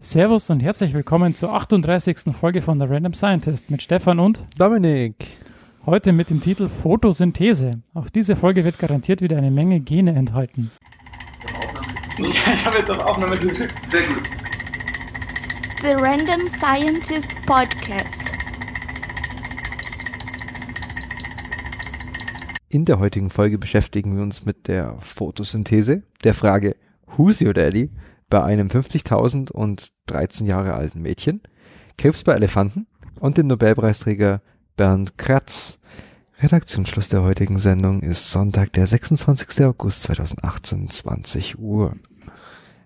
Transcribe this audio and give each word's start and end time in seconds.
Servus 0.00 0.48
und 0.48 0.62
herzlich 0.62 0.94
willkommen 0.94 1.34
zur 1.34 1.52
38. 1.52 2.32
Folge 2.32 2.62
von 2.62 2.78
The 2.78 2.86
Random 2.86 3.14
Scientist 3.14 3.68
mit 3.68 3.82
Stefan 3.82 4.20
und 4.20 4.46
Dominik. 4.56 5.26
Heute 5.86 6.12
mit 6.12 6.30
dem 6.30 6.40
Titel 6.40 6.68
Photosynthese. 6.68 7.82
Auch 7.94 8.08
diese 8.08 8.36
Folge 8.36 8.64
wird 8.64 8.78
garantiert 8.78 9.22
wieder 9.22 9.36
eine 9.36 9.50
Menge 9.50 9.80
Gene 9.80 10.14
enthalten. 10.14 10.70
Ich 12.16 12.46
habe 12.64 12.78
jetzt 12.78 12.92
auf 12.92 13.00
Aufnahme 13.00 13.36
gedrückt. 13.36 13.74
Sehr 13.84 14.06
gut. 14.06 14.22
The 15.80 15.94
Random 15.94 16.46
Scientist 16.48 17.32
Podcast. 17.44 18.32
In 22.68 22.84
der 22.84 23.00
heutigen 23.00 23.30
Folge 23.30 23.58
beschäftigen 23.58 24.14
wir 24.14 24.22
uns 24.22 24.44
mit 24.44 24.68
der 24.68 24.94
Photosynthese, 25.00 26.04
der 26.22 26.34
Frage 26.34 26.76
Who's 27.16 27.42
your 27.42 27.52
daddy 27.52 27.90
bei 28.30 28.42
einem 28.42 28.68
50.000 28.68 29.50
und 29.50 29.88
13 30.06 30.46
Jahre 30.46 30.74
alten 30.74 31.00
Mädchen, 31.00 31.40
Krebs 31.96 32.24
bei 32.24 32.34
Elefanten 32.34 32.86
und 33.20 33.38
dem 33.38 33.46
Nobelpreisträger 33.46 34.40
Bernd 34.76 35.18
Kratz. 35.18 35.78
Redaktionsschluss 36.40 37.08
der 37.08 37.22
heutigen 37.22 37.58
Sendung 37.58 38.00
ist 38.00 38.30
Sonntag, 38.30 38.72
der 38.74 38.86
26. 38.86 39.64
August 39.64 40.02
2018, 40.02 40.88
20 40.88 41.58
Uhr. 41.58 41.96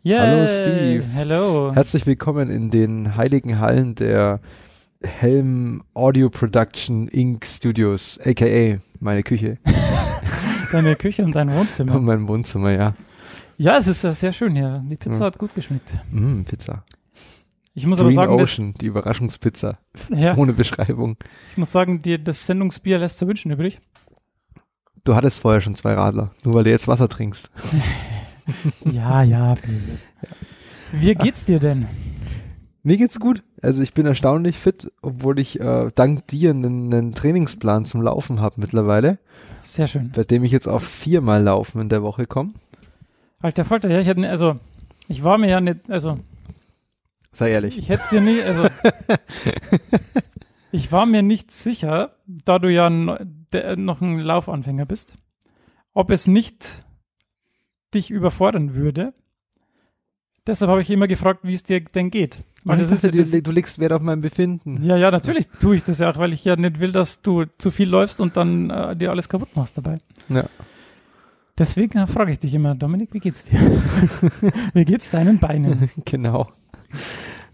Yay, 0.04 0.18
Hallo 0.18 0.46
Steve. 0.46 1.04
Hello. 1.14 1.70
Herzlich 1.74 2.06
willkommen 2.06 2.50
in 2.50 2.70
den 2.70 3.16
heiligen 3.16 3.58
Hallen 3.60 3.94
der 3.94 4.40
Helm 5.02 5.82
Audio 5.94 6.30
Production 6.30 7.08
Inc. 7.08 7.44
Studios, 7.44 8.18
aka 8.24 8.78
meine 9.00 9.22
Küche 9.22 9.58
Deine 10.72 10.96
Küche 10.96 11.24
und 11.24 11.36
dein 11.36 11.48
und 11.50 11.56
Wohnzimmer. 11.56 12.00
mein 12.00 12.26
Wohnzimmer, 12.28 12.70
ja. 12.72 12.94
Ja, 13.62 13.76
es 13.76 13.86
ist 13.86 14.00
sehr 14.00 14.32
schön 14.32 14.56
hier. 14.56 14.82
Die 14.90 14.96
Pizza 14.96 15.20
Ja. 15.20 15.26
hat 15.26 15.38
gut 15.38 15.54
geschmeckt. 15.54 15.96
Mm, 16.10 16.42
Pizza. 16.42 16.84
Ich 17.74 17.86
muss 17.86 17.98
Green 17.98 18.06
aber 18.06 18.12
sagen, 18.14 18.38
das, 18.38 18.50
Ocean, 18.58 18.74
die 18.80 18.86
Überraschungspizza. 18.86 19.78
ja, 20.10 20.36
Ohne 20.36 20.52
Beschreibung. 20.52 21.16
ich 21.52 21.58
muss 21.58 21.70
sagen, 21.70 22.02
die, 22.02 22.18
das 22.22 22.44
Sendungsbier 22.44 22.98
lässt 22.98 23.18
zu 23.18 23.28
wünschen 23.28 23.52
übrig. 23.52 23.80
Du 25.04 25.14
hattest 25.14 25.38
vorher 25.38 25.60
schon 25.60 25.76
zwei 25.76 25.94
Radler, 25.94 26.30
nur 26.44 26.54
weil 26.54 26.64
du 26.64 26.70
jetzt 26.70 26.88
Wasser 26.88 27.08
trinkst. 27.08 27.50
Ja, 28.84 29.22
ja. 29.22 29.54
Wie 30.90 31.14
geht's 31.14 31.44
dir 31.44 31.60
denn? 31.60 31.86
Mir 32.82 32.96
geht's 32.96 33.20
gut. 33.20 33.44
Also 33.62 33.82
ich 33.82 33.94
bin 33.94 34.04
erstaunlich 34.04 34.58
fit, 34.58 34.90
obwohl 35.00 35.38
ich 35.38 35.60
äh, 35.60 35.90
dank 35.94 36.26
dir 36.26 36.50
einen, 36.50 36.92
einen 36.92 37.12
Trainingsplan 37.14 37.84
zum 37.84 38.02
Laufen 38.02 38.40
habe 38.40 38.56
mittlerweile, 38.60 39.20
Sehr 39.62 39.86
schön. 39.86 40.10
bei 40.12 40.24
dem 40.24 40.42
ich 40.42 40.50
jetzt 40.50 40.66
auf 40.66 40.82
viermal 40.82 41.44
Laufen 41.44 41.80
in 41.80 41.88
der 41.88 42.02
Woche 42.02 42.26
komme. 42.26 42.54
Alter 43.42 43.64
Falter, 43.64 43.90
ja, 43.90 44.00
ich 44.00 44.06
hätte, 44.06 44.28
also, 44.28 44.58
ich 45.08 45.24
war 45.24 45.36
mir 45.36 45.50
ja 45.50 45.60
nicht, 45.60 45.90
also, 45.90 46.18
Sei 47.32 47.50
ehrlich. 47.50 47.78
Ich 47.78 47.88
hätte 47.88 48.02
es 48.04 48.08
dir 48.10 48.20
nicht, 48.20 48.44
also 48.44 48.68
ich 50.70 50.92
war 50.92 51.06
mir 51.06 51.22
nicht 51.22 51.50
sicher, 51.50 52.10
da 52.26 52.58
du 52.58 52.70
ja 52.70 52.90
noch 52.90 54.00
ein 54.02 54.18
Laufanfänger 54.18 54.84
bist, 54.84 55.14
ob 55.94 56.10
es 56.10 56.26
nicht 56.26 56.84
dich 57.94 58.10
überfordern 58.10 58.74
würde. 58.74 59.14
Deshalb 60.46 60.70
habe 60.70 60.82
ich 60.82 60.90
immer 60.90 61.08
gefragt, 61.08 61.40
wie 61.44 61.54
es 61.54 61.62
dir 61.62 61.80
denn 61.80 62.10
geht. 62.10 62.44
Weil 62.64 62.80
ich 62.80 62.88
das 62.88 62.92
ist 62.92 63.04
ja, 63.04 63.10
das, 63.10 63.30
du, 63.30 63.42
du 63.42 63.50
legst 63.50 63.78
Wert 63.78 63.92
auf 63.92 64.02
mein 64.02 64.20
Befinden. 64.20 64.84
ja, 64.84 64.96
ja, 64.96 65.10
natürlich 65.10 65.48
tue 65.60 65.76
ich 65.76 65.84
das 65.84 66.00
ja 66.00 66.10
auch, 66.10 66.18
weil 66.18 66.32
ich 66.32 66.44
ja 66.44 66.56
nicht 66.56 66.80
will, 66.80 66.92
dass 66.92 67.22
du 67.22 67.44
zu 67.58 67.70
viel 67.70 67.88
läufst 67.88 68.20
und 68.20 68.36
dann 68.36 68.70
äh, 68.70 68.94
dir 68.94 69.10
alles 69.10 69.28
kaputt 69.28 69.56
machst 69.56 69.78
dabei. 69.78 69.98
Ja. 70.28 70.44
Deswegen 71.58 72.06
frage 72.06 72.32
ich 72.32 72.38
dich 72.38 72.54
immer, 72.54 72.74
Dominik, 72.74 73.12
wie 73.12 73.18
geht's 73.18 73.44
dir? 73.44 73.58
wie 74.74 74.84
geht's 74.84 75.10
deinen 75.10 75.38
Beinen? 75.38 75.90
Genau. 76.04 76.48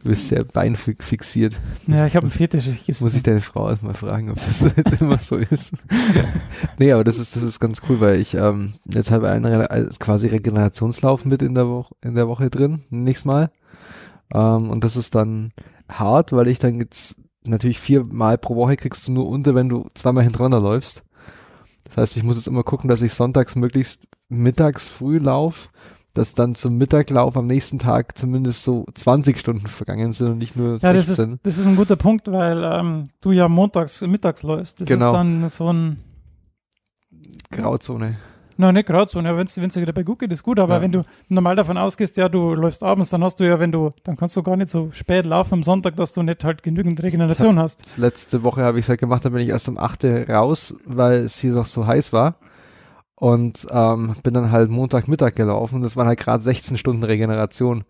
Du 0.00 0.10
bist 0.10 0.28
sehr 0.28 0.44
beinfixiert. 0.44 1.60
Ja, 1.88 2.06
ich 2.06 2.14
habe 2.14 2.24
einen 2.24 2.30
Fetisch. 2.30 2.68
Ich 2.68 3.00
Muss 3.00 3.14
ich 3.14 3.24
deine 3.24 3.40
Frau 3.40 3.68
erstmal 3.68 3.94
fragen, 3.94 4.30
ob 4.30 4.36
das 4.36 4.62
immer 5.00 5.18
so 5.18 5.36
ist. 5.36 5.72
nee, 6.78 6.92
aber 6.92 7.02
das 7.02 7.18
ist, 7.18 7.34
das 7.34 7.42
ist 7.42 7.58
ganz 7.58 7.82
cool, 7.88 7.98
weil 8.00 8.20
ich 8.20 8.34
ähm, 8.34 8.74
jetzt 8.84 9.10
habe 9.10 9.28
einen 9.28 9.44
Re 9.44 9.68
äh, 9.70 9.86
quasi 9.98 10.28
Regenerationslauf 10.28 11.24
mit 11.24 11.42
in 11.42 11.56
der 11.56 11.66
Woche 11.66 11.96
in 12.00 12.14
der 12.14 12.28
Woche 12.28 12.48
drin, 12.48 12.80
nächstes 12.90 13.24
Mal. 13.24 13.50
Ähm, 14.32 14.70
und 14.70 14.84
das 14.84 14.96
ist 14.96 15.16
dann 15.16 15.52
hart, 15.90 16.32
weil 16.32 16.46
ich 16.46 16.60
dann 16.60 16.78
jetzt 16.78 17.16
natürlich 17.44 17.80
viermal 17.80 18.38
pro 18.38 18.54
Woche 18.54 18.76
kriegst 18.76 19.08
du 19.08 19.12
nur 19.12 19.28
unter, 19.28 19.56
wenn 19.56 19.68
du 19.68 19.88
zweimal 19.94 20.22
hintereinander 20.22 20.60
läufst. 20.60 21.02
Das 21.88 21.96
heißt, 21.96 22.16
ich 22.16 22.22
muss 22.22 22.36
jetzt 22.36 22.46
immer 22.48 22.62
gucken, 22.62 22.88
dass 22.88 23.02
ich 23.02 23.12
sonntags 23.12 23.56
möglichst 23.56 24.02
mittags 24.28 24.88
früh 24.88 25.18
lauf, 25.18 25.70
dass 26.14 26.34
dann 26.34 26.54
zum 26.54 26.76
Mittaglauf 26.76 27.36
am 27.36 27.46
nächsten 27.46 27.78
Tag 27.78 28.16
zumindest 28.18 28.62
so 28.62 28.86
20 28.94 29.38
Stunden 29.38 29.66
vergangen 29.66 30.12
sind 30.12 30.28
und 30.32 30.38
nicht 30.38 30.56
nur 30.56 30.78
Ja, 30.80 30.92
das 30.92 31.06
16. 31.06 31.32
ist, 31.34 31.40
das 31.44 31.58
ist 31.58 31.66
ein 31.66 31.76
guter 31.76 31.96
Punkt, 31.96 32.30
weil 32.30 32.62
ähm, 32.64 33.10
du 33.20 33.32
ja 33.32 33.48
montags, 33.48 34.00
mittags 34.02 34.42
läufst. 34.42 34.80
Das 34.80 34.88
Genau. 34.88 35.06
ist 35.06 35.12
dann 35.12 35.48
so 35.48 35.72
ein, 35.72 35.98
Grauzone. 37.50 38.16
Na 38.58 38.70
nicht 38.72 38.86
Grauzone, 38.86 39.36
wenn 39.36 39.46
es 39.46 39.54
dir 39.54 39.86
dabei 39.86 40.02
gut 40.02 40.18
geht, 40.18 40.30
ist 40.32 40.42
gut, 40.42 40.58
aber 40.58 40.74
Ja. 40.76 40.80
wenn 40.82 40.92
du 40.92 41.02
normal 41.28 41.56
davon 41.56 41.78
ausgehst, 41.78 42.16
ja, 42.18 42.28
du 42.28 42.54
läufst 42.54 42.82
abends, 42.82 43.08
dann 43.10 43.24
hast 43.24 43.40
du 43.40 43.44
ja, 43.44 43.58
wenn 43.58 43.72
du, 43.72 43.90
dann 44.04 44.16
kannst 44.16 44.36
du 44.36 44.42
gar 44.42 44.56
nicht 44.56 44.68
so 44.68 44.90
spät 44.92 45.24
laufen 45.24 45.54
am 45.54 45.62
Sonntag, 45.62 45.96
dass 45.96 46.12
du 46.12 46.22
nicht 46.22 46.44
halt 46.44 46.62
genügend 46.62 47.02
Regeneration 47.02 47.58
hast. 47.58 47.84
Das 47.84 47.96
letzte 47.96 48.42
Woche 48.42 48.62
habe 48.62 48.78
ich 48.78 48.84
es 48.84 48.88
halt 48.88 49.00
gemacht, 49.00 49.24
da 49.24 49.30
bin 49.30 49.40
ich 49.40 49.48
erst 49.48 49.68
um 49.68 49.78
8 49.78 50.04
Uhr 50.04 50.28
raus, 50.28 50.74
weil 50.84 51.20
es 51.20 51.38
hier 51.38 51.52
noch 51.52 51.66
so 51.66 51.86
heiß 51.86 52.12
war. 52.12 52.34
Und 53.14 53.66
ähm, 53.72 54.14
bin 54.22 54.32
dann 54.34 54.52
halt 54.52 54.70
Montagmittag 54.70 55.34
gelaufen. 55.34 55.82
Das 55.82 55.96
waren 55.96 56.06
halt 56.06 56.20
gerade 56.20 56.40
16 56.40 56.76
Stunden 56.78 57.02
Regeneration. 57.02 57.82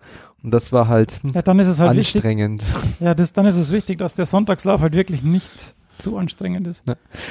Und 0.42 0.54
das 0.54 0.72
war 0.72 0.88
halt 0.88 1.18
hm, 1.22 1.32
Ja, 1.34 1.42
dann 1.42 1.58
ist 1.58 1.66
es 1.66 1.80
halt 1.80 1.96
wichtig, 1.98 2.16
anstrengend. 2.24 2.62
ja, 3.00 3.14
das, 3.14 3.34
dann 3.34 3.44
ist 3.44 3.56
es 3.58 3.70
wichtig, 3.70 3.98
dass 3.98 4.14
der 4.14 4.24
Sonntagslauf 4.24 4.80
halt 4.80 4.94
wirklich 4.94 5.22
nicht 5.22 5.74
zu 5.98 6.16
anstrengend 6.16 6.66
ist. 6.66 6.84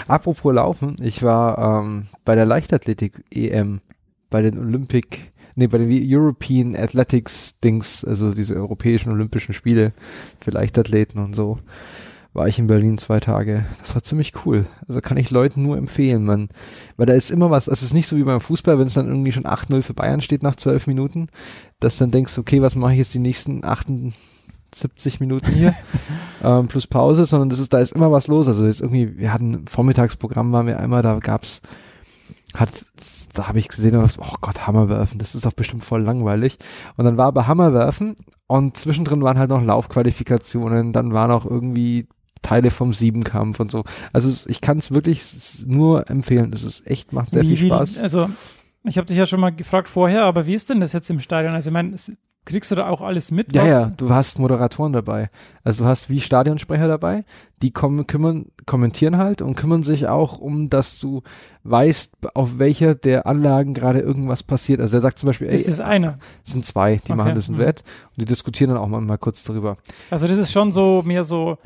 Apropos 0.08 0.54
Laufen, 0.54 0.96
ich 1.02 1.24
war 1.24 1.82
ähm, 1.82 2.08
bei 2.26 2.36
der 2.36 2.46
Leichtathletik-EM, 2.46 3.82
bei 4.30 4.42
den 4.42 4.58
Olympic, 4.60 5.32
nee, 5.56 5.68
bei 5.68 5.78
den 5.78 5.90
European 5.92 6.76
Athletics 6.76 7.60
Dings, 7.60 8.04
also 8.04 8.34
diese 8.34 8.56
europäischen 8.56 9.12
Olympischen 9.12 9.54
Spiele 9.54 9.94
für 10.40 10.52
Leichtathleten 10.52 11.24
und 11.24 11.36
so, 11.36 11.60
war 12.34 12.48
ich 12.48 12.60
in 12.60 12.68
Berlin 12.68 12.98
zwei 13.00 13.20
Tage. 13.20 13.66
Das 13.80 13.96
war 13.96 14.04
ziemlich 14.04 14.46
cool. 14.46 14.66
Also 14.88 15.02
kann 15.02 15.18
ich 15.18 15.32
Leuten 15.32 15.64
nur 15.64 15.78
empfehlen, 15.78 16.24
man, 16.24 16.50
weil 16.96 17.08
da 17.08 17.14
ist 17.14 17.32
immer 17.32 17.50
was, 17.50 17.68
also 17.68 17.80
es 17.80 17.84
ist 17.84 17.94
nicht 17.94 18.08
so 18.08 18.16
wie 18.16 18.24
beim 18.24 18.42
Fußball, 18.42 18.78
wenn 18.78 18.88
es 18.88 18.94
dann 18.94 19.08
irgendwie 19.08 19.32
schon 19.32 19.46
8-0 19.46 19.82
für 19.82 19.96
Bayern 19.96 20.22
steht 20.22 20.44
nach 20.44 20.56
zwölf 20.56 20.86
Minuten, 20.86 21.30
dass 21.80 21.98
dann 21.98 22.12
denkst, 22.12 22.38
okay, 22.38 22.62
was 22.62 22.76
mache 22.76 22.94
ich 22.94 23.00
jetzt 23.00 23.14
die 23.16 23.20
nächsten 23.20 23.64
78 24.78 25.20
Minuten 25.20 25.52
hier? 25.52 25.74
ähm, 26.44 26.68
plus 26.68 26.88
Pause, 26.88 27.26
sondern 27.26 27.50
das 27.50 27.60
ist, 27.60 27.74
da 27.74 27.80
ist 27.80 27.94
immer 27.94 28.12
was 28.12 28.28
los. 28.28 28.48
Also 28.48 28.66
jetzt 28.66 28.82
irgendwie, 28.82 29.18
wir 29.18 29.34
hatten 29.34 29.52
ein 29.52 29.68
Vormittagsprogramm, 29.68 30.52
waren 30.52 30.68
wir 30.68 30.80
einmal, 30.80 31.02
da 31.02 31.18
gab's, 31.20 31.62
hat, 32.56 32.70
da 33.34 33.48
habe 33.48 33.60
ich 33.60 33.68
gesehen, 33.68 33.96
oh 33.96 34.36
Gott, 34.42 34.68
Hammerwerfen, 34.68 35.20
das 35.20 35.36
ist 35.36 35.46
doch 35.46 35.54
bestimmt 35.54 35.84
voll 35.84 36.02
langweilig. 36.02 36.58
Und 36.96 37.06
dann 37.06 37.18
war 37.18 37.28
aber 37.28 37.48
Hammerwerfen 37.48 38.16
und 38.48 38.78
zwischendrin 38.78 39.22
waren 39.22 39.38
halt 39.38 39.50
noch 39.50 39.64
Laufqualifikationen, 39.64 40.94
dann 40.94 41.14
waren 41.14 41.32
auch 41.32 41.46
irgendwie 41.46 42.08
Teile 42.42 42.72
vom 42.72 42.94
Siebenkampf 42.94 43.60
und 43.60 43.72
so. 43.72 43.84
Also 44.14 44.32
ich 44.48 44.62
kann 44.62 44.78
es 44.78 44.92
wirklich 44.92 45.24
nur 45.66 46.10
empfehlen. 46.10 46.52
Das 46.52 46.64
ist 46.64 46.88
echt, 46.88 47.12
macht 47.12 47.32
sehr 47.32 47.44
wie, 47.44 47.58
viel 47.58 47.68
Spaß. 47.68 47.98
Wie, 47.98 48.02
also, 48.02 48.30
ich 48.88 48.98
habe 48.98 49.06
dich 49.08 49.18
ja 49.18 49.26
schon 49.26 49.40
mal 49.40 49.52
gefragt 49.52 49.88
vorher, 49.88 50.24
aber 50.24 50.46
wie 50.46 50.54
ist 50.54 50.70
denn 50.70 50.80
das 50.80 50.94
jetzt 50.94 51.10
im 51.10 51.20
Stadion? 51.20 51.54
Also, 51.54 51.70
ich 51.70 51.74
meine, 51.74 51.94
es- 51.94 52.12
kriegst 52.46 52.72
du 52.72 52.76
da 52.76 52.88
auch 52.88 53.02
alles 53.02 53.30
mit? 53.30 53.54
Ja, 53.54 53.64
was- 53.64 53.70
ja, 53.70 53.86
du 53.98 54.10
hast 54.10 54.40
Moderatoren 54.40 54.94
dabei. 54.94 55.30
Also 55.66 55.84
du 55.84 55.90
hast 55.90 56.10
wie 56.10 56.22
Stadionsprecher 56.22 56.88
dabei, 56.88 57.26
die 57.62 57.72
kommen, 57.72 58.08
kümmern, 58.08 58.46
kommentieren 58.66 59.18
halt 59.18 59.42
und 59.42 59.56
kümmern 59.58 59.84
sich 59.84 60.08
auch 60.08 60.38
um, 60.40 60.70
dass 60.70 60.98
du 60.98 61.24
weißt, 61.66 62.14
auf 62.36 62.58
welcher 62.58 62.96
der 62.96 63.28
Anlagen 63.28 63.74
gerade 63.74 64.00
irgendwas 64.00 64.44
passiert. 64.44 64.80
Also 64.80 64.96
er 64.96 65.02
sagt 65.02 65.20
zum 65.20 65.28
Beispiel, 65.28 65.50
ey, 65.50 65.56
Ist 65.56 65.68
das 65.68 65.82
einer? 65.82 66.16
es 66.46 66.54
sind 66.54 66.66
zwei, 66.66 66.96
die 66.96 67.12
Okay, 67.12 67.16
machen 67.16 67.36
das 67.36 67.50
in 67.50 67.56
hm. 67.56 67.62
Wett 67.66 67.84
und 68.12 68.22
die 68.22 68.26
diskutieren 68.26 68.70
dann 68.70 68.80
auch 68.80 68.88
mal, 68.88 69.02
mal 69.02 69.18
kurz 69.18 69.44
darüber. 69.44 69.76
Also 70.10 70.26
das 70.30 70.38
ist 70.38 70.54
schon 70.54 70.72
so 70.72 71.04
mehr 71.06 71.26
so 71.26 71.58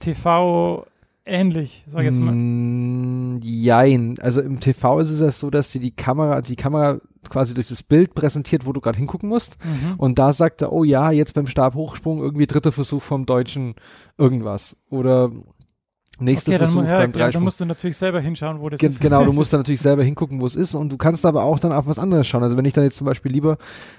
TV 0.00 0.86
ähnlich, 1.26 1.84
sag 1.88 2.00
ich 2.00 2.06
jetzt 2.06 2.20
mal. 2.20 2.32
Mm, 2.32 3.40
jein. 3.42 4.14
Also 4.20 4.40
im 4.40 4.60
TV 4.60 5.00
ist 5.00 5.10
es 5.10 5.20
ja 5.20 5.30
so, 5.30 5.50
dass 5.50 5.70
die 5.70 5.80
die 5.80 5.90
Kamera, 5.90 6.40
die 6.40 6.56
Kamera 6.56 7.00
quasi 7.28 7.54
durch 7.54 7.68
das 7.68 7.82
Bild 7.82 8.14
präsentiert, 8.14 8.66
wo 8.66 8.72
du 8.72 8.80
gerade 8.80 8.98
hingucken 8.98 9.28
musst. 9.28 9.58
Mhm. 9.64 9.94
Und 9.96 10.18
da 10.18 10.32
sagt 10.32 10.62
er, 10.62 10.72
oh 10.72 10.84
ja, 10.84 11.10
jetzt 11.10 11.34
beim 11.34 11.46
Stabhochsprung 11.46 12.20
irgendwie 12.20 12.46
dritter 12.46 12.72
Versuch 12.72 13.02
vom 13.02 13.26
Deutschen 13.26 13.74
irgendwas. 14.16 14.76
Oder 14.88 15.32
Nächster 16.18 16.50
Okay, 16.52 16.58
dann, 16.58 16.66
Versuch 16.68 16.82
mu- 16.82 16.88
ja, 16.88 16.98
beim 17.00 17.12
ja, 17.12 17.30
dann 17.30 17.42
musst 17.42 17.60
du 17.60 17.66
natürlich 17.66 17.96
selber 17.96 18.20
hinschauen, 18.20 18.60
wo 18.60 18.70
das 18.70 18.80
Gen 18.80 18.88
ist. 18.88 19.00
genau, 19.00 19.24
du 19.24 19.32
musst 19.32 19.52
dann 19.52 19.60
natürlich 19.60 19.82
selber 19.82 20.02
hingucken, 20.02 20.40
wo 20.40 20.46
es 20.46 20.56
ist 20.56 20.74
und 20.74 20.90
du 20.90 20.96
kannst 20.96 21.26
aber 21.26 21.42
auch 21.44 21.58
dann 21.58 21.72
auf 21.72 21.86
was 21.86 21.98
anderes 21.98 22.26
schauen. 22.26 22.42
Also 22.42 22.56
wenn 22.56 22.64
ich 22.64 22.72
dann 22.72 22.84
jetzt 22.84 22.96
zum 22.96 23.04
Beispiel 23.06 23.30
lieber 23.32 23.58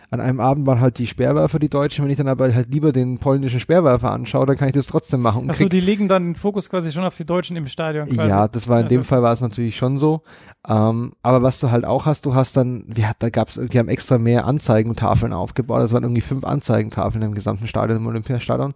an 0.10 0.20
einem 0.22 0.40
Abend 0.40 0.66
waren 0.66 0.80
halt 0.80 0.98
die 1.00 1.06
Speerwerfer 1.06 1.60
die 1.60 1.70
Deutschen, 1.70 2.04
wenn 2.06 2.10
ich 2.12 2.18
dann 2.18 2.28
aber 2.30 2.54
halt 2.54 2.72
lieber 2.74 2.92
den 2.94 3.20
polnischen 3.20 3.60
Speerwerfer 3.60 4.10
anschaue, 4.12 4.46
dann 4.46 4.56
kann 4.58 4.68
ich 4.70 4.74
das 4.74 4.88
trotzdem 4.88 5.22
machen. 5.22 5.50
Achso, 5.50 5.66
krieg- 5.66 5.72
die 5.72 5.80
legen 5.82 6.08
dann 6.08 6.24
den 6.30 6.36
Fokus 6.36 6.70
quasi 6.70 6.92
schon 6.92 7.04
auf 7.04 7.16
die 7.16 7.26
Deutschen 7.26 7.56
im 7.58 7.68
Stadion 7.68 8.08
quasi. 8.10 8.30
Ja, 8.30 8.48
das 8.48 8.68
war 8.68 8.80
in 8.80 8.88
dem 8.88 9.00
Also- 9.00 9.10
Fall 9.10 9.22
war 9.22 9.34
es 9.34 9.42
natürlich 9.42 9.76
schon 9.78 9.98
so. 9.98 10.22
Ähm, 10.68 11.14
aber 11.24 11.44
was 11.44 11.60
du 11.60 11.72
halt 11.72 11.86
auch 11.86 12.06
hast, 12.06 12.26
du 12.26 12.34
hast 12.36 12.58
dann, 12.58 12.86
wie 12.88 13.06
hat, 13.06 13.18
da 13.20 13.30
gab's, 13.30 13.60
die 13.62 13.78
haben 13.80 13.90
extra 13.90 14.18
mehr 14.18 14.46
Anzeigentafeln 14.46 15.34
aufgebaut. 15.34 15.82
Das 15.82 15.94
waren 15.94 16.04
irgendwie 16.04 16.22
fünf 16.22 16.44
Anzeigentafeln 16.46 17.24
im 17.24 17.34
gesamten 17.34 17.68
Stadion, 17.68 17.98
im 18.00 18.08
Olympiastadion. 18.08 18.74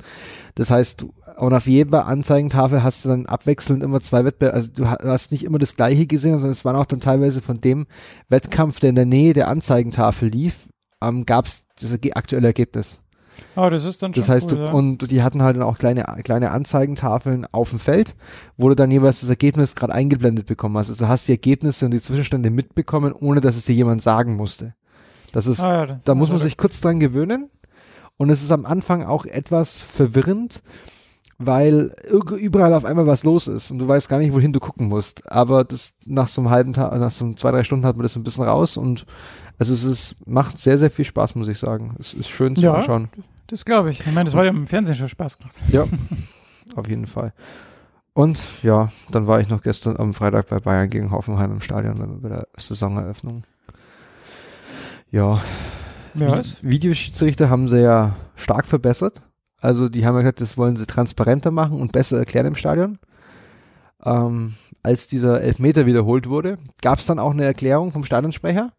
Das 0.56 0.70
heißt, 0.70 1.02
du, 1.02 1.14
und 1.38 1.54
auf 1.54 1.68
jeder 1.68 2.06
Anzeigentafel 2.08 2.84
hast 2.84 3.04
du 3.06 3.10
dann 3.10 3.26
abwechselnd 3.26 3.84
immer 3.84 4.00
zwei 4.02 4.26
Wettbewerbe, 4.26 4.56
also 4.56 4.72
du 4.74 4.88
ha- 4.90 4.98
hast 5.04 5.32
nicht 5.32 5.44
immer 5.44 5.60
das 5.60 5.76
gleiche 5.76 6.06
gesehen, 6.08 6.34
sondern 6.34 6.52
es 6.52 6.66
waren 6.66 6.76
auch 6.76 6.86
dann 6.86 7.00
teilweise 7.00 7.42
von 7.42 7.60
dem 7.62 7.88
Wettkampf, 8.30 8.80
der 8.80 8.90
in 8.92 8.96
der 8.96 9.06
Nähe 9.06 9.34
der 9.34 9.48
Anzeigentafel 9.48 10.30
lief, 10.30 10.70
ähm, 11.02 11.26
gab's 11.26 11.66
das 11.80 11.94
erge- 11.94 12.14
aktuelle 12.14 12.48
Ergebnis. 12.48 13.02
Ah, 13.56 13.70
das 13.70 13.86
ist 13.86 14.04
dann 14.04 14.14
schon 14.14 14.22
Das 14.22 14.30
heißt, 14.30 14.52
cool, 14.52 14.58
du, 14.60 14.64
ja. 14.66 14.72
und 14.72 15.10
die 15.12 15.24
hatten 15.24 15.42
halt 15.42 15.56
dann 15.56 15.64
auch 15.64 15.78
kleine, 15.78 16.04
kleine 16.24 16.52
Anzeigentafeln 16.52 17.48
auf 17.52 17.70
dem 17.72 17.80
Feld, 17.80 18.16
wo 18.58 18.70
du 18.70 18.76
dann 18.76 18.92
jeweils 18.92 19.22
das 19.22 19.30
Ergebnis 19.30 19.74
gerade 19.76 19.94
eingeblendet 19.94 20.46
bekommen 20.46 20.78
hast. 20.78 20.90
Also 20.90 21.06
du 21.06 21.10
hast 21.10 21.28
die 21.28 21.32
Ergebnisse 21.32 21.86
und 21.86 21.92
die 21.92 22.02
Zwischenstände 22.02 22.50
mitbekommen, 22.52 23.14
ohne 23.14 23.42
dass 23.42 23.56
es 23.58 23.66
dir 23.66 23.74
jemand 23.74 24.02
sagen 24.04 24.36
musste. 24.36 24.76
Das 25.32 25.48
ist, 25.48 25.62
ah, 25.62 25.74
ja, 25.74 25.86
das- 25.88 26.04
da 26.04 26.14
muss 26.14 26.30
man 26.30 26.40
sich 26.40 26.58
kurz 26.58 26.82
dran 26.82 27.00
gewöhnen. 27.00 27.50
Und 28.18 28.30
es 28.30 28.44
ist 28.44 28.52
am 28.52 28.66
Anfang 28.68 29.04
auch 29.04 29.26
etwas 29.26 29.80
verwirrend, 29.80 30.62
weil 31.46 31.94
überall 32.38 32.74
auf 32.74 32.86
einmal 32.86 33.08
was 33.08 33.24
los 33.24 33.48
ist 33.48 33.72
und 33.72 33.80
du 33.80 33.88
weißt 33.88 34.10
gar 34.10 34.20
nicht, 34.20 34.34
wohin 34.34 34.54
du 34.54 34.60
gucken 34.60 34.88
musst. 34.88 35.30
Aber 35.32 35.64
das 35.64 35.94
nach 36.06 36.28
so 36.28 36.42
einem 36.42 36.50
halben 36.50 36.74
Tag, 36.74 36.98
nach 37.00 37.12
so 37.12 37.32
zwei, 37.34 37.52
drei 37.52 37.64
Stunden 37.64 37.86
hat 37.86 37.96
man 37.98 38.04
das 38.04 38.16
ein 38.16 38.24
bisschen 38.24 38.44
raus 38.44 38.78
und 38.78 39.06
also 39.60 39.74
es 39.74 39.84
ist, 39.84 40.16
macht 40.28 40.58
sehr, 40.58 40.78
sehr 40.78 40.90
viel 40.90 41.06
Spaß, 41.06 41.36
muss 41.36 41.48
ich 41.48 41.60
sagen. 41.60 41.96
Es 42.00 42.14
ist 42.14 42.30
schön 42.30 42.56
zu 42.56 42.62
Ja. 42.64 42.74
anschauen. 42.76 43.10
Das 43.48 43.66
glaube 43.66 43.92
ich. 43.92 44.00
Ich 44.00 44.06
meine, 44.14 44.26
das 44.26 44.34
war 44.34 44.44
ja 44.46 44.50
im 44.52 44.66
Fernsehen 44.66 44.96
schon 44.96 45.10
Spaß 45.10 45.38
gemacht. 45.38 45.60
Ja, 45.70 45.86
auf 46.76 46.88
jeden 46.88 47.06
Fall. 47.06 47.34
Und 48.14 48.42
ja, 48.64 48.90
dann 49.12 49.28
war 49.28 49.40
ich 49.40 49.50
noch 49.50 49.62
gestern 49.62 49.98
am 49.98 50.14
Freitag 50.14 50.48
bei 50.50 50.60
Bayern 50.60 50.90
gegen 50.90 51.12
Hoffenheim 51.12 51.52
im 51.54 51.62
Stadion 51.62 52.22
bei 52.22 52.30
der 52.30 52.48
Saisoneröffnung. 52.58 53.44
Ja, 55.12 55.42
Ja, 56.16 56.42
Videoschiedsrichter 56.62 57.50
haben 57.50 57.68
sie 57.68 57.82
ja 57.82 58.16
stark 58.36 58.66
verbessert. 58.66 59.22
Also 59.62 59.88
die 59.90 60.06
haben 60.06 60.16
ja 60.16 60.22
gesagt, 60.22 60.42
das 60.42 60.58
wollen 60.58 60.76
sie 60.76 60.86
transparenter 60.88 61.52
machen 61.52 61.80
und 61.80 61.92
besser 61.92 62.18
erklären 62.18 62.48
im 62.48 62.56
Stadion. 62.56 62.98
Ähm, 64.04 64.56
als 64.84 65.08
dieser 65.08 65.42
Elfmeter 65.42 65.86
wiederholt 65.86 66.28
wurde, 66.28 66.58
gab 66.82 67.00
es 67.00 67.06
dann 67.06 67.20
auch 67.20 67.32
eine 67.32 67.46
Erklärung 67.46 67.92
vom 67.92 68.04
Stadionsprecher. 68.04 68.74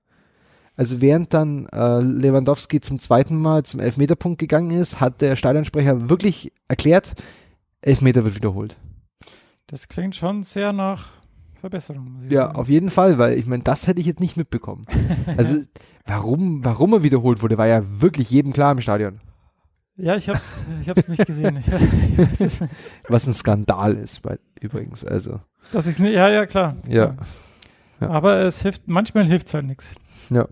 Also 0.76 1.00
während 1.00 1.32
dann 1.34 1.66
äh, 1.66 2.00
Lewandowski 2.00 2.80
zum 2.80 2.98
zweiten 2.98 3.36
Mal 3.36 3.62
zum 3.62 3.78
Elfmeterpunkt 3.78 4.38
gegangen 4.38 4.70
ist, 4.72 5.00
hat 5.00 5.20
der 5.20 5.36
Stadionsprecher 5.36 6.08
wirklich 6.08 6.52
erklärt, 6.66 7.14
Elfmeter 7.82 8.24
wird 8.24 8.34
wiederholt. 8.34 8.76
das 9.66 9.86
klingt 9.86 10.16
schon 10.16 10.42
sehr 10.42 10.72
nach 10.72 11.08
Verbesserung. 11.60 12.14
Muss 12.14 12.24
ich 12.24 12.30
Ja, 12.32 12.46
sagen. 12.46 12.56
auf 12.56 12.68
jeden 12.68 12.90
Fall, 12.90 13.18
weil 13.18 13.38
ich 13.38 13.46
meine, 13.46 13.62
das 13.62 13.86
hätte 13.86 14.00
ich 14.00 14.06
jetzt 14.06 14.20
nicht 14.20 14.36
mitbekommen. 14.36 14.82
Also 15.36 15.60
warum, 16.06 16.64
warum 16.64 16.92
er 16.94 17.02
wiederholt 17.04 17.42
wurde, 17.42 17.58
war 17.58 17.66
ja 17.68 17.82
wirklich 18.00 18.30
jedem 18.30 18.52
klar 18.52 18.72
im 18.72 18.80
Stadion. 18.80 19.20
Ja, 19.96 20.16
ich 20.16 20.28
hab's, 20.28 20.58
ich 20.80 20.88
hab's 20.88 21.08
nicht 21.08 21.26
gesehen. 21.26 21.58
Ich, 21.58 21.68
ich 22.40 22.60
nicht. 22.60 22.72
Was 23.08 23.26
ein 23.26 23.34
Skandal 23.34 23.94
ist, 23.96 24.22
bei, 24.22 24.38
übrigens. 24.60 25.04
Also, 25.04 25.40
Dass 25.72 25.86
ich's 25.86 25.98
nicht, 25.98 26.12
ja, 26.14 26.28
ja, 26.28 26.46
klar. 26.46 26.76
ja. 26.88 27.16
Ja. 28.00 28.08
Aber 28.10 28.40
es 28.40 28.62
hilft, 28.62 28.88
manchmal 28.88 29.24
hilft's 29.26 29.54
halt 29.54 29.66
nichts. 29.66 29.94
ja. 30.30 30.48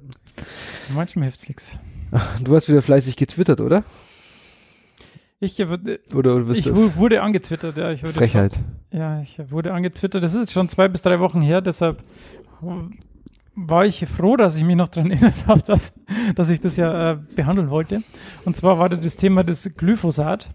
Manchmal 0.94 1.24
hilft's 1.24 1.48
nichts. 1.48 1.78
Du 2.42 2.54
hast 2.56 2.68
wieder 2.68 2.82
fleißig 2.82 3.16
getwittert, 3.16 3.60
oder? 3.60 3.84
Ich, 5.38 5.58
äh, 5.60 5.68
wurde- 5.68 6.00
Oder, 6.14 6.40
bist 6.40 6.60
ich 6.60 6.66
du 6.66 6.76
wu- 6.76 6.96
wurde 6.96 7.22
angetwittert, 7.22 7.76
ja. 7.78 7.90
Ich 7.92 8.02
wurde 8.02 8.12
Frechheit? 8.14 8.58
Ja, 8.92 9.20
ich 9.20 9.38
wurde 9.50 9.72
angetwittert. 9.72 10.22
Das 10.22 10.34
ist 10.34 10.40
jetzt 10.40 10.52
schon 10.52 10.68
zwei 10.68 10.88
bis 10.88 11.02
drei 11.02 11.18
Wochen 11.20 11.40
her, 11.40 11.60
deshalb 11.60 12.02
war 13.54 13.84
ich 13.84 14.06
froh, 14.06 14.36
dass 14.36 14.56
ich 14.56 14.64
mich 14.64 14.76
noch 14.76 14.88
daran 14.88 15.10
erinnert 15.10 15.46
habe, 15.46 15.62
dass, 15.62 15.94
dass 16.34 16.50
ich 16.50 16.60
das 16.60 16.76
ja 16.76 17.12
äh, 17.12 17.18
behandeln 17.34 17.70
wollte. 17.70 18.02
Und 18.44 18.56
zwar 18.56 18.78
war 18.78 18.88
da 18.88 18.96
das 18.96 19.16
Thema 19.16 19.44
des 19.44 19.76
Glyphosat. 19.76 20.48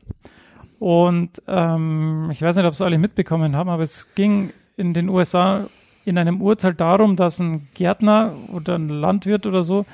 Und 0.79 1.41
ähm, 1.47 2.29
ich 2.31 2.41
weiß 2.41 2.55
nicht, 2.57 2.65
ob 2.65 2.73
es 2.73 2.81
alle 2.81 2.97
mitbekommen 2.97 3.55
haben, 3.55 3.69
aber 3.69 3.83
es 3.83 4.13
ging 4.13 4.51
in 4.77 4.93
den 4.93 5.09
USA 5.09 5.65
in 6.03 6.17
einem 6.17 6.41
Urteil 6.41 6.73
darum, 6.73 7.15
dass 7.15 7.39
ein 7.39 7.67
Gärtner 7.73 8.33
oder 8.53 8.75
ein 8.75 8.89
Landwirt 8.89 9.45
oder 9.45 9.63
so 9.63 9.85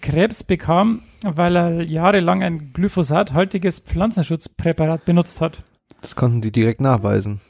Krebs 0.00 0.42
bekam, 0.42 1.00
weil 1.24 1.56
er 1.56 1.82
jahrelang 1.82 2.42
ein 2.42 2.72
glyphosathaltiges 2.72 3.80
Pflanzenschutzpräparat 3.80 5.04
benutzt 5.04 5.40
hat. 5.40 5.62
Das 6.02 6.16
konnten 6.16 6.40
die 6.40 6.50
direkt 6.50 6.80
nachweisen. 6.80 7.40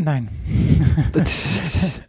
Nein. 0.00 0.28
Das 1.12 2.04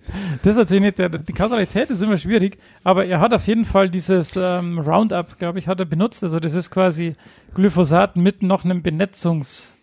ist 0.46 0.58
natürlich 0.58 0.84
nicht, 0.84 1.00
der, 1.00 1.10
die 1.10 1.34
Kausalität 1.34 1.90
ist 1.90 2.04
immer 2.04 2.20
schwierig, 2.20 2.60
aber 2.84 3.06
er 3.08 3.20
hat 3.20 3.34
auf 3.34 3.48
jeden 3.48 3.66
Fall 3.66 3.90
dieses 3.90 4.36
ähm, 4.36 4.78
Roundup, 4.78 5.40
glaube 5.40 5.58
ich, 5.58 5.68
hat 5.68 5.80
er 5.80 5.88
benutzt. 5.88 6.24
Also 6.24 6.40
das 6.40 6.54
ist 6.54 6.70
quasi 6.70 7.14
Glyphosat 7.56 8.16
mit 8.16 8.44
noch 8.44 8.64
einem 8.64 8.84
Benetzungsagens 8.84 9.74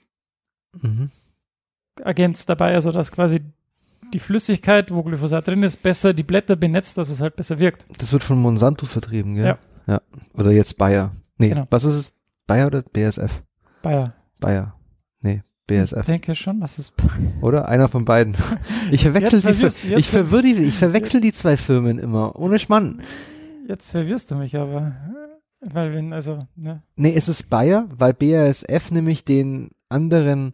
mhm. 0.85 1.11
dabei, 2.47 2.75
also 2.75 2.93
dass 2.93 3.11
quasi 3.11 3.41
die 4.15 4.21
Flüssigkeit, 4.21 4.93
wo 4.93 5.03
Glyphosat 5.03 5.49
drin 5.49 5.65
ist, 5.65 5.83
besser 5.83 6.15
die 6.15 6.23
Blätter 6.23 6.55
benetzt, 6.55 6.97
dass 6.99 7.11
es 7.11 7.21
halt 7.21 7.35
besser 7.35 7.59
wirkt. 7.59 7.87
Das 7.99 8.13
wird 8.13 8.23
von 8.23 8.39
Monsanto 8.41 8.87
vertrieben, 8.87 9.35
gell? 9.35 9.47
Ja. 9.47 9.59
ja. 9.89 10.01
Oder 10.35 10.53
jetzt 10.53 10.79
Bayer. 10.79 11.11
Nee, 11.39 11.49
Genau. 11.49 11.67
was 11.71 11.83
ist 11.83 11.95
es? 11.95 12.09
Bayer 12.47 12.69
oder 12.69 12.83
BSF? 12.83 13.43
Bayer. 13.83 14.15
Bayer. 14.39 14.76
Nee, 15.69 15.83
Ich 15.83 15.91
BSF. 15.91 16.07
denke 16.07 16.35
schon, 16.35 16.61
dass 16.61 16.79
es 16.79 16.93
Oder? 17.43 17.69
Einer 17.69 17.89
von 17.89 18.05
beiden. 18.05 18.37
Ich 18.91 19.03
verwechsel, 19.03 19.41
die, 19.41 19.53
ver 19.55 19.99
ich, 19.99 20.09
verwirr 20.09 20.43
die, 20.43 20.53
ich 20.55 20.75
verwechsel 20.77 21.21
die 21.21 21.33
zwei 21.33 21.57
Firmen 21.57 21.99
immer. 21.99 22.37
Ohne 22.39 22.59
Schmann. 22.59 23.01
jetzt 23.69 23.91
verwirrst 23.91 24.31
du 24.31 24.37
mich 24.37 24.57
aber. 24.57 24.95
Weil 25.61 25.93
wenn, 25.95 26.13
also, 26.13 26.47
ne? 26.55 26.83
Nee, 26.95 27.15
es 27.17 27.29
ist 27.29 27.51
Bayer, 27.51 27.89
weil 27.97 28.15
BASF 28.15 28.93
nämlich 28.93 29.25
den 29.25 29.71
anderen, 29.89 30.53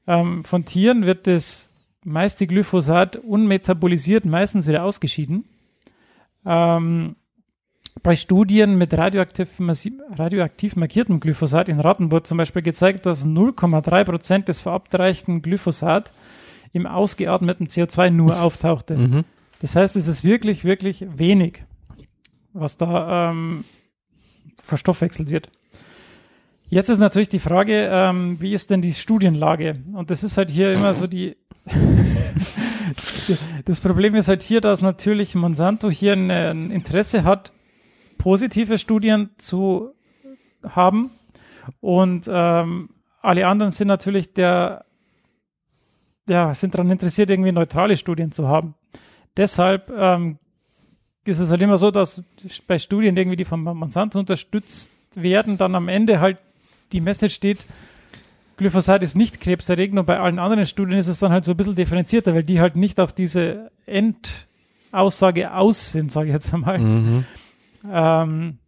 Ähm, 0.06 0.44
von 0.44 0.64
Tieren 0.64 1.06
wird 1.06 1.28
das 1.28 1.68
meiste 2.04 2.46
Glyphosat 2.46 3.16
unmetabolisiert 3.16 4.24
meistens 4.24 4.66
wieder 4.66 4.82
ausgeschieden. 4.82 5.44
Ähm, 6.44 7.16
bei 8.02 8.16
Studien 8.16 8.78
mit 8.78 8.94
radioaktiv, 8.94 9.48
radioaktiv 10.16 10.76
markiertem 10.76 11.20
Glyphosat 11.20 11.68
in 11.68 11.80
Ratten 11.80 12.10
wurde 12.10 12.22
zum 12.22 12.38
Beispiel 12.38 12.62
gezeigt, 12.62 13.04
dass 13.04 13.26
0,3 13.26 14.04
Prozent 14.04 14.48
des 14.48 14.60
verabreichten 14.60 15.42
Glyphosat 15.42 16.12
im 16.72 16.86
ausgeatmeten 16.86 17.66
CO2 17.66 18.10
nur 18.10 18.40
auftauchte. 18.40 18.96
Mhm. 18.96 19.24
Das 19.60 19.76
heißt, 19.76 19.96
es 19.96 20.06
ist 20.06 20.24
wirklich, 20.24 20.64
wirklich 20.64 21.04
wenig, 21.16 21.62
was 22.52 22.78
da 22.78 23.30
ähm, 23.30 23.64
verstoffwechselt 24.62 25.30
wird. 25.30 25.50
Jetzt 26.70 26.88
ist 26.88 26.98
natürlich 26.98 27.28
die 27.28 27.40
Frage, 27.40 27.88
ähm, 27.90 28.40
wie 28.40 28.52
ist 28.52 28.70
denn 28.70 28.80
die 28.80 28.94
Studienlage? 28.94 29.80
Und 29.92 30.10
das 30.10 30.22
ist 30.22 30.36
halt 30.36 30.50
hier 30.50 30.72
immer 30.72 30.94
so 30.94 31.06
die. 31.06 31.36
das 33.64 33.80
Problem 33.80 34.14
ist 34.14 34.28
halt 34.28 34.42
hier, 34.42 34.60
dass 34.60 34.82
natürlich 34.82 35.34
Monsanto 35.34 35.90
hier 35.90 36.12
ein, 36.12 36.30
ein 36.30 36.70
Interesse 36.70 37.24
hat, 37.24 37.52
positive 38.18 38.78
Studien 38.78 39.30
zu 39.38 39.94
haben. 40.68 41.10
Und 41.80 42.28
ähm, 42.32 42.90
alle 43.22 43.46
anderen 43.46 43.72
sind 43.72 43.88
natürlich 43.88 44.32
der, 44.32 44.84
ja, 46.28 46.52
sind 46.54 46.74
daran 46.74 46.90
interessiert, 46.90 47.30
irgendwie 47.30 47.52
neutrale 47.52 47.96
Studien 47.96 48.32
zu 48.32 48.48
haben. 48.48 48.74
Deshalb 49.36 49.90
ähm, 49.90 50.38
ist 51.24 51.38
es 51.38 51.50
halt 51.50 51.62
immer 51.62 51.78
so, 51.78 51.90
dass 51.90 52.22
bei 52.66 52.78
Studien 52.78 53.16
irgendwie, 53.16 53.36
die 53.36 53.44
von 53.44 53.62
Monsanto 53.62 54.18
unterstützt 54.18 54.92
werden, 55.14 55.58
dann 55.58 55.74
am 55.74 55.88
Ende 55.88 56.20
halt 56.20 56.38
die 56.92 57.00
Message 57.00 57.34
steht, 57.34 57.64
Glyphosat 58.60 59.02
ist 59.02 59.16
nicht 59.16 59.40
krebserregend 59.40 59.98
und 59.98 60.04
bei 60.04 60.20
allen 60.20 60.38
anderen 60.38 60.66
Studien 60.66 60.98
ist 60.98 61.08
es 61.08 61.18
dann 61.18 61.32
halt 61.32 61.44
so 61.44 61.52
ein 61.52 61.56
bisschen 61.56 61.74
differenzierter, 61.74 62.34
weil 62.34 62.42
die 62.42 62.60
halt 62.60 62.76
nicht 62.76 63.00
auf 63.00 63.14
diese 63.14 63.70
Endaussage 63.86 65.54
aus 65.54 65.92
sind, 65.92 66.12
sage 66.12 66.28
ich 66.28 66.34
jetzt 66.34 66.52
einmal. 66.52 66.78
Mhm. 66.78 67.24
Ähm, 67.90 68.58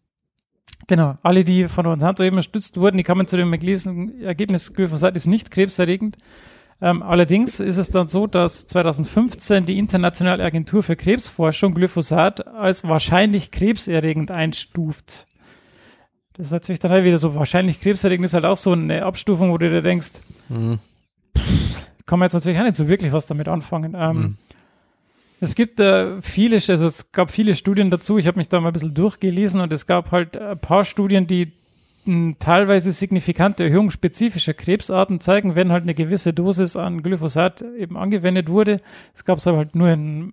genau, 0.87 1.19
alle, 1.23 1.45
die 1.45 1.69
von 1.69 1.85
Monsanto 1.85 2.23
eben 2.23 2.37
unterstützt 2.37 2.79
wurden, 2.79 2.97
die 2.97 3.03
kamen 3.03 3.27
zu 3.27 3.37
dem 3.37 3.53
Ergebnis, 3.53 3.87
Ergebnis 4.23 4.73
Glyphosat 4.73 5.15
ist 5.15 5.27
nicht 5.27 5.51
krebserregend. 5.51 6.17
Ähm, 6.81 7.03
allerdings 7.03 7.61
ist 7.61 7.77
es 7.77 7.91
dann 7.91 8.09
so, 8.09 8.27
dass 8.27 8.67
2015 8.69 9.67
die 9.67 9.77
Internationale 9.77 10.43
Agentur 10.43 10.83
für 10.83 10.97
Krebsforschung 10.97 11.75
Glyphosat 11.75 12.47
als 12.47 12.83
wahrscheinlich 12.89 13.51
krebserregend 13.51 14.31
einstuft. 14.31 15.27
Das 16.35 16.47
ist 16.47 16.53
natürlich 16.53 16.79
dann 16.79 16.91
halt 16.93 17.05
wieder 17.05 17.19
so, 17.19 17.35
wahrscheinlich 17.35 17.81
krebserregend 17.81 18.25
ist 18.25 18.35
halt 18.35 18.45
auch 18.45 18.57
so 18.57 18.73
eine 18.73 19.05
Abstufung, 19.05 19.51
wo 19.53 19.59
du 19.59 19.69
dir 19.71 19.83
denkst, 19.83 20.13
Mhm. 20.49 20.79
kann 22.07 22.19
man 22.19 22.27
jetzt 22.27 22.35
natürlich 22.35 22.59
auch 22.59 22.65
nicht 22.65 22.77
so 22.77 22.89
wirklich 22.89 23.13
was 23.13 23.27
damit 23.27 23.49
anfangen. 23.49 23.95
Ähm, 23.97 24.17
Mhm. 24.17 24.37
Es 25.41 25.57
gibt 25.57 25.81
äh, 25.81 26.23
viele, 26.23 26.57
also 26.57 26.87
es 26.87 27.11
gab 27.11 27.33
viele 27.33 27.57
Studien 27.57 27.91
dazu. 27.91 28.17
Ich 28.17 28.29
habe 28.29 28.39
mich 28.39 28.49
da 28.49 28.61
mal 28.61 28.69
ein 28.69 28.73
bisschen 28.73 28.95
durchgelesen 28.95 29.61
und 29.61 29.73
es 29.73 29.89
gab 29.89 30.13
halt 30.13 30.37
ein 30.37 30.59
paar 30.59 30.85
Studien, 30.85 31.27
die 31.27 31.51
mh, 32.05 32.35
teilweise 32.39 32.93
signifikante 32.93 33.65
Erhöhung 33.65 33.91
spezifischer 33.91 34.55
Krebsarten 34.55 35.21
zeigen, 35.21 35.57
wenn 35.57 35.73
halt 35.73 35.83
eine 35.83 35.95
gewisse 35.95 36.33
Dosis 36.33 36.77
an 36.77 37.03
Glyphosat 37.03 37.63
eben 37.77 37.97
angewendet 37.97 38.49
wurde. 38.49 38.81
Es 39.15 39.25
gab 39.25 39.39
es 39.39 39.47
aber 39.49 39.59
halt 39.59 39.75
nur 39.75 39.89
in 39.91 40.33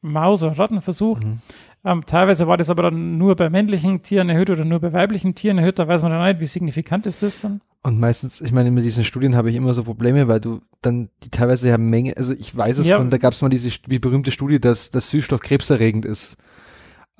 Maus- 0.00 0.42
oder 0.42 0.58
Rattenversuch. 0.58 1.20
Mhm. 1.20 1.38
Ähm, 1.84 2.04
teilweise 2.04 2.46
war 2.48 2.56
das 2.56 2.70
aber 2.70 2.82
dann 2.82 3.18
nur 3.18 3.36
bei 3.36 3.50
männlichen 3.50 4.02
Tieren 4.02 4.28
erhöht 4.28 4.50
oder 4.50 4.64
nur 4.64 4.80
bei 4.80 4.92
weiblichen 4.92 5.34
Tieren 5.34 5.58
erhöht. 5.58 5.78
Da 5.78 5.86
weiß 5.86 6.02
man 6.02 6.10
dann 6.10 6.26
nicht, 6.26 6.40
wie 6.40 6.46
signifikant 6.46 7.06
ist 7.06 7.22
das 7.22 7.38
dann. 7.38 7.60
Und 7.82 8.00
meistens, 8.00 8.40
ich 8.40 8.50
meine, 8.50 8.70
mit 8.72 8.84
diesen 8.84 9.04
Studien 9.04 9.36
habe 9.36 9.50
ich 9.50 9.56
immer 9.56 9.74
so 9.74 9.84
Probleme, 9.84 10.26
weil 10.26 10.40
du 10.40 10.60
dann 10.82 11.08
die 11.22 11.30
teilweise 11.30 11.68
ja 11.68 11.78
Menge, 11.78 12.16
also 12.16 12.34
ich 12.34 12.54
weiß 12.56 12.78
es 12.78 12.88
Ja. 12.88 12.98
von, 12.98 13.10
da 13.10 13.18
gab 13.18 13.32
es 13.32 13.42
mal 13.42 13.48
diese 13.48 13.70
die 13.70 14.00
berühmte 14.00 14.32
Studie, 14.32 14.60
dass 14.60 14.90
das 14.90 15.10
Süßstoff 15.10 15.40
krebserregend 15.40 16.04
ist. 16.04 16.36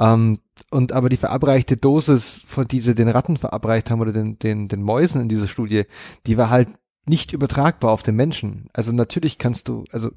Ähm, 0.01 0.41
und 0.71 0.93
aber 0.93 1.09
die 1.09 1.17
verabreichte 1.17 1.77
Dosis, 1.77 2.41
von 2.45 2.67
die 2.67 2.81
sie 2.81 2.95
den 2.95 3.09
Ratten 3.09 3.37
verabreicht 3.37 3.91
haben 3.91 4.01
oder 4.01 4.13
den, 4.13 4.39
den, 4.39 4.69
den 4.69 4.83
Mäusen 4.83 5.21
in 5.21 5.29
dieser 5.29 5.49
Studie, 5.49 5.85
die 6.27 6.37
war 6.37 6.51
halt 6.51 6.69
nicht 7.07 7.33
übertragbar 7.33 7.93
auf 7.93 8.03
den 8.03 8.17
Menschen. 8.17 8.69
Also 8.73 8.93
natürlich 8.93 9.39
kannst 9.39 9.69
du, 9.69 9.85
also 9.93 10.11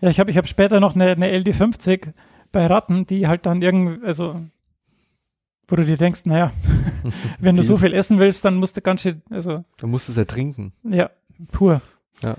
Ja, 0.00 0.08
ich 0.08 0.20
habe 0.20 0.30
ich 0.30 0.36
hab 0.36 0.48
später 0.48 0.80
noch 0.80 0.94
eine, 0.94 1.10
eine 1.10 1.28
LD50 1.28 2.12
bei 2.52 2.66
Ratten, 2.66 3.06
die 3.06 3.26
halt 3.26 3.46
dann 3.46 3.62
irgendwie, 3.62 4.04
also, 4.04 4.40
wo 5.68 5.76
du 5.76 5.84
dir 5.84 5.96
denkst, 5.96 6.24
naja, 6.24 6.52
wenn 7.40 7.56
du 7.56 7.62
so 7.62 7.76
viel 7.76 7.94
essen 7.94 8.18
willst, 8.18 8.44
dann 8.44 8.56
musst 8.56 8.76
du 8.76 8.80
ganz 8.80 9.02
schön, 9.02 9.22
also, 9.30 9.64
du 9.78 9.86
musst 9.86 10.08
es 10.08 10.16
ertrinken. 10.16 10.72
ja, 10.82 11.10
pur. 11.52 11.80
Ja. 12.22 12.36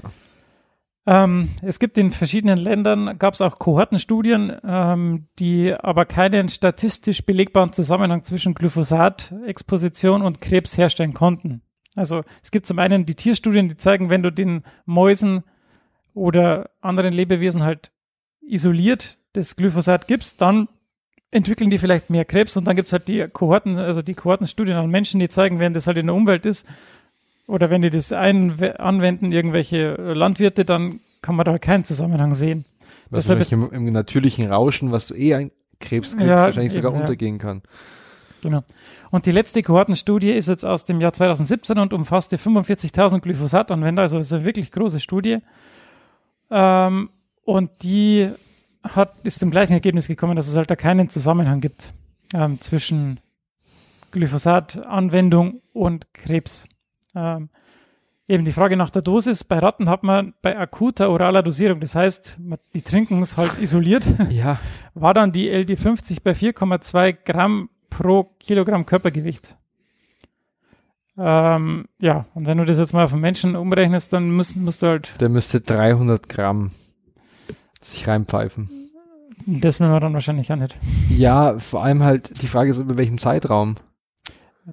Ähm, 1.07 1.49
es 1.63 1.79
gibt 1.79 1.97
in 1.97 2.11
verschiedenen 2.11 2.57
Ländern, 2.57 3.17
gab 3.17 3.33
es 3.33 3.41
auch 3.41 3.57
Kohortenstudien, 3.57 4.55
ähm, 4.63 5.27
die 5.39 5.73
aber 5.73 6.05
keinen 6.05 6.47
statistisch 6.49 7.25
belegbaren 7.25 7.73
Zusammenhang 7.73 8.23
zwischen 8.23 8.53
Glyphosat-Exposition 8.53 10.21
und 10.21 10.41
Krebs 10.41 10.77
herstellen 10.77 11.13
konnten. 11.13 11.63
Also 11.95 12.21
es 12.43 12.51
gibt 12.51 12.67
zum 12.67 12.77
einen 12.79 13.05
die 13.05 13.15
Tierstudien, 13.15 13.67
die 13.67 13.77
zeigen, 13.77 14.09
wenn 14.09 14.23
du 14.23 14.31
den 14.31 14.63
Mäusen 14.85 15.41
oder 16.13 16.69
anderen 16.81 17.13
Lebewesen 17.13 17.63
halt 17.63 17.91
isoliert 18.41 19.17
das 19.33 19.55
Glyphosat 19.55 20.07
gibst, 20.07 20.41
dann 20.41 20.67
entwickeln 21.31 21.69
die 21.69 21.79
vielleicht 21.79 22.09
mehr 22.09 22.25
Krebs 22.25 22.57
und 22.57 22.65
dann 22.65 22.75
gibt 22.75 22.87
es 22.87 22.93
halt 22.93 23.07
die 23.07 23.25
Kohorten, 23.31 23.77
also 23.77 24.01
die 24.01 24.13
Kohortenstudien 24.13 24.77
an 24.77 24.89
Menschen, 24.89 25.19
die 25.19 25.29
zeigen, 25.29 25.59
wenn 25.59 25.73
das 25.73 25.87
halt 25.87 25.97
in 25.97 26.07
der 26.07 26.15
Umwelt 26.15 26.45
ist 26.45 26.67
oder 27.47 27.69
wenn 27.69 27.81
die 27.81 27.89
das 27.89 28.11
ein 28.11 28.61
anwenden, 28.77 29.31
irgendwelche 29.31 29.93
Landwirte, 29.95 30.65
dann 30.65 30.99
kann 31.21 31.35
man 31.35 31.45
da 31.45 31.51
halt 31.51 31.61
keinen 31.61 31.85
Zusammenhang 31.85 32.33
sehen. 32.33 32.65
Was 33.09 33.25
Deshalb 33.25 33.39
wahrscheinlich 33.39 33.71
im, 33.71 33.87
im 33.87 33.93
natürlichen 33.93 34.51
Rauschen, 34.51 34.91
was 34.91 35.07
du 35.07 35.15
eh 35.15 35.35
ein 35.35 35.51
Krebs 35.79 36.15
kriegst, 36.15 36.29
Ja, 36.29 36.37
wahrscheinlich 36.37 36.73
sogar 36.73 36.93
ja. 36.93 36.99
untergehen 36.99 37.37
kann. 37.39 37.61
Genau. 38.41 38.63
Und 39.11 39.25
die 39.25 39.31
letzte 39.31 39.61
Kohortenstudie 39.61 40.31
ist 40.31 40.47
jetzt 40.47 40.65
aus 40.65 40.85
dem 40.85 40.99
Jahr 40.99 41.13
2017 41.13 41.77
und 41.77 41.93
umfasste 41.93 42.37
45.000 42.37 43.19
Glyphosat-Anwender, 43.19 44.01
also 44.01 44.17
ist 44.17 44.33
eine 44.33 44.45
wirklich 44.45 44.71
große 44.71 44.99
Studie. 44.99 45.39
Ähm, 46.49 47.09
und 47.43 47.69
die 47.83 48.29
hat, 48.83 49.13
ist 49.23 49.39
zum 49.39 49.51
gleichen 49.51 49.73
Ergebnis 49.73 50.07
gekommen, 50.07 50.35
dass 50.35 50.47
es 50.47 50.57
halt 50.57 50.71
da 50.71 50.75
keinen 50.75 51.09
Zusammenhang 51.09 51.61
gibt 51.61 51.93
ähm, 52.33 52.59
zwischen 52.61 53.19
Glyphosat-Anwendung 54.11 55.61
und 55.73 56.13
Krebs. 56.13 56.67
Ähm, 57.15 57.49
eben 58.27 58.45
die 58.45 58.53
Frage 58.53 58.77
nach 58.77 58.89
der 58.89 59.01
Dosis. 59.01 59.43
Bei 59.43 59.59
Ratten 59.59 59.89
hat 59.89 60.03
man 60.03 60.33
bei 60.41 60.57
akuter 60.57 61.09
oraler 61.09 61.43
Dosierung, 61.43 61.79
das 61.79 61.95
heißt, 61.95 62.39
die 62.73 62.81
trinken 62.81 63.21
es 63.21 63.37
halt 63.37 63.59
isoliert, 63.59 64.11
Ja, 64.29 64.59
war 64.93 65.13
dann 65.13 65.31
die 65.31 65.51
LD50 65.51 66.19
bei 66.23 66.31
4,2 66.31 67.17
Gramm 67.25 67.69
pro 67.89 68.35
Kilogramm 68.39 68.85
Körpergewicht. 68.85 69.57
Ähm, 71.17 71.85
ja, 71.99 72.25
und 72.33 72.47
wenn 72.47 72.57
du 72.57 72.65
das 72.65 72.77
jetzt 72.77 72.93
mal 72.93 73.03
auf 73.03 73.11
einen 73.11 73.21
Menschen 73.21 73.55
umrechnest, 73.55 74.13
dann 74.13 74.31
musst, 74.31 74.55
musst 74.57 74.81
du 74.81 74.87
halt, 74.87 75.19
der 75.19 75.29
müsste 75.29 75.59
300 75.59 76.29
Gramm 76.29 76.71
sich 77.81 78.07
reinpfeifen. 78.07 78.69
das 79.45 79.79
will 79.79 79.87
man 79.89 80.01
dann 80.01 80.13
wahrscheinlich 80.13 80.51
auch 80.51 80.55
nicht. 80.57 80.77
Ja, 81.09 81.57
vor 81.59 81.83
allem 81.83 82.03
halt, 82.03 82.41
die 82.41 82.47
Frage 82.47 82.69
ist, 82.71 82.79
über 82.79 82.97
welchen 82.97 83.17
Zeitraum. 83.17 83.75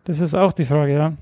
Das 0.05 0.21
ist 0.21 0.35
auch 0.35 0.53
die 0.53 0.65
Frage, 0.67 0.93
ja. 0.95 1.13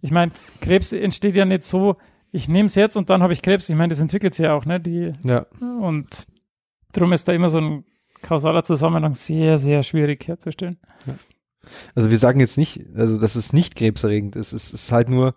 Ich 0.00 0.10
meine, 0.10 0.32
Krebs 0.60 0.92
entsteht 0.92 1.36
ja 1.36 1.44
nicht 1.44 1.64
so, 1.64 1.94
ich 2.32 2.48
nehme 2.48 2.66
es 2.66 2.74
jetzt 2.74 2.96
und 2.96 3.08
dann 3.08 3.22
habe 3.22 3.32
ich 3.32 3.42
Krebs. 3.42 3.68
Ich 3.68 3.76
meine, 3.76 3.90
das 3.90 4.00
entwickelt 4.00 4.34
sich 4.34 4.44
ja 4.44 4.54
auch, 4.54 4.64
ne? 4.66 4.80
Die, 4.80 5.12
Ja. 5.24 5.46
und 5.80 6.26
darum 6.92 7.12
ist 7.12 7.26
da 7.28 7.32
immer 7.32 7.48
so 7.48 7.58
ein 7.58 7.84
kausaler 8.22 8.64
Zusammenhang 8.64 9.14
sehr, 9.14 9.58
sehr 9.58 9.82
schwierig 9.82 10.26
herzustellen. 10.26 10.78
Also 11.94 12.10
wir 12.10 12.18
sagen 12.18 12.40
jetzt 12.40 12.58
nicht, 12.58 12.84
also 12.94 13.18
dass 13.18 13.34
es 13.36 13.52
nicht 13.52 13.74
krebserregend 13.76 14.36
ist. 14.36 14.52
Es 14.52 14.72
ist 14.72 14.92
halt 14.92 15.08
nur, 15.08 15.34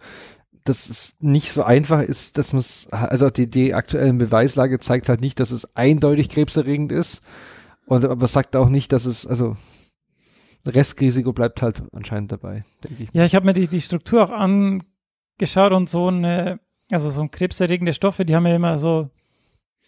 dass 0.63 0.89
es 0.89 1.15
nicht 1.19 1.51
so 1.51 1.63
einfach 1.63 2.01
ist, 2.01 2.37
dass 2.37 2.53
man 2.53 2.59
es, 2.59 2.87
also 2.91 3.29
die, 3.29 3.49
die 3.49 3.73
aktuellen 3.73 4.17
Beweislage 4.17 4.79
zeigt 4.79 5.09
halt 5.09 5.21
nicht, 5.21 5.39
dass 5.39 5.51
es 5.51 5.75
eindeutig 5.75 6.29
krebserregend 6.29 6.91
ist. 6.91 7.21
Und 7.85 8.05
aber 8.05 8.27
sagt 8.27 8.55
auch 8.55 8.69
nicht, 8.69 8.91
dass 8.91 9.05
es, 9.05 9.25
also 9.25 9.55
Restrisiko 10.65 11.33
bleibt 11.33 11.61
halt 11.61 11.81
anscheinend 11.91 12.31
dabei, 12.31 12.63
denke 12.87 13.03
ich. 13.03 13.09
Ja, 13.13 13.25
ich 13.25 13.33
habe 13.33 13.45
mir 13.45 13.53
die, 13.53 13.67
die 13.67 13.81
Struktur 13.81 14.23
auch 14.23 14.31
angeschaut 14.31 15.71
und 15.71 15.89
so 15.89 16.07
eine, 16.07 16.59
also 16.91 17.09
so 17.09 17.21
ein 17.21 17.31
krebserregende 17.31 17.93
Stoffe, 17.93 18.25
die 18.25 18.35
haben 18.35 18.45
ja 18.45 18.55
immer 18.55 18.77
so 18.77 19.09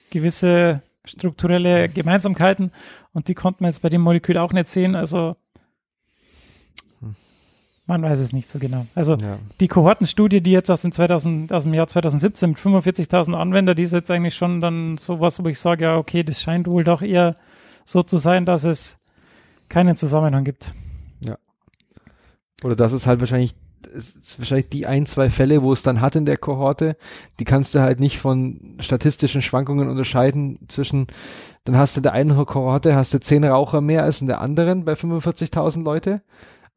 gewisse 0.09 0.81
strukturelle 1.05 1.89
Gemeinsamkeiten 1.89 2.71
und 3.13 3.27
die 3.27 3.35
konnten 3.35 3.63
wir 3.63 3.67
jetzt 3.67 3.81
bei 3.81 3.89
dem 3.89 4.01
Molekül 4.01 4.37
auch 4.37 4.53
nicht 4.53 4.69
sehen. 4.69 4.95
Also 4.95 5.35
Hm. 7.01 7.15
Man 7.87 8.01
weiß 8.03 8.19
es 8.19 8.31
nicht 8.33 8.49
so 8.49 8.59
genau. 8.59 8.85
Also 8.95 9.15
Ja. 9.15 9.37
die 9.59 9.67
Kohortenstudie, 9.67 10.41
die 10.41 10.51
jetzt 10.51 10.69
aus 10.69 10.81
dem 10.81 10.91
2000, 10.91 11.51
aus 11.51 11.63
dem 11.63 11.73
Jahr 11.73 11.87
2017 11.87 12.51
mit 12.51 12.59
45.000 12.59 13.33
Anwender, 13.35 13.75
die 13.75 13.83
ist 13.83 13.91
jetzt 13.93 14.09
eigentlich 14.11 14.35
schon 14.35 14.61
dann 14.61 14.97
sowas, 14.97 15.43
wo 15.43 15.47
ich 15.49 15.59
sage, 15.59 15.85
ja, 15.85 15.97
okay, 15.97 16.23
das 16.23 16.41
scheint 16.41 16.67
wohl 16.67 16.83
doch 16.83 17.01
eher 17.01 17.35
so 17.85 18.03
zu 18.03 18.17
sein, 18.17 18.45
dass 18.45 18.63
es 18.63 18.99
keinen 19.69 19.95
Zusammenhang 19.95 20.43
gibt. 20.43 20.73
Oder 22.63 22.75
das 22.75 22.93
ist 22.93 23.07
halt 23.07 23.19
wahrscheinlich, 23.19 23.55
ist 23.93 24.37
wahrscheinlich 24.37 24.69
die 24.69 24.85
ein, 24.85 25.05
zwei 25.05 25.29
Fälle, 25.29 25.63
wo 25.63 25.73
es 25.73 25.81
dann 25.81 25.99
hat 25.99 26.15
in 26.15 26.25
der 26.25 26.37
Kohorte, 26.37 26.95
die 27.39 27.43
kannst 27.43 27.73
du 27.73 27.79
halt 27.81 27.99
nicht 27.99 28.19
von 28.19 28.75
statistischen 28.79 29.41
Schwankungen 29.41 29.89
unterscheiden 29.89 30.59
zwischen, 30.67 31.07
dann 31.63 31.75
hast 31.77 31.95
du 31.95 31.99
in 31.99 32.03
der 32.03 32.13
einen 32.13 32.35
Kohorte, 32.45 32.95
hast 32.95 33.13
du 33.13 33.19
zehn 33.19 33.43
Raucher 33.43 33.81
mehr 33.81 34.03
als 34.03 34.21
in 34.21 34.27
der 34.27 34.41
anderen 34.41 34.85
bei 34.85 34.93
45.000 34.93 35.83
Leute 35.83 36.21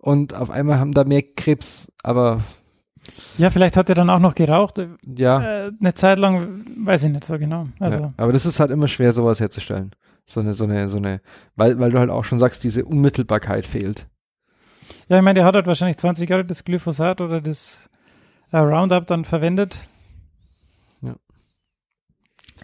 und 0.05 0.35
auf 0.35 0.51
einmal 0.51 0.79
haben 0.79 0.93
da 0.93 1.05
mehr 1.05 1.23
Krebs, 1.23 1.87
aber 2.03 2.41
Ja, 3.39 3.51
vielleicht 3.51 3.77
hat 3.77 3.89
er 3.89 3.95
dann 3.95 4.11
auch 4.11 4.19
noch 4.19 4.35
geraucht. 4.35 4.79
Äh, 4.79 4.89
ja, 5.17 5.39
eine 5.81 5.95
Zeit 5.95 6.19
lang, 6.19 6.65
weiß 6.85 7.05
ich 7.05 7.11
nicht 7.13 7.25
so 7.25 7.39
genau. 7.39 7.69
Also, 7.81 7.99
ja, 8.01 8.15
aber 8.17 8.33
das 8.33 8.45
ist 8.47 8.61
halt 8.61 8.71
immer 8.71 8.89
schwer, 8.89 9.13
sowas 9.13 9.41
herzustellen. 9.41 9.93
So 10.27 10.41
eine, 10.41 10.55
so 10.55 10.65
eine, 10.65 10.89
so 10.89 10.99
eine, 10.99 11.21
weil, 11.57 11.79
weil 11.79 11.91
du 11.91 11.99
halt 11.99 12.11
auch 12.11 12.25
schon 12.25 12.39
sagst, 12.39 12.65
diese 12.65 12.85
Unmittelbarkeit 12.85 13.67
fehlt. 13.67 14.07
ja, 15.09 15.19
ich 15.19 15.23
meine, 15.23 15.39
der 15.39 15.45
hat 15.47 15.55
halt 15.55 15.67
wahrscheinlich 15.67 15.99
20 15.99 16.29
Jahre 16.31 16.45
das 16.45 16.65
Glyphosat 16.65 17.21
oder 17.21 17.41
das 17.43 17.91
äh, 18.53 18.57
Roundup 18.59 19.07
dann 19.07 19.25
verwendet. 19.25 19.87
Ja. 21.03 21.15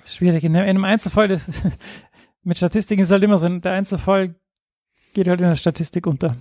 Schwierig. 0.05 0.45
In, 0.45 0.57
einem- 0.57 0.65
in 0.65 0.71
einem 0.71 0.85
Einzelfall, 0.85 1.29
das, 1.29 1.63
mit 2.43 2.57
Statistiken 2.57 3.03
ist 3.03 3.11
halt 3.11 3.23
immer 3.23 3.39
so, 3.39 3.49
der 3.59 3.73
Einzelfall 3.73 4.35
geht 5.13 5.29
halt 5.29 5.41
in 5.41 5.49
der 5.49 5.57
Statistik 5.57 6.07
unter. 6.07 6.33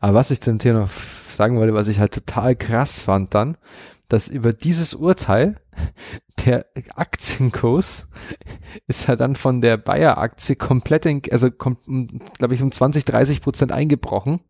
Aber 0.00 0.14
was 0.14 0.30
ich 0.30 0.40
zu 0.40 0.50
dem 0.50 0.58
Thema 0.58 0.88
sagen 1.34 1.58
wollte, 1.58 1.74
was 1.74 1.88
ich 1.88 1.98
halt 1.98 2.12
total 2.12 2.56
krass 2.56 2.98
fand 2.98 3.34
dann, 3.34 3.56
dass 4.08 4.28
über 4.28 4.52
dieses 4.52 4.94
Urteil 4.94 5.56
der 6.46 6.66
Aktienkurs 6.94 8.08
ist 8.86 9.08
halt 9.08 9.20
dann 9.20 9.36
von 9.36 9.60
der 9.60 9.76
Bayer-Aktie 9.76 10.56
komplett, 10.56 11.06
in, 11.06 11.22
also 11.30 11.50
glaube 11.50 12.54
ich 12.54 12.62
um 12.62 12.72
20, 12.72 13.04
30 13.04 13.40
Prozent 13.40 13.72
eingebrochen. 13.72 14.40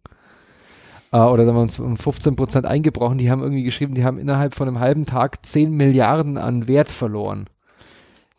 Äh, 1.13 1.19
oder 1.19 1.45
sagen 1.45 1.57
wir 1.57 1.63
uns 1.63 1.79
um 1.79 1.97
15 1.97 2.37
Prozent 2.37 2.67
eingebrochen. 2.67 3.19
Die 3.19 3.31
haben 3.31 3.43
irgendwie 3.43 3.65
geschrieben, 3.65 3.95
die 3.95 4.05
haben 4.05 4.19
innerhalb 4.19 4.55
von 4.55 4.69
einem 4.69 4.81
halben 4.81 5.07
Tag 5.07 5.45
10 5.45 5.73
Milliarden 5.73 6.39
an 6.39 6.69
Wert 6.69 6.89
verloren. 6.89 7.47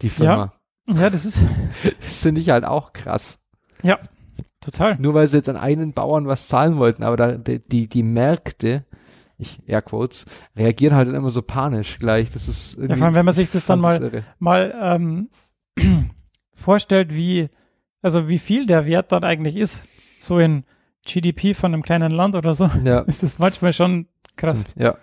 Die 0.02 0.10
Firma. 0.10 0.54
Ja, 0.90 1.10
das 1.10 1.26
ist 1.26 1.44
Das 2.02 2.22
finde 2.22 2.42
ich 2.42 2.50
halt 2.50 2.66
auch 2.66 2.94
krass. 2.94 3.40
Total. 4.60 4.98
Nur 5.00 5.14
weil 5.14 5.28
sie 5.28 5.38
jetzt 5.38 5.50
an 5.50 5.58
einen 5.58 5.94
Bauern 5.94 6.28
was 6.28 6.48
zahlen 6.48 6.78
wollten, 6.78 7.04
aber 7.04 7.16
da, 7.18 7.32
die, 7.34 7.88
die, 7.88 8.04
Märkte, 8.04 8.86
ich 9.38 9.60
Airquotes, 9.68 10.26
reagieren 10.56 10.96
halt 10.96 11.08
dann 11.08 11.16
immer 11.16 11.30
so 11.32 11.42
panisch 11.42 11.98
gleich. 12.00 12.30
Das 12.32 12.48
ist 12.48 12.74
irgendwie. 12.76 12.92
Ja, 12.92 12.98
vor 12.98 13.06
allem, 13.08 13.16
wenn 13.16 13.26
man 13.26 13.34
sich 13.34 13.50
das 13.52 13.66
dann 13.66 13.80
mal, 13.80 14.02
irre. 14.02 14.24
mal 14.40 14.74
ähm, 14.82 15.30
vorstellt, 16.54 17.14
wie, 17.14 17.50
also 18.02 18.30
wie 18.30 18.40
viel 18.40 18.66
der 18.66 18.86
Wert 18.86 19.12
dann 19.12 19.24
eigentlich 19.24 19.56
ist, 19.56 19.86
so 20.20 20.40
in 20.40 20.64
GDP 21.06 21.54
von 21.56 21.74
einem 21.74 21.82
kleinen 21.84 22.12
Land 22.12 22.36
oder 22.36 22.54
so, 22.54 22.70
Ja. 22.84 23.00
ist 23.08 23.24
das 23.24 23.40
manchmal 23.40 23.74
schon 23.74 24.08
krass. 24.36 24.66
Ja, 24.76 24.96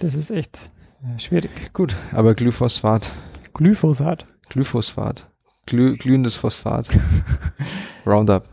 Das 0.00 0.14
ist 0.14 0.30
echt 0.30 0.70
äh, 1.02 1.18
schwierig. 1.18 1.50
gut. 1.74 1.94
Aber 2.12 2.34
Glyphosat, 2.34 3.10
Glyphosat. 3.52 4.26
Glyphosat, 4.48 5.28
Glüh, 5.66 5.96
glühendes 5.96 6.36
Phosphat, 6.36 6.88
Roundup. 8.06 8.44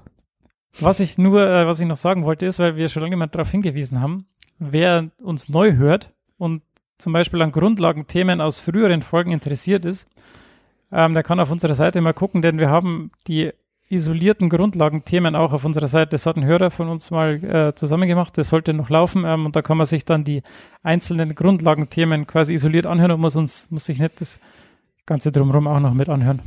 Was 0.80 1.00
ich 1.00 1.18
nur, 1.18 1.48
äh, 1.48 1.68
was 1.68 1.80
ich 1.80 1.88
noch 1.88 1.98
sagen 1.98 2.24
wollte, 2.26 2.46
ist, 2.46 2.60
weil 2.60 2.76
wir 2.76 2.90
schon 2.90 3.04
lange 3.04 3.16
mal 3.16 3.28
darauf 3.28 3.52
hingewiesen 3.52 4.02
haben, 4.02 4.26
wer 4.58 5.12
uns 5.22 5.50
neu 5.50 5.74
hört 5.76 6.12
und 6.38 6.64
zum 6.98 7.14
Beispiel 7.14 7.42
an 7.42 7.52
Grundlagenthemen 7.52 8.42
aus 8.42 8.60
früheren 8.60 9.02
Folgen 9.02 9.32
interessiert 9.32 9.86
ist, 9.86 10.10
ähm, 10.92 11.14
der 11.14 11.24
kann 11.24 11.40
auf 11.40 11.52
unserer 11.52 11.76
Seite 11.76 12.02
mal 12.02 12.14
gucken, 12.14 12.42
denn 12.42 12.58
wir 12.58 12.70
haben 12.70 13.12
die 13.28 13.52
isolierten 13.90 14.50
Grundlagenthemen 14.50 15.36
auch 15.36 15.54
auf 15.54 15.66
unserer 15.66 15.88
Seite. 15.88 16.12
Das 16.12 16.26
hat 16.26 16.38
ein 16.38 16.46
Hörer 16.46 16.72
von 16.72 16.88
uns 16.90 17.12
mal 17.12 17.36
äh, 17.44 17.76
zusammen 17.76 18.08
gemacht, 18.08 18.38
das 18.38 18.50
sollte 18.50 18.74
noch 18.74 18.90
laufen 18.90 19.24
ähm, 19.26 19.46
und 19.46 19.56
da 19.56 19.62
kann 19.62 19.78
man 19.78 19.86
sich 19.86 20.06
dann 20.06 20.24
die 20.24 20.42
einzelnen 20.82 21.36
Grundlagenthemen 21.36 22.26
quasi 22.26 22.54
isoliert 22.54 22.88
anhören 22.88 23.12
und 23.12 23.22
muss 23.22 23.36
uns, 23.36 23.70
muss 23.70 23.86
sich 23.86 24.00
nicht 24.00 24.20
das 24.22 24.40
Ganze 25.06 25.32
drumherum 25.32 25.68
auch 25.68 25.80
noch 25.80 25.94
mit 25.94 26.10
anhören. 26.10 26.40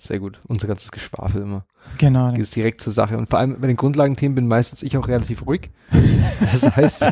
Sehr 0.00 0.18
gut. 0.18 0.40
Unser 0.48 0.66
ganzes 0.66 0.90
Geschwafel 0.90 1.42
immer. 1.42 1.64
Genau. 1.98 2.32
Geht 2.32 2.42
es 2.42 2.50
direkt 2.50 2.80
zur 2.80 2.92
Sache. 2.92 3.16
Und 3.16 3.28
vor 3.30 3.38
allem 3.38 3.60
bei 3.60 3.66
den 3.68 3.76
Grundlagenthemen 3.76 4.34
bin 4.34 4.48
meistens 4.48 4.82
ich 4.82 4.96
auch 4.96 5.08
relativ 5.08 5.46
ruhig. 5.46 5.70
Das 6.40 6.76
heißt, 6.76 7.04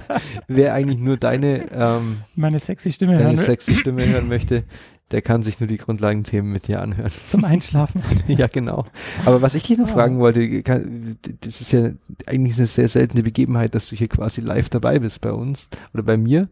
wer 0.49 0.75
eigentlich 0.75 0.99
nur 0.99 1.17
deine, 1.17 1.71
ähm, 1.73 2.19
Meine 2.35 2.59
sexy 2.59 2.93
Stimme 2.93 3.15
deine 3.15 3.25
hören 3.27 3.37
sexy 3.37 3.75
Stimme 3.75 4.07
hören 4.07 4.29
möchte, 4.29 4.65
der 5.11 5.23
kann 5.23 5.43
sich 5.43 5.61
nur 5.61 5.69
die 5.69 5.77
Grundlagenthemen 5.79 6.51
mit 6.51 6.69
dir 6.69 6.81
anhören. 6.83 7.11
zum 7.11 7.45
Einschlafen. 7.45 8.03
ja, 8.29 8.47
genau. 8.49 8.85
Aber 9.25 9.41
was 9.43 9.55
ich 9.55 9.63
dich 9.65 9.79
noch 9.79 9.89
Ah. 9.89 9.93
fragen 9.93 10.19
wollte, 10.19 10.63
kann, 10.63 11.19
das 11.41 11.61
ist 11.61 11.73
ja 11.73 11.91
eigentlich 12.27 12.59
eine 12.59 12.67
sehr 12.67 12.89
seltene 12.89 13.23
Begebenheit, 13.23 13.75
dass 13.75 13.89
du 13.89 13.97
hier 13.97 14.09
quasi 14.09 14.41
live 14.41 14.69
dabei 14.71 14.99
bist 14.99 15.21
bei 15.21 15.33
uns 15.33 15.69
oder 15.95 16.03
bei 16.03 16.17
mir. 16.17 16.49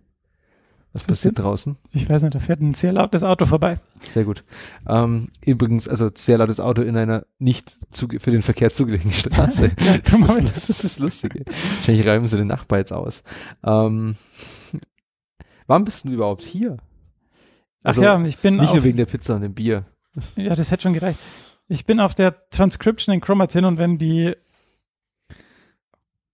Was 0.93 1.07
passiert 1.07 1.39
draußen? 1.39 1.77
Ich 1.93 2.09
weiß 2.11 2.23
nicht, 2.23 2.35
da 2.35 2.41
fährt 2.41 2.61
ein 2.61 2.75
sehr 2.75 2.93
lautes 2.93 3.23
Auto 3.23 3.45
vorbei. 3.47 3.79
Sehr 4.01 4.25
gut. 4.25 4.43
Ähm, 4.89 5.29
übrigens, 5.45 5.87
also 5.87 6.11
sehr 6.13 6.39
lautes 6.39 6.59
Auto 6.59 6.83
in 6.83 6.97
einer 6.97 7.25
nicht 7.39 7.77
für 7.93 8.31
den 8.31 8.43
Verkehr 8.43 8.71
zugelegenen 8.71 9.13
Straße. 9.15 9.71
das, 9.77 10.11
komm 10.11 10.21
mal. 10.27 10.45
ist, 10.45 10.55
das 10.57 10.71
ist 10.71 10.85
das 10.85 10.99
Lustige. 10.99 11.45
Wahrscheinlich 11.47 12.07
räumen 12.07 12.27
sie 12.29 12.37
den 12.37 12.49
Nachbar 12.49 12.81
jetzt 12.81 12.93
aus. 12.93 13.23
Ähm, 13.65 14.17
warum 15.69 15.85
bist 15.85 16.05
du 16.05 16.11
überhaupt 16.11 16.43
hier? 16.43 16.77
Ach 17.83 17.89
Also, 17.89 18.03
ja, 18.03 18.21
ich 18.25 18.39
bin 18.39 18.57
Nicht 18.57 18.75
nur 18.75 18.83
wegen 18.83 18.97
der 18.97 19.07
Pizza 19.07 19.37
und 19.37 19.43
dem 19.43 19.55
Bier. 19.55 19.85
ja, 20.35 20.55
das 20.57 20.73
hätte 20.73 20.83
schon 20.83 20.95
gereicht. 20.95 21.21
Ich 21.69 21.87
bin 21.87 22.01
auf 22.01 22.17
der 22.17 22.49
Transcription 22.51 23.15
in 23.15 23.21
Chromatin 23.21 23.65
und 23.65 23.79
wenn 23.79 23.97
die 23.97 24.35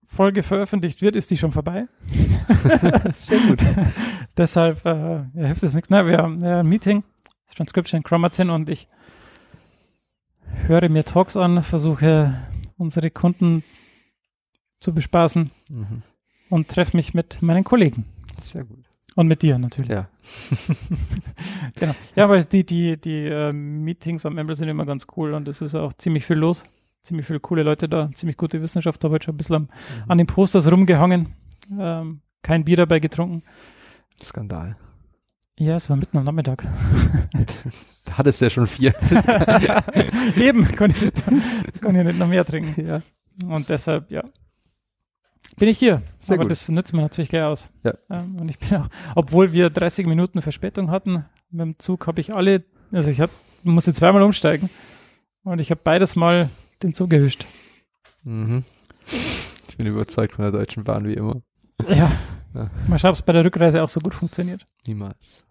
Folge 0.07 0.42
veröffentlicht 0.42 1.03
wird, 1.03 1.16
ist 1.16 1.31
die 1.31 1.37
schon 1.37 1.53
vorbei. 1.53 1.87
Sehr 3.19 3.38
gut. 3.40 3.59
Deshalb 4.37 4.85
äh, 4.87 5.16
ja, 5.16 5.27
hilft 5.35 5.62
es 5.62 5.75
nichts. 5.75 5.90
Ne? 5.90 6.07
Wir 6.07 6.19
haben 6.19 6.40
ja, 6.42 6.61
ein 6.61 6.66
Meeting, 6.66 7.03
Transcription 7.55 7.99
in 7.99 8.05
Chromatin 8.05 8.51
und 8.51 8.69
ich 8.69 8.88
höre 10.66 10.88
mir 10.88 11.05
Talks 11.05 11.37
an, 11.37 11.62
versuche 11.62 12.35
unsere 12.77 13.11
Kunden 13.11 13.62
zu 14.81 14.92
bespaßen 14.95 15.51
Mhm. 15.71 16.03
und 16.51 16.69
treffe 16.69 16.97
mich 16.97 17.14
mit 17.14 17.42
meinen 17.42 17.64
Kollegen. 17.64 18.05
Sehr 18.40 18.64
gut. 18.64 18.85
Und 19.14 19.29
mit 19.29 19.42
dir 19.42 19.59
natürlich. 19.59 19.90
Ja. 19.90 20.09
Genau. 21.79 21.95
Ja, 22.14 22.29
weil 22.29 22.45
die, 22.45 22.64
die, 22.64 22.99
die 22.99 23.27
äh, 23.27 23.53
Meetings 23.53 24.25
am 24.25 24.38
Embel 24.38 24.57
sind 24.57 24.69
immer 24.69 24.87
ganz 24.87 25.07
cool 25.16 25.35
und 25.35 25.47
es 25.49 25.61
ist 25.61 25.75
auch 25.75 25.92
ziemlich 25.92 26.25
viel 26.25 26.37
los. 26.37 26.64
Ziemlich 27.07 27.25
viele 27.27 27.38
coole 27.38 27.62
Leute 27.62 27.88
da, 27.88 28.11
ziemlich 28.12 28.37
gute 28.37 28.61
Wissenschaft. 28.61 29.03
Da 29.05 29.07
habe 29.09 29.19
ich 29.19 29.23
schon 29.23 29.35
ein 29.35 29.37
bisschen 29.37 29.55
am, 29.55 29.62
Mhm. 29.62 29.69
an 30.09 30.19
den 30.19 30.27
Posters 30.27 30.69
rumgehangen. 30.71 31.35
Ähm, 31.79 32.21
kein 32.42 32.64
Bier 32.64 32.79
dabei 32.79 32.99
getrunken. 32.99 33.45
Skandal. 34.21 34.77
Ja, 35.57 35.77
es 35.77 35.88
war 35.88 35.97
mitten 35.97 36.19
am 36.19 36.25
Nachmittag. 36.25 36.64
Da 38.05 38.19
hattest 38.19 38.40
du 38.40 38.47
ja 38.47 38.51
schon 38.51 38.66
vier. 38.66 38.92
Eben, 40.37 40.64
kann 40.64 40.90
ich, 40.90 41.01
nicht, 41.01 41.25
kann 41.81 41.95
ich 41.97 42.05
nicht 42.05 42.19
noch 42.19 42.29
mehr 42.29 42.45
trinken. 42.45 42.87
ja. 42.87 43.03
Und 43.47 43.69
deshalb, 43.69 44.11
ja, 44.11 44.25
bin 45.59 45.69
ich 45.69 45.79
hier. 45.79 46.03
Sehr 46.19 46.35
Aber 46.35 46.45
gut. 46.45 46.51
das 46.51 46.69
nützt 46.69 46.92
mir 46.92 47.03
natürlich 47.03 47.29
gleich 47.29 47.42
aus. 47.42 47.69
Ja. 47.85 47.95
Ähm, 48.11 48.37
und 48.40 48.49
ich 48.49 48.59
bin 48.59 48.75
auch, 48.79 48.88
obwohl 49.14 49.53
wir 49.53 49.71
30 49.71 50.07
Minuten 50.07 50.40
Verspätung 50.42 50.90
hatten, 50.90 51.25
mit 51.51 51.61
dem 51.61 51.79
Zug 51.79 52.07
habe 52.07 52.21
ich 52.21 52.35
alle, 52.35 52.64
also 52.92 53.11
ich 53.11 53.21
hab, 53.21 53.31
musste 53.64 53.92
zweimal 53.92 54.23
umsteigen 54.23 54.71
und 55.45 55.61
ich 55.61 55.71
habe 55.71 55.81
beides 55.85 56.16
Mal 56.16 56.49
den 56.83 56.93
erwischt. 57.11 57.47
Mhm. 58.25 58.65
Ich 59.69 59.77
bin 59.77 59.87
überzeugt 59.87 60.33
von 60.33 60.43
der 60.43 60.53
Deutschen 60.53 60.85
Bahn 60.85 61.07
wie 61.07 61.15
immer. 61.15 61.43
Ja. 61.89 62.11
Ja. 62.55 62.71
Mal 62.89 62.99
schauen, 62.99 63.11
ob 63.11 63.17
es 63.17 63.23
bei 63.23 63.33
der 63.35 63.45
Rückreise 63.45 63.83
auch 63.83 63.89
so 63.89 64.01
gut 64.01 64.15
funktioniert. 64.15 64.67
Niemals. 64.87 65.47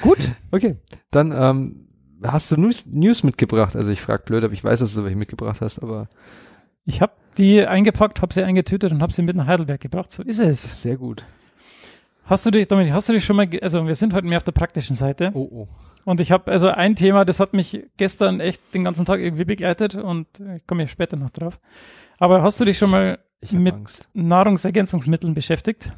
Gut. 0.00 0.32
Okay, 0.50 0.76
dann 1.10 1.32
ähm, 1.32 1.88
hast 2.22 2.50
du 2.50 2.56
News, 2.56 2.84
News 2.86 3.22
mitgebracht. 3.22 3.76
Also 3.76 3.90
ich 3.90 4.00
frage 4.00 4.24
blöd, 4.24 4.42
aber 4.44 4.52
ich 4.52 4.64
weiß, 4.64 4.80
dass 4.80 4.94
du 4.94 5.04
welche 5.04 5.16
mitgebracht 5.16 5.60
hast, 5.60 5.78
aber 5.80 6.08
Ich 6.84 7.00
habe 7.00 7.12
die 7.38 7.64
eingepackt, 7.66 8.20
habe 8.22 8.34
sie 8.34 8.42
eingetütet 8.42 8.92
und 8.92 9.02
habe 9.02 9.12
sie 9.12 9.22
mit 9.22 9.36
nach 9.36 9.46
Heidelberg 9.46 9.80
gebracht. 9.80 10.10
So 10.10 10.22
ist 10.22 10.40
es. 10.40 10.82
sehr 10.82 10.96
gut. 10.96 11.24
Hast 12.26 12.46
du 12.46 12.50
dich, 12.50 12.66
Dominik, 12.68 12.92
hast 12.92 13.08
du 13.08 13.12
dich 13.12 13.24
schon 13.24 13.36
mal, 13.36 13.48
also 13.60 13.86
wir 13.86 13.94
sind 13.94 14.14
heute 14.14 14.26
mehr 14.26 14.38
auf 14.38 14.44
der 14.44 14.52
praktischen 14.52 14.96
Seite 14.96 15.30
Oh, 15.34 15.48
oh. 15.50 15.68
und 16.04 16.20
ich 16.20 16.32
habe 16.32 16.50
also 16.50 16.68
ein 16.68 16.96
Thema, 16.96 17.24
das 17.26 17.38
hat 17.38 17.52
mich 17.52 17.84
gestern 17.98 18.40
echt 18.40 18.62
den 18.72 18.84
ganzen 18.84 19.04
Tag 19.04 19.20
irgendwie 19.20 19.44
begleitet 19.44 19.94
und 19.94 20.26
ich 20.56 20.66
komme 20.66 20.84
ja 20.84 20.86
später 20.88 21.16
noch 21.16 21.30
drauf. 21.30 21.60
Aber 22.18 22.42
hast 22.42 22.58
du 22.60 22.64
dich 22.64 22.78
schon 22.78 22.90
mal 22.90 23.18
mit 23.52 23.74
Angst. 23.74 24.08
Nahrungsergänzungsmitteln 24.14 25.34
beschäftigt? 25.34 25.92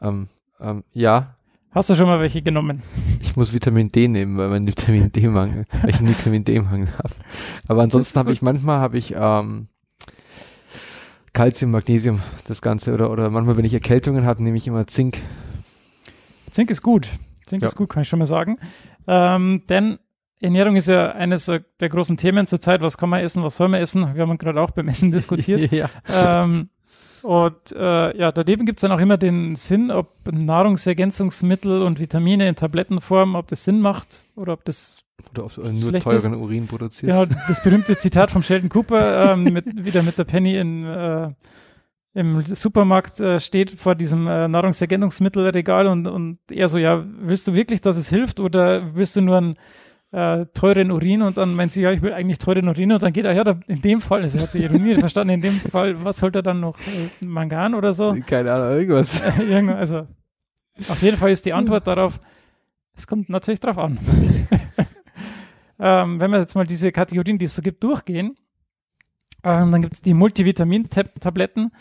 Ähm, 0.00 0.28
ähm, 0.60 0.82
ja, 0.92 1.36
Hast 1.70 1.90
du 1.90 1.94
schon 1.94 2.06
mal 2.06 2.18
welche 2.20 2.40
genommen? 2.42 2.82
ich 3.20 3.36
muss 3.36 3.52
Vitamin 3.52 3.88
D 3.88 4.08
nehmen, 4.08 4.38
weil 4.38 4.48
mein 4.48 4.66
Vitamin 4.66 5.12
D-Mangel, 5.12 5.66
weil 5.82 5.90
ich 5.90 5.98
einen 5.98 6.08
Vitamin 6.08 6.42
D-Mangel 6.42 6.88
habe. 6.98 7.14
Aber 7.68 7.82
ansonsten 7.82 8.18
habe 8.18 8.32
ich 8.32 8.40
manchmal 8.42 8.80
habe 8.80 8.96
ich 8.98 9.14
ähm, 9.14 9.68
Calcium, 11.36 11.70
Magnesium, 11.70 12.22
das 12.48 12.62
Ganze 12.62 12.94
oder 12.94 13.10
oder 13.10 13.28
manchmal, 13.28 13.58
wenn 13.58 13.66
ich 13.66 13.74
Erkältungen 13.74 14.24
habe, 14.24 14.42
nehme 14.42 14.56
ich 14.56 14.66
immer 14.66 14.86
Zink. 14.86 15.18
Zink 16.50 16.70
ist 16.70 16.80
gut. 16.80 17.10
Zink 17.44 17.62
Ja. 17.62 17.68
ist 17.68 17.76
gut, 17.76 17.90
kann 17.90 18.00
ich 18.02 18.08
schon 18.08 18.20
mal 18.20 18.24
sagen. 18.24 18.56
Ähm, 19.06 19.62
denn 19.68 19.98
Ernährung 20.40 20.76
ist 20.76 20.88
ja 20.88 21.12
eines 21.12 21.44
der 21.44 21.88
großen 21.90 22.16
Themen 22.16 22.46
zurzeit. 22.46 22.80
Was 22.80 22.96
kann 22.96 23.10
man 23.10 23.20
essen, 23.20 23.42
was 23.42 23.56
soll 23.56 23.68
man 23.68 23.82
essen? 23.82 24.14
Wir 24.14 24.22
haben 24.26 24.38
gerade 24.38 24.58
auch 24.62 24.70
beim 24.70 24.88
Essen 24.88 25.10
diskutiert. 25.12 25.70
ja. 25.72 25.90
ähm, 26.10 26.70
und 27.20 27.70
äh, 27.72 28.16
ja, 28.16 28.32
daneben 28.32 28.64
gibt 28.64 28.78
es 28.78 28.80
dann 28.80 28.92
auch 28.92 28.98
immer 29.00 29.18
den 29.18 29.56
Sinn, 29.56 29.90
ob 29.90 30.08
Nahrungsergänzungsmittel 30.32 31.82
und 31.82 32.00
Vitamine 32.00 32.48
in 32.48 32.56
Tablettenform, 32.56 33.34
ob 33.34 33.48
das 33.48 33.62
Sinn 33.64 33.80
macht 33.80 34.22
oder 34.36 34.54
ob 34.54 34.64
das 34.64 35.02
Oder 35.32 35.44
ob 35.44 35.54
du 35.54 35.62
nur 35.62 35.80
Schlecht 35.80 36.06
ist. 36.06 36.24
teuren 36.24 36.34
Urin 36.34 36.66
produzierst. 36.66 37.08
ja 37.08 37.26
das 37.48 37.62
berühmte 37.62 37.96
Zitat 37.96 38.30
vom 38.30 38.42
Sheldon 38.42 38.68
Cooper 38.68 39.32
ähm, 39.32 39.42
mit, 39.52 39.84
wieder 39.84 40.02
mit 40.02 40.18
der 40.18 40.24
Penny 40.24 40.56
in, 40.56 40.84
äh, 40.84 41.30
im 42.14 42.44
Supermarkt 42.46 43.20
äh, 43.20 43.40
steht 43.40 43.78
vor 43.78 43.94
diesem 43.94 44.26
äh, 44.26 44.48
Nahrungsergänzungsmittelregal 44.48 45.86
und, 45.86 46.06
und 46.08 46.38
er 46.50 46.68
so, 46.68 46.78
ja, 46.78 47.04
willst 47.20 47.46
du 47.46 47.54
wirklich, 47.54 47.80
dass 47.80 47.96
es 47.96 48.08
hilft 48.08 48.40
oder 48.40 48.94
willst 48.94 49.16
du 49.16 49.20
nur 49.20 49.36
einen 49.36 49.56
äh, 50.12 50.46
teuren 50.54 50.90
Urin 50.90 51.20
und 51.22 51.36
dann 51.36 51.54
meint 51.54 51.72
sie, 51.72 51.82
ja, 51.82 51.92
ich 51.92 52.00
will 52.00 52.12
eigentlich 52.12 52.38
teuren 52.38 52.68
Urin 52.68 52.92
und 52.92 53.02
dann 53.02 53.12
geht 53.12 53.24
er, 53.24 53.32
ja, 53.32 53.44
da, 53.44 53.58
in 53.66 53.82
dem 53.82 54.00
Fall, 54.00 54.22
also 54.22 54.38
er 54.38 54.44
hat 54.44 54.54
die 54.54 54.62
Ironie 54.62 54.94
verstanden, 54.94 55.34
in 55.34 55.40
dem 55.42 55.60
Fall, 55.60 56.02
was 56.04 56.22
holt 56.22 56.34
er 56.36 56.42
dann 56.42 56.60
noch, 56.60 56.78
äh, 56.78 57.26
Mangan 57.26 57.74
oder 57.74 57.92
so? 57.92 58.16
Keine 58.26 58.52
Ahnung, 58.52 58.78
irgendwas. 58.78 59.22
Irgendwo, 59.38 59.74
also 59.74 60.06
auf 60.88 61.02
jeden 61.02 61.16
Fall 61.16 61.30
ist 61.30 61.44
die 61.44 61.52
Antwort 61.52 61.86
darauf, 61.86 62.20
es 62.94 63.06
kommt 63.06 63.28
natürlich 63.28 63.60
drauf 63.60 63.76
an. 63.76 63.98
ähm, 65.78 66.20
wenn 66.20 66.30
wir 66.30 66.38
jetzt 66.38 66.54
mal 66.54 66.66
diese 66.66 66.92
Kategorien, 66.92 67.38
die 67.38 67.46
es 67.46 67.54
so 67.54 67.62
gibt, 67.62 67.82
durchgehen, 67.82 68.36
ähm, 69.42 69.70
dann 69.70 69.82
gibt 69.82 69.94
es 69.94 70.02
die 70.02 70.14
Multivitamin-Tabletten. 70.14 71.72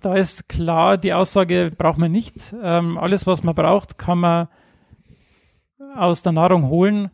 Da 0.00 0.14
ist 0.14 0.48
klar, 0.48 0.98
die 0.98 1.12
Aussage 1.12 1.70
braucht 1.76 1.98
man 1.98 2.10
nicht. 2.10 2.54
Ähm, 2.62 2.98
alles, 2.98 3.26
was 3.26 3.42
man 3.42 3.54
braucht, 3.54 3.98
kann 3.98 4.18
man 4.18 4.48
aus 5.94 6.22
der 6.22 6.32
Nahrung 6.32 6.68
holen, 6.68 7.10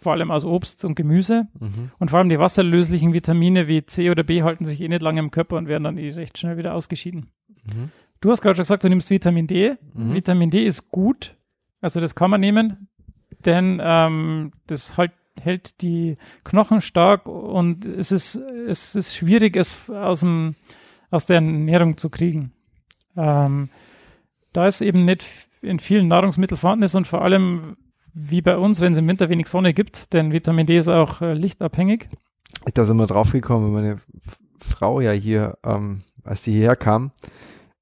vor 0.00 0.12
allem 0.12 0.30
aus 0.30 0.44
Obst 0.44 0.84
und 0.84 0.94
Gemüse. 0.94 1.48
Mhm. 1.58 1.90
Und 1.98 2.10
vor 2.10 2.18
allem 2.18 2.28
die 2.28 2.38
wasserlöslichen 2.38 3.12
Vitamine 3.12 3.68
wie 3.68 3.84
C 3.84 4.10
oder 4.10 4.22
B 4.22 4.42
halten 4.42 4.64
sich 4.64 4.80
eh 4.80 4.88
nicht 4.88 5.02
lange 5.02 5.20
im 5.20 5.30
Körper 5.30 5.56
und 5.56 5.68
werden 5.68 5.84
dann 5.84 5.98
eh 5.98 6.10
recht 6.10 6.38
schnell 6.38 6.56
wieder 6.56 6.74
ausgeschieden. 6.74 7.30
Mhm. 7.74 7.90
Du 8.20 8.30
hast 8.30 8.40
gerade 8.40 8.54
schon 8.54 8.62
gesagt, 8.62 8.84
du 8.84 8.88
nimmst 8.88 9.10
Vitamin 9.10 9.46
D. 9.46 9.76
Mhm. 9.94 10.14
Vitamin 10.14 10.50
D 10.50 10.64
ist 10.64 10.90
gut, 10.90 11.36
also 11.80 12.00
das 12.00 12.14
kann 12.14 12.30
man 12.30 12.40
nehmen, 12.40 12.88
denn 13.44 13.80
ähm, 13.82 14.52
das 14.68 14.96
halt, 14.96 15.12
hält 15.40 15.80
die 15.82 16.16
Knochen 16.44 16.80
stark 16.80 17.26
und 17.26 17.84
es 17.84 18.12
ist, 18.12 18.36
es 18.36 18.94
ist 18.94 19.16
schwierig, 19.16 19.56
es 19.56 19.88
aus, 19.90 20.20
dem, 20.20 20.54
aus 21.10 21.26
der 21.26 21.36
Ernährung 21.36 21.96
zu 21.96 22.10
kriegen. 22.10 22.52
Ähm, 23.16 23.68
da 24.52 24.66
es 24.66 24.80
eben 24.80 25.04
nicht 25.04 25.26
in 25.62 25.78
vielen 25.78 26.08
Nahrungsmitteln 26.08 26.58
vorhanden 26.58 26.84
ist 26.84 26.94
und 26.94 27.06
vor 27.06 27.22
allem 27.22 27.76
wie 28.14 28.42
bei 28.42 28.56
uns, 28.56 28.80
wenn 28.80 28.92
es 28.92 28.98
im 28.98 29.08
Winter 29.08 29.28
wenig 29.28 29.48
Sonne 29.48 29.72
gibt, 29.72 30.12
denn 30.12 30.32
Vitamin 30.32 30.66
D 30.66 30.76
ist 30.76 30.88
auch 30.88 31.22
äh, 31.22 31.32
lichtabhängig. 31.32 32.08
Da 32.74 32.84
sind 32.84 32.98
wir 32.98 33.06
drauf 33.06 33.32
gekommen, 33.32 33.72
meine 33.72 34.00
Frau 34.60 35.00
ja 35.00 35.12
hier, 35.12 35.58
ähm, 35.64 36.02
als 36.24 36.42
die 36.42 36.52
hierher 36.52 36.76
kam, 36.76 37.10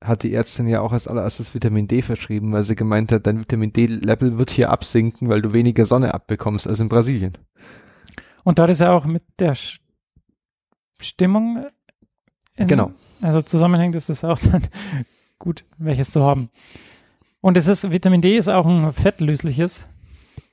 hat 0.02 0.22
die 0.22 0.32
Ärztin 0.34 0.66
ja 0.68 0.80
auch 0.80 0.92
als 0.92 1.06
allererstes 1.06 1.54
Vitamin 1.54 1.86
D 1.88 2.00
verschrieben, 2.02 2.52
weil 2.52 2.64
sie 2.64 2.74
gemeint 2.74 3.12
hat, 3.12 3.26
dein 3.26 3.40
Vitamin 3.40 3.72
D-Level 3.72 4.38
wird 4.38 4.50
hier 4.50 4.70
absinken, 4.70 5.28
weil 5.28 5.42
du 5.42 5.52
weniger 5.52 5.84
Sonne 5.84 6.14
abbekommst 6.14 6.66
als 6.66 6.80
in 6.80 6.88
Brasilien. 6.88 7.36
Und 8.44 8.58
da 8.58 8.66
das 8.66 8.78
ja 8.78 8.92
auch 8.92 9.04
mit 9.04 9.22
der 9.38 9.54
Stimmung 11.00 11.66
in, 12.56 12.66
Genau. 12.68 12.92
also 13.22 13.42
zusammenhängt, 13.42 13.94
ist 13.94 14.08
es 14.08 14.24
auch 14.24 14.38
dann 14.50 14.66
gut, 15.38 15.64
welches 15.78 16.10
zu 16.10 16.22
haben. 16.22 16.50
Und 17.40 17.56
es 17.56 17.66
ist, 17.68 17.90
Vitamin 17.90 18.20
D 18.20 18.36
ist 18.36 18.48
auch 18.48 18.66
ein 18.66 18.92
fettlösliches 18.92 19.86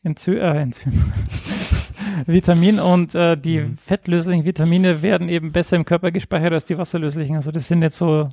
Enzym, 0.04 0.38
äh, 0.38 0.62
Enzym. 0.62 0.92
Vitamin 2.26 2.80
und 2.80 3.14
äh, 3.16 3.38
die 3.38 3.60
Mhm. 3.60 3.78
fettlöslichen 3.78 4.46
Vitamine 4.46 5.02
werden 5.02 5.30
eben 5.30 5.52
besser 5.52 5.76
im 5.76 5.86
Körper 5.86 6.12
gespeichert 6.12 6.54
als 6.54 6.66
die 6.66 6.78
wasserlöslichen. 6.78 7.36
Also 7.36 7.52
das 7.52 7.68
sind 7.68 7.80
nicht 7.80 7.94
so 7.94 8.30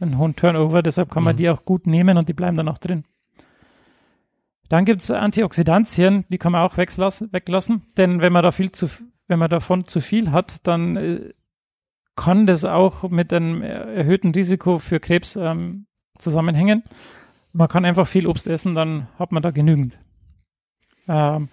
einen 0.00 0.18
hohen 0.18 0.34
Turnover, 0.36 0.82
deshalb 0.82 1.10
kann 1.10 1.22
man 1.22 1.34
Mhm. 1.34 1.38
die 1.38 1.50
auch 1.50 1.64
gut 1.64 1.86
nehmen 1.86 2.16
und 2.18 2.28
die 2.28 2.32
bleiben 2.34 2.56
dann 2.56 2.68
auch 2.68 2.78
drin. 2.78 3.04
Dann 4.68 4.84
gibt 4.84 5.00
es 5.00 5.10
Antioxidantien, 5.10 6.24
die 6.28 6.38
kann 6.38 6.52
man 6.52 6.62
auch 6.62 6.76
weglassen, 6.76 7.82
denn 7.96 8.20
wenn 8.20 8.32
man 8.32 8.42
da 8.42 8.52
viel 8.52 8.70
zu, 8.70 8.88
wenn 9.26 9.38
man 9.38 9.50
davon 9.50 9.84
zu 9.84 10.00
viel 10.00 10.30
hat, 10.30 10.66
dann 10.66 10.96
äh, 10.96 11.32
kann 12.14 12.46
das 12.46 12.64
auch 12.64 13.08
mit 13.10 13.32
einem 13.32 13.62
erhöhten 13.62 14.32
Risiko 14.32 14.78
für 14.78 15.00
Krebs 15.00 15.36
ähm, 15.36 15.86
zusammenhängen. 16.18 16.84
Man 17.52 17.66
kann 17.68 17.84
einfach 17.84 18.06
viel 18.06 18.26
Obst 18.26 18.46
essen, 18.46 18.74
dann 18.74 19.08
hat 19.18 19.32
man 19.32 19.42
da 19.42 19.50
genügend. 19.50 19.98
Ähm, 21.08 21.48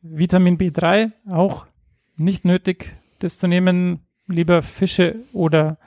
Vitamin 0.00 0.56
B3 0.56 1.12
auch 1.30 1.66
nicht 2.16 2.44
nötig, 2.44 2.94
das 3.20 3.36
zu 3.38 3.48
nehmen. 3.48 4.00
Lieber 4.28 4.62
Fische 4.62 5.16
oder 5.32 5.78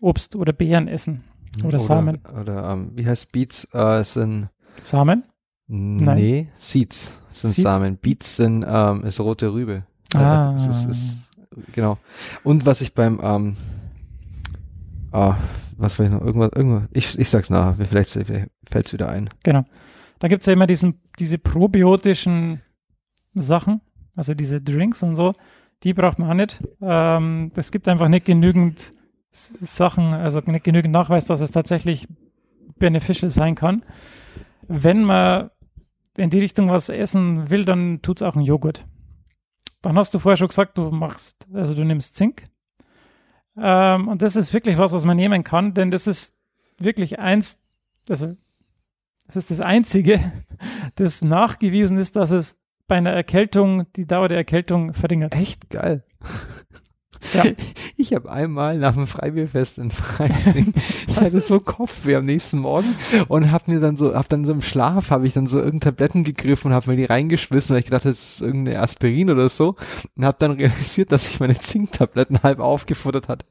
Obst 0.00 0.36
oder 0.36 0.52
Beeren 0.52 0.88
essen. 0.88 1.24
Oder 1.64 1.78
Samen. 1.78 2.20
Oder, 2.40 2.70
ähm, 2.70 2.92
wie 2.94 3.06
heißt 3.06 3.32
Beets? 3.32 3.68
Äh, 3.74 4.00
es 4.00 4.14
sind, 4.14 4.48
Samen? 4.82 5.24
nee, 5.66 6.48
Seeds 6.56 7.18
sind 7.28 7.50
Seeds? 7.50 7.62
Samen. 7.62 7.96
Beets 7.96 8.36
sind, 8.36 8.64
ähm, 8.68 9.04
ist 9.04 9.20
rote 9.20 9.52
Rübe. 9.52 9.84
Ah. 10.14 10.52
Äh, 10.52 10.54
ist, 10.54 10.84
ist, 10.84 11.30
genau. 11.72 11.98
Und 12.44 12.66
was 12.66 12.80
ich 12.80 12.94
beim, 12.94 13.20
ähm, 13.22 13.56
ah, 15.12 15.36
was 15.76 15.98
will 15.98 16.06
ich 16.06 16.12
noch, 16.12 16.22
irgendwas, 16.22 16.50
irgendwas, 16.54 16.88
ich, 16.92 17.18
ich 17.18 17.30
sag's 17.30 17.50
nachher, 17.50 17.84
vielleicht 17.84 18.10
fällt's 18.70 18.92
wieder 18.92 19.08
ein. 19.08 19.28
Genau. 19.42 19.64
Da 20.18 20.28
gibt 20.28 20.42
es 20.42 20.46
ja 20.46 20.52
immer 20.52 20.66
diesen, 20.66 21.00
diese 21.18 21.38
probiotischen 21.38 22.60
Sachen, 23.34 23.80
also 24.14 24.34
diese 24.34 24.60
Drinks 24.60 25.02
und 25.02 25.16
so, 25.16 25.34
die 25.82 25.94
braucht 25.94 26.18
man 26.18 26.30
auch 26.30 26.34
nicht. 26.34 26.62
Ähm, 26.82 27.52
es 27.56 27.72
gibt 27.72 27.88
einfach 27.88 28.08
nicht 28.08 28.26
genügend 28.26 28.92
Sachen, 29.30 30.12
also 30.12 30.42
genügend 30.42 30.92
Nachweis, 30.92 31.24
dass 31.24 31.40
es 31.40 31.50
tatsächlich 31.50 32.08
beneficial 32.78 33.30
sein 33.30 33.54
kann. 33.54 33.84
Wenn 34.66 35.04
man 35.04 35.50
in 36.16 36.30
die 36.30 36.40
Richtung 36.40 36.68
was 36.68 36.88
essen 36.88 37.50
will, 37.50 37.64
dann 37.64 38.02
tut's 38.02 38.22
auch 38.22 38.34
ein 38.34 38.42
Joghurt. 38.42 38.86
Dann 39.82 39.96
hast 39.96 40.12
du 40.12 40.18
vorher 40.18 40.36
schon 40.36 40.48
gesagt, 40.48 40.76
du 40.76 40.90
machst, 40.90 41.48
also 41.52 41.74
du 41.74 41.84
nimmst 41.84 42.16
Zink. 42.16 42.44
Ähm, 43.56 44.08
und 44.08 44.22
das 44.22 44.36
ist 44.36 44.52
wirklich 44.52 44.78
was, 44.78 44.92
was 44.92 45.04
man 45.04 45.16
nehmen 45.16 45.44
kann, 45.44 45.74
denn 45.74 45.90
das 45.90 46.06
ist 46.06 46.36
wirklich 46.78 47.18
eins, 47.18 47.58
also 48.08 48.34
das 49.26 49.36
ist 49.36 49.50
das 49.50 49.60
Einzige, 49.60 50.20
das 50.96 51.22
nachgewiesen 51.22 51.98
ist, 51.98 52.16
dass 52.16 52.30
es 52.30 52.58
bei 52.86 52.96
einer 52.96 53.12
Erkältung 53.12 53.86
die 53.94 54.06
Dauer 54.06 54.28
der 54.28 54.38
Erkältung 54.38 54.94
verringert. 54.94 55.36
Echt 55.36 55.70
geil. 55.70 56.04
Ja. 57.34 57.44
Ich 57.96 58.14
habe 58.14 58.32
einmal 58.32 58.78
nach 58.78 58.94
dem 58.94 59.06
Freibierfest 59.06 59.76
in 59.76 59.90
Freising, 59.90 60.72
ich 61.06 61.20
hatte 61.20 61.42
so 61.42 61.58
Kopfweh 61.58 62.16
am 62.16 62.24
nächsten 62.24 62.58
Morgen 62.58 62.88
und 63.28 63.50
habe 63.50 63.70
mir 63.70 63.78
dann 63.78 63.96
so, 63.96 64.14
hab 64.14 64.26
dann 64.30 64.46
so 64.46 64.52
im 64.52 64.62
Schlaf, 64.62 65.10
habe 65.10 65.26
ich 65.26 65.34
dann 65.34 65.46
so 65.46 65.58
irgendeine 65.58 65.96
Tabletten 65.96 66.24
gegriffen 66.24 66.68
und 66.68 66.74
habe 66.74 66.90
mir 66.90 66.96
die 66.96 67.04
reingeschmissen, 67.04 67.74
weil 67.74 67.80
ich 67.80 67.84
gedacht, 67.84 68.06
das 68.06 68.36
ist 68.36 68.40
irgendeine 68.40 68.80
Aspirin 68.80 69.28
oder 69.28 69.50
so 69.50 69.76
und 70.16 70.24
habe 70.24 70.38
dann 70.40 70.52
realisiert, 70.52 71.12
dass 71.12 71.30
ich 71.30 71.40
meine 71.40 71.58
Zinktabletten 71.58 72.42
halb 72.42 72.58
aufgefuttert 72.58 73.28
hatte. 73.28 73.44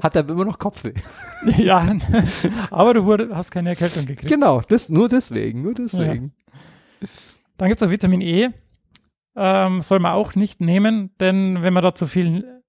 Hatte 0.00 0.20
aber 0.20 0.34
immer 0.34 0.44
noch 0.44 0.58
Kopfweh. 0.58 0.94
Ja, 1.58 1.96
aber 2.70 2.94
du 2.94 3.04
wurde, 3.04 3.30
hast 3.34 3.50
keine 3.50 3.70
Erkältung 3.70 4.06
gekriegt. 4.06 4.30
Genau, 4.30 4.60
das, 4.68 4.88
nur 4.88 5.08
deswegen, 5.08 5.62
nur 5.62 5.74
deswegen. 5.74 6.32
Dann 7.56 7.68
gibt 7.68 7.82
es 7.82 7.86
auch 7.86 7.90
Vitamin 7.90 8.20
E. 8.20 8.50
Ähm, 9.34 9.82
soll 9.82 9.98
man 9.98 10.12
auch 10.12 10.34
nicht 10.36 10.60
nehmen, 10.60 11.10
denn 11.18 11.62
wenn 11.62 11.72
man 11.72 11.82
da 11.82 11.94
zu 11.94 12.06
viel 12.06 12.61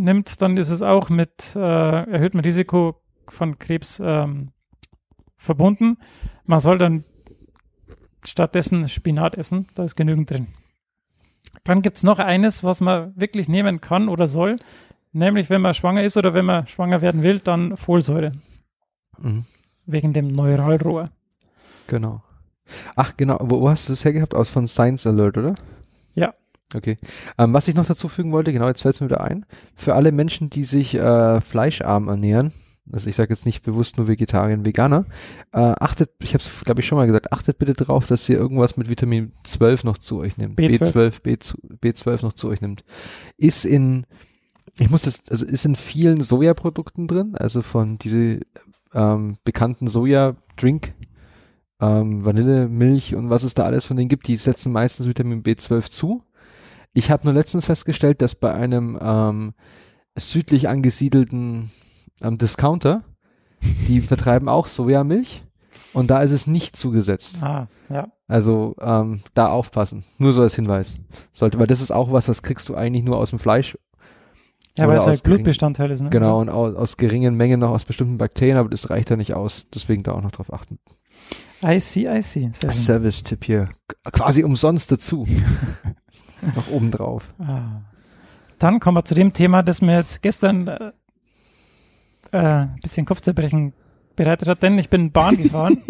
nimmt, 0.00 0.40
dann 0.42 0.56
ist 0.56 0.70
es 0.70 0.82
auch 0.82 1.08
mit 1.10 1.54
äh, 1.56 1.58
erhöhtem 1.60 2.40
Risiko 2.40 2.96
von 3.28 3.58
Krebs 3.58 4.00
ähm, 4.04 4.50
verbunden. 5.36 5.98
Man 6.44 6.60
soll 6.60 6.78
dann 6.78 7.04
stattdessen 8.24 8.88
Spinat 8.88 9.34
essen, 9.36 9.66
da 9.74 9.84
ist 9.84 9.96
genügend 9.96 10.30
drin. 10.30 10.48
Dann 11.64 11.82
gibt's 11.82 12.02
noch 12.02 12.18
eines, 12.18 12.64
was 12.64 12.80
man 12.80 13.12
wirklich 13.16 13.48
nehmen 13.48 13.80
kann 13.80 14.08
oder 14.08 14.26
soll, 14.28 14.56
nämlich 15.12 15.50
wenn 15.50 15.60
man 15.62 15.74
schwanger 15.74 16.02
ist 16.02 16.16
oder 16.16 16.34
wenn 16.34 16.44
man 16.44 16.66
schwanger 16.66 17.00
werden 17.02 17.22
will, 17.22 17.38
dann 17.40 17.76
Folsäure, 17.76 18.32
Mhm. 19.18 19.44
wegen 19.86 20.12
dem 20.12 20.28
Neuralrohr. 20.32 21.10
Genau. 21.86 22.22
Ach, 22.94 23.16
genau. 23.16 23.38
Wo, 23.42 23.60
wo 23.62 23.68
hast 23.70 23.88
du 23.88 23.92
das 23.92 24.04
hergehabt? 24.04 24.34
Aus 24.34 24.48
von 24.48 24.66
Science 24.68 25.06
Alert, 25.06 25.36
oder? 25.38 25.54
Ja. 26.14 26.34
Okay. 26.74 26.96
Ähm, 27.36 27.52
was 27.52 27.68
ich 27.68 27.74
noch 27.74 27.86
dazu 27.86 28.08
fügen 28.08 28.32
wollte, 28.32 28.52
genau, 28.52 28.68
jetzt 28.68 28.82
fällt 28.82 28.94
es 28.94 29.00
mir 29.00 29.08
wieder 29.08 29.22
ein. 29.22 29.44
Für 29.74 29.94
alle 29.94 30.12
Menschen, 30.12 30.50
die 30.50 30.64
sich 30.64 30.94
äh, 30.94 31.40
fleischarm 31.40 32.08
ernähren, 32.08 32.52
also 32.92 33.08
ich 33.08 33.16
sage 33.16 33.32
jetzt 33.32 33.46
nicht 33.46 33.62
bewusst 33.62 33.96
nur 33.98 34.08
Vegetarier 34.08 34.54
und 34.54 34.64
Veganer, 34.64 35.04
äh, 35.52 35.58
achtet, 35.58 36.10
ich 36.22 36.34
habe 36.34 36.42
es 36.42 36.64
glaube 36.64 36.80
ich 36.80 36.86
schon 36.86 36.98
mal 36.98 37.06
gesagt, 37.06 37.32
achtet 37.32 37.58
bitte 37.58 37.74
darauf, 37.74 38.06
dass 38.06 38.28
ihr 38.28 38.36
irgendwas 38.36 38.76
mit 38.76 38.88
Vitamin 38.88 39.32
12 39.44 39.84
noch 39.84 39.98
zu 39.98 40.18
euch 40.18 40.36
nehmt. 40.36 40.58
B12. 40.58 41.22
B12, 41.22 41.54
B12 41.80 42.22
noch 42.22 42.32
zu 42.32 42.48
euch 42.48 42.60
nimmt. 42.60 42.84
Ist 43.36 43.64
in, 43.64 44.06
ich 44.78 44.90
muss 44.90 45.02
das, 45.02 45.20
also 45.28 45.46
ist 45.46 45.64
in 45.64 45.76
vielen 45.76 46.20
Sojaprodukten 46.20 47.06
drin, 47.06 47.34
also 47.36 47.62
von 47.62 47.98
diese 47.98 48.40
ähm, 48.94 49.36
bekannten 49.44 49.86
Soja-Drink, 49.86 50.94
ähm, 51.80 52.24
Vanille, 52.24 52.68
Milch 52.68 53.14
und 53.14 53.30
was 53.30 53.42
es 53.42 53.54
da 53.54 53.64
alles 53.64 53.86
von 53.86 53.96
denen 53.96 54.08
gibt, 54.08 54.26
die 54.26 54.36
setzen 54.36 54.72
meistens 54.72 55.06
Vitamin 55.06 55.42
B12 55.42 55.90
zu. 55.90 56.22
Ich 56.92 57.10
habe 57.10 57.24
nur 57.24 57.34
letztens 57.34 57.66
festgestellt, 57.66 58.20
dass 58.20 58.34
bei 58.34 58.52
einem 58.52 58.98
ähm, 59.00 59.54
südlich 60.16 60.68
angesiedelten 60.68 61.70
ähm, 62.20 62.38
Discounter, 62.38 63.04
die 63.88 64.00
vertreiben 64.00 64.48
auch 64.48 64.66
Sojamilch 64.66 65.44
und 65.92 66.10
da 66.10 66.20
ist 66.20 66.30
es 66.30 66.46
nicht 66.46 66.76
zugesetzt. 66.76 67.38
Ah, 67.42 67.68
ja. 67.88 68.08
Also 68.28 68.76
ähm, 68.80 69.20
da 69.34 69.48
aufpassen. 69.48 70.04
Nur 70.18 70.32
so 70.32 70.42
als 70.42 70.54
Hinweis. 70.54 71.00
Sollte, 71.32 71.58
weil 71.58 71.66
das 71.66 71.80
ist 71.80 71.90
auch 71.90 72.12
was, 72.12 72.26
das 72.26 72.42
kriegst 72.42 72.68
du 72.68 72.74
eigentlich 72.74 73.04
nur 73.04 73.18
aus 73.18 73.30
dem 73.30 73.38
Fleisch. 73.38 73.76
Ja, 74.78 74.86
weil 74.86 74.98
es 74.98 75.06
halt 75.06 75.22
Blutbestandteil 75.24 75.90
ist, 75.90 76.00
ne? 76.00 76.10
Genau, 76.10 76.40
und 76.40 76.48
aus, 76.48 76.76
aus 76.76 76.96
geringen 76.96 77.34
Mengen 77.34 77.60
noch 77.60 77.70
aus 77.70 77.84
bestimmten 77.84 78.18
Bakterien, 78.18 78.56
aber 78.56 78.68
das 78.68 78.88
reicht 78.88 79.10
ja 79.10 79.16
nicht 79.16 79.34
aus. 79.34 79.66
Deswegen 79.74 80.04
da 80.04 80.12
auch 80.12 80.22
noch 80.22 80.30
drauf 80.30 80.52
achten. 80.52 80.78
I 81.62 81.80
see, 81.80 82.08
I 82.08 82.22
see. 82.22 82.50
Service-Tipp 82.52 83.44
hier. 83.44 83.68
Quasi 84.12 84.44
umsonst 84.44 84.90
dazu. 84.92 85.26
noch 86.56 86.70
oben 86.70 86.90
drauf. 86.90 87.34
Ah. 87.38 87.82
Dann 88.58 88.80
kommen 88.80 88.96
wir 88.96 89.04
zu 89.04 89.14
dem 89.14 89.32
Thema, 89.32 89.62
das 89.62 89.80
mir 89.80 89.96
jetzt 89.96 90.22
gestern 90.22 90.68
äh, 90.68 90.92
äh, 92.32 92.38
ein 92.38 92.78
bisschen 92.82 93.06
Kopfzerbrechen 93.06 93.72
bereitet 94.16 94.48
hat, 94.48 94.62
denn 94.62 94.78
ich 94.78 94.90
bin 94.90 95.12
Bahn 95.12 95.36
gefahren. 95.36 95.78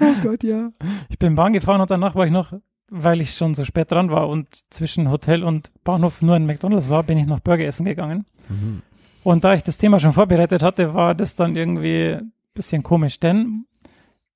Oh 0.00 0.14
Gott, 0.22 0.44
ja. 0.44 0.70
ich 1.08 1.18
bin 1.18 1.34
Bahn 1.34 1.52
gefahren 1.52 1.80
und 1.80 1.90
danach 1.90 2.14
war 2.14 2.26
ich 2.26 2.32
noch, 2.32 2.52
weil 2.90 3.20
ich 3.20 3.32
schon 3.32 3.54
so 3.54 3.64
spät 3.64 3.90
dran 3.90 4.10
war 4.10 4.28
und 4.28 4.46
zwischen 4.70 5.10
Hotel 5.10 5.42
und 5.42 5.72
Bahnhof 5.84 6.22
nur 6.22 6.36
ein 6.36 6.46
McDonalds 6.46 6.88
war, 6.88 7.02
bin 7.02 7.18
ich 7.18 7.26
noch 7.26 7.40
Burger 7.40 7.64
essen 7.64 7.84
gegangen. 7.84 8.24
Mhm. 8.48 8.82
Und 9.24 9.44
da 9.44 9.54
ich 9.54 9.62
das 9.62 9.76
Thema 9.78 10.00
schon 10.00 10.12
vorbereitet 10.12 10.62
hatte, 10.62 10.94
war 10.94 11.14
das 11.14 11.34
dann 11.34 11.56
irgendwie 11.56 12.14
ein 12.14 12.32
bisschen 12.54 12.82
komisch, 12.82 13.20
denn 13.20 13.66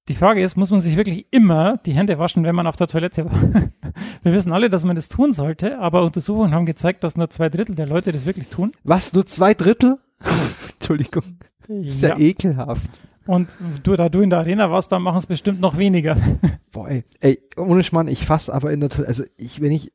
die 0.09 0.15
Frage 0.15 0.43
ist, 0.43 0.57
muss 0.57 0.71
man 0.71 0.81
sich 0.81 0.97
wirklich 0.97 1.27
immer 1.31 1.77
die 1.79 1.93
Hände 1.93 2.19
waschen, 2.19 2.43
wenn 2.45 2.55
man 2.55 2.67
auf 2.67 2.77
der 2.77 2.89
Toilette 2.89 3.25
war? 3.25 3.33
Wir 4.23 4.33
wissen 4.33 4.53
alle, 4.53 4.69
dass 4.69 4.85
man 4.85 4.97
das 4.97 5.09
tun 5.09 5.33
sollte, 5.33 5.79
aber 5.79 6.03
Untersuchungen 6.05 6.53
haben 6.55 6.67
gezeigt, 6.67 7.05
dass 7.05 7.17
nur 7.17 7.31
zwei 7.31 7.49
Drittel 7.49 7.75
der 7.77 7.87
Leute 7.87 8.11
das 8.13 8.27
wirklich 8.27 8.49
tun. 8.49 8.73
Was, 8.85 9.13
nur 9.13 9.27
zwei 9.27 9.55
Drittel? 9.55 9.99
Entschuldigung. 10.79 11.23
Ist 11.69 12.03
ja, 12.03 12.11
Ja. 12.11 12.19
ekelhaft. 12.19 13.01
Und 13.27 13.57
du, 13.85 13.95
da 13.95 14.09
du 14.09 14.21
in 14.21 14.31
der 14.31 14.41
Arena 14.41 14.71
warst, 14.71 14.91
dann 14.91 15.03
machen 15.03 15.19
es 15.19 15.27
bestimmt 15.27 15.61
noch 15.61 15.77
weniger. 15.77 16.17
Boah, 16.73 16.89
ey, 16.89 17.05
ey 17.21 17.41
ohne 17.57 17.85
Schmarrn, 17.85 18.09
ich 18.09 18.27
fasse 18.27 18.53
aber 18.53 18.73
in 18.73 18.81
der 18.81 18.89
Toilette, 18.89 19.09
also 19.09 19.25
ich, 19.37 19.61
wenn 19.61 19.71
ich, 19.71 19.93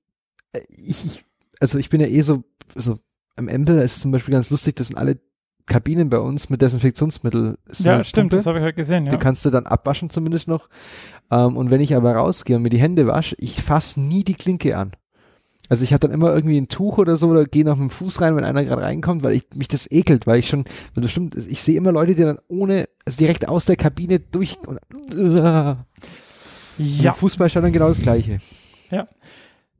äh, 0.54 0.62
ich, 0.70 1.06
ich, 1.06 1.26
also 1.60 1.78
ich 1.78 1.89
bin 1.89 2.00
ja 2.00 2.08
eh 2.08 2.22
so, 2.22 2.43
so, 2.74 2.98
am 3.36 3.50
Embel 3.50 3.80
ist 3.80 4.00
zum 4.00 4.12
Beispiel 4.12 4.32
ganz 4.32 4.50
lustig, 4.50 4.78
das 4.78 4.88
sind 4.88 4.96
alle 4.98 5.20
Kabinen 5.68 6.10
bei 6.10 6.20
uns 6.20 6.50
mit 6.50 6.62
Desinfektionsmittel. 6.62 7.58
ja, 7.80 8.04
stimmt, 8.04 8.30
Pumpe. 8.30 8.36
das 8.38 8.46
habe 8.46 8.60
ich 8.60 8.64
heute 8.64 8.76
gesehen, 8.76 9.06
Die 9.06 9.12
ja. 9.12 9.18
kannst 9.18 9.46
du 9.46 9.50
dann 9.50 9.66
abwaschen 9.68 10.10
zumindest 10.10 10.48
noch. 10.48 10.70
Ähm, 11.30 11.56
und 11.58 11.70
wenn 11.70 11.82
ich 11.82 11.96
aber 11.96 12.16
rausgehe 12.16 12.56
und 12.56 12.64
mir 12.64 12.70
die 12.70 12.80
Hände 12.80 13.06
wasche, 13.06 13.36
ich 13.38 13.62
fasse 13.62 14.00
nie 14.00 14.24
die 14.24 14.34
Klinke 14.34 14.78
an. 14.78 14.94
Also 15.70 15.84
ich 15.84 15.92
habe 15.92 16.00
dann 16.00 16.12
immer 16.12 16.34
irgendwie 16.34 16.58
ein 16.58 16.70
Tuch 16.70 16.98
oder 16.98 17.18
so 17.18 17.28
oder 17.28 17.46
gehe 17.46 17.66
noch 17.66 17.76
mit 17.76 17.90
dem 17.90 17.92
Fuß 17.92 18.22
rein, 18.22 18.36
wenn 18.38 18.46
einer 18.46 18.64
gerade 18.64 18.84
reinkommt, 18.84 19.24
weil 19.24 19.34
ich 19.34 19.48
mich 19.54 19.68
das 19.68 19.92
ekelt, 19.92 20.26
weil 20.26 20.40
ich 20.40 20.48
schon, 20.48 20.64
weil 20.96 21.02
das 21.02 21.12
stimmt, 21.12 21.36
ich 21.36 21.62
sehe 21.62 21.76
immer 21.76 21.92
Leute, 21.92 22.16
die 22.16 22.22
dann 22.24 22.40
ohne, 22.48 22.88
also 23.06 23.18
direkt 23.18 23.50
aus 23.50 23.66
der 23.66 23.76
Kabine 23.76 24.20
durch 24.20 24.58
und, 24.66 24.80
uh, 25.14 25.76
Ja, 26.78 27.12
Fußballstadion 27.12 27.74
genau 27.74 27.90
das 27.90 28.02
gleiche. 28.02 28.38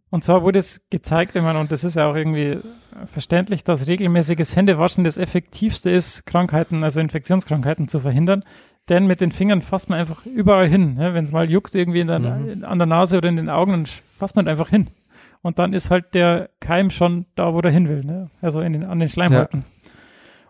Und 0.10 0.24
zwar 0.24 0.42
wurde 0.44 0.60
es 0.60 0.82
gezeigt, 0.90 1.36
ich 1.36 1.42
meine, 1.42 1.60
und 1.60 1.72
das 1.72 1.84
ist 1.84 1.96
ja 1.96 2.10
auch 2.10 2.16
irgendwie 2.16 2.60
verständlich, 3.06 3.64
dass 3.64 3.88
regelmäßiges 3.88 4.56
Händewaschen 4.56 5.04
das 5.04 5.18
effektivste 5.18 5.90
ist, 5.90 6.26
Krankheiten, 6.26 6.84
also 6.84 7.00
Infektionskrankheiten 7.00 7.88
zu 7.88 8.00
verhindern. 8.00 8.44
Denn 8.90 9.06
mit 9.06 9.20
den 9.20 9.34
Fingern 9.34 9.62
fasst 9.62 9.90
man 9.90 10.00
einfach 10.00 10.26
überall 10.26 10.68
hin. 10.70 10.94
Ne? 10.94 11.14
Wenn 11.14 11.26
es 11.26 11.34
mal 11.34 11.50
juckt 11.50 11.76
irgendwie 11.76 12.06
der, 12.06 12.20
Mhm. 12.20 12.64
an 12.64 12.78
der 12.80 12.86
Nase 12.88 13.18
oder 13.18 13.28
in 13.28 13.36
den 13.36 13.50
Augen, 13.50 13.72
dann 13.72 13.86
fasst 13.86 14.36
man 14.38 14.48
einfach 14.48 14.70
hin. 14.70 14.88
Und 15.42 15.60
dann 15.60 15.74
ist 15.74 15.92
halt 15.92 16.14
der 16.14 16.50
Keim 16.62 16.90
schon 16.90 17.26
da, 17.36 17.54
wo 17.54 17.60
er 17.60 17.70
hin 17.70 17.90
will. 17.90 18.04
Ne? 18.06 18.30
Also 18.42 18.62
in 18.62 18.72
den, 18.74 18.84
an 18.86 19.00
den 19.00 19.10
Schleimhäuten. 19.10 19.66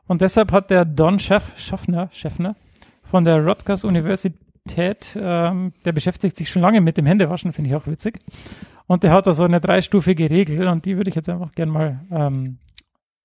Und 0.06 0.22
deshalb 0.22 0.52
hat 0.52 0.70
der 0.70 0.86
Don 0.86 1.20
Schaff, 1.20 1.54
Schaffner, 1.58 2.10
Schaffner 2.12 2.56
von 3.04 3.26
der 3.26 3.46
Rutgers 3.46 3.84
Universität, 3.84 5.18
ähm, 5.20 5.74
der 5.84 5.92
beschäftigt 5.92 6.38
sich 6.38 6.50
schon 6.50 6.62
lange 6.62 6.80
mit 6.80 6.98
dem 6.98 7.06
Händewaschen, 7.08 7.54
finde 7.54 7.72
ich 7.72 7.76
auch 7.76 7.88
witzig. 7.88 8.20
Und 8.88 9.04
der 9.04 9.12
hat 9.12 9.28
da 9.28 9.34
so 9.34 9.44
eine 9.44 9.60
dreistufige 9.62 10.30
Regel 10.30 10.68
und 10.68 10.86
die 10.86 10.96
würde 10.98 11.10
ich 11.10 11.16
jetzt 11.16 11.30
einfach 11.30 11.52
gern 11.54 11.70
mal 11.70 12.00
ähm, 12.12 12.58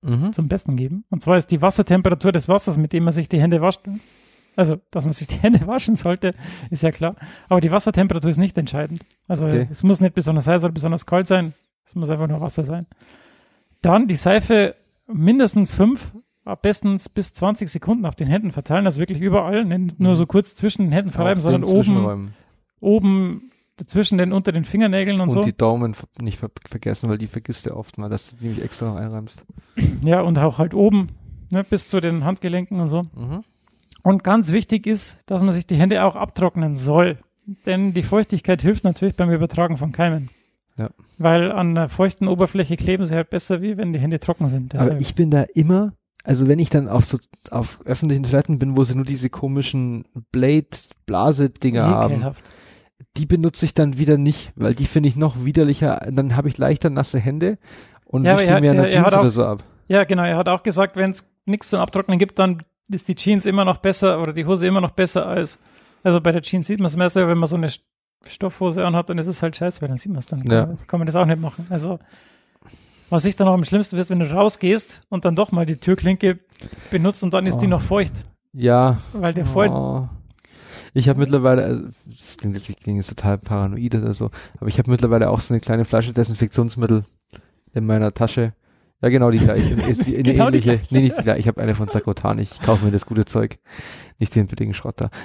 Mhm. 0.05 0.33
zum 0.33 0.49
Besten 0.49 0.75
geben. 0.75 1.05
Und 1.11 1.23
zwar 1.23 1.37
ist 1.37 1.53
die 1.53 1.63
Wassertemperatur 1.63 2.33
des 2.33 2.49
Wassers, 2.49 2.77
mit 2.77 2.93
dem 2.93 3.05
man 3.05 3.13
sich 3.13 3.29
die 3.29 3.41
Hände 3.41 3.61
wascht. 3.61 3.83
Also, 4.57 4.79
dass 4.91 5.05
man 5.05 5.13
sich 5.13 5.29
die 5.29 5.37
Hände 5.43 5.65
waschen 5.69 5.95
sollte, 5.95 6.35
ist 6.71 6.83
ja 6.83 6.91
klar. 6.91 7.15
Aber 7.49 7.61
die 7.61 7.71
Wassertemperatur 7.71 8.29
ist 8.29 8.37
nicht 8.39 8.59
entscheidend. 8.59 9.01
Also, 9.29 9.47
Okay. 9.47 9.69
es 9.71 9.85
muss 9.85 10.01
nicht 10.01 10.17
besonders 10.17 10.49
heiß 10.49 10.65
oder 10.65 10.73
besonders 10.73 11.07
kalt 11.07 11.29
sein. 11.29 11.55
Es 11.87 11.95
muss 11.95 12.11
einfach 12.11 12.27
nur 12.27 12.41
Wasser 12.41 12.65
sein. 12.65 12.87
Dann 13.81 14.09
die 14.09 14.17
Seife 14.17 14.75
mindestens 15.07 15.73
fünf, 15.73 16.13
bestens 16.63 17.09
bis 17.09 17.33
20 17.35 17.69
Sekunden 17.69 18.05
auf 18.05 18.17
den 18.17 18.27
Händen 18.27 18.51
verteilen. 18.51 18.87
Also 18.87 18.99
wirklich 18.99 19.21
überall. 19.21 19.65
Nicht 19.65 20.01
nur 20.01 20.17
so 20.17 20.27
kurz 20.27 20.57
zwischen 20.57 20.83
den 20.83 20.91
Händen 20.93 21.11
verreiben, 21.11 21.41
sondern 21.41 21.63
oben, 21.63 22.35
oben 22.81 23.52
zwischen 23.87 24.19
den, 24.19 24.33
unter 24.33 24.53
den 24.53 24.65
Fingernägeln 24.65 25.21
und, 25.21 25.29
Und 25.29 25.35
so. 25.35 25.43
die 25.43 25.57
Daumen 25.57 25.95
nicht 26.21 26.39
ver 26.39 26.51
vergessen, 26.69 27.09
weil 27.09 27.19
die 27.19 27.27
vergisst 27.27 27.67
du 27.67 27.75
oft 27.77 27.99
mal, 27.99 28.09
dass 28.09 28.31
du 28.31 28.37
die 28.37 28.45
nämlich 28.47 28.65
extra 28.65 28.87
noch 28.87 28.97
einreimst. 28.97 29.45
Ja, 30.05 30.21
und 30.21 30.39
auch 30.39 30.59
halt 30.59 30.75
oben, 30.75 31.09
ne, 31.51 31.65
bis 31.65 31.89
zu 31.89 32.01
den 32.01 32.25
Handgelenken 32.25 32.81
und 32.81 32.89
so. 32.89 33.03
Mhm. 33.15 33.43
Und 34.03 34.25
ganz 34.25 34.53
wichtig 34.53 34.87
ist, 34.87 35.21
dass 35.27 35.43
man 35.43 35.53
sich 35.53 35.67
die 35.67 35.77
Hände 35.77 36.05
auch 36.05 36.17
abtrocknen 36.17 36.75
soll. 36.77 37.19
Denn 37.67 37.95
die 37.95 38.03
Feuchtigkeit 38.03 38.61
hilft 38.63 38.85
natürlich 38.85 39.17
beim 39.17 39.31
Übertragen 39.31 39.77
von 39.79 39.93
Keimen. 39.93 40.29
Ja. 40.77 40.91
Weil 41.19 41.53
an 41.53 41.75
der 41.75 41.89
feuchten 41.89 42.29
Oberfläche 42.29 42.77
kleben 42.77 43.05
sie 43.05 43.15
halt 43.15 43.31
besser, 43.31 43.63
wie 43.63 43.77
wenn 43.77 43.93
die 43.93 43.99
Hände 44.01 44.19
trocken 44.21 44.49
sind. 44.49 44.75
Aber 44.75 44.85
Deshalb- 44.85 45.01
ich 45.03 45.15
bin 45.15 45.31
da 45.31 45.43
immer, 45.55 45.93
also 46.25 46.49
wenn 46.49 46.59
ich 46.59 46.71
dann 46.71 46.89
auf 46.89 47.05
so 47.05 47.19
auf 47.51 47.81
öffentlichen 47.85 48.23
Toiletten 48.25 48.59
bin, 48.59 48.77
wo 48.77 48.85
sie 48.85 48.95
nur 48.95 49.05
diese 49.05 49.29
komischen 49.31 50.05
Blade-Blase-Dinger 50.33 51.87
haben. 51.87 52.25
Die 53.17 53.27
benutze 53.27 53.65
ich 53.65 53.75
dann 53.75 53.99
wieder 53.99 54.19
nicht, 54.19 54.53
weil 54.57 54.75
die 54.75 54.87
finde 54.87 55.09
ich 55.09 55.17
noch 55.17 55.45
widerlicher. 55.45 56.01
Dann 56.11 56.37
habe 56.37 56.49
ich 56.49 56.59
leichter 56.59 56.91
nasse 56.91 57.19
Hände 57.19 57.59
und 58.05 58.25
Ja, 58.25 58.39
wische 58.39 58.61
mir 58.61 58.77
hat 58.77 58.91
Jeans 58.91 59.07
oder 59.15 59.31
so 59.31 59.45
ab. 59.45 59.65
Ja, 59.89 60.05
genau. 60.05 60.25
Er 60.25 60.37
hat 60.37 60.49
auch 60.49 60.63
gesagt, 60.63 60.97
wenn 60.97 61.11
es 61.11 61.29
nichts 61.47 61.71
zum 61.71 61.81
Abtrocknen 61.81 62.19
gibt, 62.19 62.39
dann 62.39 62.63
ist 62.91 63.09
die 63.09 63.15
Jeans 63.15 63.47
immer 63.47 63.65
noch 63.65 63.79
besser 63.79 64.21
oder 64.21 64.33
die 64.33 64.45
Hose 64.47 64.67
immer 64.67 64.81
noch 64.81 64.91
besser 64.93 65.27
als. 65.27 65.59
Also 66.03 66.21
bei 66.21 66.33
der 66.33 66.43
Jeans 66.43 66.67
sieht 66.67 66.79
man 66.79 66.87
es 66.87 66.97
meistens, 66.97 67.27
wenn 67.27 67.39
man 67.39 67.49
so 67.49 67.57
eine 67.57 67.69
St- 67.69 67.81
Stoffhose 68.27 68.85
anhat, 68.85 69.09
dann 69.09 69.19
ist 69.19 69.27
es 69.27 69.43
halt 69.43 69.57
scheiße, 69.57 69.81
weil 69.83 69.89
dann 69.89 69.97
sieht 69.99 70.11
man 70.13 70.19
es 70.21 70.27
dann. 70.27 70.45
Ja. 70.49 70.67
Kann, 70.67 70.77
kann 70.87 71.01
man 71.01 71.07
das 71.07 71.17
auch 71.17 71.25
nicht 71.27 71.41
machen. 71.41 71.67
Also, 71.71 71.99
was 73.11 73.25
ich 73.25 73.37
dann 73.37 73.49
auch 73.49 73.55
am 73.55 73.65
schlimmsten 73.65 73.97
ist, 73.97 74.11
wenn 74.11 74.21
du 74.21 74.31
rausgehst 74.33 75.03
und 75.09 75.25
dann 75.25 75.37
doch 75.37 75.53
mal 75.53 75.67
die 75.67 75.77
Türklinke 75.77 76.39
benutzt 76.91 77.23
und 77.23 77.35
dann 77.35 77.47
ist 77.47 77.59
die 77.59 77.67
Oh. 77.67 77.71
noch 77.71 77.83
feucht, 77.83 78.23
Ja. 78.53 78.99
weil 79.13 79.35
der 79.35 79.45
voll. 79.47 79.69
Oh. 79.69 80.09
Ich 80.95 81.09
habe 81.09 81.19
mittlerweile, 81.21 81.65
also, 81.65 81.85
das 82.07 82.37
klingt 82.37 82.55
jetzt, 82.55 82.69
ich 82.69 82.77
klinge 82.77 82.99
jetzt 83.01 83.09
total 83.09 83.39
paranoid 83.39 83.95
oder 83.95 84.13
so, 84.13 84.31
aber 84.59 84.69
ich 84.69 84.79
habe 84.79 84.91
mittlerweile 84.91 85.31
auch 85.31 85.41
so 85.41 85.55
eine 85.55 85.61
kleine 85.61 85.85
Flasche 85.85 86.13
Desinfektionsmittel 86.13 87.05
in 87.73 87.87
meiner 87.87 88.13
Tasche. 88.13 88.53
Ja, 89.01 89.09
genau 89.09 89.31
die 89.31 89.39
gleiche. 89.39 89.75
Ist 89.75 90.07
die, 90.07 90.23
Genau 90.23 90.51
die 90.51 90.59
ähnliche. 90.59 90.81
nee, 90.91 91.01
nicht 91.01 91.19
die 91.19 91.23
gleiche. 91.23 91.41
Ich 91.41 91.49
habe 91.49 91.61
eine 91.61 91.75
von 91.75 91.89
Sakrotan. 91.89 92.39
Ich 92.39 92.61
kaufe 92.61 92.85
mir 92.85 92.93
das 92.93 93.05
gute 93.05 93.25
Zeug. 93.25 93.59
Nicht 94.21 94.37
den 94.37 94.47
billigen 94.47 94.75
Schrott 94.75 95.01
da. 95.01 95.11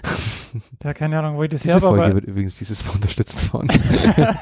Ja, 0.83 0.93
keine 0.93 1.19
Ahnung, 1.19 1.35
wo 1.37 1.43
ich 1.43 1.49
das 1.49 1.61
Diese 1.61 1.75
habe, 1.75 1.85
Folge 1.87 2.05
aber 2.05 2.15
wird 2.15 2.25
übrigens 2.25 2.55
dieses 2.55 2.83
Mal 2.85 2.93
unterstützt 2.95 3.41
von 3.41 3.67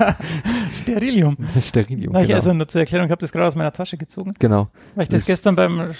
Sterilium. 0.71 1.35
Sterilium. 1.61 2.13
Na, 2.13 2.21
ich, 2.21 2.27
Genau. 2.27 2.35
Also 2.37 2.53
nur 2.53 2.67
zur 2.67 2.81
Erklärung, 2.81 3.07
ich 3.07 3.11
habe 3.11 3.19
das 3.19 3.31
gerade 3.31 3.47
aus 3.47 3.55
meiner 3.55 3.73
Tasche 3.73 3.97
gezogen, 3.97 4.33
genau. 4.39 4.69
weil 4.95 5.03
ich 5.03 5.09
das 5.09 5.21
Das- 5.21 5.27
gestern 5.27 5.55
beim, 5.55 5.91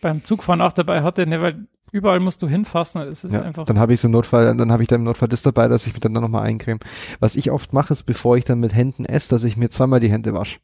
beim 0.00 0.24
Zugfahren 0.24 0.60
auch 0.60 0.72
dabei 0.72 1.02
hatte, 1.02 1.26
ne, 1.26 1.40
weil 1.42 1.66
überall 1.92 2.20
musst 2.20 2.42
du 2.42 2.48
hinfassen. 2.48 3.02
Es 3.02 3.24
ist 3.24 3.34
ja, 3.34 3.42
einfach. 3.42 3.66
dann 3.66 3.78
habe 3.78 3.92
ich 3.92 4.00
so 4.00 4.08
im 4.08 4.12
Notfall, 4.12 4.56
dann 4.56 4.72
habe 4.72 4.82
ich 4.82 4.88
da 4.88 4.96
im 4.96 5.04
Notfall 5.04 5.28
das 5.28 5.42
dabei, 5.42 5.68
dass 5.68 5.86
ich 5.86 5.92
mich 5.92 6.00
dann 6.00 6.12
nochmal 6.12 6.44
eincreme. 6.44 6.80
Was 7.18 7.36
ich 7.36 7.50
oft 7.50 7.72
mache, 7.72 7.92
ist, 7.92 8.04
bevor 8.04 8.36
ich 8.36 8.44
dann 8.44 8.60
mit 8.60 8.74
Händen 8.74 9.04
esse, 9.04 9.30
dass 9.30 9.44
ich 9.44 9.56
mir 9.56 9.70
zweimal 9.70 10.00
die 10.00 10.10
Hände 10.10 10.34
wasche. 10.34 10.60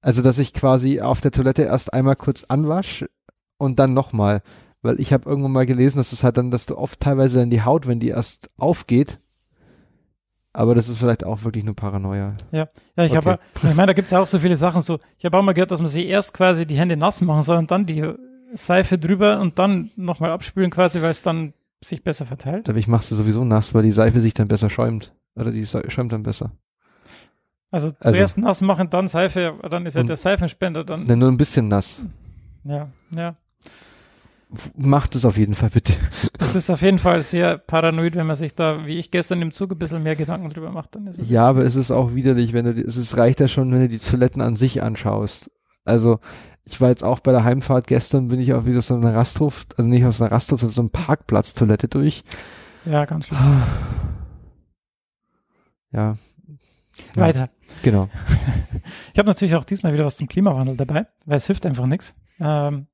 Also, 0.00 0.22
dass 0.22 0.38
ich 0.38 0.54
quasi 0.54 1.00
auf 1.00 1.20
der 1.20 1.30
Toilette 1.30 1.62
erst 1.62 1.92
einmal 1.92 2.16
kurz 2.16 2.44
anwasche 2.44 3.10
und 3.58 3.78
dann 3.78 3.92
nochmal. 3.92 4.42
Weil 4.82 4.98
ich 4.98 5.12
habe 5.12 5.28
irgendwann 5.28 5.52
mal 5.52 5.66
gelesen, 5.66 5.98
dass 5.98 6.12
es 6.12 6.24
halt 6.24 6.38
dann, 6.38 6.50
dass 6.50 6.64
du 6.64 6.78
oft 6.78 7.00
teilweise 7.00 7.38
dann 7.38 7.50
die 7.50 7.62
Haut, 7.62 7.86
wenn 7.86 8.00
die 8.00 8.08
erst 8.08 8.50
aufgeht, 8.56 9.20
aber 10.52 10.74
das 10.74 10.88
ist 10.88 10.98
vielleicht 10.98 11.24
auch 11.24 11.44
wirklich 11.44 11.64
nur 11.64 11.76
Paranoia. 11.76 12.34
Ja, 12.50 12.68
ja 12.96 13.04
ich 13.04 13.16
Okay. 13.16 13.16
habe, 13.16 13.38
ich 13.54 13.74
meine, 13.74 13.86
da 13.88 13.92
gibt 13.92 14.06
es 14.06 14.12
ja 14.12 14.20
auch 14.20 14.26
so 14.26 14.38
viele 14.38 14.56
Sachen. 14.56 14.80
So, 14.80 14.98
ich 15.16 15.24
habe 15.24 15.38
auch 15.38 15.42
mal 15.42 15.52
gehört, 15.52 15.70
dass 15.70 15.80
man 15.80 15.88
sich 15.88 16.06
erst 16.06 16.34
quasi 16.34 16.66
die 16.66 16.76
Hände 16.76 16.96
nass 16.96 17.20
machen 17.20 17.42
soll 17.42 17.56
und 17.58 17.70
dann 17.70 17.86
die 17.86 18.02
Seife 18.54 18.98
drüber 18.98 19.40
und 19.40 19.58
dann 19.58 19.90
nochmal 19.96 20.30
abspülen 20.30 20.70
quasi, 20.70 21.00
weil 21.02 21.10
es 21.10 21.22
dann 21.22 21.52
sich 21.82 22.02
besser 22.04 22.26
verteilt. 22.26 22.68
Aber 22.68 22.78
ich 22.78 22.88
mache 22.88 23.04
sie 23.04 23.14
sowieso 23.14 23.44
nass, 23.44 23.74
weil 23.74 23.82
die 23.82 23.92
Seife 23.92 24.20
sich 24.20 24.34
dann 24.34 24.48
besser 24.48 24.70
schäumt. 24.70 25.14
Oder 25.36 25.50
die 25.52 25.64
schäumt 25.66 26.12
dann 26.12 26.22
besser. 26.22 26.52
Also, 27.70 27.88
Also- 28.00 28.12
zuerst 28.12 28.38
nass 28.38 28.60
machen, 28.62 28.90
dann 28.90 29.08
Seife, 29.08 29.54
dann 29.70 29.86
ist 29.86 29.94
ja 29.94 30.02
der 30.02 30.16
Seifenspender 30.16 30.84
dann. 30.84 31.04
Ne, 31.06 31.16
nur 31.16 31.28
ein 31.30 31.36
bisschen 31.36 31.68
nass. 31.68 32.00
Ja, 32.64 32.88
ja. 33.14 33.36
Macht 34.76 35.14
es 35.14 35.24
auf 35.24 35.38
jeden 35.38 35.54
Fall 35.54 35.70
bitte. 35.70 35.94
Das 36.38 36.56
ist 36.56 36.68
auf 36.70 36.82
jeden 36.82 36.98
Fall 36.98 37.22
sehr 37.22 37.56
paranoid, 37.58 38.16
wenn 38.16 38.26
man 38.26 38.34
sich 38.34 38.56
da, 38.56 38.84
wie 38.84 38.98
ich 38.98 39.12
gestern 39.12 39.40
im 39.40 39.52
Zug, 39.52 39.70
ein 39.70 39.78
bisschen 39.78 40.02
mehr 40.02 40.16
Gedanken 40.16 40.50
drüber 40.50 40.72
macht. 40.72 40.96
Dann 40.96 41.06
ist 41.06 41.20
es 41.20 41.30
Ja, 41.30 41.44
aber 41.46 41.62
es 41.64 41.76
ist 41.76 41.92
auch 41.92 42.12
widerlich, 42.16 42.52
wenn 42.52 42.64
du, 42.64 42.72
es 42.72 42.96
ist, 42.96 43.16
reicht 43.16 43.38
ja 43.38 43.46
schon, 43.46 43.70
wenn 43.72 43.82
du 43.82 43.88
die 43.88 44.00
Toiletten 44.00 44.42
an 44.42 44.56
sich 44.56 44.82
anschaust. 44.82 45.48
Also, 45.84 46.18
ich 46.70 46.80
war 46.80 46.88
jetzt 46.88 47.04
auch 47.04 47.20
bei 47.20 47.32
der 47.32 47.44
Heimfahrt 47.44 47.86
gestern, 47.86 48.28
bin 48.28 48.40
ich 48.40 48.54
auch 48.54 48.64
wieder 48.64 48.80
so 48.82 48.94
einer 48.94 49.14
Rasthof, 49.14 49.66
also 49.76 49.88
nicht 49.88 50.04
auf 50.04 50.16
so 50.16 50.24
einer 50.24 50.32
Rasthof, 50.32 50.60
sondern 50.60 50.74
so 50.74 50.80
eine 50.82 50.90
Parkplatztoilette 50.90 51.88
durch. 51.88 52.22
ja 52.84 53.04
ganz 53.04 53.26
schlimm. 53.26 53.38
Ja, 55.92 56.14
Ja. 57.16 57.22
Weiter. 57.22 57.48
genau. 57.82 58.08
Ich 59.12 59.18
habe 59.18 59.28
natürlich 59.28 59.56
auch 59.56 59.64
diesmal 59.64 59.92
wieder 59.92 60.04
was 60.04 60.16
zum 60.16 60.28
Klimawandel 60.28 60.76
dabei, 60.76 61.06
weil 61.26 61.36
es 61.36 61.46
hilft 61.46 61.66
einfach 61.66 61.86
nichts. 61.86 62.14
Ähm, 62.38 62.86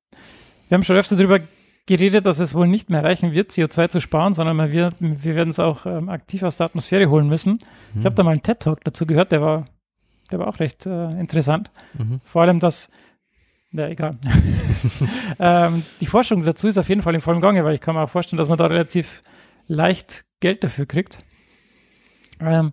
wir 0.69 0.75
haben 0.77 0.83
schon 0.83 0.97
öfter 0.97 1.15
darüber 1.15 1.39
geredet, 1.85 2.25
dass 2.27 2.39
es 2.41 2.55
wohl 2.55 2.67
nicht 2.67 2.89
mehr 2.91 3.05
reichen 3.05 3.33
wird, 3.33 3.51
CO2 3.51 3.89
zu 3.91 4.01
sparen, 4.01 4.33
sondern 4.33 4.57
wir, 4.57 4.71
wir, 4.73 4.93
wir 4.99 5.35
werden 5.37 5.51
es 5.51 5.61
auch 5.61 5.85
ähm, 5.87 6.09
aktiv 6.09 6.43
aus 6.43 6.57
der 6.57 6.67
Atmosphäre 6.67 7.11
holen 7.11 7.29
müssen. 7.29 7.59
Ich 7.99 8.05
habe 8.07 8.15
da 8.15 8.25
mal 8.25 8.33
einen 8.33 8.43
TED-Talk 8.43 8.83
dazu 8.83 9.07
gehört, 9.07 9.31
der 9.31 9.43
war, 9.43 9.67
der 10.33 10.39
war 10.39 10.49
auch 10.49 10.59
recht 10.59 10.87
äh, 10.87 11.11
interessant. 11.21 11.71
Mhm. 11.97 12.21
Vor 12.25 12.43
allem 12.43 12.59
das, 12.59 12.91
ja, 13.73 13.89
egal. 13.89 14.13
ähm, 15.39 15.83
die 16.01 16.07
Forschung 16.07 16.43
dazu 16.45 16.69
ist 16.69 16.79
auf 16.79 16.89
jeden 16.89 17.03
Fall 17.03 17.15
im 17.15 17.21
vollen 17.21 17.41
Gange, 17.41 17.65
weil 17.65 17.75
ich 17.75 17.81
kann 17.81 17.95
mir 17.95 18.03
auch 18.03 18.11
vorstellen, 18.11 18.39
dass 18.39 18.49
man 18.49 18.59
da 18.59 18.67
relativ 18.67 19.23
leicht 19.67 20.25
Geld 20.41 20.63
dafür 20.65 20.87
kriegt. 20.87 21.19
Ähm, 22.41 22.73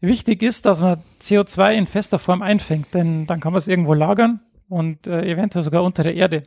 wichtig 0.00 0.42
ist, 0.42 0.66
dass 0.66 0.80
man 0.80 1.00
CO2 1.20 1.74
in 1.74 1.86
fester 1.86 2.18
Form 2.18 2.42
einfängt, 2.42 2.92
denn 2.94 3.26
dann 3.26 3.40
kann 3.40 3.52
man 3.52 3.58
es 3.58 3.68
irgendwo 3.68 3.94
lagern 3.94 4.40
und 4.68 5.06
äh, 5.06 5.22
eventuell 5.30 5.62
sogar 5.62 5.82
unter 5.82 6.02
der 6.02 6.14
Erde. 6.14 6.42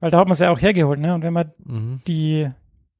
Weil 0.00 0.10
da 0.10 0.18
hat 0.18 0.26
man 0.26 0.32
es 0.32 0.38
ja 0.38 0.50
auch 0.50 0.60
hergeholt, 0.60 0.98
ne? 0.98 1.14
Und 1.14 1.22
wenn 1.22 1.32
man 1.34 1.52
Mhm. 1.64 2.00
die 2.06 2.48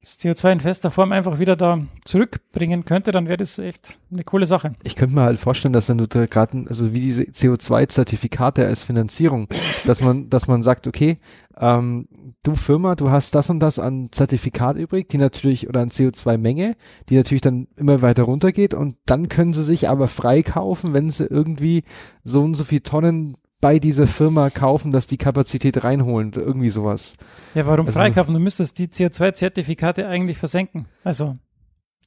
das 0.01 0.17
CO2 0.17 0.53
in 0.53 0.59
fester 0.59 0.89
Form 0.89 1.11
einfach 1.11 1.37
wieder 1.37 1.55
da 1.55 1.79
zurückbringen 2.05 2.85
könnte, 2.85 3.11
dann 3.11 3.27
wäre 3.27 3.37
das 3.37 3.59
echt 3.59 3.99
eine 4.11 4.23
coole 4.23 4.47
Sache. 4.47 4.73
Ich 4.83 4.95
könnte 4.95 5.13
mir 5.13 5.21
halt 5.21 5.39
vorstellen, 5.39 5.73
dass 5.73 5.89
wenn 5.89 5.99
du 5.99 6.07
da 6.07 6.25
gerade, 6.25 6.65
also 6.67 6.91
wie 6.91 7.01
diese 7.01 7.23
CO2-Zertifikate 7.23 8.65
als 8.65 8.81
Finanzierung, 8.81 9.47
dass 9.85 10.01
man, 10.01 10.27
dass 10.31 10.47
man 10.47 10.63
sagt, 10.63 10.87
okay, 10.87 11.19
ähm, 11.55 12.07
du 12.41 12.55
Firma, 12.55 12.95
du 12.95 13.11
hast 13.11 13.35
das 13.35 13.51
und 13.51 13.59
das 13.59 13.77
an 13.77 14.09
Zertifikat 14.11 14.75
übrig, 14.75 15.07
die 15.07 15.19
natürlich, 15.19 15.69
oder 15.69 15.81
an 15.81 15.89
CO2-Menge, 15.89 16.75
die 17.09 17.15
natürlich 17.15 17.41
dann 17.41 17.67
immer 17.75 18.01
weiter 18.01 18.23
runtergeht 18.23 18.73
und 18.73 18.95
dann 19.05 19.29
können 19.29 19.53
sie 19.53 19.63
sich 19.63 19.87
aber 19.87 20.07
freikaufen, 20.07 20.95
wenn 20.95 21.11
sie 21.11 21.25
irgendwie 21.25 21.83
so 22.23 22.41
und 22.41 22.55
so 22.55 22.63
viel 22.63 22.79
Tonnen 22.79 23.37
bei 23.61 23.79
dieser 23.79 24.07
Firma 24.07 24.49
kaufen, 24.49 24.91
dass 24.91 25.07
die 25.07 25.17
Kapazität 25.17 25.83
reinholen, 25.83 26.31
irgendwie 26.35 26.69
sowas. 26.69 27.13
Ja, 27.53 27.65
warum 27.67 27.85
Also- 27.85 27.97
freikaufen? 27.99 28.33
Du 28.33 28.39
müsstest 28.39 28.77
die 28.79 28.87
CO2-Zertifikate 28.87 30.07
eigentlich 30.07 30.37
versenken. 30.39 30.87
Also, 31.03 31.35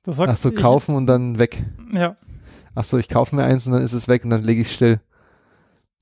du 0.05 0.13
sagst. 0.13 0.31
Ach 0.31 0.37
so, 0.37 0.51
ich- 0.51 0.57
kaufen 0.57 0.95
und 0.97 1.07
dann 1.07 1.39
weg. 1.39 1.63
Ja, 1.93 2.17
Ach 2.77 2.83
so, 2.83 2.99
ich 2.99 3.09
kaufe 3.09 3.37
mir 3.37 3.45
eins 3.45 3.69
und 3.69 3.73
dann 3.75 3.83
ist 3.85 3.93
es 3.93 4.09
weg 4.09 4.25
und 4.25 4.31
dann 4.31 4.43
lege 4.43 4.61
ich 4.63 4.73
still. 4.73 5.01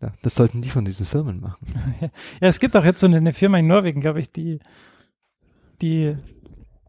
Ja, 0.00 0.10
das 0.22 0.34
sollten 0.34 0.62
die 0.62 0.70
von 0.70 0.86
diesen 0.86 1.04
Firmen 1.04 1.38
machen. 1.42 1.66
ja, 2.00 2.08
es 2.48 2.58
gibt 2.60 2.74
auch 2.78 2.84
jetzt 2.84 3.00
so 3.00 3.06
eine, 3.06 3.18
eine 3.18 3.34
Firma 3.34 3.58
in 3.58 3.66
Norwegen, 3.66 4.00
glaube 4.00 4.20
ich, 4.20 4.32
die, 4.32 4.58
die 5.82 6.16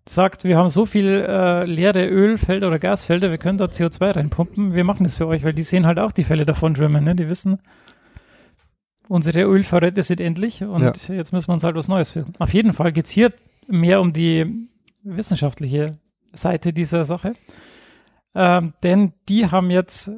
sagt, 0.08 0.46
wir 0.46 0.58
haben 0.58 0.70
so 0.70 0.86
viel 0.86 1.26
äh, 1.28 1.66
leere 1.66 2.08
Ölfelder 2.08 2.68
oder 2.68 2.80
Gasfelder, 2.80 3.30
wir 3.30 3.38
können 3.38 3.58
da 3.58 3.66
CO2 3.66 4.16
reinpumpen, 4.16 4.74
wir 4.74 4.84
machen 4.86 5.04
das 5.04 5.16
für 5.18 5.28
euch, 5.28 5.44
weil 5.44 5.54
die 5.54 5.62
sehen 5.64 5.86
halt 5.86 6.00
auch 6.00 6.12
die 6.14 6.24
Fälle 6.24 6.46
davon 6.46 6.76
schwimmen, 6.76 7.04
ne? 7.04 7.14
Die 7.16 7.28
wissen, 7.28 7.60
unsere 9.14 9.44
Ölvorräte 9.44 10.02
sind 10.02 10.20
endlich 10.20 10.64
und 10.64 10.82
Ja. 10.82 11.14
jetzt 11.16 11.32
müssen 11.32 11.48
wir 11.50 11.54
uns 11.54 11.64
halt 11.64 11.76
was 11.76 11.88
Neues 11.88 12.10
für. 12.10 12.26
Auf 12.40 12.52
jeden 12.54 12.74
Fall 12.74 12.92
geht's 12.92 13.12
hier 13.12 13.32
mehr 13.68 14.02
um 14.02 14.12
die 14.12 14.68
wissenschaftliche 15.04 15.86
Seite 16.34 16.74
dieser 16.74 17.06
Sache. 17.06 17.34
Ähm, 18.34 18.74
denn 18.82 19.14
die 19.30 19.52
haben 19.52 19.70
jetzt, 19.70 20.12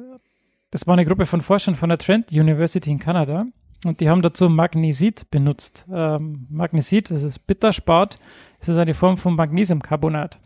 das 0.70 0.86
war 0.86 0.94
eine 0.94 1.04
Gruppe 1.04 1.26
von 1.26 1.42
Forschern 1.42 1.74
von 1.74 1.90
der 1.90 1.98
Trent 1.98 2.32
University 2.32 2.90
in 2.90 2.98
Kanada 2.98 3.44
und 3.84 4.00
die 4.00 4.08
haben 4.08 4.22
dazu 4.22 4.48
Magnesit 4.48 5.30
benutzt. 5.30 5.84
Ähm, 5.92 6.46
Magnesit, 6.48 7.10
das 7.10 7.22
ist 7.22 7.46
Bitterspat, 7.46 8.18
das 8.60 8.70
ist 8.70 8.78
eine 8.78 8.94
Form 8.94 9.18
von 9.18 9.36
Magnesiumcarbonat. 9.36 10.38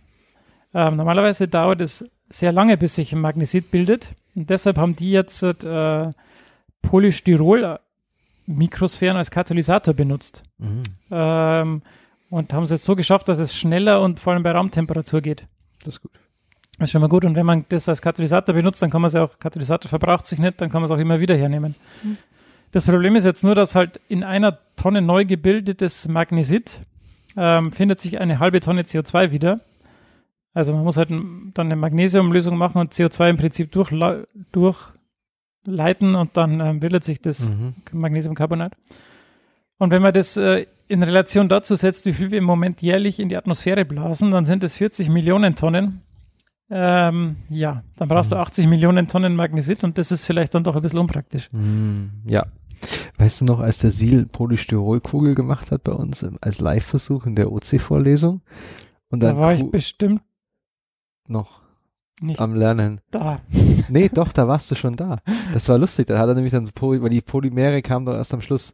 Ähm, 0.74 0.96
normalerweise 0.96 1.46
dauert 1.46 1.80
es 1.80 2.04
sehr 2.28 2.50
lange, 2.50 2.76
bis 2.76 2.96
sich 2.96 3.12
ein 3.12 3.20
Magnesit 3.20 3.70
bildet 3.70 4.10
und 4.34 4.50
deshalb 4.50 4.76
haben 4.76 4.96
die 4.96 5.12
jetzt 5.12 5.40
äh, 5.44 6.10
Polystyrol-Mikrosphären 8.50 9.16
als 9.16 9.30
Katalysator 9.30 9.94
benutzt. 9.94 10.42
Ähm, 11.10 11.82
und 12.30 12.52
haben 12.52 12.64
es 12.64 12.70
jetzt 12.70 12.84
so 12.84 12.94
geschafft, 12.94 13.28
dass 13.28 13.38
es 13.38 13.54
schneller 13.54 14.00
und 14.02 14.20
vor 14.20 14.32
allem 14.32 14.42
bei 14.42 14.52
Raumtemperatur 14.52 15.20
geht. 15.20 15.46
Das 15.84 15.94
ist 15.94 16.02
gut. 16.02 16.12
Das 16.78 16.88
ist 16.88 16.92
schon 16.92 17.00
mal 17.00 17.08
gut. 17.08 17.24
Und 17.24 17.34
wenn 17.34 17.46
man 17.46 17.64
das 17.68 17.88
als 17.88 18.00
Katalysator 18.02 18.54
benutzt, 18.54 18.80
dann 18.82 18.90
kann 18.90 19.00
man 19.02 19.08
es 19.08 19.14
ja 19.14 19.24
auch, 19.24 19.38
Katalysator 19.38 19.88
verbraucht 19.88 20.26
sich 20.26 20.38
nicht, 20.38 20.60
dann 20.60 20.70
kann 20.70 20.80
man 20.80 20.90
es 20.90 20.96
auch 20.96 21.00
immer 21.00 21.20
wieder 21.20 21.36
hernehmen. 21.36 21.74
Das 22.72 22.84
Problem 22.84 23.16
ist 23.16 23.24
jetzt 23.24 23.42
nur, 23.42 23.54
dass 23.54 23.74
halt 23.74 24.00
in 24.08 24.22
einer 24.22 24.58
Tonne 24.76 25.02
neu 25.02 25.24
gebildetes 25.24 26.06
Magnesit 26.08 26.80
ähm, 27.36 27.72
findet 27.72 28.00
sich 28.00 28.20
eine 28.20 28.38
halbe 28.38 28.60
Tonne 28.60 28.82
CO2 28.82 29.32
wieder. 29.32 29.60
Also 30.54 30.72
man 30.72 30.84
muss 30.84 30.96
halt 30.96 31.10
dann 31.10 31.52
eine 31.56 31.76
Magnesiumlösung 31.76 32.56
machen 32.56 32.78
und 32.78 32.92
CO2 32.92 33.30
im 33.30 33.36
Prinzip 33.36 33.72
durchla- 33.72 34.26
durchleiten 35.64 36.14
und 36.14 36.36
dann 36.36 36.60
ähm, 36.60 36.80
bildet 36.80 37.04
sich 37.04 37.20
das 37.20 37.50
Mhm. 37.50 37.74
Magnesiumcarbonat. 37.92 38.72
Und 39.78 39.90
wenn 39.90 40.02
man 40.02 40.12
das 40.12 40.36
äh, 40.36 40.66
in 40.88 41.02
Relation 41.02 41.48
dazu 41.48 41.74
setzt, 41.76 42.04
wie 42.06 42.12
viel 42.12 42.30
wir 42.30 42.38
im 42.38 42.44
Moment 42.44 42.82
jährlich 42.82 43.18
in 43.18 43.28
die 43.28 43.36
Atmosphäre 43.36 43.84
blasen, 43.84 44.30
dann 44.30 44.44
sind 44.44 44.62
es 44.64 44.76
40 44.76 45.08
Millionen 45.08 45.54
Tonnen. 45.54 46.02
Ähm, 46.72 47.36
ja, 47.48 47.82
dann 47.96 48.08
brauchst 48.08 48.30
du 48.30 48.36
80 48.36 48.66
Millionen 48.66 49.08
Tonnen 49.08 49.34
Magnesit 49.34 49.82
und 49.82 49.98
das 49.98 50.12
ist 50.12 50.26
vielleicht 50.26 50.54
dann 50.54 50.64
doch 50.64 50.76
ein 50.76 50.82
bisschen 50.82 50.98
unpraktisch. 50.98 51.48
Mhm. 51.52 52.10
Ja. 52.26 52.46
Weißt 53.18 53.40
du 53.40 53.44
noch, 53.44 53.60
als 53.60 53.78
der 53.78 53.90
Siel 53.90 54.24
Polystyrolkugel 54.26 55.34
gemacht 55.34 55.70
hat 55.70 55.84
bei 55.84 55.92
uns 55.92 56.22
im, 56.22 56.38
als 56.40 56.60
Live-Versuch 56.60 57.26
in 57.26 57.34
der 57.34 57.52
OC-Vorlesung? 57.52 58.40
Und 59.10 59.22
dann 59.22 59.34
Da 59.36 59.40
war 59.40 59.52
ich 59.54 59.68
bestimmt 59.70 60.22
noch 61.26 61.60
nicht 62.20 62.40
am 62.40 62.54
Lernen. 62.54 63.00
da. 63.10 63.40
Nee, 63.88 64.08
doch, 64.12 64.32
da 64.32 64.46
warst 64.46 64.70
du 64.70 64.74
schon 64.76 64.94
da. 64.94 65.18
Das 65.52 65.68
war 65.68 65.76
lustig. 65.78 66.06
Da 66.06 66.18
hat 66.18 66.28
er 66.28 66.34
nämlich 66.34 66.52
dann 66.52 66.64
so, 66.64 66.72
Poly- 66.72 67.02
weil 67.02 67.10
die 67.10 67.20
Polymere 67.20 67.82
kamen 67.82 68.06
doch 68.06 68.14
erst 68.14 68.32
am 68.32 68.40
Schluss. 68.40 68.72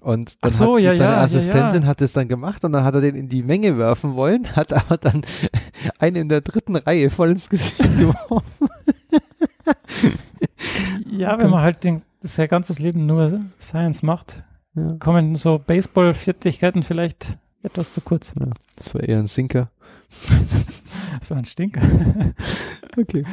Und 0.00 0.42
dann 0.42 0.50
so, 0.50 0.76
hat 0.76 0.82
ja, 0.82 0.92
seine 0.94 1.12
ja, 1.12 1.20
Assistentin 1.22 1.82
ja. 1.82 1.88
hat 1.88 2.00
es 2.00 2.14
dann 2.14 2.26
gemacht 2.26 2.64
und 2.64 2.72
dann 2.72 2.84
hat 2.84 2.94
er 2.94 3.02
den 3.02 3.14
in 3.14 3.28
die 3.28 3.42
Menge 3.42 3.76
werfen 3.76 4.14
wollen, 4.14 4.46
hat 4.56 4.72
aber 4.72 4.96
dann 4.96 5.22
einen 5.98 6.16
in 6.16 6.28
der 6.30 6.40
dritten 6.40 6.76
Reihe 6.76 7.10
voll 7.10 7.30
ins 7.30 7.50
Gesicht 7.50 7.78
geworfen. 7.78 8.68
Ja, 11.10 11.38
wenn 11.38 11.50
man 11.50 11.60
halt 11.60 11.84
den, 11.84 12.02
sein 12.20 12.48
ganzes 12.48 12.78
Leben 12.78 13.04
nur 13.04 13.40
Science 13.60 14.02
macht, 14.02 14.42
kommen 15.00 15.36
so 15.36 15.58
Baseball-Fertigkeiten 15.58 16.82
vielleicht 16.82 17.36
etwas 17.62 17.92
zu 17.92 18.00
kurz. 18.00 18.32
Das 18.76 18.94
war 18.94 19.02
eher 19.02 19.18
ein 19.18 19.26
Sinker. 19.26 19.70
Das 21.18 21.30
war 21.30 21.38
ein 21.38 21.44
Stinker. 21.44 21.82
Okay. 22.96 23.24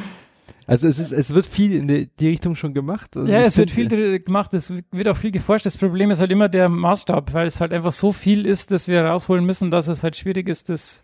Also 0.68 0.88
es 0.88 1.00
ist, 1.00 1.12
es 1.12 1.34
wird 1.34 1.48
viel 1.48 1.74
in 1.74 1.88
die, 1.88 2.10
die 2.20 2.28
Richtung 2.28 2.56
schon 2.56 2.74
gemacht. 2.74 3.18
und 3.18 3.28
Ja, 3.28 3.40
es 3.40 3.58
wird 3.58 3.72
viel 3.72 4.20
gemacht, 4.20 4.54
es 4.54 4.72
wird 4.92 5.08
auch 5.08 5.18
viel 5.18 5.32
geforscht. 5.32 5.66
Das 5.66 5.78
Problem 5.78 6.12
ist 6.12 6.20
halt 6.20 6.32
immer 6.32 6.48
der 6.48 6.70
Maßstab, 6.70 7.34
weil 7.34 7.48
es 7.48 7.60
halt 7.60 7.74
einfach 7.74 7.92
so 7.92 8.12
viel 8.12 8.46
ist, 8.46 8.70
dass 8.70 8.88
wir 8.88 9.02
rausholen 9.04 9.46
müssen, 9.46 9.72
dass 9.72 9.88
es 9.88 10.04
halt 10.04 10.16
schwierig 10.16 10.48
ist, 10.48 10.70
das 10.70 11.04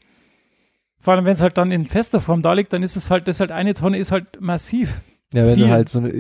vor 0.99 1.13
allem 1.13 1.25
wenn 1.25 1.33
es 1.33 1.41
halt 1.41 1.57
dann 1.57 1.71
in 1.71 1.85
fester 1.85 2.21
Form 2.21 2.41
da 2.41 2.53
liegt, 2.53 2.71
dann 2.71 2.83
ist 2.83 2.95
es 2.95 3.09
halt, 3.09 3.27
das 3.27 3.39
halt 3.39 3.51
eine 3.51 3.73
Tonne 3.73 3.97
ist 3.97 4.11
halt 4.11 4.39
massiv. 4.39 5.01
Ja, 5.33 5.45
wenn 5.45 5.55
viel. 5.55 5.65
du 5.65 5.71
halt 5.71 5.89
so 5.89 5.99
eine, 5.99 6.13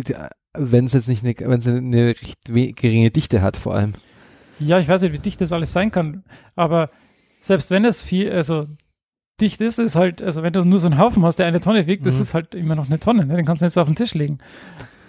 wenn 0.53 0.85
es 0.85 0.93
jetzt 0.93 1.07
nicht 1.07 1.23
eine, 1.23 1.35
wenn 1.39 1.59
es 1.59 1.67
eine 1.67 2.07
recht 2.07 2.39
geringe 2.45 3.11
Dichte 3.11 3.41
hat 3.41 3.55
vor 3.55 3.75
allem. 3.75 3.93
Ja, 4.59 4.79
ich 4.79 4.87
weiß 4.87 5.01
nicht, 5.01 5.13
wie 5.13 5.19
dicht 5.19 5.39
das 5.39 5.51
alles 5.51 5.71
sein 5.71 5.91
kann, 5.91 6.23
aber 6.55 6.89
selbst 7.39 7.71
wenn 7.71 7.85
es 7.85 8.01
viel, 8.01 8.31
also 8.31 8.67
dicht 9.41 9.61
ist, 9.61 9.79
ist 9.79 9.95
halt, 9.95 10.21
also 10.21 10.43
wenn 10.43 10.53
du 10.53 10.63
nur 10.63 10.79
so 10.79 10.87
einen 10.87 10.97
Haufen 10.99 11.23
hast, 11.25 11.37
der 11.39 11.47
eine 11.47 11.59
Tonne 11.59 11.87
wiegt, 11.87 12.05
das 12.05 12.15
Mhm. 12.15 12.21
ist 12.21 12.33
halt 12.33 12.55
immer 12.55 12.75
noch 12.75 12.85
eine 12.87 12.99
Tonne, 12.99 13.25
ne? 13.25 13.35
den 13.35 13.45
kannst 13.45 13.61
du 13.61 13.65
nicht 13.65 13.73
so 13.73 13.81
auf 13.81 13.87
den 13.87 13.95
Tisch 13.95 14.13
legen. 14.13 14.37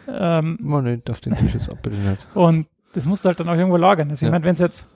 Ähm, 0.09 0.59
Oh, 0.71 0.81
nee, 0.81 1.01
auf 1.11 1.21
den 1.21 1.35
Tisch 1.35 1.55
jetzt 1.55 1.69
nicht. 1.69 2.27
und 2.35 2.67
das 2.93 3.07
musst 3.07 3.25
du 3.25 3.29
halt 3.29 3.41
dann 3.41 3.49
auch 3.49 3.55
irgendwo 3.57 3.77
lagern. 3.77 4.09
Also 4.11 4.25
ich 4.25 4.29
Ja. 4.29 4.33
meine, 4.33 4.45
wenn 4.45 4.55
es 4.55 4.61
jetzt, 4.61 4.89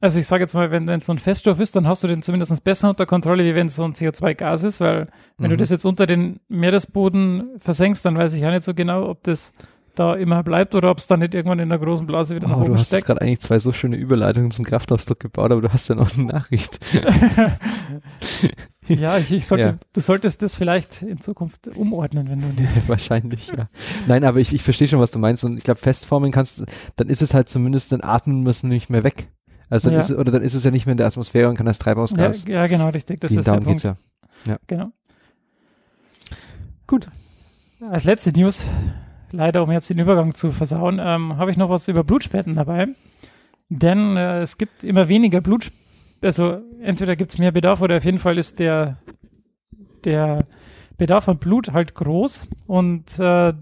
also 0.00 0.18
ich 0.18 0.26
sage 0.26 0.42
jetzt 0.42 0.54
mal, 0.54 0.70
wenn 0.72 0.88
es 0.88 1.06
so 1.06 1.12
ein 1.12 1.18
Feststoff 1.18 1.60
ist, 1.60 1.76
dann 1.76 1.86
hast 1.86 2.02
du 2.02 2.08
den 2.08 2.22
zumindest 2.22 2.64
besser 2.64 2.90
unter 2.90 3.06
Kontrolle, 3.06 3.44
wie 3.44 3.54
wenn 3.54 3.66
es 3.66 3.76
so 3.76 3.84
ein 3.84 3.94
CO2-Gas 3.94 4.64
ist, 4.64 4.80
weil 4.80 5.06
wenn 5.38 5.50
du 5.50 5.54
Mhm. 5.56 5.58
das 5.60 5.70
jetzt 5.70 5.84
unter 5.84 6.06
den 6.06 6.40
Meeresboden 6.48 7.50
versenkst, 7.58 8.04
dann 8.04 8.16
weiß 8.18 8.34
ich 8.34 8.40
ja 8.42 8.50
nicht 8.50 8.64
so 8.64 8.74
genau, 8.74 9.08
ob 9.08 9.22
das 9.22 9.52
da 9.94 10.14
immer 10.14 10.42
bleibt 10.42 10.74
oder 10.74 10.90
ob 10.90 10.98
es 10.98 11.06
dann 11.06 11.20
nicht 11.20 11.34
irgendwann 11.34 11.58
in 11.58 11.68
der 11.68 11.78
großen 11.78 12.06
Blase 12.06 12.34
wieder 12.34 12.48
nach 12.48 12.56
Oh, 12.56 12.60
du 12.60 12.64
oben 12.66 12.72
hast 12.74 12.80
jetzt 12.80 12.88
steckt. 12.88 13.06
gerade 13.06 13.20
eigentlich 13.20 13.40
zwei 13.40 13.58
so 13.58 13.72
schöne 13.72 13.96
Überleitungen 13.96 14.50
zum 14.50 14.64
Kraftausdruck 14.64 15.20
gebaut, 15.20 15.50
aber 15.52 15.60
du 15.60 15.72
hast 15.72 15.88
ja 15.88 15.94
noch 15.94 16.16
eine 16.16 16.24
Nachricht. 16.26 16.78
Ja, 18.88 19.16
ich, 19.16 19.30
ich 19.30 19.46
sollte, 19.46 19.64
Ja. 19.64 19.74
du 19.92 20.00
solltest 20.00 20.42
das 20.42 20.56
vielleicht 20.56 21.02
in 21.02 21.20
Zukunft 21.20 21.68
umordnen, 21.76 22.28
wenn 22.28 22.40
du 22.40 22.64
Wahrscheinlich, 22.88 23.46
ja. 23.48 23.68
Nein, 24.08 24.24
aber 24.24 24.40
ich, 24.40 24.52
ich 24.52 24.60
verstehe 24.62 24.88
schon, 24.88 24.98
was 24.98 25.12
du 25.12 25.20
meinst. 25.20 25.44
Und 25.44 25.56
ich 25.56 25.62
glaube, 25.62 25.78
festformen 25.80 26.32
kannst, 26.32 26.64
dann 26.96 27.08
ist 27.08 27.22
es 27.22 27.32
halt 27.32 27.48
zumindest, 27.48 27.92
dann 27.92 28.00
atmen 28.02 28.42
müssen 28.42 28.68
wir 28.68 28.74
nicht 28.74 28.90
mehr 28.90 29.04
weg. 29.04 29.28
Also 29.70 29.88
dann 29.88 29.94
Ja. 29.94 30.00
ist 30.00 30.10
es, 30.10 30.16
oder 30.16 30.32
dann 30.32 30.42
ist 30.42 30.54
es 30.54 30.64
ja 30.64 30.72
nicht 30.72 30.84
mehr 30.86 30.92
in 30.92 30.96
der 30.98 31.06
Atmosphäre 31.06 31.48
und 31.48 31.54
kann 31.56 31.64
das 31.64 31.78
ja, 31.78 31.84
Treibhausgas. 31.84 32.44
ja, 32.48 32.66
genau, 32.66 32.88
richtig. 32.88 33.20
Das 33.20 33.30
ist 33.30 33.36
der 33.46 33.54
darum 33.54 33.64
Punkt. 33.64 33.82
geht's 33.82 33.96
ja. 34.46 34.56
Genau. 34.66 34.90
Gut. 36.88 37.06
Als 37.88 38.02
letzte 38.04 38.32
News, 38.32 38.66
leider 39.32 39.62
um 39.62 39.70
jetzt 39.72 39.90
den 39.90 39.98
Übergang 39.98 40.34
zu 40.34 40.52
versauen, 40.52 41.00
ähm, 41.02 41.36
habe 41.36 41.50
ich 41.50 41.56
noch 41.56 41.70
was 41.70 41.88
über 41.88 42.04
Blutspenden 42.04 42.54
dabei. 42.54 42.88
Denn 43.68 44.16
äh, 44.16 44.40
es 44.40 44.58
gibt 44.58 44.84
immer 44.84 45.08
weniger 45.08 45.40
Blut, 45.40 45.72
also 46.22 46.60
entweder 46.80 47.16
gibt 47.16 47.30
es 47.32 47.38
mehr 47.38 47.50
Bedarf 47.52 47.80
oder 47.80 47.96
auf 47.96 48.04
jeden 48.04 48.18
Fall 48.18 48.38
ist 48.38 48.58
der, 48.58 48.98
der 50.04 50.46
Bedarf 50.98 51.28
an 51.28 51.38
Blut 51.38 51.72
halt 51.72 51.94
groß 51.94 52.48
und 52.66 53.18
äh, 53.18 53.54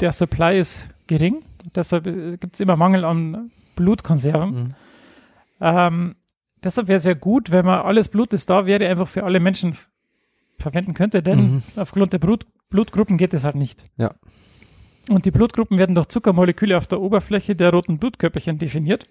der 0.00 0.12
Supply 0.12 0.58
ist 0.58 0.88
gering. 1.06 1.42
Deshalb 1.74 2.04
gibt 2.40 2.54
es 2.54 2.60
immer 2.60 2.76
Mangel 2.76 3.04
an 3.04 3.50
Blutkonserven. 3.76 4.50
Mhm. 4.54 4.68
Ähm, 5.60 6.14
deshalb 6.64 6.88
wäre 6.88 6.96
es 6.96 7.04
ja 7.04 7.14
gut, 7.14 7.50
wenn 7.50 7.64
man 7.66 7.80
alles 7.80 8.08
Blut, 8.08 8.32
das 8.32 8.46
da 8.46 8.66
wäre, 8.66 8.88
einfach 8.88 9.06
für 9.08 9.24
alle 9.24 9.38
Menschen 9.40 9.76
verwenden 10.58 10.94
könnte, 10.94 11.22
denn 11.22 11.38
Mhm. 11.54 11.62
aufgrund 11.76 12.12
der 12.12 12.18
Blut 12.18 12.46
Blutgruppen 12.70 13.18
geht 13.18 13.34
es 13.34 13.44
halt 13.44 13.56
nicht. 13.56 13.84
Ja. 13.98 14.14
Und 15.08 15.24
die 15.24 15.30
Blutgruppen 15.30 15.78
werden 15.78 15.94
durch 15.94 16.06
Zuckermoleküle 16.08 16.76
auf 16.76 16.86
der 16.86 17.00
Oberfläche 17.00 17.56
der 17.56 17.70
roten 17.72 17.98
Blutkörperchen 17.98 18.58
definiert. 18.58 19.04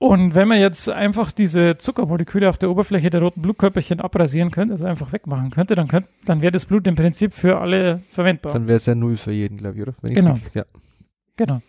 Und 0.00 0.36
wenn 0.36 0.46
man 0.46 0.60
jetzt 0.60 0.88
einfach 0.88 1.32
diese 1.32 1.76
Zuckermoleküle 1.76 2.48
auf 2.48 2.56
der 2.56 2.70
Oberfläche 2.70 3.10
der 3.10 3.20
roten 3.20 3.42
Blutkörperchen 3.42 4.00
abrasieren 4.00 4.52
könnte, 4.52 4.74
also 4.74 4.86
einfach 4.86 5.12
wegmachen 5.12 5.50
könnte, 5.50 5.74
dann, 5.74 5.88
könnt, 5.88 6.06
dann 6.24 6.40
wäre 6.40 6.52
das 6.52 6.66
Blut 6.66 6.86
im 6.86 6.94
Prinzip 6.94 7.32
für 7.32 7.58
alle 7.58 8.00
verwendbar. 8.10 8.52
Dann 8.52 8.68
wäre 8.68 8.76
es 8.76 8.86
ja 8.86 8.94
null 8.94 9.16
für 9.16 9.32
jeden, 9.32 9.58
glaube 9.58 9.76
ich, 9.76 9.82
oder? 9.82 9.94
Genau. 10.02 10.32
richtig- 10.32 10.54
Ja. 10.54 10.64
Genau. 11.36 11.60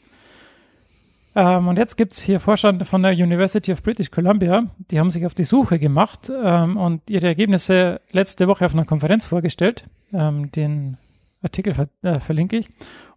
Ähm, 1.35 1.67
und 1.67 1.77
jetzt 1.77 1.95
gibt 1.95 2.13
es 2.13 2.21
hier 2.21 2.39
Forscher 2.39 2.73
von 2.85 3.01
der 3.01 3.13
University 3.13 3.71
of 3.71 3.81
British 3.81 4.11
Columbia, 4.11 4.63
die 4.91 4.99
haben 4.99 5.09
sich 5.11 5.25
auf 5.25 5.33
die 5.35 5.43
Suche 5.43 5.79
gemacht 5.79 6.31
ähm, 6.43 6.77
und 6.77 7.09
ihre 7.09 7.27
Ergebnisse 7.27 8.01
letzte 8.11 8.47
Woche 8.47 8.65
auf 8.65 8.73
einer 8.73 8.85
Konferenz 8.85 9.25
vorgestellt. 9.25 9.85
Ähm, 10.13 10.51
den 10.51 10.97
Artikel 11.41 11.73
ver 11.73 11.89
äh, 12.01 12.19
verlinke 12.19 12.57
ich. 12.57 12.67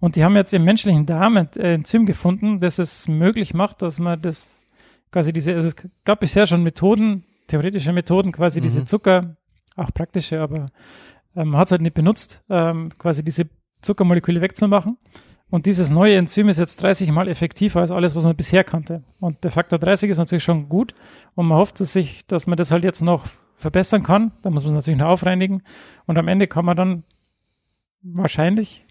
Und 0.01 0.16
die 0.16 0.25
haben 0.25 0.37
jetzt 0.37 0.55
im 0.55 0.64
menschlichen 0.64 1.07
Darm 1.07 1.37
ein 1.37 1.49
äh, 1.57 1.75
Enzym 1.75 2.07
gefunden, 2.07 2.59
das 2.59 2.79
es 2.79 3.09
möglich 3.09 3.55
macht, 3.55 3.83
dass 3.83 3.99
man 3.99 4.20
das 4.23 4.61
quasi 5.11 5.33
diese, 5.33 5.55
also 5.55 5.68
es 5.68 5.77
gab 6.05 6.20
bisher 6.20 6.47
schon 6.47 6.62
Methoden, 6.62 7.25
theoretische 7.49 7.93
Methoden, 7.93 8.33
quasi 8.33 8.61
Mhm. 8.61 8.62
diese 8.62 8.85
Zucker, 8.85 9.37
auch 9.77 9.93
praktische, 9.93 10.41
aber 10.41 10.66
ähm, 11.37 11.49
man 11.49 11.61
hat 11.61 11.68
es 11.68 11.73
halt 11.73 11.83
nicht 11.83 11.95
benutzt, 11.95 12.43
ähm, 12.49 12.91
quasi 12.99 13.25
diese 13.25 13.47
Zuckermoleküle 13.81 14.41
wegzumachen. 14.41 14.97
Und 15.51 15.66
dieses 15.66 15.91
neue 15.91 16.16
Enzym 16.16 16.49
ist 16.49 16.59
jetzt 16.59 16.83
30 16.83 17.11
Mal 17.11 17.29
effektiver 17.29 17.81
als 17.81 17.91
alles, 17.91 18.16
was 18.16 18.25
man 18.25 18.35
bisher 18.37 18.64
kannte. 18.64 19.03
Und 19.20 19.45
der 19.45 19.51
Faktor 19.51 19.79
30 19.79 20.09
ist 20.09 20.16
natürlich 20.16 20.45
schon 20.45 20.70
gut. 20.70 20.95
Und 21.35 21.47
man 21.47 21.59
hofft 21.59 21.79
dass 21.79 21.93
sich, 21.93 22.27
dass 22.27 22.47
man 22.47 22.57
das 22.57 22.70
halt 22.70 22.85
jetzt 22.85 23.03
noch 23.03 23.27
verbessern 23.57 24.03
kann. 24.03 24.33
Da 24.41 24.49
muss 24.49 24.64
man 24.64 24.70
es 24.70 24.77
natürlich 24.77 24.99
noch 24.99 25.09
aufreinigen. 25.09 25.62
Und 26.07 26.16
am 26.16 26.29
Ende 26.29 26.47
kann 26.47 26.64
man 26.64 26.77
dann 26.79 27.05
wahrscheinlich, 28.03 28.84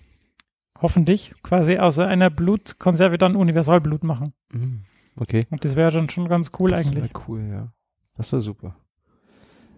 hoffentlich, 0.80 1.34
quasi 1.44 1.78
aus 1.78 2.00
einer 2.00 2.30
Blutkonserve 2.30 3.18
dann 3.18 3.36
Universalblut 3.36 4.04
machen. 4.04 4.34
Mhm. 4.52 4.84
Okay. 5.16 5.46
Und 5.50 5.66
das 5.66 5.76
wäre 5.76 5.92
dann 5.92 6.10
schon 6.10 6.28
ganz 6.28 6.52
cool 6.60 6.72
Das 6.72 6.88
eigentlich. 6.88 7.14
wär 7.14 7.22
cool, 7.28 7.48
ja. 7.52 7.74
Das 8.16 8.32
wäre 8.32 8.42
super. 8.42 8.76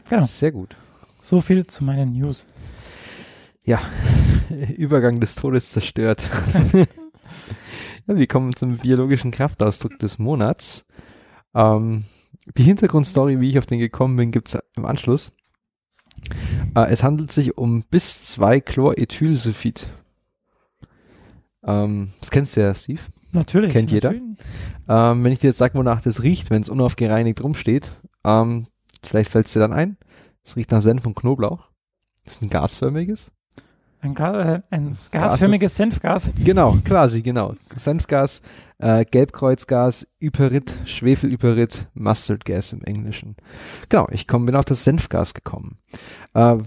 Genau. 0.09 0.25
Sehr 0.25 0.51
gut. 0.51 0.75
So 1.21 1.41
viel 1.41 1.65
zu 1.65 1.84
meinen 1.84 2.13
News. 2.13 2.45
Übergang 4.77 5.19
des 5.19 5.36
Todes 5.36 5.71
zerstört. 5.71 6.21
ja, 6.73 6.86
wir 8.07 8.27
kommen 8.27 8.53
zum 8.55 8.77
biologischen 8.77 9.31
Kraftausdruck 9.31 9.97
des 9.99 10.19
Monats. 10.19 10.86
Ähm, 11.55 12.03
die 12.57 12.63
Hintergrundstory, 12.63 13.39
wie 13.39 13.49
ich 13.49 13.57
auf 13.57 13.65
den 13.65 13.79
gekommen 13.79 14.17
bin, 14.17 14.31
gibt's 14.31 14.57
im 14.75 14.86
Anschluss. 14.86 15.31
Äh, 16.76 16.91
es 16.91 17.03
handelt 17.03 17.32
sich 17.32 17.57
um 17.57 17.84
bis 17.89 18.24
2 18.26 18.61
Chlorethylsulfid. 18.61 19.88
Ähm, 21.65 22.09
das 22.19 22.32
kennst 22.32 22.55
du 22.55 22.61
ja, 22.61 22.76
Steve. 22.76 23.01
Natürlich. 23.32 23.71
Kennt 23.71 23.91
jeder. 23.91 24.11
natürlich. 24.11 24.38
Ähm, 24.88 25.24
wenn 25.24 25.32
ich 25.32 25.39
dir 25.39 25.47
jetzt 25.47 25.57
sage, 25.57 25.78
wonach 25.78 26.01
das 26.01 26.24
riecht, 26.24 26.49
wenn 26.49 26.61
es 26.61 26.69
unaufgereinigt 26.69 27.41
rumsteht, 27.43 27.91
ähm, 28.24 28.67
vielleicht 29.03 29.32
fällt 29.32 29.47
es 29.47 29.53
dir 29.53 29.59
dann 29.59 29.74
ein. 29.74 29.97
Es 30.43 30.55
riecht 30.55 30.71
nach 30.71 30.82
Senf 30.82 31.05
und 31.05 31.15
Knoblauch. 31.15 31.69
Das 32.26 32.36
ist 32.36 32.41
ein 32.41 32.49
gasförmiges. 32.49 33.32
Ein, 34.04 34.16
Ga 34.16 34.56
äh, 34.56 34.62
ein 34.70 34.97
Gas 35.12 35.32
gasförmiges 35.32 35.78
Senfgas. 35.78 36.32
Genau, 36.43 36.78
quasi, 36.84 37.22
genau. 37.22 37.56
Senfgas, 37.74 38.41
äh, 38.80 39.06
Gelbkreuzgas, 39.06 40.06
Yperit, 40.22 40.76
Schwefelyperit, 40.84 41.88
Mustard 41.93 42.43
Gas 42.43 42.74
im 42.74 42.82
Englischen. 42.84 43.38
Genau, 43.88 44.10
ich 44.12 44.28
komm, 44.28 44.45
bin 44.45 44.58
auf 44.58 44.66
das 44.66 44.84
Senfgas 44.84 45.34
gekommen. 45.34 45.78
Äh, 46.34 46.58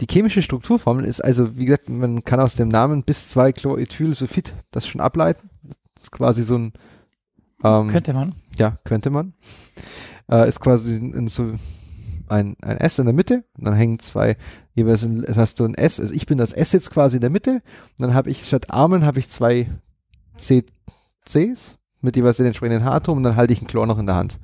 die 0.00 0.06
chemische 0.10 0.40
Strukturformel 0.40 1.04
ist 1.04 1.22
also, 1.22 1.58
wie 1.58 1.66
gesagt, 1.66 1.90
man 1.90 2.24
kann 2.24 2.40
aus 2.40 2.54
dem 2.54 2.68
Namen 2.68 3.02
bis 3.02 3.28
2 3.28 3.52
Chlorethylsulfid 3.52 4.54
das 4.70 4.86
schon 4.86 5.02
ableiten. 5.02 5.50
Das 5.94 6.04
ist 6.04 6.12
quasi 6.12 6.42
so 6.42 6.56
ein 6.56 6.72
ähm, 7.62 7.88
Könnte 7.88 8.14
man. 8.14 8.32
ja, 8.56 8.78
könnte 8.84 9.10
man. 9.10 9.34
Äh, 10.30 10.48
ist 10.48 10.60
quasi 10.60 10.96
in, 10.96 11.12
in 11.12 11.28
so 11.28 11.52
ein, 12.30 12.56
ein 12.62 12.78
S 12.78 12.98
in 12.98 13.06
der 13.06 13.14
Mitte 13.14 13.44
und 13.56 13.66
dann 13.66 13.74
hängen 13.74 13.98
zwei, 13.98 14.36
jeweils 14.74 15.04
ein, 15.04 15.24
es 15.24 15.36
hast 15.36 15.60
du 15.60 15.64
ein 15.64 15.74
S, 15.74 16.00
also 16.00 16.12
ich 16.12 16.26
bin 16.26 16.38
das 16.38 16.52
S 16.52 16.72
jetzt 16.72 16.90
quasi 16.90 17.16
in 17.16 17.20
der 17.20 17.30
Mitte 17.30 17.52
und 17.52 17.62
dann 17.98 18.14
habe 18.14 18.30
ich 18.30 18.46
statt 18.46 18.70
Armen 18.70 19.04
habe 19.04 19.18
ich 19.18 19.28
zwei 19.28 19.68
C, 20.36 20.64
Cs 21.24 21.78
mit 22.00 22.16
jeweils 22.16 22.36
den 22.36 22.46
entsprechenden 22.46 22.84
H-Atomen 22.84 23.18
und 23.18 23.22
dann 23.24 23.36
halte 23.36 23.52
ich 23.52 23.58
einen 23.58 23.68
Chlor 23.68 23.86
noch 23.86 23.98
in 23.98 24.06
der 24.06 24.14
Hand. 24.14 24.38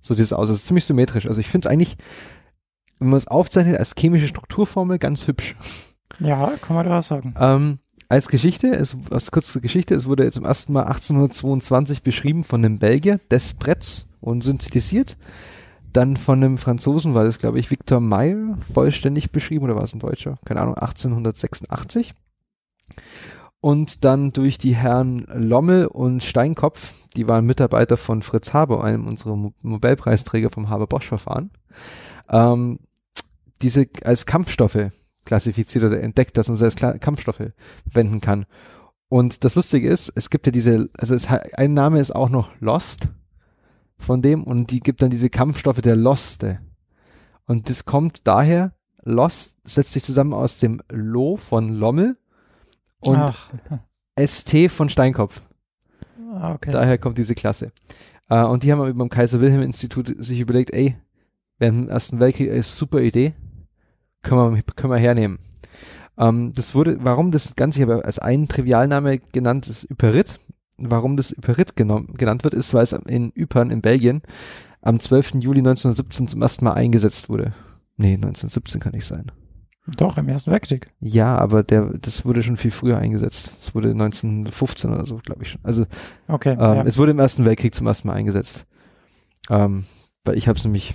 So 0.00 0.14
dieses 0.14 0.32
aus. 0.32 0.48
Das 0.48 0.58
ist 0.58 0.66
ziemlich 0.66 0.84
symmetrisch. 0.84 1.26
Also 1.26 1.40
ich 1.40 1.48
finde 1.48 1.66
es 1.66 1.72
eigentlich, 1.72 1.96
wenn 2.98 3.08
man 3.08 3.18
es 3.18 3.26
aufzeichnet 3.26 3.78
als 3.78 3.94
chemische 3.98 4.28
Strukturformel, 4.28 4.98
ganz 4.98 5.26
hübsch. 5.26 5.56
Ja, 6.20 6.52
kann 6.60 6.76
man 6.76 6.84
da 6.84 6.92
was 6.92 7.08
sagen. 7.08 7.34
Ähm, 7.38 7.78
als 8.08 8.28
Geschichte, 8.28 8.68
es, 8.68 8.96
als 9.10 9.30
kurze 9.30 9.60
Geschichte, 9.60 9.94
es 9.94 10.06
wurde 10.06 10.30
zum 10.30 10.44
ersten 10.44 10.72
Mal 10.72 10.84
1822 10.84 12.02
beschrieben 12.02 12.44
von 12.44 12.64
einem 12.64 12.78
Belgier, 12.78 13.18
Despretz, 13.30 14.06
und 14.24 14.42
synthetisiert. 14.42 15.16
Dann 15.94 16.16
von 16.16 16.42
einem 16.42 16.58
Franzosen 16.58 17.14
war 17.14 17.24
das, 17.24 17.38
glaube 17.38 17.60
ich, 17.60 17.70
Victor 17.70 18.00
Meyer, 18.00 18.58
vollständig 18.72 19.30
beschrieben, 19.30 19.64
oder 19.64 19.76
war 19.76 19.84
es 19.84 19.94
ein 19.94 20.00
Deutscher? 20.00 20.38
Keine 20.44 20.60
Ahnung, 20.60 20.74
1886. 20.74 22.14
Und 23.60 24.04
dann 24.04 24.32
durch 24.32 24.58
die 24.58 24.74
Herren 24.74 25.24
Lommel 25.32 25.86
und 25.86 26.22
Steinkopf, 26.22 26.92
die 27.16 27.28
waren 27.28 27.46
Mitarbeiter 27.46 27.96
von 27.96 28.22
Fritz 28.22 28.52
Haber, 28.52 28.82
einem 28.82 29.06
unserer 29.06 29.52
Nobelpreisträger 29.62 30.50
vom 30.50 30.68
Haber-Bosch-Verfahren, 30.68 31.52
ähm, 32.28 32.80
diese 33.62 33.86
als 34.02 34.26
Kampfstoffe 34.26 34.90
klassifiziert 35.24 35.84
oder 35.84 36.02
entdeckt, 36.02 36.36
dass 36.36 36.48
man 36.48 36.58
sie 36.58 36.64
als 36.64 36.76
Kla- 36.76 36.98
Kampfstoffe 36.98 37.52
verwenden 37.88 38.20
kann. 38.20 38.46
Und 39.08 39.44
das 39.44 39.54
Lustige 39.54 39.88
ist, 39.88 40.12
es 40.16 40.28
gibt 40.28 40.46
ja 40.46 40.52
diese, 40.52 40.90
also 40.98 41.14
es, 41.14 41.28
ein 41.28 41.72
Name 41.72 42.00
ist 42.00 42.14
auch 42.14 42.30
noch 42.30 42.50
Lost 42.58 43.08
von 43.98 44.22
dem 44.22 44.44
und 44.44 44.70
die 44.70 44.80
gibt 44.80 45.02
dann 45.02 45.10
diese 45.10 45.30
Kampfstoffe 45.30 45.80
der 45.80 45.96
Loste. 45.96 46.60
Und 47.46 47.68
das 47.68 47.84
kommt 47.84 48.26
daher, 48.26 48.72
Lost 49.02 49.58
setzt 49.64 49.92
sich 49.92 50.02
zusammen 50.02 50.32
aus 50.32 50.58
dem 50.58 50.80
Lo 50.90 51.36
von 51.36 51.68
Lommel 51.68 52.16
und 53.00 53.16
Ach, 53.16 53.50
ST 54.18 54.70
von 54.70 54.88
Steinkopf. 54.88 55.42
ah, 56.32 56.54
okay. 56.54 56.70
Daher 56.70 56.98
kommt 56.98 57.18
diese 57.18 57.34
Klasse. 57.34 57.72
Äh, 58.28 58.44
und 58.44 58.62
die 58.62 58.72
haben 58.72 58.80
aber 58.80 58.94
beim 58.94 59.08
Kaiser-Wilhelm-Institut 59.10 60.14
sich 60.18 60.40
überlegt, 60.40 60.72
ey, 60.72 60.96
während 61.58 61.84
dem 61.84 61.88
Ersten 61.88 62.20
Weltkrieg 62.20 62.48
ist 62.48 62.76
super 62.76 63.00
Idee, 63.00 63.34
können 64.22 64.56
wir, 64.56 64.62
können 64.62 64.92
wir 64.92 64.98
hernehmen. 64.98 65.38
Ähm, 66.16 66.52
das 66.54 66.74
wurde, 66.74 66.98
warum 67.00 67.30
das 67.30 67.56
Ganze 67.56 67.82
aber 67.82 68.04
als 68.04 68.18
ein 68.18 68.48
Trivialname 68.48 69.18
genannt 69.18 69.68
ist, 69.68 69.90
Yperit, 69.90 70.38
warum 70.78 71.16
das 71.16 71.32
Yperit 71.36 71.76
genannt 71.76 72.44
wird, 72.44 72.54
ist, 72.54 72.74
weil 72.74 72.84
es 72.84 72.92
in 72.92 73.32
Ypern 73.36 73.70
in 73.70 73.80
Belgien 73.80 74.22
am 74.82 75.00
12. 75.00 75.34
Juli 75.40 75.60
1917 75.60 76.28
zum 76.28 76.42
ersten 76.42 76.64
Mal 76.64 76.72
eingesetzt 76.74 77.28
wurde. 77.28 77.52
Nee, 77.96 78.14
1917 78.14 78.80
kann 78.80 78.92
nicht 78.92 79.06
sein. 79.06 79.30
Doch, 79.86 80.16
im 80.16 80.28
Ersten 80.28 80.50
Weltkrieg. 80.50 80.90
Ja, 81.00 81.36
aber 81.36 81.62
der, 81.62 81.92
das 81.98 82.24
wurde 82.24 82.42
schon 82.42 82.56
viel 82.56 82.70
früher 82.70 82.96
eingesetzt. 82.96 83.52
Es 83.62 83.74
wurde 83.74 83.90
1915 83.90 84.90
oder 84.90 85.04
so, 85.04 85.16
glaube 85.22 85.42
ich 85.42 85.50
schon. 85.50 85.60
Also 85.62 85.84
Okay. 86.26 86.52
ähm, 86.52 86.58
ja. 86.58 86.82
es 86.84 86.96
wurde 86.96 87.10
im 87.10 87.18
Ersten 87.18 87.44
Weltkrieg 87.44 87.74
zum 87.74 87.86
ersten 87.86 88.08
Mal 88.08 88.14
eingesetzt. 88.14 88.66
Ähm, 89.50 89.84
weil 90.24 90.38
ich 90.38 90.48
habe 90.48 90.58
es 90.58 90.64
nämlich, 90.64 90.94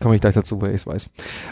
komme 0.00 0.16
ich 0.16 0.20
gleich 0.20 0.34
dazu, 0.34 0.60
weil 0.60 0.70
ich 0.70 0.76
es 0.82 0.86
weiß. 0.86 1.10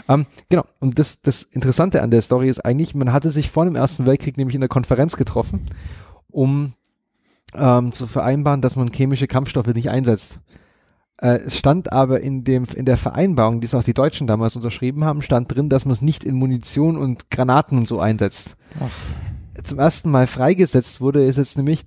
Ähm, 0.09 0.25
genau, 0.49 0.65
und 0.79 0.99
das, 0.99 1.21
das 1.21 1.43
Interessante 1.43 2.01
an 2.01 2.11
der 2.11 2.21
Story 2.21 2.49
ist 2.49 2.65
eigentlich, 2.65 2.95
man 2.95 3.13
hatte 3.13 3.31
sich 3.31 3.49
vor 3.49 3.63
dem 3.63 3.77
Ersten 3.77 4.05
Weltkrieg 4.05 4.35
nämlich 4.37 4.55
in 4.55 4.61
der 4.61 4.69
Konferenz 4.69 5.15
getroffen, 5.15 5.65
um 6.29 6.73
ähm, 7.57 7.93
zu 7.93 8.07
vereinbaren, 8.07 8.61
dass 8.61 8.75
man 8.75 8.91
chemische 8.91 9.27
Kampfstoffe 9.27 9.73
nicht 9.73 9.89
einsetzt. 9.89 10.39
Äh, 11.17 11.39
es 11.45 11.57
stand 11.57 11.93
aber 11.93 12.21
in 12.21 12.43
dem 12.43 12.65
in 12.75 12.85
der 12.85 12.97
Vereinbarung, 12.97 13.61
die 13.61 13.65
es 13.65 13.73
auch 13.73 13.83
die 13.83 13.93
Deutschen 13.93 14.27
damals 14.27 14.55
unterschrieben 14.55 15.05
haben, 15.05 15.21
stand 15.21 15.53
drin, 15.53 15.69
dass 15.69 15.85
man 15.85 15.93
es 15.93 16.01
nicht 16.01 16.23
in 16.23 16.35
Munition 16.35 16.97
und 16.97 17.29
Granaten 17.29 17.77
und 17.77 17.87
so 17.87 17.99
einsetzt. 17.99 18.57
Ach. 18.79 19.63
Zum 19.63 19.79
ersten 19.79 20.11
Mal 20.11 20.27
freigesetzt 20.27 20.99
wurde, 20.99 21.23
ist 21.23 21.37
jetzt 21.37 21.57
nämlich 21.57 21.85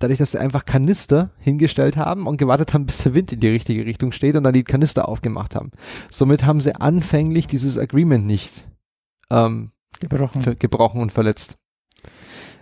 dadurch, 0.00 0.18
dass 0.18 0.32
sie 0.32 0.40
einfach 0.40 0.64
Kanister 0.64 1.30
hingestellt 1.38 1.96
haben 1.96 2.26
und 2.26 2.36
gewartet 2.36 2.74
haben, 2.74 2.86
bis 2.86 2.98
der 2.98 3.14
Wind 3.14 3.32
in 3.32 3.40
die 3.40 3.48
richtige 3.48 3.86
Richtung 3.86 4.12
steht 4.12 4.34
und 4.34 4.42
dann 4.42 4.52
die 4.52 4.64
Kanister 4.64 5.08
aufgemacht 5.08 5.54
haben. 5.54 5.70
Somit 6.10 6.44
haben 6.44 6.60
sie 6.60 6.74
anfänglich 6.74 7.46
dieses 7.46 7.78
Agreement 7.78 8.26
nicht 8.26 8.68
ähm, 9.30 9.70
Gebrochen. 10.00 10.58
gebrochen 10.58 11.00
und 11.00 11.12
verletzt. 11.12 11.56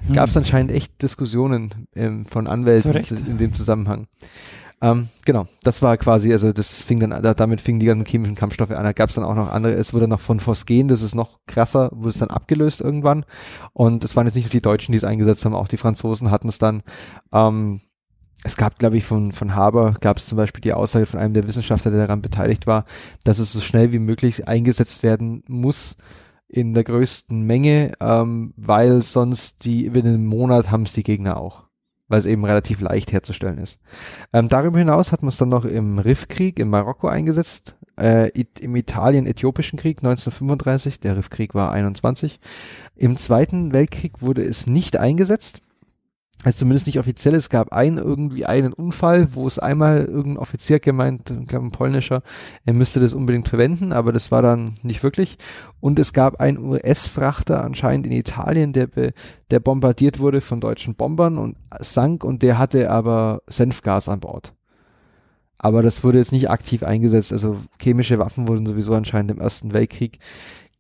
Hm. 0.06 0.14
Gab 0.14 0.28
es 0.28 0.36
anscheinend 0.36 0.72
echt 0.72 1.02
Diskussionen 1.02 1.86
ähm, 1.94 2.24
von 2.26 2.46
Anwälten 2.48 2.92
in 3.26 3.38
dem 3.38 3.54
Zusammenhang. 3.54 4.06
Ähm, 4.82 5.08
genau, 5.24 5.46
das 5.62 5.80
war 5.80 5.96
quasi, 5.96 6.32
also 6.32 6.52
das 6.52 6.82
fing 6.82 6.98
dann, 6.98 7.22
da, 7.22 7.34
damit 7.34 7.60
fingen 7.60 7.78
die 7.78 7.86
ganzen 7.86 8.04
chemischen 8.04 8.34
Kampfstoffe 8.34 8.72
an. 8.72 8.82
Da 8.82 8.92
gab 8.92 9.10
es 9.10 9.14
dann 9.14 9.22
auch 9.22 9.36
noch 9.36 9.48
andere, 9.48 9.74
es 9.74 9.94
wurde 9.94 10.08
noch 10.08 10.18
von 10.18 10.40
Phosgen, 10.40 10.88
das 10.88 11.02
ist 11.02 11.14
noch 11.14 11.38
krasser, 11.46 11.90
wurde 11.92 12.10
es 12.10 12.18
dann 12.18 12.30
abgelöst 12.30 12.80
irgendwann. 12.80 13.24
Und 13.72 14.02
es 14.02 14.16
waren 14.16 14.26
jetzt 14.26 14.34
nicht 14.34 14.46
nur 14.46 14.50
die 14.50 14.60
Deutschen, 14.60 14.90
die 14.90 14.98
es 14.98 15.04
eingesetzt 15.04 15.44
haben, 15.44 15.54
auch 15.54 15.68
die 15.68 15.76
Franzosen 15.76 16.32
hatten 16.32 16.48
es 16.48 16.58
dann. 16.58 16.82
Ähm, 17.32 17.80
es 18.42 18.56
gab, 18.56 18.80
glaube 18.80 18.96
ich, 18.96 19.04
von, 19.04 19.30
von 19.30 19.54
Haber 19.54 19.94
gab 20.00 20.16
es 20.16 20.26
zum 20.26 20.36
Beispiel 20.36 20.62
die 20.62 20.72
Aussage 20.72 21.06
von 21.06 21.20
einem 21.20 21.34
der 21.34 21.46
Wissenschaftler, 21.46 21.92
der 21.92 22.00
daran 22.00 22.20
beteiligt 22.22 22.66
war, 22.66 22.84
dass 23.22 23.38
es 23.38 23.52
so 23.52 23.60
schnell 23.60 23.92
wie 23.92 24.00
möglich 24.00 24.48
eingesetzt 24.48 25.04
werden 25.04 25.44
muss 25.46 25.96
in 26.52 26.74
der 26.74 26.84
größten 26.84 27.42
Menge, 27.42 27.92
ähm, 27.98 28.52
weil 28.56 29.00
sonst 29.02 29.64
die, 29.64 29.86
in 29.86 30.06
einem 30.06 30.26
Monat 30.26 30.70
haben 30.70 30.82
es 30.82 30.92
die 30.92 31.02
Gegner 31.02 31.38
auch, 31.38 31.64
weil 32.08 32.18
es 32.18 32.26
eben 32.26 32.44
relativ 32.44 32.80
leicht 32.82 33.10
herzustellen 33.10 33.56
ist. 33.56 33.80
Ähm, 34.34 34.50
darüber 34.50 34.78
hinaus 34.78 35.12
hat 35.12 35.22
man 35.22 35.30
es 35.30 35.38
dann 35.38 35.48
noch 35.48 35.64
im 35.64 35.98
Riffkrieg 35.98 36.58
in 36.58 36.68
Marokko 36.68 37.08
eingesetzt, 37.08 37.74
äh, 37.98 38.30
im 38.60 38.76
Italien-Äthiopischen 38.76 39.78
Krieg 39.78 39.98
1935, 39.98 41.00
der 41.00 41.16
Riffkrieg 41.16 41.54
war 41.54 41.72
21. 41.72 42.38
Im 42.96 43.16
Zweiten 43.16 43.72
Weltkrieg 43.72 44.20
wurde 44.20 44.42
es 44.42 44.66
nicht 44.66 44.98
eingesetzt, 44.98 45.62
also 46.44 46.58
zumindest 46.58 46.86
nicht 46.86 46.98
offiziell. 46.98 47.34
Es 47.34 47.48
gab 47.48 47.72
einen 47.72 47.98
irgendwie 47.98 48.46
einen 48.46 48.72
Unfall, 48.72 49.34
wo 49.34 49.46
es 49.46 49.58
einmal 49.58 50.04
irgendein 50.04 50.38
Offizier 50.38 50.80
gemeint, 50.80 51.30
ich 51.30 51.46
glaube 51.46 51.66
ein 51.66 51.70
polnischer, 51.70 52.22
er 52.64 52.72
müsste 52.72 53.00
das 53.00 53.14
unbedingt 53.14 53.48
verwenden, 53.48 53.92
aber 53.92 54.12
das 54.12 54.30
war 54.30 54.42
dann 54.42 54.76
nicht 54.82 55.02
wirklich. 55.02 55.38
Und 55.80 55.98
es 55.98 56.12
gab 56.12 56.40
einen 56.40 56.58
US-Frachter 56.58 57.62
anscheinend 57.62 58.06
in 58.06 58.12
Italien, 58.12 58.72
der, 58.72 58.88
der 59.50 59.60
bombardiert 59.60 60.18
wurde 60.18 60.40
von 60.40 60.60
deutschen 60.60 60.94
Bombern 60.96 61.38
und 61.38 61.56
sank 61.78 62.24
und 62.24 62.42
der 62.42 62.58
hatte 62.58 62.90
aber 62.90 63.42
Senfgas 63.46 64.08
an 64.08 64.20
Bord. 64.20 64.52
Aber 65.58 65.82
das 65.82 66.02
wurde 66.02 66.18
jetzt 66.18 66.32
nicht 66.32 66.50
aktiv 66.50 66.82
eingesetzt. 66.82 67.32
Also 67.32 67.56
chemische 67.80 68.18
Waffen 68.18 68.48
wurden 68.48 68.66
sowieso 68.66 68.94
anscheinend 68.94 69.30
im 69.30 69.40
Ersten 69.40 69.72
Weltkrieg 69.72 70.18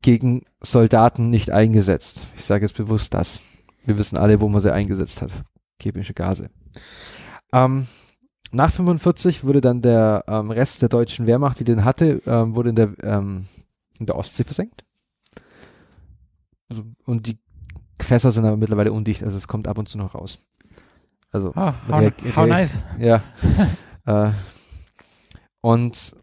gegen 0.02 0.42
Soldaten 0.60 1.30
nicht 1.30 1.52
eingesetzt. 1.52 2.22
Ich 2.36 2.44
sage 2.44 2.64
jetzt 2.64 2.76
bewusst 2.76 3.14
das. 3.14 3.42
Wir 3.84 3.96
wissen 3.96 4.18
alle, 4.18 4.40
wo 4.40 4.48
man 4.48 4.60
sie 4.60 4.72
eingesetzt 4.72 5.22
hat. 5.22 5.30
Chemische 5.82 6.14
Gase. 6.14 6.48
Ähm, 7.52 7.86
nach 8.52 8.70
45 8.70 9.44
wurde 9.44 9.60
dann 9.60 9.82
der 9.82 10.24
ähm, 10.28 10.50
Rest 10.50 10.82
der 10.82 10.88
deutschen 10.88 11.26
Wehrmacht, 11.26 11.58
die 11.60 11.64
den 11.64 11.84
hatte, 11.84 12.22
ähm, 12.26 12.54
wurde 12.54 12.70
in 12.70 12.76
der, 12.76 12.92
ähm, 13.02 13.46
in 13.98 14.06
der 14.06 14.16
Ostsee 14.16 14.44
versenkt. 14.44 14.84
Also, 16.70 16.84
und 17.04 17.26
die 17.26 17.38
Fässer 18.00 18.32
sind 18.32 18.44
aber 18.44 18.56
mittlerweile 18.56 18.92
undicht, 18.92 19.22
also 19.22 19.36
es 19.36 19.48
kommt 19.48 19.68
ab 19.68 19.78
und 19.78 19.88
zu 19.88 19.96
noch 19.98 20.14
raus. 20.14 20.38
Also, 21.30 21.52
Ah, 21.54 21.74
how, 21.88 22.02
how 22.36 22.44
reag- 22.44 22.46
nice. 22.48 22.78
ja. 22.98 23.22
äh, 24.06 24.30
und, 25.60 26.16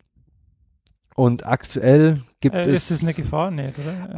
und 1.16 1.46
aktuell 1.46 2.22
gibt 2.42 2.56
Äh, 2.56 2.64
es. 2.64 2.84
ist 2.84 2.92
das 2.92 3.02
eine 3.04 3.14
Gefahr? 3.14 3.50
Nee, 3.52 3.74
oder? 3.78 4.10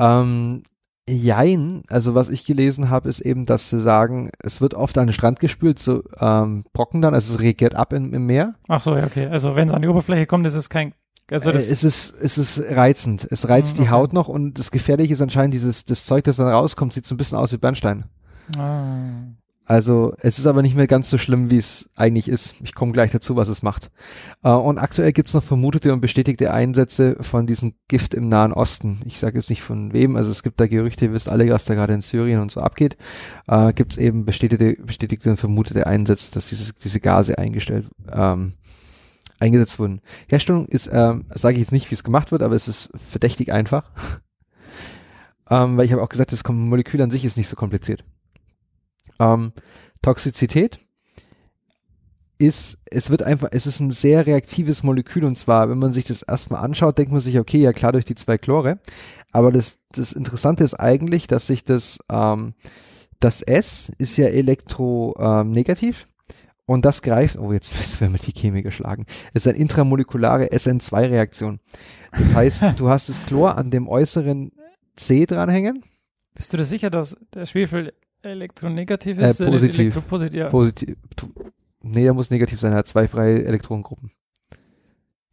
Jein, 1.11 1.83
also 1.89 2.15
was 2.15 2.29
ich 2.29 2.45
gelesen 2.45 2.89
habe, 2.89 3.09
ist 3.09 3.19
eben, 3.19 3.45
dass 3.45 3.69
sie 3.69 3.81
sagen, 3.81 4.29
es 4.39 4.61
wird 4.61 4.73
oft 4.73 4.97
an 4.97 5.07
den 5.07 5.13
Strand 5.13 5.39
gespült, 5.39 5.77
so 5.79 6.03
ähm, 6.19 6.63
Brocken 6.73 7.01
dann, 7.01 7.13
also 7.13 7.33
es 7.33 7.41
regiert 7.41 7.75
ab 7.75 7.91
im, 7.93 8.13
im 8.13 8.25
Meer. 8.25 8.55
Ach 8.67 8.81
so, 8.81 8.95
ja, 8.95 9.05
okay. 9.05 9.27
Also 9.27 9.55
wenn 9.55 9.67
es 9.67 9.73
an 9.73 9.81
die 9.81 9.87
Oberfläche 9.87 10.25
kommt, 10.25 10.45
ist 10.45 10.55
es 10.55 10.69
kein. 10.69 10.93
Also 11.29 11.49
äh, 11.49 11.53
das, 11.53 11.69
es, 11.69 11.83
ist, 11.83 12.13
es 12.21 12.37
ist 12.37 12.61
reizend, 12.71 13.27
es 13.29 13.49
reizt 13.49 13.77
Mhm, 13.77 13.83
die 13.83 13.87
okay. 13.89 13.91
Haut 13.91 14.13
noch 14.13 14.27
und 14.27 14.57
das 14.59 14.71
Gefährliche 14.71 15.13
ist 15.13 15.21
anscheinend 15.21 15.53
dieses, 15.53 15.85
das 15.85 16.05
Zeug, 16.05 16.23
das 16.23 16.37
dann 16.37 16.47
rauskommt, 16.47 16.93
sieht 16.93 17.05
so 17.05 17.15
ein 17.15 17.17
bisschen 17.17 17.37
aus 17.37 17.51
wie 17.51 17.57
Bernstein. 17.57 18.05
ah, 18.57 19.23
Also 19.71 20.13
es 20.19 20.37
ist 20.37 20.47
aber 20.47 20.63
nicht 20.63 20.75
mehr 20.75 20.85
ganz 20.85 21.09
so 21.09 21.17
schlimm, 21.17 21.49
wie 21.49 21.55
es 21.55 21.89
eigentlich 21.95 22.27
ist. 22.27 22.55
Ich 22.61 22.75
komme 22.75 22.91
gleich 22.91 23.09
dazu, 23.11 23.37
was 23.37 23.47
es 23.47 23.61
macht. 23.61 23.89
Äh, 24.43 24.49
und 24.49 24.77
aktuell 24.79 25.13
gibt 25.13 25.29
es 25.29 25.33
noch 25.33 25.43
vermutete 25.43 25.93
und 25.93 26.01
bestätigte 26.01 26.53
Einsätze 26.53 27.15
von 27.21 27.47
diesem 27.47 27.75
Gift 27.87 28.13
im 28.13 28.27
Nahen 28.27 28.51
Osten. 28.51 28.99
Ich 29.05 29.17
sage 29.17 29.37
jetzt 29.37 29.49
nicht 29.49 29.61
von 29.61 29.93
wem, 29.93 30.17
also 30.17 30.29
es 30.29 30.43
gibt 30.43 30.59
da 30.59 30.67
Gerüchte, 30.67 31.05
ihr 31.05 31.13
wisst 31.13 31.29
alle, 31.29 31.49
was 31.49 31.63
da 31.63 31.75
gerade 31.75 31.93
in 31.93 32.01
Syrien 32.01 32.41
und 32.41 32.51
so 32.51 32.59
abgeht. 32.59 32.97
Äh, 33.47 33.71
gibt 33.71 33.93
es 33.93 33.97
eben 33.97 34.25
bestätigte, 34.25 34.75
bestätigte 34.83 35.29
und 35.29 35.37
vermutete 35.37 35.87
Einsätze, 35.87 36.33
dass 36.33 36.49
diese, 36.49 36.73
diese 36.73 36.99
Gase 36.99 37.37
eingestellt, 37.37 37.87
ähm, 38.11 38.55
eingesetzt 39.39 39.79
wurden. 39.79 40.01
Herstellung 40.27 40.65
ist, 40.65 40.89
ähm, 40.91 41.27
sage 41.33 41.53
ich 41.53 41.61
jetzt 41.61 41.71
nicht, 41.71 41.89
wie 41.91 41.95
es 41.95 42.03
gemacht 42.03 42.33
wird, 42.33 42.43
aber 42.43 42.55
es 42.55 42.67
ist 42.67 42.89
verdächtig 43.09 43.53
einfach. 43.53 43.89
ähm, 45.49 45.77
weil 45.77 45.85
ich 45.85 45.93
habe 45.93 46.03
auch 46.03 46.09
gesagt, 46.09 46.33
das 46.33 46.43
Molekül 46.45 47.01
an 47.01 47.09
sich 47.09 47.23
ist 47.23 47.37
nicht 47.37 47.47
so 47.47 47.55
kompliziert. 47.55 48.03
Ähm, 49.21 49.53
Toxizität 50.01 50.79
ist, 52.39 52.79
es 52.89 53.11
wird 53.11 53.21
einfach, 53.21 53.49
es 53.51 53.67
ist 53.67 53.79
ein 53.79 53.91
sehr 53.91 54.25
reaktives 54.25 54.81
Molekül 54.81 55.23
und 55.25 55.37
zwar, 55.37 55.69
wenn 55.69 55.77
man 55.77 55.91
sich 55.91 56.05
das 56.05 56.23
erstmal 56.23 56.63
anschaut, 56.63 56.97
denkt 56.97 57.11
man 57.11 57.21
sich, 57.21 57.39
okay, 57.39 57.59
ja 57.59 57.71
klar, 57.71 57.91
durch 57.91 58.05
die 58.05 58.15
zwei 58.15 58.39
Chlore. 58.39 58.79
Aber 59.31 59.51
das, 59.51 59.77
das 59.91 60.11
Interessante 60.11 60.63
ist 60.63 60.73
eigentlich, 60.73 61.27
dass 61.27 61.45
sich 61.45 61.63
das, 61.63 61.99
ähm, 62.11 62.55
das 63.19 63.43
S 63.43 63.91
ist 63.99 64.17
ja 64.17 64.25
elektronegativ 64.25 66.07
ähm, 66.07 66.33
und 66.65 66.85
das 66.85 67.03
greift, 67.03 67.37
oh, 67.37 67.53
jetzt, 67.53 67.73
jetzt 67.79 68.01
werden 68.01 68.13
wir 68.13 68.19
die 68.19 68.33
Chemie 68.33 68.63
geschlagen, 68.63 69.05
es 69.33 69.45
ist 69.45 69.47
eine 69.47 69.59
intramolekulare 69.59 70.47
SN2-Reaktion. 70.47 71.59
Das 72.11 72.33
heißt, 72.33 72.63
du 72.77 72.89
hast 72.89 73.07
das 73.07 73.23
Chlor 73.27 73.55
an 73.55 73.69
dem 73.69 73.87
äußeren 73.87 74.51
C 74.95 75.27
dranhängen, 75.27 75.83
bist 76.33 76.53
du 76.53 76.57
dir 76.57 76.65
sicher, 76.65 76.89
dass 76.89 77.17
der 77.35 77.45
Schwefel 77.45 77.93
elektronegativ 78.23 79.17
Äh, 79.17 79.29
ist? 79.29 79.39
nicht 79.39 79.49
positiv. 79.49 79.79
Elektropositiv, 79.79 80.39
ja. 80.39 80.49
positiv, 80.49 80.97
nee, 81.81 82.05
er 82.05 82.13
muss 82.13 82.29
negativ 82.31 82.59
sein, 82.59 82.71
er 82.73 82.79
hat 82.79 82.87
zwei 82.87 83.07
freie 83.07 83.43
Elektronengruppen 83.45 84.11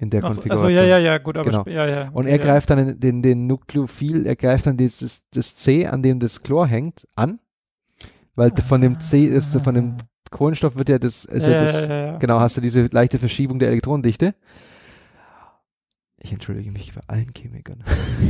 in 0.00 0.10
der 0.10 0.20
Ach 0.24 0.32
so, 0.32 0.40
Konfiguration. 0.40 0.68
also 0.68 0.80
ja, 0.80 0.86
ja, 0.86 0.98
ja, 0.98 1.18
gut, 1.18 1.36
aber 1.36 1.50
Genau. 1.50 1.64
ja, 1.66 1.86
ja. 1.86 2.08
Und 2.12 2.26
er 2.26 2.38
greift 2.38 2.70
dann 2.70 2.78
den, 2.78 3.00
den, 3.00 3.22
den 3.22 3.46
Nukleophil, 3.48 4.26
er 4.26 4.36
greift 4.36 4.66
dann 4.66 4.76
dieses, 4.76 5.28
das 5.30 5.56
C, 5.56 5.86
an 5.86 6.02
dem 6.02 6.20
das 6.20 6.42
Chlor 6.42 6.66
hängt, 6.66 7.06
an. 7.16 7.40
Weil 8.36 8.52
von 8.56 8.80
dem 8.80 9.00
C 9.00 9.24
ist, 9.24 9.60
von 9.60 9.74
dem 9.74 9.96
Kohlenstoff 10.30 10.76
wird 10.76 10.88
ja 10.88 10.98
das, 11.00 11.24
ist 11.24 11.48
ja, 11.48 11.60
das, 11.60 11.88
ja, 11.88 11.94
ja, 11.94 12.06
ja. 12.12 12.18
genau, 12.18 12.38
hast 12.38 12.56
du 12.56 12.60
diese 12.60 12.86
leichte 12.92 13.18
Verschiebung 13.18 13.58
der 13.58 13.68
Elektronendichte. 13.70 14.34
Ich 16.20 16.32
entschuldige 16.32 16.70
mich 16.70 16.92
bei 16.94 17.00
allen 17.08 17.32
Chemikern. 17.34 17.82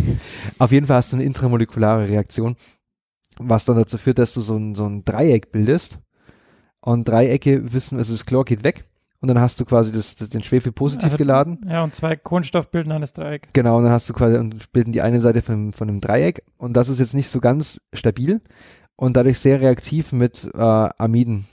Auf 0.58 0.72
jeden 0.72 0.86
Fall 0.86 0.96
hast 0.98 1.12
du 1.12 1.16
eine 1.16 1.24
intramolekulare 1.24 2.08
Reaktion, 2.08 2.56
was 3.40 3.64
dann 3.64 3.76
dazu 3.76 3.98
führt, 3.98 4.18
dass 4.18 4.34
du 4.34 4.40
so 4.40 4.56
ein, 4.56 4.74
so 4.74 4.86
ein 4.86 5.04
Dreieck 5.04 5.52
bildest. 5.52 5.98
Und 6.80 7.08
Dreiecke 7.08 7.72
wissen, 7.72 7.98
also 7.98 8.12
das 8.12 8.24
Chlor 8.26 8.44
geht 8.44 8.64
weg. 8.64 8.84
Und 9.20 9.26
dann 9.28 9.40
hast 9.40 9.58
du 9.58 9.64
quasi 9.64 9.90
das, 9.90 10.14
das, 10.14 10.28
den 10.28 10.42
Schwefel 10.44 10.70
positiv 10.70 11.04
Also- 11.06 11.16
geladen. 11.16 11.60
Ja, 11.68 11.82
und 11.82 11.94
zwei 11.94 12.14
Kohlenstoff 12.14 12.70
bilden 12.70 12.92
eines 12.92 13.12
Dreieck. 13.12 13.48
Genau, 13.52 13.78
und 13.78 13.82
dann 13.84 13.92
hast 13.92 14.08
du 14.08 14.12
quasi 14.14 14.38
und 14.38 14.70
bilden 14.72 14.92
die 14.92 15.02
eine 15.02 15.20
Seite 15.20 15.42
von, 15.42 15.72
von 15.72 15.88
einem 15.88 16.00
Dreieck 16.00 16.44
und 16.56 16.74
das 16.74 16.88
ist 16.88 17.00
jetzt 17.00 17.14
nicht 17.14 17.28
so 17.28 17.40
ganz 17.40 17.80
stabil 17.92 18.40
und 18.94 19.16
dadurch 19.16 19.40
sehr 19.40 19.60
reaktiv 19.60 20.12
mit 20.12 20.48
äh, 20.54 20.58
Amiden, 20.58 21.46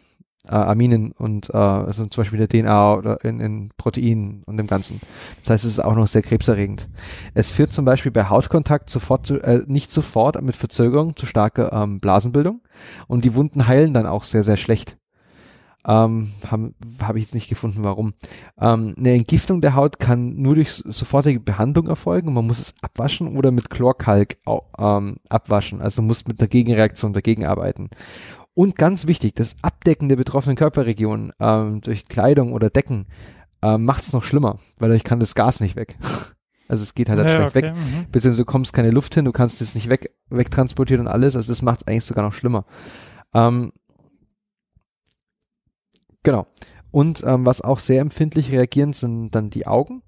äh, 0.50 0.56
Aminen 0.56 1.12
und 1.12 1.50
äh, 1.50 1.58
also 1.58 2.06
zum 2.06 2.22
Beispiel 2.22 2.46
der 2.46 2.50
DNA 2.50 2.96
oder 2.96 3.24
in, 3.24 3.40
in 3.40 3.70
Proteinen 3.78 4.44
und 4.46 4.58
dem 4.58 4.68
Ganzen. 4.68 5.02
Das 5.42 5.52
heißt, 5.52 5.66
es 5.66 5.72
ist 5.74 5.80
auch 5.80 5.96
noch 5.96 6.08
sehr 6.08 6.22
krebserregend. 6.22 6.88
Es 7.34 7.52
führt 7.52 7.74
zum 7.74 7.86
Beispiel 7.86 8.12
bei 8.12 8.30
Hautkontakt 8.30 8.90
sofort 8.90 9.26
zu, 9.26 9.40
äh, 9.42 9.64
nicht 9.68 9.92
sofort 9.92 10.42
mit 10.42 10.56
Verzögerung 10.56 11.16
zu 11.16 11.26
starker 11.26 11.74
ähm, 11.74 12.00
Blasenbildung 12.00 12.62
und 13.08 13.26
die 13.26 13.36
Wunden 13.36 13.68
heilen 13.68 13.94
dann 13.94 14.06
auch 14.06 14.24
sehr, 14.24 14.44
sehr 14.44 14.58
schlecht. 14.58 14.98
Ähm, 15.88 16.32
Habe 16.50 16.74
hab 17.02 17.16
ich 17.16 17.24
jetzt 17.24 17.36
nicht 17.36 17.48
gefunden, 17.48 17.84
warum. 17.84 18.14
Ähm, 18.60 18.96
eine 18.98 19.14
Entgiftung 19.14 19.62
der 19.62 19.76
Haut 19.76 20.00
kann 20.00 20.36
nur 20.36 20.56
durch 20.56 20.72
sofortige 20.84 21.40
Behandlung 21.40 21.88
erfolgen. 21.88 22.34
Man 22.34 22.48
muss 22.48 22.60
es 22.60 22.74
abwaschen 22.82 23.38
oder 23.38 23.52
mit 23.52 23.70
Chlorkalk 23.70 24.38
ähm, 24.80 25.18
abwaschen. 25.30 25.82
Also 25.82 26.02
du 26.02 26.08
musst 26.08 26.28
mit 26.28 26.40
einer 26.40 26.48
Gegenreaktion 26.48 27.14
dagegen 27.14 27.46
arbeiten. 27.46 27.90
Und 28.56 28.78
ganz 28.78 29.06
wichtig, 29.06 29.36
das 29.36 29.56
Abdecken 29.62 30.10
der 30.10 30.16
betroffenen 30.16 30.56
Körperregionen 30.56 31.34
ähm, 31.40 31.82
durch 31.82 32.06
Kleidung 32.06 32.54
oder 32.54 32.70
Decken 32.70 33.06
ähm, 33.62 33.84
macht 33.86 34.02
es 34.02 34.14
noch 34.14 34.24
schlimmer, 34.24 34.58
weil 34.80 34.90
dadurch 34.90 35.04
kann 35.04 35.20
das 35.20 35.36
Gas 35.36 35.60
nicht 35.60 35.76
weg. 35.76 35.96
Also 36.68 36.82
es 36.82 36.96
geht 36.96 37.10
halt 37.10 37.20
Ja, 37.20 37.26
schlecht 37.26 37.54
weg 37.54 37.66
okay, 37.66 37.74
mhm. 37.76 38.12
beziehungsweise 38.12 38.42
du 38.42 38.46
kommst 38.46 38.74
keine 38.74 38.90
Luft 38.90 39.14
hin, 39.14 39.24
du 39.24 39.32
kannst 39.32 39.62
es 39.62 39.76
nicht 39.76 39.88
weg, 39.88 40.10
wegtransportieren 40.32 41.06
und 41.06 41.12
alles, 41.12 41.36
also 41.36 41.52
das 41.52 41.62
macht 41.62 41.82
es 41.82 41.88
eigentlich 41.88 42.06
sogar 42.06 42.26
noch 42.26 42.34
schlimmer. 42.34 42.66
Ähm, 43.36 43.72
genau. 46.24 46.48
Und 46.90 47.24
ähm, 47.24 47.46
was 47.46 47.62
auch 47.62 47.78
sehr 47.78 48.02
empfindlich 48.02 48.52
reagieren, 48.52 48.94
sind 48.94 49.30
dann 49.36 49.52
die 49.52 49.68
Augen. 49.68 50.02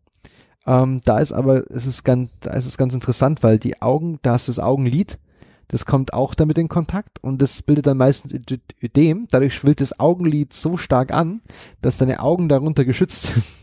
Ähm, 0.66 1.02
da 1.06 1.20
ist 1.20 1.32
aber, 1.32 1.70
es 1.70 1.86
ist 1.86 2.04
ganz, 2.04 2.32
da 2.40 2.54
ist 2.54 2.66
es 2.66 2.76
ganz 2.76 2.96
interessant, 2.96 3.44
weil 3.44 3.60
die 3.60 3.80
Augen, 3.84 4.18
da 4.24 4.32
hast 4.32 4.48
du 4.48 4.52
das 4.52 4.58
Augenlid, 4.58 5.20
das 5.68 5.86
kommt 5.86 6.14
auch 6.14 6.34
damit 6.34 6.58
in 6.58 6.70
Kontakt 6.70 7.24
und 7.24 7.42
das 7.42 7.62
bildet 7.62 7.88
dann 7.88 7.98
meistens 7.98 8.34
Öd- 8.34 8.60
Ödem. 8.82 9.28
Dadurch 9.30 9.54
schwillt 9.54 9.82
das 9.82 10.00
Augenlid 10.00 10.54
so 10.54 10.78
stark 10.78 11.12
an, 11.14 11.42
dass 11.82 11.98
deine 11.98 12.22
Augen 12.22 12.50
darunter 12.50 12.86
geschützt 12.86 13.24
sind. 13.24 13.44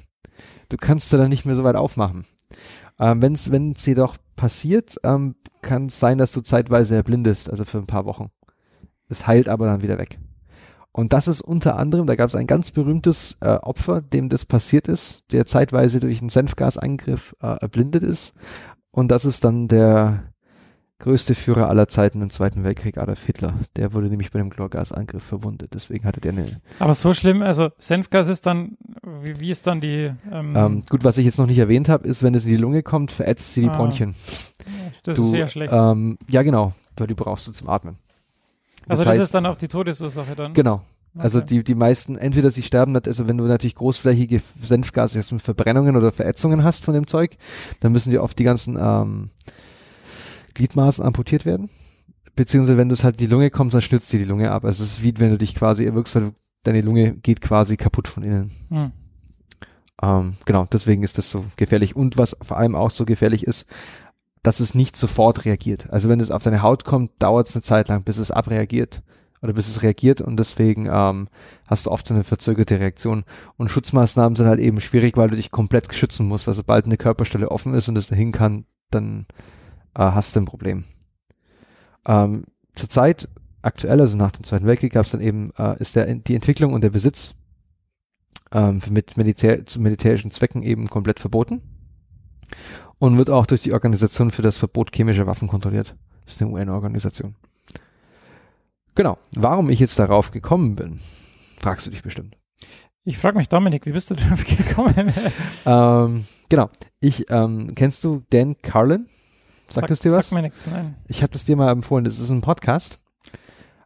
Du 0.71 0.79
kannst 0.79 1.11
sie 1.11 1.19
dann 1.19 1.29
nicht 1.29 1.45
mehr 1.45 1.55
so 1.55 1.63
weit 1.63 1.77
aufmachen. 1.77 2.25
Ähm, 2.99 3.21
wenn 3.21 3.35
es 3.73 3.87
jedoch 3.87 4.17
passiert, 4.35 4.97
ähm, 5.05 5.37
kann 5.61 5.87
es 5.87 6.01
sein, 6.01 6.17
dass 6.17 6.33
du 6.33 6.41
zeitweise 6.41 6.97
erblindest, 6.97 7.51
also 7.51 7.67
für 7.67 7.79
ein 7.79 7.87
paar 7.87 8.07
Wochen. 8.07 8.31
Es 9.09 9.27
heilt 9.27 9.49
aber 9.51 9.67
dann 9.67 9.83
wieder 9.83 9.99
weg. 9.99 10.19
Und 10.91 11.13
das 11.13 11.27
ist 11.27 11.41
unter 11.41 11.77
anderem, 11.77 12.07
da 12.07 12.15
gab 12.15 12.29
es 12.29 12.35
ein 12.35 12.47
ganz 12.47 12.71
berühmtes 12.71 13.37
äh, 13.41 13.49
Opfer, 13.51 14.01
dem 14.01 14.29
das 14.29 14.45
passiert 14.45 14.87
ist, 14.89 15.25
der 15.33 15.45
zeitweise 15.45 16.01
durch 16.01 16.21
einen 16.21 16.29
Senfgasangriff 16.31 17.35
äh, 17.43 17.59
erblindet 17.61 18.03
ist. 18.03 18.33
Und 18.91 19.09
das 19.09 19.25
ist 19.25 19.45
dann 19.45 19.67
der 19.69 20.34
größte 21.05 21.35
Führer 21.35 21.69
aller 21.69 21.87
Zeiten 21.87 22.23
im 22.23 22.31
Zweiten 22.31 22.65
Weltkrieg, 22.65 22.97
Adolf 22.97 23.25
Hitler. 23.27 23.53
Der 23.77 23.93
wurde 23.93 24.09
nämlich 24.09 24.31
bei 24.33 24.39
dem 24.39 24.49
Chlorgasangriff 24.49 25.23
verwundet. 25.23 25.75
Deswegen 25.75 26.05
hatte 26.07 26.21
der 26.21 26.33
eine 26.33 26.61
Aber 26.79 26.95
so 26.95 27.13
schlimm, 27.13 27.43
also 27.43 27.69
Senfgas 27.79 28.29
ist 28.29 28.47
dann, 28.47 28.79
wie, 29.23 29.39
wie 29.39 29.51
ist 29.51 29.67
dann 29.67 29.83
die, 29.83 30.11
ähm, 30.33 30.57
ähm, 30.57 30.83
gut, 30.89 31.05
was 31.05 31.19
ich 31.19 31.27
jetzt 31.27 31.39
noch 31.39 31.47
nicht 31.47 31.59
erwähnt 31.59 31.91
habe, 31.91 32.09
ist, 32.09 32.23
wenn 32.23 32.35
es 32.35 32.45
in 32.47 32.53
die 32.53 32.57
Lunge 32.57 32.83
kommt, 32.83 33.13
verätzt 33.13 33.53
sie 33.53 33.61
die 33.63 33.69
Ah, 33.69 33.77
Bronchien. 33.77 34.15
das 35.03 35.17
du, 35.19 35.27
ist 35.27 35.31
sehr 35.33 35.49
schlecht. 35.49 35.75
Ähm, 35.75 36.17
ja, 36.27 36.43
genau, 36.43 36.73
weil 36.97 37.07
die 37.07 37.15
brauchst 37.15 37.47
du 37.49 37.53
zum 37.53 37.69
Atmen. 37.69 37.97
also 38.89 39.05
das 39.05 39.15
heißt- 39.19 39.23
ist 39.23 39.35
dann 39.35 39.45
auch 39.45 39.57
die 39.57 39.69
Todesursache 39.69 40.35
dann? 40.35 40.55
Genau. 40.55 40.81
Also 41.19 41.39
Okay. 41.39 41.47
die, 41.49 41.65
die 41.65 41.75
meisten, 41.77 42.17
entweder 42.17 42.51
sie 42.51 42.63
sterben, 42.63 42.97
also 42.97 43.29
wenn 43.29 43.37
du 43.37 43.45
natürlich 43.45 43.77
großflächige 43.77 44.41
Senfgase, 44.61 45.19
jetzt 45.19 45.31
mit 45.33 45.43
Verbrennungen 45.43 45.97
oder 45.97 46.11
Verätzungen 46.13 46.65
hast 46.65 46.85
von 46.85 46.95
dem 46.95 47.07
Zeug, 47.07 47.37
dann 47.81 47.93
müssen 47.93 48.11
dir 48.11 48.23
oft 48.23 48.37
die 48.39 48.43
ganzen 48.45 48.77
ähm, 48.81 49.29
Gliedmaßen 50.55 51.05
amputiert 51.05 51.45
werden. 51.45 51.69
Beziehungsweise 52.37 52.79
wenn 52.79 52.89
du 52.89 52.95
es 52.95 53.05
halt 53.05 53.21
in 53.21 53.27
die 53.27 53.33
Lunge 53.33 53.51
kommst, 53.51 53.75
dann 53.75 53.83
schnitzt 53.83 54.13
dir 54.13 54.19
die 54.19 54.25
Lunge 54.25 54.51
ab. 54.51 54.65
Also 54.65 54.83
es 54.83 54.95
ist 54.95 55.03
wie 55.03 55.15
wenn 55.19 55.31
du 55.31 55.39
dich 55.39 55.55
quasi 55.55 55.85
erwürgst, 55.85 56.15
weil 56.15 56.23
du, 56.23 56.35
deine 56.65 56.81
Lunge 56.81 57.13
geht 57.13 57.41
quasi 57.41 57.77
kaputt 57.77 58.09
von 58.09 58.23
innen. 58.23 58.51
Hm. 58.71 58.93
Ähm, 60.03 60.35
genau, 60.45 60.67
deswegen 60.73 61.03
ist 61.03 61.19
das 61.19 61.31
so 61.31 61.45
gefährlich. 61.57 61.95
Und 61.95 62.19
was 62.19 62.37
vor 62.43 62.57
allem 62.57 62.75
auch 62.75 62.91
so 62.91 63.05
gefährlich 63.05 63.47
ist, 63.47 63.67
dass 64.43 64.61
es 64.61 64.75
nicht 64.75 64.97
sofort 64.97 65.45
reagiert. 65.45 65.91
Also 65.91 66.09
wenn 66.09 66.21
es 66.21 66.31
auf 66.31 66.43
deine 66.43 66.63
Haut 66.63 66.85
kommt, 66.85 67.11
dauert 67.19 67.49
es 67.49 67.55
eine 67.55 67.63
Zeit 67.63 67.89
lang, 67.89 68.03
bis 68.03 68.19
es 68.19 68.31
abreagiert 68.31 69.03
oder 69.41 69.53
bis 69.53 69.69
es 69.69 69.83
reagiert 69.83 70.21
und 70.21 70.39
deswegen 70.39 70.89
ähm, 70.91 71.29
hast 71.67 71.87
du 71.87 71.91
oft 71.91 72.07
so 72.07 72.15
eine 72.15 72.25
verzögerte 72.25 72.81
Reaktion. 72.81 73.25
Und 73.57 73.71
Schutzmaßnahmen 73.71 74.37
sind 74.37 74.47
halt 74.47 74.61
eben 74.61 74.81
schwierig, 74.81 75.17
weil 75.17 75.29
du 75.29 75.37
dich 75.37 75.51
komplett 75.51 75.95
schützen 75.95 76.27
musst, 76.27 76.47
weil 76.47 76.55
sobald 76.55 76.87
eine 76.87 76.97
Körperstelle 76.97 77.51
offen 77.51 77.75
ist 77.75 77.89
und 77.89 77.97
es 77.97 78.09
dahin 78.09 78.33
kann, 78.33 78.65
dann 78.91 79.27
hast 80.03 80.35
du 80.35 80.41
ein 80.41 80.47
Problem. 80.47 80.85
Ähm, 82.07 82.45
Zurzeit, 82.75 83.29
aktuell, 83.63 84.01
also 84.01 84.17
nach 84.17 84.33
dem 84.33 84.45
Zweiten 84.45 84.67
Weltkrieg, 84.67 84.93
gab 84.93 85.07
es 85.07 85.13
dann 85.13 85.21
eben, 85.21 85.53
äh, 85.57 85.79
ist 85.79 85.97
der, 85.97 86.13
die 86.15 86.35
Entwicklung 86.35 86.73
und 86.73 86.83
der 86.83 86.91
Besitz 86.91 87.35
ähm, 88.53 88.81
mit 88.91 89.17
Militär, 89.17 89.65
zu 89.67 89.81
militärischen 89.81 90.31
Zwecken 90.31 90.63
eben 90.63 90.89
komplett 90.89 91.21
verboten 91.21 91.63
und 92.99 93.19
wird 93.19 93.31
auch 93.31 93.47
durch 93.47 93.63
die 93.63 93.73
Organisation 93.73 94.31
für 94.31 94.43
das 94.43 94.57
Verbot 94.57 94.95
chemischer 94.95 95.27
Waffen 95.27 95.49
kontrolliert. 95.49 95.97
Das 96.25 96.35
ist 96.35 96.43
eine 96.43 96.51
UN-Organisation. 96.51 97.35
Genau. 98.95 99.19
Warum 99.35 99.71
ich 99.71 99.81
jetzt 99.81 99.99
darauf 99.99 100.31
gekommen 100.31 100.77
bin, 100.77 101.01
fragst 101.59 101.87
du 101.87 101.91
dich 101.91 102.03
bestimmt. 102.03 102.37
Ich 103.05 103.19
frage 103.19 103.37
mich, 103.37 103.49
Dominik, 103.49 103.85
wie 103.87 103.93
bist 103.93 104.11
du 104.11 104.15
drauf 104.17 104.45
gekommen? 104.45 105.13
Ähm, 105.67 106.25
genau. 106.49 106.71
Ich, 107.01 107.31
ähm, 107.31 107.75
kennst 107.75 108.05
du 108.05 108.23
Dan 108.31 108.57
Carlin? 108.63 109.07
Sagt 109.71 109.91
das 109.91 110.01
dir 110.01 110.13
was? 110.13 110.29
Sag 110.29 110.35
mir 110.37 110.43
nichts, 110.43 110.67
nein. 110.67 110.97
Ich 111.09 111.23
habe 111.23 111.33
das 111.33 111.45
dir 111.45 111.57
mal 111.57 111.71
empfohlen. 111.71 112.05
Das 112.05 112.19
ist 112.21 112.31
ein 112.31 112.41
Podcast. 112.43 112.99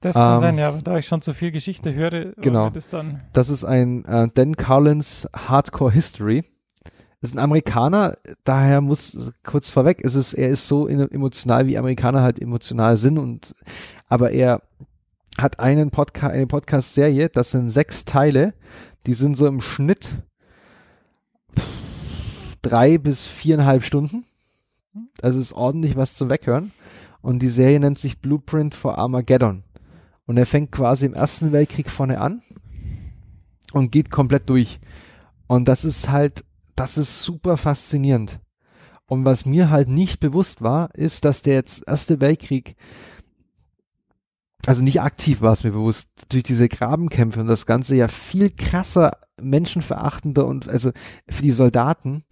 Das 0.00 0.14
kann 0.16 0.34
Ähm, 0.34 0.38
sein, 0.38 0.58
ja, 0.58 0.72
da 0.84 0.96
ich 0.98 1.06
schon 1.06 1.22
zu 1.22 1.34
viel 1.34 1.50
Geschichte 1.50 1.92
höre, 1.94 2.32
Genau. 2.36 2.70
es 2.74 2.88
dann. 2.88 3.22
Das 3.32 3.48
ist 3.48 3.64
ein 3.64 4.04
äh, 4.04 4.28
Dan 4.32 4.56
Carlins 4.56 5.28
Hardcore 5.34 5.90
History. 5.92 6.44
Das 7.20 7.30
ist 7.32 7.36
ein 7.36 7.42
Amerikaner, 7.42 8.14
daher 8.44 8.80
muss 8.80 9.32
kurz 9.42 9.70
vorweg, 9.70 10.00
ist 10.02 10.14
es, 10.14 10.34
er 10.34 10.50
ist 10.50 10.68
so 10.68 10.86
in- 10.86 11.00
emotional, 11.10 11.66
wie 11.66 11.76
Amerikaner 11.76 12.22
halt 12.22 12.38
emotional 12.40 12.96
sind 12.96 13.18
und 13.18 13.56
aber 14.08 14.30
er 14.30 14.62
hat 15.36 15.58
einen 15.58 15.90
Podcast, 15.90 16.32
eine 16.32 16.46
Podcast-Serie, 16.46 17.28
das 17.28 17.50
sind 17.50 17.70
sechs 17.70 18.04
Teile, 18.04 18.54
die 19.06 19.14
sind 19.14 19.36
so 19.36 19.48
im 19.48 19.60
Schnitt 19.60 20.10
drei 22.62 22.98
bis 22.98 23.26
viereinhalb 23.26 23.82
Stunden. 23.82 24.24
Also 25.22 25.40
ist 25.40 25.52
ordentlich 25.52 25.96
was 25.96 26.14
zum 26.14 26.30
Weghören. 26.30 26.72
Und 27.20 27.40
die 27.40 27.48
Serie 27.48 27.80
nennt 27.80 27.98
sich 27.98 28.20
Blueprint 28.20 28.74
for 28.74 28.98
Armageddon. 28.98 29.64
Und 30.26 30.36
er 30.36 30.46
fängt 30.46 30.72
quasi 30.72 31.06
im 31.06 31.14
Ersten 31.14 31.52
Weltkrieg 31.52 31.90
vorne 31.90 32.20
an 32.20 32.42
und 33.72 33.90
geht 33.90 34.10
komplett 34.10 34.48
durch. 34.48 34.78
Und 35.46 35.66
das 35.68 35.84
ist 35.84 36.10
halt, 36.10 36.44
das 36.76 36.98
ist 36.98 37.22
super 37.22 37.56
faszinierend. 37.56 38.40
Und 39.06 39.24
was 39.24 39.46
mir 39.46 39.70
halt 39.70 39.88
nicht 39.88 40.20
bewusst 40.20 40.60
war, 40.60 40.94
ist, 40.94 41.24
dass 41.24 41.40
der 41.40 41.54
jetzt 41.54 41.88
Erste 41.88 42.20
Weltkrieg, 42.20 42.76
also 44.66 44.82
nicht 44.82 45.00
aktiv 45.00 45.40
war 45.40 45.52
es 45.52 45.64
mir 45.64 45.72
bewusst, 45.72 46.10
durch 46.28 46.42
diese 46.42 46.68
Grabenkämpfe 46.68 47.40
und 47.40 47.46
das 47.46 47.64
Ganze 47.64 47.96
ja 47.96 48.08
viel 48.08 48.50
krasser, 48.50 49.12
menschenverachtender 49.40 50.46
und 50.46 50.68
also 50.68 50.92
für 51.26 51.42
die 51.42 51.52
Soldaten 51.52 52.24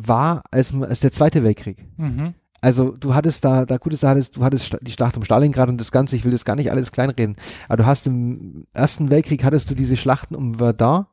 war 0.00 0.42
als, 0.50 0.72
als 0.80 1.00
der 1.00 1.12
Zweite 1.12 1.42
Weltkrieg 1.42 1.84
Mhm. 1.96 2.34
also 2.60 2.92
du 2.92 3.14
hattest 3.14 3.44
da, 3.44 3.66
da 3.66 3.76
gut 3.78 3.92
ist, 3.92 4.02
da 4.02 4.10
hattest, 4.10 4.36
du 4.36 4.44
hattest 4.44 4.76
die 4.80 4.92
Schlacht 4.92 5.16
um 5.16 5.24
Stalingrad 5.24 5.68
und 5.68 5.80
das 5.80 5.92
Ganze, 5.92 6.16
ich 6.16 6.24
will 6.24 6.32
das 6.32 6.44
gar 6.44 6.56
nicht 6.56 6.70
alles 6.70 6.92
kleinreden, 6.92 7.36
aber 7.68 7.78
du 7.78 7.86
hast 7.86 8.06
im 8.06 8.64
Ersten 8.72 9.10
Weltkrieg 9.10 9.44
hattest 9.44 9.70
du 9.70 9.74
diese 9.74 9.96
Schlachten 9.96 10.34
um 10.34 10.54
Verdun, 10.56 11.06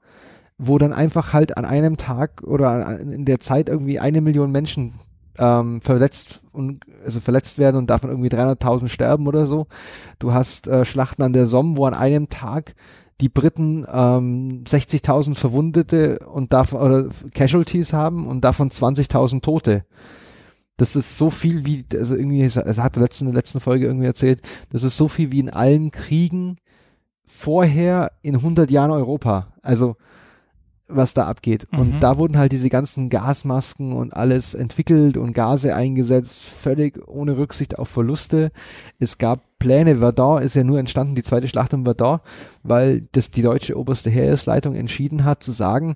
wo 0.58 0.78
dann 0.78 0.94
einfach 0.94 1.34
halt 1.34 1.58
an 1.58 1.66
einem 1.66 1.98
Tag 1.98 2.44
oder 2.44 3.00
in 3.00 3.26
der 3.26 3.40
Zeit 3.40 3.68
irgendwie 3.70 4.00
eine 4.00 4.22
Million 4.22 4.52
Menschen 4.52 4.94
ähm, 5.38 5.82
verletzt 5.82 6.44
und 6.54 6.80
also 7.04 7.20
verletzt 7.20 7.58
werden 7.58 7.76
und 7.76 7.90
davon 7.90 8.10
irgendwie 8.10 8.30
300.000 8.30 8.88
sterben 8.88 9.28
oder 9.28 9.48
so. 9.48 9.68
Du 10.20 10.32
hast 10.32 10.68
äh, 10.68 10.86
Schlachten 10.86 11.24
an 11.24 11.34
der 11.34 11.46
Somme, 11.46 11.76
wo 11.76 11.86
an 11.86 11.94
einem 11.94 12.30
Tag 12.30 12.76
die 13.22 13.30
Briten 13.30 13.86
ähm, 13.92 14.64
60.000 14.66 15.36
Verwundete 15.36 16.20
und 16.20 16.54
davon 16.54 16.82
oder 16.82 17.10
Casualties 17.34 17.94
haben 17.94 18.28
und 18.28 18.42
davon 18.42 18.70
20.000 18.70 19.42
Tote 19.42 19.86
das 20.78 20.96
ist 20.96 21.18
so 21.18 21.30
viel 21.30 21.66
wie, 21.66 21.86
also 21.94 22.16
irgendwie, 22.16 22.42
es 22.42 22.58
hat 22.58 22.96
der 22.96 23.04
letzten, 23.04 23.26
in 23.26 23.32
der 23.32 23.40
letzten 23.40 23.60
Folge 23.60 23.86
irgendwie 23.86 24.08
erzählt, 24.08 24.42
das 24.72 24.84
ist 24.84 24.98
so 24.98 25.08
viel 25.08 25.32
wie 25.32 25.40
in 25.40 25.50
allen 25.50 25.92
Kriegen 25.92 26.58
vorher 27.24 28.12
in 28.22 28.36
100 28.36 28.70
Jahren 28.70 28.92
Europa. 28.92 29.54
Also, 29.62 29.96
was 30.88 31.14
da 31.14 31.26
abgeht. 31.26 31.68
Mhm. 31.72 31.80
Und 31.80 32.00
da 32.02 32.18
wurden 32.18 32.38
halt 32.38 32.52
diese 32.52 32.70
ganzen 32.70 33.10
Gasmasken 33.10 33.94
und 33.94 34.14
alles 34.14 34.54
entwickelt 34.54 35.18
und 35.18 35.34
Gase 35.34 35.76
eingesetzt, 35.76 36.44
völlig 36.44 37.08
ohne 37.08 37.38
Rücksicht 37.38 37.80
auf 37.80 37.90
Verluste. 37.90 38.52
Es 39.00 39.18
gab 39.18 39.42
Pläne, 39.58 39.98
Verdun 39.98 40.42
ist 40.42 40.56
ja 40.56 40.64
nur 40.64 40.80
entstanden, 40.80 41.16
die 41.16 41.24
zweite 41.24 41.48
Schlacht 41.48 41.74
um 41.74 41.86
Verdun, 41.86 42.20
weil 42.64 43.08
das 43.14 43.32
die 43.32 43.42
deutsche 43.42 43.78
oberste 43.78 44.10
Heeresleitung 44.10 44.76
entschieden 44.76 45.24
hat 45.24 45.42
zu 45.42 45.52
sagen, 45.52 45.96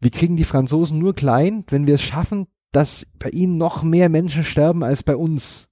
wir 0.00 0.10
kriegen 0.10 0.36
die 0.36 0.44
Franzosen 0.44 0.98
nur 0.98 1.14
klein, 1.14 1.64
wenn 1.68 1.86
wir 1.86 1.94
es 1.94 2.02
schaffen, 2.02 2.46
dass 2.72 3.06
bei 3.18 3.30
ihnen 3.30 3.56
noch 3.56 3.82
mehr 3.82 4.08
Menschen 4.08 4.44
sterben 4.44 4.84
als 4.84 5.02
bei 5.02 5.16
uns. 5.16 5.68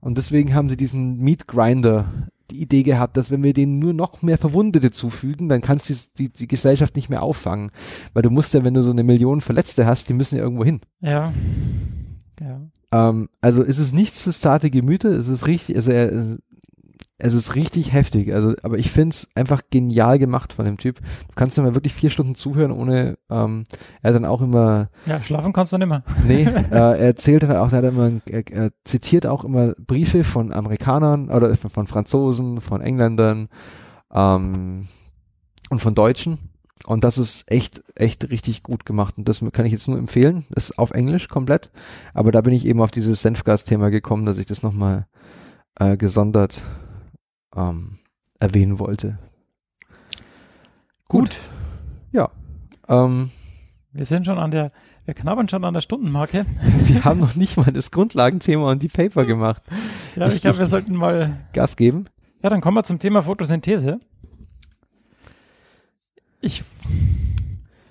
Und 0.00 0.18
deswegen 0.18 0.54
haben 0.54 0.68
sie 0.68 0.76
diesen 0.76 1.18
Meat 1.18 1.48
Grinder 1.48 2.06
die 2.50 2.60
Idee 2.60 2.82
gehabt, 2.82 3.16
dass 3.16 3.30
wenn 3.30 3.42
wir 3.42 3.52
denen 3.52 3.78
nur 3.78 3.92
noch 3.92 4.22
mehr 4.22 4.38
Verwundete 4.38 4.90
zufügen, 4.90 5.48
dann 5.48 5.60
kannst 5.60 5.88
du 5.88 5.94
die, 6.18 6.28
die 6.30 6.48
Gesellschaft 6.48 6.96
nicht 6.96 7.08
mehr 7.08 7.22
auffangen. 7.22 7.70
Weil 8.12 8.22
du 8.22 8.30
musst 8.30 8.54
ja, 8.54 8.64
wenn 8.64 8.74
du 8.74 8.82
so 8.82 8.90
eine 8.90 9.02
Million 9.02 9.40
Verletzte 9.40 9.86
hast, 9.86 10.08
die 10.08 10.14
müssen 10.14 10.36
ja 10.36 10.42
irgendwo 10.42 10.64
hin. 10.64 10.80
Ja. 11.00 11.32
Ja. 12.40 12.60
Ähm, 12.92 13.28
also 13.40 13.62
ist 13.62 13.78
es 13.78 13.92
nichts 13.92 14.22
fürs 14.22 14.40
zarte 14.40 14.70
Gemüte, 14.70 15.08
es 15.08 15.28
ist 15.28 15.46
richtig, 15.46 15.76
also 15.76 15.90
er, 15.90 16.38
es 17.24 17.32
ist 17.32 17.54
richtig 17.54 17.94
heftig. 17.94 18.34
Also, 18.34 18.54
aber 18.62 18.78
ich 18.78 18.90
finde 18.90 19.14
es 19.14 19.28
einfach 19.34 19.62
genial 19.70 20.18
gemacht 20.18 20.52
von 20.52 20.66
dem 20.66 20.76
Typ. 20.76 21.00
Du 21.00 21.34
kannst 21.34 21.56
ihm 21.56 21.64
mal 21.64 21.74
wirklich 21.74 21.94
vier 21.94 22.10
Stunden 22.10 22.34
zuhören, 22.34 22.70
ohne 22.70 23.16
ähm, 23.30 23.64
er 24.02 24.12
dann 24.12 24.26
auch 24.26 24.42
immer. 24.42 24.90
Ja, 25.06 25.22
schlafen 25.22 25.54
kannst 25.54 25.72
du 25.72 25.78
nicht 25.78 25.88
mehr. 25.88 26.02
Nee, 26.26 26.42
äh, 26.70 26.70
er 26.70 26.98
erzählt 26.98 27.42
dann 27.42 27.56
auch, 27.56 27.72
er, 27.72 27.78
hat 27.78 27.84
immer, 27.84 28.10
er, 28.28 28.44
er 28.50 28.70
zitiert 28.84 29.26
auch 29.26 29.44
immer 29.44 29.72
Briefe 29.78 30.22
von 30.22 30.52
Amerikanern 30.52 31.30
oder 31.30 31.54
von 31.56 31.86
Franzosen, 31.86 32.60
von 32.60 32.82
Engländern 32.82 33.48
ähm, 34.12 34.88
und 35.70 35.80
von 35.80 35.94
Deutschen. 35.94 36.38
Und 36.86 37.04
das 37.04 37.16
ist 37.16 37.50
echt, 37.50 37.82
echt 37.94 38.28
richtig 38.28 38.62
gut 38.62 38.84
gemacht. 38.84 39.14
Und 39.16 39.30
das 39.30 39.42
kann 39.52 39.64
ich 39.64 39.72
jetzt 39.72 39.88
nur 39.88 39.96
empfehlen. 39.96 40.44
Das 40.50 40.70
ist 40.70 40.78
auf 40.78 40.90
Englisch 40.90 41.28
komplett. 41.28 41.70
Aber 42.12 42.32
da 42.32 42.42
bin 42.42 42.52
ich 42.52 42.66
eben 42.66 42.82
auf 42.82 42.90
dieses 42.90 43.22
Senfgas-Thema 43.22 43.88
gekommen, 43.90 44.26
dass 44.26 44.36
ich 44.36 44.44
das 44.44 44.62
nochmal 44.62 45.06
äh, 45.76 45.96
gesondert 45.96 46.62
ähm, 47.56 47.98
erwähnen 48.40 48.78
wollte. 48.78 49.18
Gut. 51.08 51.38
Ja. 52.12 52.30
Ähm, 52.88 53.30
Wir 53.92 54.04
sind 54.04 54.26
schon 54.26 54.38
an 54.38 54.50
der, 54.50 54.72
wir 55.04 55.14
knabbern 55.14 55.48
schon 55.48 55.64
an 55.64 55.74
der 55.74 55.80
Stundenmarke. 55.80 56.46
wir 56.86 57.04
haben 57.04 57.20
noch 57.20 57.34
nicht 57.36 57.56
mal 57.56 57.72
das 57.72 57.90
Grundlagenthema 57.90 58.70
und 58.70 58.82
die 58.82 58.88
Paper 58.88 59.24
gemacht. 59.24 59.62
Ja, 60.16 60.28
Ich- 60.28 60.36
ich 60.36 60.40
glaube, 60.42 60.58
wir 60.58 60.66
sollten 60.66 60.94
mal. 60.94 61.34
Gas 61.52 61.74
geben. 61.76 62.04
Ja, 62.42 62.48
dann 62.50 62.60
kommen 62.60 62.76
wir 62.76 62.84
zum 62.84 63.00
Thema 63.00 63.20
Photosynthese. 63.22 63.98
Ich, 66.40 66.62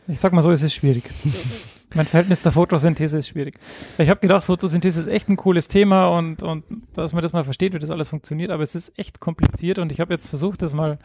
ich 0.07 0.19
sag 0.19 0.31
mal 0.31 0.41
so, 0.41 0.51
es 0.51 0.63
ist 0.63 0.73
schwierig. 0.73 1.03
mein 1.93 2.05
Verhältnis 2.05 2.41
zur 2.41 2.51
Photosynthese 2.51 3.17
ist 3.17 3.27
schwierig. 3.27 3.59
Ich 3.97 4.09
habe 4.09 4.19
gedacht, 4.19 4.43
Photosynthese 4.43 4.99
ist 4.99 5.07
echt 5.07 5.29
ein 5.29 5.37
cooles 5.37 5.67
Thema 5.67 6.07
und, 6.07 6.43
und 6.43 6.63
dass 6.93 7.13
man 7.13 7.21
das 7.21 7.33
mal 7.33 7.43
versteht, 7.43 7.73
wie 7.73 7.79
das 7.79 7.91
alles 7.91 8.09
funktioniert, 8.09 8.51
aber 8.51 8.63
es 8.63 8.75
ist 8.75 8.97
echt 8.97 9.19
kompliziert 9.19 9.79
und 9.79 9.91
ich 9.91 9.99
habe 9.99 10.13
jetzt 10.13 10.29
versucht, 10.29 10.61
das 10.61 10.73
mal 10.73 10.99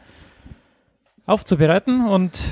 aufzubereiten 1.27 2.07
und 2.07 2.43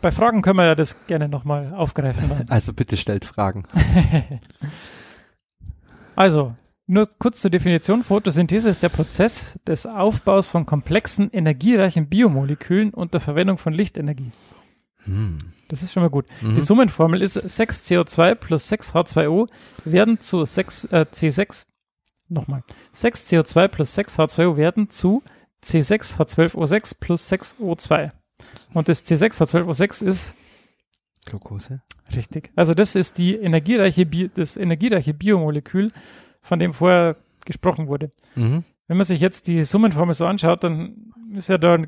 bei 0.00 0.10
Fragen 0.10 0.42
können 0.42 0.58
wir 0.58 0.66
ja 0.66 0.74
das 0.74 1.06
gerne 1.06 1.28
nochmal 1.28 1.72
aufgreifen. 1.74 2.28
Dann. 2.28 2.48
Also 2.48 2.72
bitte 2.72 2.96
stellt 2.96 3.24
Fragen. 3.24 3.64
Also, 6.14 6.54
nur 6.86 7.08
kurz 7.18 7.40
zur 7.40 7.50
Definition. 7.50 8.02
Photosynthese 8.02 8.68
ist 8.68 8.82
der 8.82 8.90
Prozess 8.90 9.58
des 9.66 9.86
Aufbaus 9.86 10.48
von 10.48 10.66
komplexen, 10.66 11.30
energiereichen 11.32 12.08
Biomolekülen 12.08 12.92
unter 12.92 13.18
Verwendung 13.18 13.56
von 13.58 13.72
Lichtenergie. 13.72 14.30
Hm. 15.04 15.38
Das 15.68 15.82
ist 15.82 15.92
schon 15.92 16.02
mal 16.02 16.10
gut. 16.10 16.26
Mhm. 16.40 16.54
Die 16.54 16.60
Summenformel 16.60 17.22
ist 17.22 17.34
6 17.34 17.82
CO2 17.84 18.34
plus 18.34 18.68
6 18.68 18.94
H2O 18.94 19.48
werden 19.84 20.20
zu 20.20 20.44
6 20.44 20.84
äh, 20.84 21.06
C6. 21.12 21.66
Nochmal. 22.28 22.62
6 22.92 23.26
CO2 23.26 23.68
plus 23.68 23.94
6 23.94 24.18
H2O 24.18 24.56
werden 24.56 24.90
zu 24.90 25.22
C6 25.64 26.18
H12O6 26.18 26.96
plus 27.00 27.28
6 27.28 27.56
O2. 27.60 28.10
Und 28.74 28.88
das 28.88 29.04
C6 29.06 29.40
H12O6 29.40 30.04
ist 30.04 30.34
Glucose. 31.24 31.82
Richtig. 32.14 32.50
Also 32.56 32.74
das 32.74 32.94
ist 32.94 33.18
die 33.18 33.36
energiereiche 33.36 34.06
Bi 34.06 34.30
das 34.34 34.56
energiereiche 34.56 35.14
Biomolekül, 35.14 35.92
von 36.42 36.58
dem 36.58 36.72
vorher 36.72 37.16
gesprochen 37.44 37.86
wurde. 37.86 38.10
Mhm. 38.34 38.64
Wenn 38.88 38.96
man 38.96 39.06
sich 39.06 39.20
jetzt 39.20 39.46
die 39.46 39.62
Summenformel 39.62 40.14
so 40.14 40.26
anschaut, 40.26 40.64
dann 40.64 41.12
ist 41.34 41.48
ja 41.48 41.58
da 41.58 41.78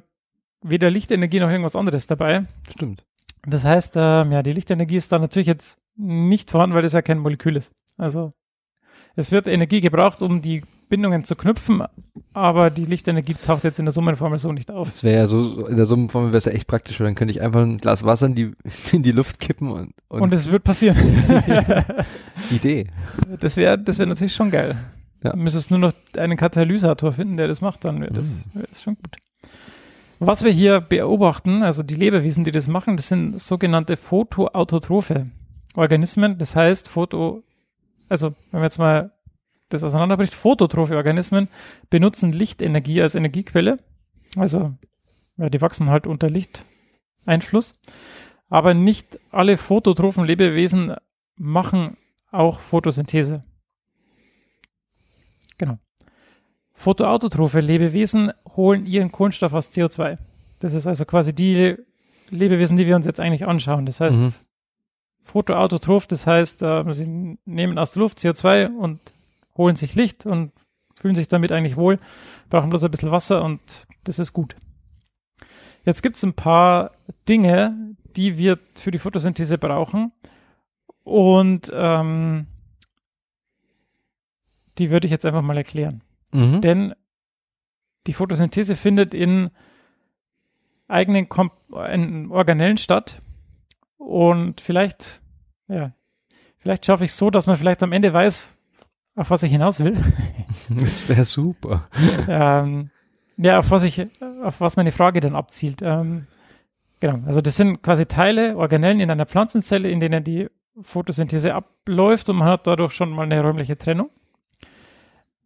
weder 0.65 0.91
Lichtenergie 0.91 1.41
noch 1.41 1.51
irgendwas 1.51 1.77
anderes 1.77 2.07
dabei. 2.07 2.47
Stimmt. 2.71 3.05
Das 3.47 3.65
heißt, 3.65 3.95
ähm, 3.97 4.33
ja, 4.33 4.43
die 4.43 4.53
Lichtenergie 4.53 4.97
ist 4.97 5.13
da 5.13 5.19
natürlich 5.19 5.47
jetzt 5.47 5.79
nicht 5.97 6.51
vorhanden, 6.51 6.75
weil 6.75 6.83
das 6.83 6.95
ja 6.95 7.03
kein 7.03 7.19
Molekül 7.19 7.57
ist. 7.57 7.73
Also 7.97 8.33
es 9.15 9.31
wird 9.31 9.47
Energie 9.47 9.81
gebraucht, 9.81 10.23
um 10.23 10.43
die 10.43 10.63
Bindungen 10.89 11.25
zu 11.25 11.37
knüpfen, 11.37 11.83
aber 12.33 12.71
die 12.71 12.85
Lichtenergie 12.85 13.35
taucht 13.35 13.65
jetzt 13.65 13.79
in 13.79 13.85
der 13.85 13.93
Summenformel 13.93 14.39
so 14.39 14.53
nicht 14.53 14.71
auf. 14.71 14.89
Das 14.91 15.05
wäre 15.05 15.21
ja 15.21 15.27
so, 15.27 15.67
in 15.67 15.77
der 15.77 15.87
Summenformel 15.87 16.31
wäre 16.31 16.39
es 16.39 16.45
ja 16.47 16.53
echt 16.53 16.67
praktisch, 16.67 16.99
weil 16.99 17.07
dann 17.07 17.15
könnte 17.15 17.33
ich 17.33 17.41
einfach 17.41 17.63
ein 17.63 17.79
Glas 17.79 18.05
Wasser 18.05 18.27
in 18.27 18.35
die, 18.35 18.53
in 18.93 19.03
die 19.03 19.13
Luft 19.13 19.39
kippen 19.39 19.71
und, 19.71 19.95
und, 20.09 20.23
Und 20.23 20.33
es 20.33 20.51
wird 20.51 20.65
passieren. 20.65 20.97
Idee. 22.51 22.89
Das 23.41 23.57
wäre 23.57 23.79
das 23.79 23.99
wär 23.99 24.07
natürlich 24.07 24.35
schon 24.35 24.51
geil. 24.51 24.77
Ja. 25.23 25.33
Du 25.33 25.39
müsstest 25.39 25.71
nur 25.71 25.81
noch 25.81 25.93
einen 26.17 26.37
Katalysator 26.37 27.13
finden, 27.13 27.37
der 27.37 27.49
das 27.49 27.61
macht, 27.61 27.85
dann 27.85 28.01
wäre 28.01 28.13
das, 28.13 28.45
wär 28.53 28.65
das 28.69 28.83
schon 28.83 28.97
gut. 28.97 29.17
Was 30.21 30.45
wir 30.45 30.51
hier 30.51 30.81
beobachten, 30.81 31.63
also 31.63 31.83
die 31.83 31.97
Lebewesen, 31.97 32.45
die 32.45 32.53
das 32.53 32.69
machen, 32.69 32.97
das 32.97 33.09
sind 33.09 33.41
sogenannte 33.41 33.97
photoautotrophe 33.97 35.27
Organismen. 35.75 36.39
Das 36.39 36.55
heißt, 36.55 36.89
Foto, 36.89 37.43
also 38.09 38.31
wenn 38.51 38.61
man 38.61 38.63
jetzt 38.63 38.79
mal 38.79 39.13
das 39.69 39.85
auseinanderbricht, 39.85 40.35
phototrophe 40.35 40.97
Organismen 40.97 41.49
benutzen 41.91 42.33
Lichtenergie 42.33 43.03
als 43.03 43.15
Energiequelle. 43.15 43.79
Also, 44.37 44.75
ja, 45.37 45.51
die 45.51 45.61
wachsen 45.61 45.91
halt 45.91 46.07
unter 46.07 46.31
Lichteinfluss. 46.31 47.81
Aber 48.49 48.75
nicht 48.75 49.19
alle 49.31 49.57
phototrophen 49.57 50.25
Lebewesen 50.25 50.95
machen 51.37 51.97
auch 52.31 52.61
Photosynthese. 52.61 53.43
Genau. 55.59 55.79
Photoautotrophe 56.75 57.61
Lebewesen 57.61 58.33
holen 58.57 58.85
ihren 58.87 59.11
Kohlenstoff 59.13 59.53
aus 59.53 59.71
CO2. 59.71 60.19
Das 60.59 60.75
ist 60.75 60.87
also 60.87 61.05
quasi 61.05 61.35
die 61.35 61.77
Lebewesen, 62.31 62.77
die 62.77 62.87
wir 62.87 62.97
uns 62.97 63.07
jetzt 63.07 63.21
eigentlich 63.21 63.47
anschauen. 63.47 63.87
Das 63.87 64.01
heißt, 64.01 64.19
Mhm. 64.19 64.35
Photoautotroph, 65.23 66.07
das 66.07 66.27
heißt, 66.27 66.63
äh, 66.63 66.85
sie 66.93 67.39
nehmen 67.47 67.79
aus 67.79 67.93
der 67.93 68.03
Luft 68.03 68.19
CO2 68.19 68.69
und 68.77 69.01
holen 69.57 69.77
sich 69.77 69.95
Licht 69.95 70.27
und 70.27 70.53
fühlen 70.95 71.15
sich 71.15 71.29
damit 71.29 71.51
eigentlich 71.51 71.77
wohl, 71.77 71.99
brauchen 72.51 72.69
bloß 72.71 72.85
ein 72.85 72.91
bisschen 72.91 73.11
Wasser 73.11 73.43
und 73.43 73.87
das 74.05 74.19
ist 74.19 74.33
gut. 74.33 74.55
Jetzt 75.85 76.03
gibt 76.03 76.17
es 76.17 76.23
ein 76.25 76.35
paar 76.35 76.91
Dinge, 77.29 77.97
die 78.17 78.37
wir 78.37 78.59
für 78.75 78.91
die 78.91 78.99
Photosynthese 78.99 79.57
brauchen 79.59 80.13
und 81.05 81.71
ähm, 81.75 82.47
die 84.79 84.91
würde 84.91 85.07
ich 85.07 85.11
jetzt 85.11 85.25
einfach 85.27 85.43
mal 85.43 85.57
erklären. 85.57 86.03
Mhm. 86.35 86.61
Denn 86.61 86.95
die 88.07 88.13
Photosynthese 88.13 88.77
findet 88.77 89.15
in 89.15 89.51
eigenen 90.89 91.29
Kom 91.29 91.51
in 91.93 92.31
Organellen 92.31 92.77
statt. 92.77 93.21
Und 93.97 94.61
vielleicht, 94.61 95.23
ja, 95.69 95.93
vielleicht 96.59 96.85
schaffe 96.85 97.05
ich 97.05 97.13
es 97.13 97.17
so, 97.17 97.31
dass 97.31 97.47
man 97.47 97.57
vielleicht 97.57 97.83
am 97.83 97.93
Ende 97.93 98.13
weiß, 98.13 98.55
auf 99.17 99.31
was 99.31 99.43
ich 99.43 99.53
hinaus 99.53 99.81
will. 99.81 99.97
Das 100.71 101.07
wäre 101.09 101.25
super. 101.27 101.89
ähm, 102.27 102.91
ja, 103.37 103.59
auf 103.59 103.71
was 103.71 103.85
ich, 103.85 104.01
auf 104.43 104.61
was 104.61 104.77
meine 104.77 104.93
Frage 104.93 105.21
dann 105.21 105.37
abzielt. 105.37 105.83
Ähm, 105.83 106.27
genau, 107.01 107.19
also 107.27 107.43
das 107.43 107.57
sind 107.57 107.83
quasi 107.83 108.07
Teile, 108.07 108.57
Organellen 108.57 109.01
in 109.01 109.11
einer 109.11 109.27
Pflanzenzelle, 109.27 109.91
in 109.91 110.01
denen 110.01 110.25
die 110.25 110.49
Photosynthese 110.81 111.55
abläuft 111.55 112.29
und 112.31 112.37
man 112.37 112.49
hat 112.49 112.67
dadurch 112.67 112.93
schon 112.93 113.11
mal 113.11 113.25
eine 113.25 113.43
räumliche 113.43 113.77
Trennung. 113.77 114.11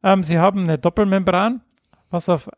Ähm, 0.03 0.23
sie 0.23 0.39
haben 0.39 0.65
eine 0.65 0.79
Doppelmembran, 0.79 1.61
was 2.11 2.29
auf 2.29 2.49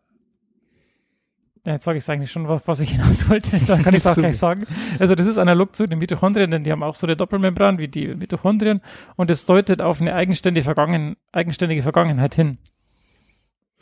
jetzt 1.65 1.85
sage 1.85 1.99
ich 1.99 2.05
es 2.05 2.11
eigentlich 2.11 2.31
schon, 2.31 2.49
was, 2.49 2.67
was 2.67 2.81
ich 2.81 2.91
hinaus 2.93 3.29
wollte. 3.29 3.51
Dann 3.67 3.83
kann 3.83 3.95
ich 3.95 4.01
es 4.01 4.07
auch 4.07 4.17
gleich 4.17 4.39
sagen. 4.39 4.65
Also 4.99 5.15
das 5.15 5.27
ist 5.27 5.39
analog 5.39 5.75
zu 5.75 5.87
den 5.87 5.99
Mitochondrien, 5.99 6.51
denn 6.51 6.65
die 6.65 6.73
haben 6.73 6.83
auch 6.83 6.95
so 6.95 7.07
eine 7.07 7.17
Doppelmembran 7.17 7.79
wie 7.79 7.89
die 7.89 8.09
Mitochondrien 8.09 8.81
und 9.17 9.31
es 9.31 9.45
deutet 9.45 9.83
auf 9.83 10.01
eine 10.01 10.15
eigenständige, 10.15 10.65
Vergangen, 10.65 11.17
eigenständige 11.33 11.83
Vergangenheit 11.83 12.35
hin, 12.35 12.59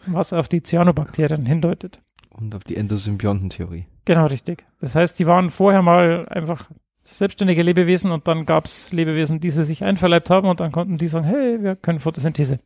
was 0.06 0.32
auf 0.32 0.48
die 0.48 0.62
Cyanobakterien 0.62 1.46
hindeutet. 1.46 2.00
Und 2.30 2.54
auf 2.54 2.64
die 2.64 2.76
Endosymbiontentheorie. 2.76 3.86
Genau, 4.04 4.26
richtig. 4.26 4.64
Das 4.80 4.94
heißt, 4.94 5.18
die 5.18 5.26
waren 5.26 5.50
vorher 5.50 5.82
mal 5.82 6.28
einfach 6.28 6.68
selbstständige 7.02 7.62
Lebewesen 7.62 8.10
und 8.10 8.28
dann 8.28 8.46
gab 8.46 8.66
es 8.66 8.92
Lebewesen, 8.92 9.40
die 9.40 9.50
sie 9.50 9.64
sich 9.64 9.82
einverleibt 9.82 10.30
haben 10.30 10.48
und 10.48 10.60
dann 10.60 10.72
konnten 10.72 10.98
die 10.98 11.06
sagen, 11.06 11.24
hey, 11.24 11.62
wir 11.62 11.74
können 11.74 12.00
Photosynthese. 12.00 12.60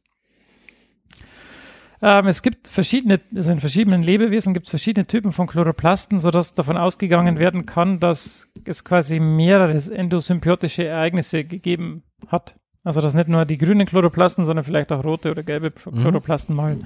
Ähm, 2.03 2.26
es 2.26 2.42
gibt 2.42 2.66
verschiedene, 2.66 3.20
also 3.34 3.53
in 3.53 3.61
verschiedenen 3.61 4.03
Lebewesen 4.03 4.55
gibt 4.55 4.66
es 4.66 4.70
verschiedene 4.70 5.07
Typen 5.07 5.30
von 5.30 5.46
Chloroplasten, 5.46 6.18
sodass 6.18 6.55
davon 6.55 6.76
ausgegangen 6.76 7.38
werden 7.38 7.64
kann, 7.64 8.00
dass 8.00 8.48
es 8.64 8.84
quasi 8.84 9.20
mehrere 9.20 9.72
endosymbiotische 9.94 10.84
Ereignisse 10.84 11.44
gegeben 11.44 12.03
hat. 12.26 12.57
Also 12.82 13.00
dass 13.00 13.14
nicht 13.14 13.28
nur 13.28 13.44
die 13.44 13.57
grünen 13.57 13.86
Chloroplasten, 13.86 14.44
sondern 14.44 14.64
vielleicht 14.64 14.90
auch 14.90 15.05
rote 15.05 15.30
oder 15.30 15.44
gelbe 15.44 15.70
Chloroplasten 15.70 16.57
mal 16.57 16.76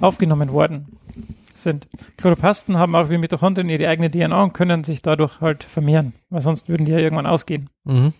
aufgenommen 0.00 0.52
worden 0.52 0.88
sind. 1.54 1.88
Chloroplasten 2.18 2.76
haben 2.76 2.94
auch 2.94 3.08
wie 3.08 3.16
Mitochondrien 3.16 3.70
ihre 3.70 3.88
eigene 3.88 4.10
DNA 4.10 4.42
und 4.42 4.52
können 4.52 4.84
sich 4.84 5.00
dadurch 5.00 5.40
halt 5.40 5.64
vermehren, 5.64 6.12
weil 6.28 6.42
sonst 6.42 6.68
würden 6.68 6.84
die 6.84 6.92
ja 6.92 6.98
irgendwann 6.98 7.26
ausgehen. 7.26 7.70
Mhm. 7.84 8.12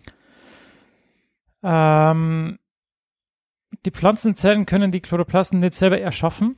Ähm, 1.63 2.59
die 3.85 3.91
Pflanzenzellen 3.91 4.67
können 4.67 4.93
die 4.93 5.01
Chloroplasten 5.01 5.59
nicht 5.59 5.75
selber 5.75 6.01
erschaffen. 6.01 6.57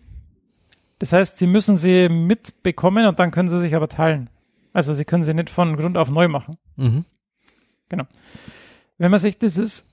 Das 0.98 1.12
heißt, 1.12 1.38
sie 1.38 1.46
müssen 1.46 1.76
sie 1.76 2.08
mitbekommen 2.08 3.06
und 3.06 3.18
dann 3.18 3.30
können 3.30 3.48
sie 3.48 3.60
sich 3.60 3.74
aber 3.74 3.88
teilen. 3.88 4.30
Also 4.72 4.94
sie 4.94 5.04
können 5.04 5.22
sie 5.22 5.34
nicht 5.34 5.50
von 5.50 5.76
Grund 5.76 5.96
auf 5.96 6.10
neu 6.10 6.28
machen. 6.28 6.58
Mhm. 6.76 7.04
Wenn 8.98 9.10
man 9.10 9.20
sich 9.20 9.38
dieses 9.38 9.86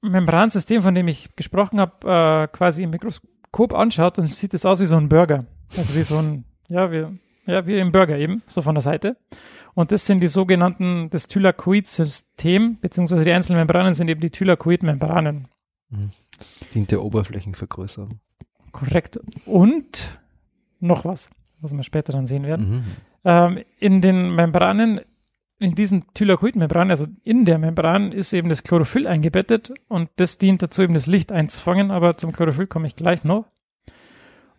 Membransystem, 0.00 0.82
von 0.82 0.94
dem 0.94 1.08
ich 1.08 1.36
gesprochen 1.36 1.80
habe, 1.80 2.48
äh, 2.50 2.56
quasi 2.56 2.82
im 2.82 2.90
Mikroskop 2.90 3.74
anschaut, 3.74 4.18
dann 4.18 4.26
sieht 4.26 4.54
es 4.54 4.64
aus 4.64 4.80
wie 4.80 4.86
so 4.86 4.96
ein 4.96 5.08
Burger. 5.08 5.46
Also 5.76 5.94
wie 5.94 6.02
so 6.02 6.18
ein, 6.18 6.44
ja, 6.68 6.90
wie, 6.90 7.06
ja, 7.46 7.66
wie 7.66 7.78
im 7.78 7.92
Burger 7.92 8.16
eben, 8.16 8.42
so 8.46 8.62
von 8.62 8.74
der 8.74 8.82
Seite. 8.82 9.16
Und 9.74 9.92
das 9.92 10.06
sind 10.06 10.20
die 10.20 10.26
sogenannten, 10.26 11.10
das 11.10 11.28
Thylakoid-System, 11.28 12.78
beziehungsweise 12.80 13.24
die 13.24 13.32
einzelnen 13.32 13.60
Membranen 13.60 13.94
sind 13.94 14.08
eben 14.08 14.20
die 14.20 14.30
Thylakoid-Membranen. 14.30 15.48
Das 15.90 16.66
dient 16.74 16.90
der 16.90 17.02
Oberflächenvergrößerung. 17.02 18.20
Korrekt. 18.72 19.20
Und 19.46 20.20
noch 20.80 21.04
was, 21.04 21.30
was 21.60 21.72
wir 21.72 21.82
später 21.82 22.12
dann 22.12 22.26
sehen 22.26 22.44
werden. 22.44 22.70
Mhm. 22.70 22.84
Ähm, 23.24 23.64
in 23.78 24.00
den 24.00 24.34
Membranen, 24.34 25.00
in 25.58 25.74
diesen 25.74 26.04
Thylakoid-Membranen, 26.14 26.90
also 26.90 27.06
in 27.24 27.44
der 27.44 27.58
Membran, 27.58 28.12
ist 28.12 28.32
eben 28.32 28.48
das 28.48 28.62
Chlorophyll 28.62 29.06
eingebettet 29.06 29.72
und 29.88 30.10
das 30.16 30.38
dient 30.38 30.62
dazu, 30.62 30.82
eben 30.82 30.94
das 30.94 31.06
Licht 31.06 31.32
einzufangen, 31.32 31.90
aber 31.90 32.16
zum 32.16 32.32
Chlorophyll 32.32 32.66
komme 32.66 32.86
ich 32.86 32.96
gleich 32.96 33.24
noch. 33.24 33.46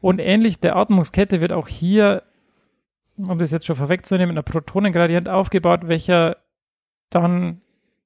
Und 0.01 0.19
ähnlich 0.19 0.59
der 0.59 0.75
Atmungskette 0.75 1.41
wird 1.41 1.51
auch 1.51 1.67
hier, 1.67 2.23
um 3.17 3.37
das 3.39 3.51
jetzt 3.51 3.65
schon 3.65 3.75
vorwegzunehmen, 3.75 4.37
ein 4.37 4.43
Protonengradient 4.43 5.29
aufgebaut, 5.29 5.87
welcher 5.87 6.37
dann 7.09 7.61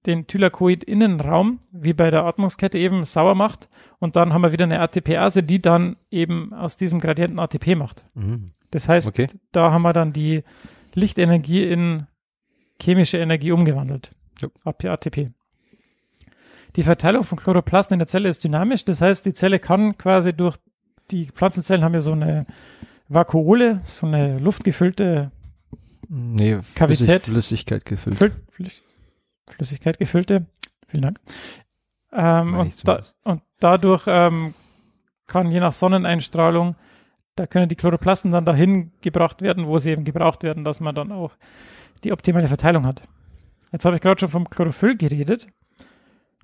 den 0.05 0.25
Thylakoid-Innenraum, 0.27 1.59
wie 1.71 1.93
bei 1.93 2.09
der 2.11 2.23
Atmungskette 2.25 2.77
eben, 2.77 3.05
sauer 3.05 3.35
macht. 3.35 3.69
Und 3.99 4.15
dann 4.15 4.33
haben 4.33 4.41
wir 4.41 4.51
wieder 4.51 4.65
eine 4.65 4.79
ATPase, 4.79 5.43
die 5.43 5.61
dann 5.61 5.95
eben 6.09 6.53
aus 6.53 6.75
diesem 6.77 6.99
Gradienten 6.99 7.39
ATP 7.39 7.75
macht. 7.75 8.05
Mhm. 8.15 8.51
Das 8.71 8.87
heißt, 8.89 9.07
Okay. 9.09 9.27
da 9.51 9.71
haben 9.71 9.83
wir 9.83 9.93
dann 9.93 10.13
die 10.13 10.43
Lichtenergie 10.95 11.63
in 11.63 12.07
chemische 12.81 13.17
Energie 13.19 13.51
umgewandelt. 13.51 14.11
Ja. 14.41 14.91
ATP. 14.93 15.29
Die 16.75 16.83
Verteilung 16.83 17.23
von 17.23 17.37
Chloroplasten 17.37 17.95
in 17.95 17.99
der 17.99 18.07
Zelle 18.07 18.29
ist 18.29 18.43
dynamisch. 18.43 18.85
Das 18.85 19.01
heißt, 19.01 19.25
die 19.25 19.33
Zelle 19.33 19.59
kann 19.59 19.97
quasi 19.97 20.33
durch 20.33 20.55
die 21.11 21.25
Pflanzenzellen 21.27 21.83
haben 21.83 21.93
ja 21.93 21.99
so 21.99 22.13
eine 22.13 22.45
Vakuole, 23.09 23.81
so 23.83 24.07
eine 24.07 24.39
luftgefüllte 24.39 25.31
Nee, 26.07 26.57
Kavität. 26.75 27.05
Flüssig, 27.07 27.23
Flüssigkeit 27.25 27.85
gefüllt. 27.85 28.17
Füll, 28.17 28.31
Flüss- 28.57 28.81
Flüssigkeit 29.49 29.99
gefüllte. 29.99 30.45
Vielen 30.87 31.03
Dank. 31.03 31.19
Ähm, 32.13 32.55
und, 32.55 32.87
da, 32.87 33.01
und 33.23 33.41
dadurch 33.59 34.03
ähm, 34.07 34.53
kann 35.27 35.51
je 35.51 35.59
nach 35.59 35.71
Sonneneinstrahlung, 35.71 36.75
da 37.35 37.47
können 37.47 37.69
die 37.69 37.75
Chloroplasten 37.75 38.31
dann 38.31 38.45
dahin 38.45 38.91
gebracht 39.01 39.41
werden, 39.41 39.67
wo 39.67 39.77
sie 39.77 39.91
eben 39.91 40.03
gebraucht 40.03 40.43
werden, 40.43 40.63
dass 40.63 40.79
man 40.79 40.93
dann 40.93 41.11
auch 41.11 41.37
die 42.03 42.11
optimale 42.11 42.47
Verteilung 42.47 42.85
hat. 42.85 43.03
Jetzt 43.71 43.85
habe 43.85 43.95
ich 43.95 44.01
gerade 44.01 44.19
schon 44.19 44.29
vom 44.29 44.49
Chlorophyll 44.49 44.97
geredet. 44.97 45.47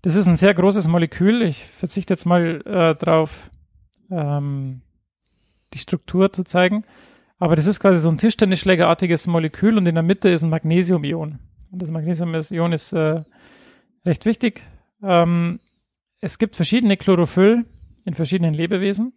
Das 0.02 0.16
ist 0.16 0.28
ein 0.28 0.38
sehr 0.38 0.54
großes 0.54 0.88
Molekül. 0.88 1.42
Ich 1.42 1.66
verzichte 1.66 2.14
jetzt 2.14 2.26
mal 2.26 2.62
äh, 2.66 2.96
drauf, 2.96 3.50
ähm, 4.10 4.82
die 5.74 5.80
Struktur 5.80 6.32
zu 6.32 6.44
zeigen. 6.44 6.86
Aber 7.40 7.56
das 7.56 7.68
ist 7.68 7.80
quasi 7.80 8.00
so 8.00 8.10
ein 8.10 8.18
Tischtennisschlägerartiges 8.18 9.28
Molekül 9.28 9.78
und 9.78 9.88
in 9.88 9.96
der 9.96 10.04
Mitte 10.04 10.30
ist 10.30 10.44
ein 10.44 10.50
Magnesiumion. 10.50 11.40
Das 11.72 11.90
Magnesiumion 11.90 12.72
ist 12.72 12.94
äh, 12.94 13.24
recht 14.06 14.26
wichtig. 14.26 14.64
Ähm, 15.04 15.60
es 16.22 16.38
gibt 16.38 16.56
verschiedene 16.56 16.98
Chlorophyll 16.98 17.66
in 18.06 18.14
verschiedenen 18.14 18.54
Lebewesen, 18.54 19.14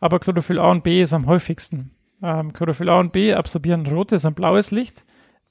aber 0.00 0.18
Chlorophyll 0.18 0.58
A 0.58 0.70
und 0.70 0.82
B 0.82 1.02
ist 1.02 1.12
am 1.12 1.26
häufigsten. 1.26 1.92
Ähm, 2.22 2.52
Chlorophyll 2.52 2.88
A 2.88 3.00
und 3.00 3.12
B 3.12 3.34
absorbieren 3.34 3.86
rotes 3.86 4.24
und 4.24 4.34
blaues 4.34 4.70
Licht. 4.70 5.04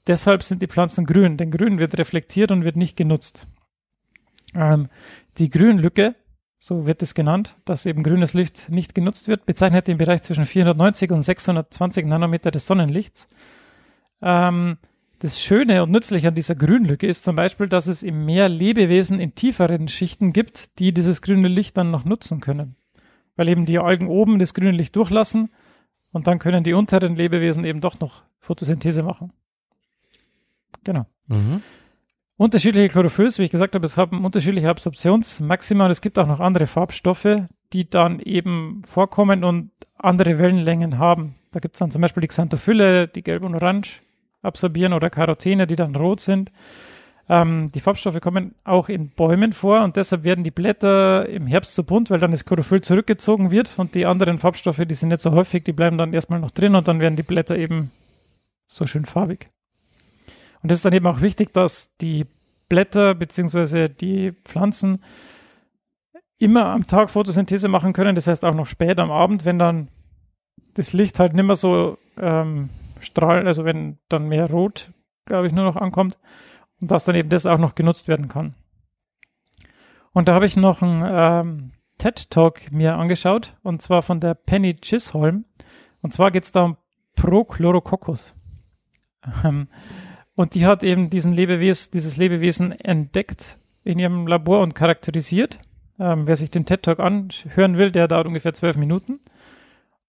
Deshalb 0.06 0.42
sind 0.42 0.62
die 0.62 0.66
Pflanzen 0.66 1.06
grün, 1.06 1.36
denn 1.36 1.50
grün 1.50 1.78
wird 1.78 1.98
reflektiert 1.98 2.50
und 2.50 2.64
wird 2.64 2.76
nicht 2.76 2.96
genutzt. 2.96 3.46
Ähm, 4.54 4.88
die 5.38 5.50
Grünlücke, 5.50 6.14
so 6.58 6.86
wird 6.86 7.02
es 7.02 7.14
genannt, 7.14 7.56
dass 7.64 7.86
eben 7.86 8.02
grünes 8.02 8.34
Licht 8.34 8.70
nicht 8.70 8.94
genutzt 8.94 9.28
wird, 9.28 9.46
bezeichnet 9.46 9.88
den 9.88 9.98
Bereich 9.98 10.22
zwischen 10.22 10.46
490 10.46 11.10
und 11.12 11.22
620 11.22 12.06
Nanometer 12.06 12.50
des 12.50 12.66
Sonnenlichts. 12.66 13.28
Ähm, 14.20 14.78
das 15.20 15.40
Schöne 15.42 15.82
und 15.82 15.90
Nützliche 15.90 16.28
an 16.28 16.34
dieser 16.34 16.54
Grünlücke 16.54 17.06
ist 17.06 17.24
zum 17.24 17.36
Beispiel, 17.36 17.68
dass 17.68 17.86
es 17.86 18.02
im 18.02 18.24
Meer 18.24 18.48
Lebewesen 18.48 19.20
in 19.20 19.34
tieferen 19.34 19.86
Schichten 19.86 20.32
gibt, 20.32 20.78
die 20.78 20.94
dieses 20.94 21.20
grüne 21.20 21.48
Licht 21.48 21.76
dann 21.76 21.90
noch 21.90 22.06
nutzen 22.06 22.40
können. 22.40 22.74
Weil 23.36 23.50
eben 23.50 23.66
die 23.66 23.78
Algen 23.78 24.08
oben 24.08 24.38
das 24.38 24.54
grüne 24.54 24.70
Licht 24.70 24.96
durchlassen 24.96 25.50
und 26.12 26.26
dann 26.26 26.38
können 26.38 26.64
die 26.64 26.72
unteren 26.72 27.16
Lebewesen 27.16 27.66
eben 27.66 27.82
doch 27.82 28.00
noch 28.00 28.22
Photosynthese 28.40 29.02
machen. 29.02 29.32
Genau. 30.84 31.04
Mhm. 31.26 31.62
Unterschiedliche 32.38 32.88
Chlorophylls, 32.88 33.38
wie 33.38 33.44
ich 33.44 33.50
gesagt 33.50 33.74
habe, 33.74 33.84
es 33.84 33.98
haben 33.98 34.24
unterschiedliche 34.24 34.70
Absorptionsmaxima 34.70 35.84
und 35.84 35.90
es 35.90 36.00
gibt 36.00 36.18
auch 36.18 36.26
noch 36.26 36.40
andere 36.40 36.66
Farbstoffe, 36.66 37.42
die 37.74 37.90
dann 37.90 38.20
eben 38.20 38.80
vorkommen 38.88 39.44
und 39.44 39.70
andere 39.98 40.38
Wellenlängen 40.38 40.96
haben. 40.96 41.34
Da 41.50 41.60
gibt 41.60 41.76
es 41.76 41.80
dann 41.80 41.90
zum 41.90 42.00
Beispiel 42.00 42.22
die 42.22 42.28
Xanthophylle, 42.28 43.06
die 43.06 43.22
gelb 43.22 43.44
und 43.44 43.54
orange 43.54 44.00
absorbieren 44.42 44.92
oder 44.92 45.10
Carotene, 45.10 45.66
die 45.66 45.76
dann 45.76 45.94
rot 45.94 46.20
sind. 46.20 46.50
Ähm, 47.28 47.70
die 47.72 47.80
Farbstoffe 47.80 48.20
kommen 48.20 48.54
auch 48.64 48.88
in 48.88 49.10
Bäumen 49.10 49.52
vor 49.52 49.82
und 49.84 49.96
deshalb 49.96 50.24
werden 50.24 50.42
die 50.42 50.50
Blätter 50.50 51.28
im 51.28 51.46
Herbst 51.46 51.74
so 51.74 51.84
bunt, 51.84 52.10
weil 52.10 52.18
dann 52.18 52.32
das 52.32 52.44
Chlorophyll 52.44 52.80
zurückgezogen 52.80 53.50
wird 53.50 53.78
und 53.78 53.94
die 53.94 54.06
anderen 54.06 54.38
Farbstoffe, 54.38 54.82
die 54.84 54.94
sind 54.94 55.10
nicht 55.10 55.20
so 55.20 55.30
häufig, 55.30 55.62
die 55.62 55.72
bleiben 55.72 55.96
dann 55.96 56.12
erstmal 56.12 56.40
noch 56.40 56.50
drin 56.50 56.74
und 56.74 56.88
dann 56.88 56.98
werden 56.98 57.16
die 57.16 57.22
Blätter 57.22 57.56
eben 57.56 57.92
so 58.66 58.86
schön 58.86 59.04
farbig. 59.04 59.48
Und 60.62 60.72
es 60.72 60.78
ist 60.78 60.84
dann 60.84 60.92
eben 60.92 61.06
auch 61.06 61.20
wichtig, 61.20 61.52
dass 61.52 61.96
die 62.00 62.26
Blätter 62.68 63.14
beziehungsweise 63.14 63.88
die 63.88 64.32
Pflanzen 64.44 65.02
immer 66.38 66.66
am 66.66 66.86
Tag 66.86 67.10
Photosynthese 67.10 67.68
machen 67.68 67.92
können. 67.92 68.14
Das 68.14 68.26
heißt 68.26 68.44
auch 68.44 68.54
noch 68.54 68.66
spät 68.66 68.98
am 68.98 69.10
Abend, 69.10 69.44
wenn 69.44 69.58
dann 69.58 69.88
das 70.74 70.92
Licht 70.92 71.18
halt 71.18 71.34
nicht 71.34 71.44
mehr 71.44 71.56
so 71.56 71.98
ähm, 72.18 72.70
strahlt, 73.00 73.46
also 73.46 73.64
wenn 73.64 73.98
dann 74.08 74.28
mehr 74.28 74.50
Rot, 74.50 74.92
glaube 75.24 75.46
ich, 75.46 75.52
nur 75.52 75.64
noch 75.64 75.76
ankommt 75.76 76.18
und 76.80 76.90
dass 76.90 77.04
dann 77.04 77.16
eben 77.16 77.28
das 77.28 77.46
auch 77.46 77.58
noch 77.58 77.74
genutzt 77.74 78.08
werden 78.08 78.28
kann. 78.28 78.54
Und 80.12 80.28
da 80.28 80.34
habe 80.34 80.46
ich 80.46 80.56
noch 80.56 80.82
einen 80.82 81.08
ähm, 81.12 81.72
TED-Talk 81.98 82.72
mir 82.72 82.96
angeschaut 82.96 83.56
und 83.62 83.82
zwar 83.82 84.02
von 84.02 84.20
der 84.20 84.34
Penny 84.34 84.74
Chisholm. 84.74 85.44
Und 86.02 86.12
zwar 86.12 86.30
geht 86.30 86.44
es 86.44 86.52
da 86.52 86.64
um 86.64 86.76
Prochlorococcus. 87.16 88.34
Ähm, 89.44 89.68
und 90.34 90.54
die 90.54 90.64
hat 90.64 90.82
eben 90.82 91.10
diesen 91.10 91.34
Lebewesen, 91.34 91.90
dieses 91.92 92.16
Lebewesen 92.16 92.72
entdeckt 92.72 93.58
in 93.84 93.98
ihrem 93.98 94.26
Labor 94.26 94.60
und 94.60 94.74
charakterisiert. 94.74 95.58
Ähm, 95.98 96.26
wer 96.26 96.36
sich 96.36 96.50
den 96.50 96.64
TED 96.64 96.82
Talk 96.82 96.98
anhören 96.98 97.76
will, 97.76 97.90
der 97.90 98.08
dauert 98.08 98.26
ungefähr 98.26 98.54
zwölf 98.54 98.76
Minuten. 98.76 99.20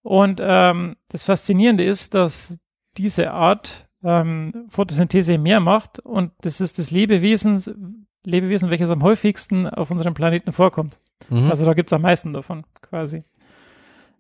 Und 0.02 0.42
ähm, 0.42 0.96
das 1.10 1.26
Faszinierende 1.26 1.84
ist, 1.84 2.14
dass 2.14 2.58
diese 2.98 3.32
Art 3.32 3.88
ähm, 4.04 4.66
Photosynthese 4.70 5.38
mehr 5.38 5.60
macht 5.60 6.00
und 6.00 6.32
das 6.42 6.60
ist 6.62 6.80
das 6.80 6.92
Lebewesen, 6.92 8.08
Lebewesen, 8.26 8.70
welches 8.70 8.90
am 8.90 9.04
häufigsten 9.04 9.68
auf 9.68 9.92
unserem 9.92 10.14
Planeten 10.14 10.52
vorkommt. 10.52 11.00
Mhm. 11.30 11.50
Also 11.50 11.66
da 11.66 11.74
gibt 11.74 11.90
es 11.90 11.94
am 11.94 12.02
meisten 12.02 12.34
davon 12.34 12.64
quasi. 12.82 13.24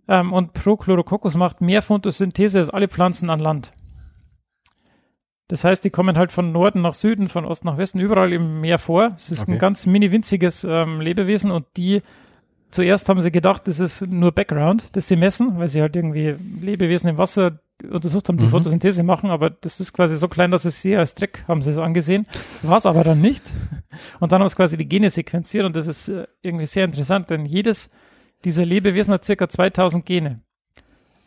Ähm, 0.07 0.34
und 0.34 0.53
Prochlorococcus 0.53 1.36
macht 1.36 1.61
mehr 1.61 1.82
Photosynthese 1.82 2.59
als 2.59 2.69
alle 2.69 2.88
Pflanzen 2.88 3.30
an 3.30 3.39
Land. 3.39 3.74
Das 5.47 5.63
heißt, 5.65 5.84
die 5.84 5.89
kommen 5.89 6.17
halt 6.17 6.32
von 6.32 6.51
Norden 6.51 6.82
nach 6.82 6.93
Süden, 6.93 7.28
von 7.28 7.43
Osten 7.45 7.67
nach 7.67 7.78
Westen, 7.78 7.99
überall 7.99 8.32
im 8.32 8.61
Meer 8.61 8.80
vor. 8.80 9.11
Es 9.15 9.32
ist 9.32 9.43
Okay. 9.43 9.53
ein 9.53 9.59
ganz 9.59 9.86
mini 9.86 10.11
winziges 10.11 10.63
ähm, 10.63 11.01
Lebewesen 11.01 11.51
und 11.51 11.65
die 11.76 12.01
zuerst 12.72 13.09
haben 13.09 13.22
sie 13.22 13.32
gedacht, 13.34 13.67
das 13.67 13.82
ist 13.82 14.01
nur 14.07 14.32
Background, 14.32 14.95
das 14.95 15.09
sie 15.09 15.17
messen, 15.17 15.59
weil 15.59 15.67
sie 15.67 15.82
halt 15.82 15.95
irgendwie 15.97 16.36
Lebewesen 16.61 17.09
im 17.09 17.17
Wasser 17.17 17.59
untersucht 17.89 18.27
haben, 18.29 18.38
die 18.38 18.45
Mhm. 18.45 18.51
Photosynthese 18.51 19.03
machen, 19.03 19.29
aber 19.29 19.49
das 19.49 19.79
ist 19.79 19.93
quasi 19.93 20.17
so 20.17 20.27
klein, 20.27 20.51
dass 20.51 20.65
es 20.65 20.82
sie 20.82 20.95
als 20.95 21.15
Dreck 21.15 21.43
haben 21.47 21.61
sie 21.61 21.71
es 21.71 21.77
angesehen. 21.77 22.27
War 22.61 22.77
es 22.77 22.86
aber 22.86 23.03
dann 23.03 23.21
nicht. 23.21 23.53
Und 24.19 24.32
dann 24.32 24.41
haben 24.41 24.49
sie 24.49 24.55
quasi 24.55 24.77
die 24.77 24.88
Gene 24.88 25.09
sequenziert 25.09 25.65
und 25.65 25.75
das 25.75 25.88
ist 25.88 26.09
äh, 26.09 26.25
irgendwie 26.41 26.65
sehr 26.65 26.86
interessant, 26.86 27.29
denn 27.29 27.45
jedes 27.45 27.89
dieser 28.43 28.65
Lebewesen 28.65 29.13
hat 29.13 29.25
circa 29.25 29.47
2000 29.49 30.05
Gene. 30.05 30.38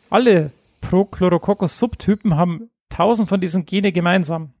Alle 0.09 0.51
Prochlorococcus-Subtypen 0.81 2.35
haben 2.35 2.69
1000 2.91 3.27
von 3.27 3.41
diesen 3.41 3.65
Gene 3.65 3.91
gemeinsam. 3.91 4.53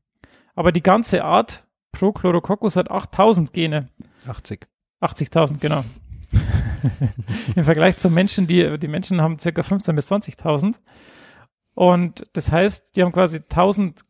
Aber 0.55 0.71
die 0.71 0.81
ganze 0.83 1.23
Art 1.23 1.65
Prochlorococcus 1.91 2.75
hat 2.75 2.89
8000 2.91 3.53
Gene. 3.53 3.89
80. 4.27 4.67
80.000, 5.01 5.59
genau. 5.59 5.83
Im 7.55 7.63
Vergleich 7.63 7.97
zu 7.97 8.09
Menschen, 8.09 8.47
die, 8.47 8.77
die 8.79 8.87
Menschen 8.87 9.21
haben 9.21 9.37
circa 9.37 9.61
15.000 9.61 9.93
bis 9.93 10.11
20.000. 10.11 10.79
Und 11.75 12.25
das 12.33 12.51
heißt, 12.51 12.95
die 12.95 13.03
haben 13.03 13.11
quasi 13.11 13.37
1000 13.37 14.01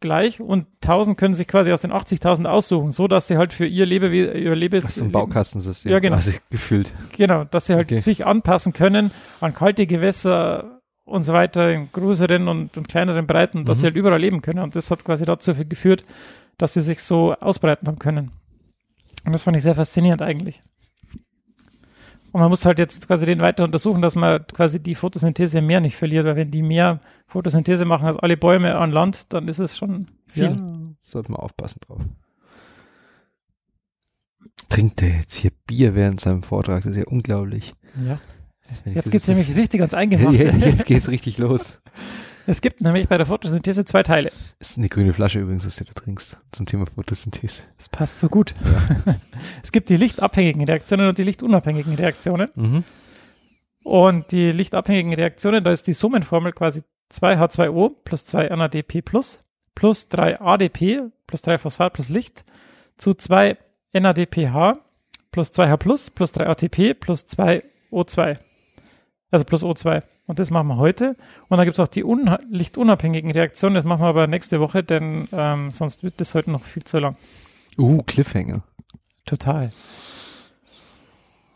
gleich 0.00 0.40
und 0.40 0.66
1000 0.84 1.16
können 1.16 1.34
sich 1.34 1.48
quasi 1.48 1.72
aus 1.72 1.80
den 1.80 1.90
80.000 1.92 2.44
aussuchen, 2.44 2.90
so 2.90 3.08
dass 3.08 3.28
sie 3.28 3.38
halt 3.38 3.54
für 3.54 3.64
ihr 3.66 3.86
Lebewe 3.86 4.32
ihr 4.38 4.54
Lebes 4.54 4.82
Das 4.82 4.96
ist 4.98 5.02
ein 5.02 5.10
Baukastensystem. 5.12 5.90
Ja, 5.90 6.00
genau. 6.00 6.16
quasi 6.16 6.38
gefühlt. 6.50 6.92
Genau, 7.16 7.44
dass 7.44 7.66
sie 7.66 7.74
halt 7.74 7.86
Okay. 7.86 8.00
sich 8.00 8.26
anpassen 8.26 8.72
können 8.74 9.10
an 9.40 9.54
kalte 9.54 9.86
Gewässer 9.86 10.80
und 11.04 11.22
so 11.22 11.32
weiter 11.32 11.72
in 11.72 11.88
größeren 11.92 12.46
und, 12.48 12.76
und 12.76 12.88
kleineren 12.88 13.26
Breiten, 13.26 13.64
dass 13.64 13.78
Mhm. 13.78 13.80
sie 13.80 13.86
halt 13.86 13.96
überall 13.96 14.20
leben 14.20 14.42
können. 14.42 14.58
Und 14.58 14.76
das 14.76 14.90
hat 14.90 15.02
quasi 15.04 15.24
dazu 15.24 15.54
geführt, 15.54 16.04
dass 16.58 16.74
sie 16.74 16.82
sich 16.82 17.02
so 17.02 17.32
ausbreiten 17.34 17.86
haben 17.86 17.98
können. 17.98 18.32
Und 19.24 19.32
das 19.32 19.44
fand 19.44 19.56
ich 19.56 19.62
sehr 19.62 19.74
faszinierend 19.76 20.20
eigentlich. 20.20 20.62
Und 22.36 22.40
man 22.40 22.50
muss 22.50 22.66
halt 22.66 22.78
jetzt 22.78 23.06
quasi 23.06 23.24
den 23.24 23.38
weiter 23.38 23.64
untersuchen, 23.64 24.02
dass 24.02 24.14
man 24.14 24.46
quasi 24.48 24.78
die 24.78 24.94
Photosynthese 24.94 25.60
im 25.60 25.66
Meer 25.66 25.80
nicht 25.80 25.96
verliert, 25.96 26.26
weil 26.26 26.36
wenn 26.36 26.50
die 26.50 26.60
mehr 26.60 27.00
Photosynthese 27.28 27.86
machen 27.86 28.06
als 28.06 28.18
alle 28.18 28.36
Bäume 28.36 28.74
an 28.76 28.92
Land, 28.92 29.32
dann 29.32 29.48
ist 29.48 29.58
es 29.58 29.74
schon 29.74 30.04
viel. 30.26 30.44
Ja, 30.44 30.56
sollte 31.00 31.32
man 31.32 31.40
aufpassen 31.40 31.80
drauf. 31.86 32.02
Trinkt 34.68 35.00
der 35.00 35.16
jetzt 35.16 35.32
hier 35.32 35.50
Bier 35.66 35.94
während 35.94 36.20
seinem 36.20 36.42
Vortrag? 36.42 36.82
Das 36.82 36.92
ist 36.92 36.98
ja 36.98 37.06
unglaublich. 37.06 37.72
Ja. 38.06 38.20
Jetzt 38.84 39.10
geht's 39.10 39.28
nämlich 39.28 39.56
richtig 39.56 39.80
ans 39.80 39.94
Eingemachte. 39.94 40.36
Jetzt 40.66 40.84
geht's 40.84 41.08
richtig 41.08 41.38
los. 41.38 41.80
Es 42.46 42.60
gibt 42.60 42.80
nämlich 42.80 43.08
bei 43.08 43.18
der 43.18 43.26
Photosynthese 43.26 43.84
zwei 43.84 44.04
Teile. 44.04 44.30
Das 44.58 44.70
ist 44.70 44.78
eine 44.78 44.88
grüne 44.88 45.12
Flasche 45.12 45.40
übrigens, 45.40 45.66
was 45.66 45.76
du 45.76 45.84
da 45.84 45.92
trinkst, 45.92 46.36
zum 46.52 46.66
Thema 46.66 46.86
Photosynthese. 46.86 47.62
Das 47.76 47.88
passt 47.88 48.20
so 48.20 48.28
gut. 48.28 48.54
es 49.62 49.72
gibt 49.72 49.88
die 49.88 49.96
lichtabhängigen 49.96 50.64
Reaktionen 50.64 51.08
und 51.08 51.18
die 51.18 51.24
lichtunabhängigen 51.24 51.94
Reaktionen. 51.94 52.48
Mhm. 52.54 52.84
Und 53.82 54.30
die 54.30 54.52
lichtabhängigen 54.52 55.14
Reaktionen, 55.14 55.64
da 55.64 55.72
ist 55.72 55.86
die 55.86 55.92
Summenformel 55.92 56.52
quasi 56.52 56.82
2H2O 57.12 57.92
plus 58.04 58.24
2 58.24 58.48
NADP 58.48 59.02
plus 59.02 59.40
plus 59.74 60.08
3 60.08 60.40
ADP 60.40 61.02
plus 61.26 61.42
3 61.42 61.58
Phosphat 61.58 61.92
plus 61.92 62.08
Licht 62.08 62.44
zu 62.96 63.14
2 63.14 63.56
NADPH 63.92 64.72
plus 65.30 65.52
2H 65.52 65.76
plus 65.76 66.10
plus 66.10 66.32
3 66.32 66.46
ATP 66.46 66.94
plus 66.98 67.26
2 67.26 67.62
O2. 67.92 68.38
Also 69.36 69.44
plus 69.44 69.62
O2. 69.62 70.00
Und 70.26 70.38
das 70.38 70.50
machen 70.50 70.66
wir 70.68 70.78
heute. 70.78 71.14
Und 71.48 71.58
dann 71.58 71.66
gibt 71.66 71.78
es 71.78 71.80
auch 71.80 71.88
die 71.88 72.02
lichtunabhängigen 72.48 73.30
Reaktionen. 73.30 73.74
Das 73.74 73.84
machen 73.84 74.00
wir 74.00 74.06
aber 74.06 74.26
nächste 74.26 74.60
Woche, 74.60 74.82
denn 74.82 75.28
ähm, 75.30 75.70
sonst 75.70 76.02
wird 76.04 76.14
das 76.22 76.34
heute 76.34 76.50
noch 76.50 76.62
viel 76.62 76.84
zu 76.84 76.98
lang. 76.98 77.16
Uh, 77.76 78.02
Cliffhanger. 78.04 78.62
Total. 79.26 79.68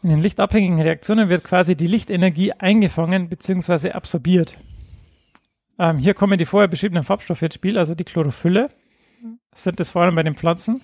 In 0.02 0.10
den 0.10 0.18
lichtabhängigen 0.18 0.78
Reaktionen 0.82 1.30
wird 1.30 1.42
quasi 1.42 1.74
die 1.74 1.86
Lichtenergie 1.86 2.52
eingefangen 2.52 3.30
bzw. 3.30 3.92
absorbiert. 3.92 4.56
Ähm, 5.78 5.96
hier 5.96 6.12
kommen 6.12 6.36
die 6.36 6.44
vorher 6.44 6.68
beschriebenen 6.68 7.04
Farbstoffe 7.04 7.40
ins 7.40 7.54
Spiel, 7.54 7.78
also 7.78 7.94
die 7.94 8.04
Chlorophylle 8.04 8.68
sind 9.54 9.80
das 9.80 9.88
vor 9.88 10.02
allem 10.02 10.16
bei 10.16 10.22
den 10.22 10.34
Pflanzen. 10.34 10.82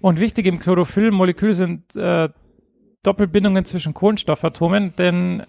Und 0.00 0.18
wichtig 0.18 0.46
im 0.46 0.58
Chlorophyllmolekül 0.58 1.54
sind 1.54 1.94
äh, 1.94 2.30
Doppelbindungen 3.04 3.64
zwischen 3.64 3.94
Kohlenstoffatomen, 3.94 4.94
denn 4.96 5.44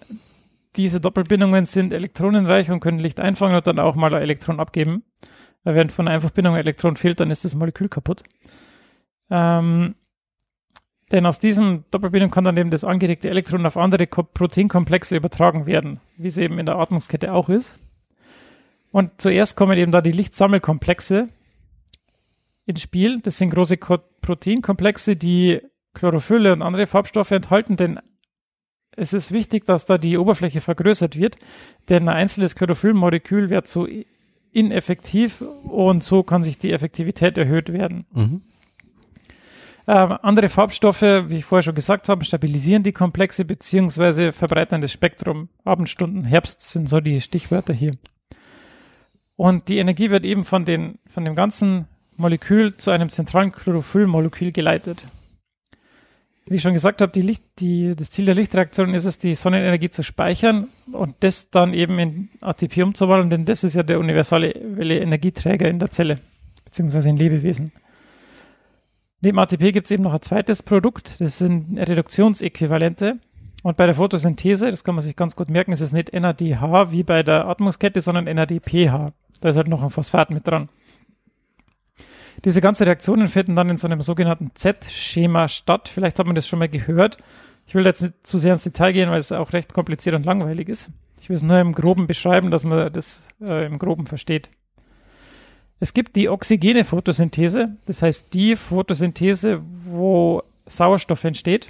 diese 0.76 1.00
Doppelbindungen 1.00 1.64
sind 1.64 1.92
elektronenreich 1.92 2.70
und 2.70 2.80
können 2.80 2.98
Licht 2.98 3.20
einfangen 3.20 3.56
und 3.56 3.66
dann 3.66 3.78
auch 3.78 3.94
mal 3.94 4.14
ein 4.14 4.22
Elektron 4.22 4.60
abgeben. 4.60 5.04
Weil 5.62 5.74
wenn 5.76 5.90
von 5.90 6.06
einer 6.06 6.16
Einfachbindung 6.16 6.54
ein 6.54 6.60
Elektron 6.60 6.96
fehlt, 6.96 7.20
dann 7.20 7.30
ist 7.30 7.44
das 7.44 7.54
Molekül 7.54 7.88
kaputt. 7.88 8.22
Ähm, 9.30 9.94
denn 11.10 11.26
aus 11.26 11.38
diesem 11.38 11.84
Doppelbindung 11.90 12.30
kann 12.30 12.44
dann 12.44 12.56
eben 12.56 12.70
das 12.70 12.84
angeregte 12.84 13.30
Elektron 13.30 13.64
auf 13.66 13.76
andere 13.76 14.06
Ko 14.06 14.22
Proteinkomplexe 14.22 15.16
übertragen 15.16 15.66
werden, 15.66 16.00
wie 16.16 16.28
es 16.28 16.38
eben 16.38 16.58
in 16.58 16.66
der 16.66 16.76
Atmungskette 16.76 17.32
auch 17.32 17.48
ist. 17.48 17.78
Und 18.90 19.20
zuerst 19.20 19.56
kommen 19.56 19.78
eben 19.78 19.92
da 19.92 20.00
die 20.00 20.12
Lichtsammelkomplexe 20.12 21.26
ins 22.66 22.82
Spiel. 22.82 23.20
Das 23.20 23.38
sind 23.38 23.50
große 23.50 23.76
Ko 23.76 23.98
Proteinkomplexe, 24.20 25.16
die 25.16 25.60
Chlorophylle 25.92 26.52
und 26.52 26.62
andere 26.62 26.86
Farbstoffe 26.86 27.30
enthalten, 27.30 27.76
denn 27.76 28.00
es 28.96 29.12
ist 29.12 29.32
wichtig, 29.32 29.64
dass 29.64 29.86
da 29.86 29.98
die 29.98 30.18
Oberfläche 30.18 30.60
vergrößert 30.60 31.16
wird, 31.16 31.36
denn 31.88 32.08
ein 32.08 32.16
einzelnes 32.16 32.54
Chlorophyllmolekül 32.54 33.50
wird 33.50 33.66
so 33.66 33.86
ineffektiv 34.52 35.42
und 35.64 36.02
so 36.02 36.22
kann 36.22 36.42
sich 36.42 36.58
die 36.58 36.72
Effektivität 36.72 37.36
erhöht 37.36 37.72
werden. 37.72 38.06
Mhm. 38.12 38.42
Ähm, 39.86 40.16
andere 40.22 40.48
Farbstoffe, 40.48 41.02
wie 41.02 41.36
ich 41.36 41.44
vorher 41.44 41.62
schon 41.62 41.74
gesagt 41.74 42.08
habe, 42.08 42.24
stabilisieren 42.24 42.82
die 42.82 42.92
Komplexe 42.92 43.44
beziehungsweise 43.44 44.32
verbreitern 44.32 44.80
das 44.80 44.92
Spektrum. 44.92 45.48
Abendstunden, 45.64 46.24
Herbst 46.24 46.62
sind 46.62 46.88
so 46.88 47.00
die 47.00 47.20
Stichwörter 47.20 47.74
hier. 47.74 47.92
Und 49.36 49.68
die 49.68 49.78
Energie 49.78 50.10
wird 50.10 50.24
eben 50.24 50.44
von, 50.44 50.64
den, 50.64 50.98
von 51.06 51.24
dem 51.24 51.34
ganzen 51.34 51.86
Molekül 52.16 52.76
zu 52.76 52.92
einem 52.92 53.10
zentralen 53.10 53.52
Chlorophyllmolekül 53.52 54.52
geleitet. 54.52 55.04
Wie 56.46 56.56
ich 56.56 56.62
schon 56.62 56.74
gesagt 56.74 57.00
habe, 57.00 57.10
die 57.10 57.22
Licht, 57.22 57.42
die, 57.58 57.96
das 57.96 58.10
Ziel 58.10 58.26
der 58.26 58.34
Lichtreaktion 58.34 58.92
ist 58.92 59.06
es, 59.06 59.18
die 59.18 59.34
Sonnenenergie 59.34 59.88
zu 59.88 60.02
speichern 60.02 60.68
und 60.92 61.16
das 61.20 61.50
dann 61.50 61.72
eben 61.72 61.98
in 61.98 62.28
ATP 62.42 62.82
umzuwandeln, 62.82 63.30
denn 63.30 63.44
das 63.46 63.64
ist 63.64 63.74
ja 63.74 63.82
der 63.82 63.98
universale 63.98 64.50
Energieträger 64.50 65.68
in 65.68 65.78
der 65.78 65.90
Zelle, 65.90 66.18
beziehungsweise 66.66 67.08
in 67.08 67.16
Lebewesen. 67.16 67.72
Neben 69.22 69.38
ATP 69.38 69.72
gibt 69.72 69.86
es 69.86 69.90
eben 69.90 70.02
noch 70.02 70.12
ein 70.12 70.20
zweites 70.20 70.62
Produkt, 70.62 71.18
das 71.18 71.38
sind 71.38 71.78
Reduktionsäquivalente. 71.78 73.18
Und 73.62 73.78
bei 73.78 73.86
der 73.86 73.94
Photosynthese, 73.94 74.70
das 74.70 74.84
kann 74.84 74.94
man 74.94 75.02
sich 75.02 75.16
ganz 75.16 75.36
gut 75.36 75.48
merken, 75.48 75.72
ist 75.72 75.80
es 75.80 75.92
nicht 75.92 76.12
NADH 76.12 76.90
wie 76.90 77.02
bei 77.02 77.22
der 77.22 77.48
Atmungskette, 77.48 78.02
sondern 78.02 78.24
NADPH. 78.24 79.14
Da 79.40 79.48
ist 79.48 79.56
halt 79.56 79.68
noch 79.68 79.82
ein 79.82 79.88
Phosphat 79.88 80.28
mit 80.28 80.46
dran. 80.46 80.68
Diese 82.44 82.60
ganzen 82.60 82.84
Reaktionen 82.84 83.28
finden 83.28 83.56
dann 83.56 83.70
in 83.70 83.78
so 83.78 83.86
einem 83.86 84.02
sogenannten 84.02 84.50
Z-Schema 84.54 85.48
statt. 85.48 85.88
Vielleicht 85.88 86.18
hat 86.18 86.26
man 86.26 86.34
das 86.34 86.46
schon 86.46 86.58
mal 86.58 86.68
gehört. 86.68 87.16
Ich 87.66 87.74
will 87.74 87.86
jetzt 87.86 88.02
nicht 88.02 88.26
zu 88.26 88.36
sehr 88.36 88.52
ins 88.52 88.64
Detail 88.64 88.92
gehen, 88.92 89.10
weil 89.10 89.18
es 89.18 89.32
auch 89.32 89.54
recht 89.54 89.72
kompliziert 89.72 90.14
und 90.14 90.26
langweilig 90.26 90.68
ist. 90.68 90.90
Ich 91.22 91.30
will 91.30 91.36
es 91.36 91.42
nur 91.42 91.58
im 91.58 91.72
Groben 91.72 92.06
beschreiben, 92.06 92.50
dass 92.50 92.64
man 92.64 92.92
das 92.92 93.28
äh, 93.40 93.64
im 93.64 93.78
Groben 93.78 94.04
versteht. 94.04 94.50
Es 95.80 95.94
gibt 95.94 96.16
die 96.16 96.28
oxygene 96.28 96.84
Photosynthese, 96.84 97.76
das 97.86 98.02
heißt 98.02 98.34
die 98.34 98.56
Photosynthese, 98.56 99.62
wo 99.86 100.42
Sauerstoff 100.66 101.24
entsteht. 101.24 101.68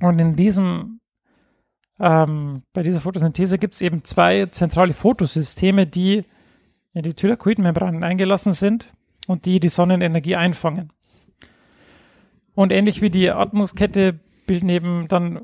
Und 0.00 0.18
in 0.18 0.36
diesem, 0.36 1.00
ähm, 1.98 2.62
bei 2.74 2.82
dieser 2.82 3.00
Photosynthese 3.00 3.58
gibt 3.58 3.74
es 3.74 3.80
eben 3.80 4.04
zwei 4.04 4.46
zentrale 4.46 4.92
Photosysteme, 4.92 5.86
die 5.86 6.24
in 6.92 7.02
die 7.02 7.14
Thylakoidmembranen 7.14 8.04
eingelassen 8.04 8.52
sind 8.52 8.92
und 9.26 9.46
die 9.46 9.60
die 9.60 9.68
Sonnenenergie 9.68 10.36
einfangen. 10.36 10.92
Und 12.54 12.72
ähnlich 12.72 13.00
wie 13.00 13.10
die 13.10 13.30
Atmungskette 13.30 14.18
bilden 14.46 14.68
eben 14.68 15.08
dann, 15.08 15.42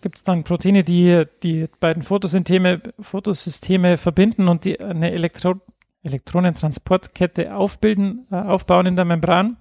gibt 0.00 0.16
es 0.16 0.24
dann 0.24 0.44
Proteine, 0.44 0.82
die 0.84 1.24
die 1.42 1.66
beiden 1.80 2.02
Photosysteme, 2.02 2.80
Photosysteme 3.00 3.96
verbinden 3.96 4.48
und 4.48 4.64
die 4.64 4.80
eine 4.80 5.12
Elektro 5.12 5.60
Elektronentransportkette 6.04 7.54
aufbilden, 7.54 8.26
äh, 8.32 8.34
aufbauen 8.34 8.86
in 8.86 8.96
der 8.96 9.04
Membran 9.04 9.56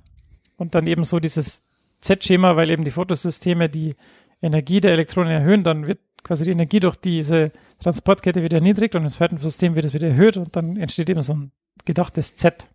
und 0.57 0.73
dann 0.73 0.87
eben 0.87 1.03
so 1.03 1.19
dieses 1.19 1.63
Z-Schema, 1.99 2.55
weil 2.55 2.71
eben 2.71 2.83
die 2.83 2.91
Photosysteme 2.91 3.69
die 3.69 3.95
Energie 4.41 4.81
der 4.81 4.93
Elektronen 4.93 5.31
erhöhen, 5.31 5.63
dann 5.63 5.85
wird 5.85 5.99
quasi 6.23 6.45
die 6.45 6.51
Energie 6.51 6.79
durch 6.79 6.95
diese 6.95 7.51
Transportkette 7.79 8.41
wieder 8.41 8.57
erniedrigt 8.57 8.95
und 8.95 9.03
im 9.03 9.09
zweiten 9.09 9.37
System 9.37 9.75
wird 9.75 9.85
es 9.85 9.93
wieder 9.93 10.07
erhöht 10.07 10.37
und 10.37 10.55
dann 10.55 10.77
entsteht 10.77 11.09
eben 11.09 11.21
so 11.21 11.33
ein 11.33 11.51
gedachtes 11.85 12.35
Z. 12.35 12.69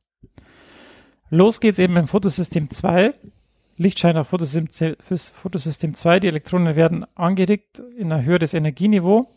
Los 1.30 1.60
geht's 1.60 1.78
eben 1.78 1.96
im 1.96 2.06
Photosystem 2.06 2.70
2. 2.70 3.12
Lichtschein 3.78 4.16
auf 4.16 4.28
Photosystem, 4.28 4.96
fürs 5.00 5.30
Photosystem 5.30 5.92
2. 5.92 6.20
Die 6.20 6.28
Elektronen 6.28 6.76
werden 6.76 7.04
angeregt 7.14 7.82
in 7.98 8.12
ein 8.12 8.24
höheres 8.24 8.54
Energieniveau. 8.54 9.28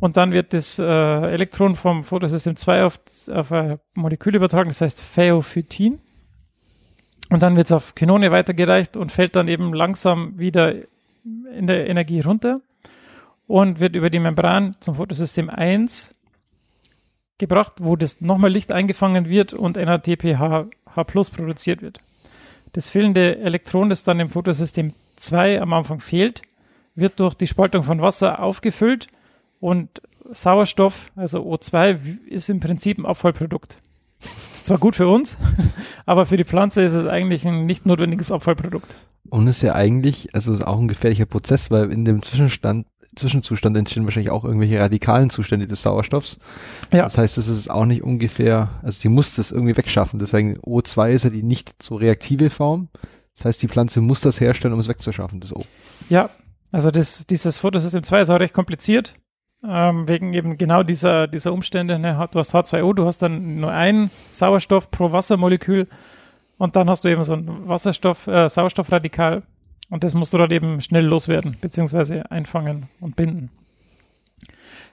Und 0.00 0.16
dann 0.16 0.30
wird 0.30 0.52
das 0.52 0.78
äh, 0.78 0.84
Elektron 0.84 1.74
vom 1.74 2.04
Photosystem 2.04 2.54
2 2.56 2.84
auf, 2.84 3.00
auf 3.28 3.50
ein 3.52 3.80
Molekül 3.94 4.36
übertragen, 4.36 4.70
das 4.70 4.80
heißt 4.80 5.02
Phaophytin. 5.02 5.98
Und 7.30 7.42
dann 7.42 7.56
wird 7.56 7.66
es 7.66 7.72
auf 7.72 7.94
Kinone 7.94 8.30
weitergereicht 8.30 8.96
und 8.96 9.10
fällt 9.12 9.36
dann 9.36 9.48
eben 9.48 9.74
langsam 9.74 10.38
wieder 10.38 10.74
in 11.52 11.66
der 11.66 11.88
Energie 11.88 12.20
runter 12.20 12.60
und 13.46 13.80
wird 13.80 13.96
über 13.96 14.08
die 14.08 14.20
Membran 14.20 14.76
zum 14.80 14.94
Photosystem 14.94 15.50
1 15.50 16.14
gebracht, 17.38 17.74
wo 17.78 17.96
das 17.96 18.20
nochmal 18.20 18.50
Licht 18.50 18.72
eingefangen 18.72 19.28
wird 19.28 19.54
und 19.54 19.76
NADPH 19.76 20.66
H 20.96 21.04
produziert 21.04 21.82
wird. 21.82 22.00
Das 22.72 22.90
fehlende 22.90 23.38
Elektron, 23.38 23.88
das 23.88 24.02
dann 24.02 24.20
im 24.20 24.28
Photosystem 24.28 24.92
2 25.16 25.60
am 25.60 25.72
Anfang 25.72 26.00
fehlt, 26.00 26.42
wird 26.94 27.20
durch 27.20 27.34
die 27.34 27.46
Spaltung 27.46 27.84
von 27.84 28.02
Wasser 28.02 28.42
aufgefüllt 28.42 29.06
und 29.60 30.02
Sauerstoff, 30.30 31.10
also 31.16 31.40
O2, 31.42 32.26
ist 32.26 32.50
im 32.50 32.60
Prinzip 32.60 32.98
ein 32.98 33.06
Abfallprodukt. 33.06 33.80
Ist 34.20 34.66
zwar 34.66 34.78
gut 34.78 34.96
für 34.96 35.08
uns, 35.08 35.38
aber 36.06 36.26
für 36.26 36.36
die 36.36 36.44
Pflanze 36.44 36.82
ist 36.82 36.92
es 36.92 37.06
eigentlich 37.06 37.46
ein 37.46 37.66
nicht 37.66 37.86
notwendiges 37.86 38.30
Abfallprodukt. 38.30 38.98
Und 39.30 39.46
ist 39.46 39.62
ja 39.62 39.74
eigentlich, 39.74 40.34
also 40.34 40.52
ist 40.52 40.66
auch 40.66 40.78
ein 40.78 40.88
gefährlicher 40.88 41.26
Prozess, 41.26 41.70
weil 41.70 41.92
in 41.92 42.04
dem 42.04 42.22
Zwischenstand, 42.22 42.86
Zwischenzustand 43.16 43.76
entstehen 43.76 44.04
wahrscheinlich 44.04 44.30
auch 44.30 44.44
irgendwelche 44.44 44.80
radikalen 44.80 45.30
Zustände 45.30 45.66
des 45.66 45.82
Sauerstoffs. 45.82 46.38
Ja. 46.92 47.02
Das 47.02 47.18
heißt, 47.18 47.36
das 47.36 47.48
ist 47.48 47.70
auch 47.70 47.84
nicht 47.84 48.02
ungefähr, 48.02 48.70
also 48.82 49.00
die 49.00 49.08
muss 49.08 49.34
das 49.36 49.52
irgendwie 49.52 49.76
wegschaffen. 49.76 50.18
Deswegen 50.18 50.58
O2 50.58 51.10
ist 51.10 51.24
ja 51.24 51.30
die 51.30 51.42
nicht 51.42 51.82
so 51.82 51.96
reaktive 51.96 52.50
Form. 52.50 52.88
Das 53.34 53.44
heißt, 53.44 53.62
die 53.62 53.68
Pflanze 53.68 54.00
muss 54.00 54.20
das 54.20 54.40
herstellen, 54.40 54.74
um 54.74 54.80
es 54.80 54.88
wegzuschaffen, 54.88 55.40
das 55.40 55.54
O. 55.54 55.64
Ja, 56.08 56.30
also 56.72 56.90
das, 56.90 57.26
dieses 57.26 57.58
Photosystem 57.58 58.02
2 58.02 58.20
ist 58.22 58.30
auch 58.30 58.40
recht 58.40 58.54
kompliziert, 58.54 59.14
ähm, 59.66 60.06
wegen 60.08 60.34
eben 60.34 60.58
genau 60.58 60.82
dieser, 60.82 61.26
dieser 61.26 61.52
Umstände. 61.52 61.98
Ne? 61.98 62.28
Du 62.32 62.38
hast 62.38 62.54
H2O, 62.54 62.94
du 62.94 63.06
hast 63.06 63.22
dann 63.22 63.60
nur 63.60 63.72
ein 63.72 64.10
Sauerstoff 64.30 64.90
pro 64.90 65.12
Wassermolekül 65.12 65.86
und 66.58 66.76
dann 66.76 66.90
hast 66.90 67.04
du 67.04 67.08
eben 67.08 67.24
so 67.24 67.34
ein 67.34 67.68
Wasserstoff, 67.68 68.26
äh, 68.26 68.48
Sauerstoffradikal 68.48 69.42
Und 69.90 70.04
das 70.04 70.14
musst 70.14 70.32
du 70.34 70.38
dann 70.38 70.50
eben 70.50 70.80
schnell 70.80 71.04
loswerden, 71.04 71.56
beziehungsweise 71.60 72.30
einfangen 72.30 72.88
und 73.00 73.16
binden. 73.16 73.50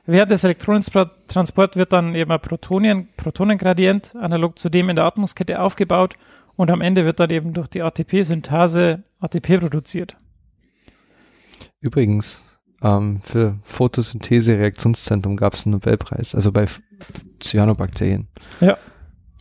Während 0.06 0.32
des 0.32 0.43
Elektronentransports 0.43 1.76
wird 1.76 1.91
dann 1.91 2.14
eben 2.14 2.32
ein 2.32 2.39
Protonien, 2.39 3.08
Protonengradient 3.18 4.16
analog 4.16 4.60
zu 4.60 4.70
dem 4.70 4.89
in 4.89 4.96
der 4.96 5.06
Atmungskette 5.06 5.60
aufgebaut 5.60 6.16
und 6.56 6.70
am 6.70 6.82
Ende 6.82 7.06
wird 7.06 7.20
dann 7.20 7.32
eben 7.32 7.54
durch 7.54 7.68
die 7.68 7.82
ATP-Synthase 7.82 9.04
ATP 9.20 9.60
produziert. 9.60 10.16
Übrigens, 11.82 12.43
ähm, 12.82 13.20
für 13.22 13.58
Photosynthese-Reaktionszentrum 13.64 15.38
gab 15.38 15.56
es 15.56 15.66
einen 15.66 15.74
Nobelpreis, 15.74 16.36
also 16.36 16.52
bei 16.52 16.68
Cyanobakterien. 17.41 18.28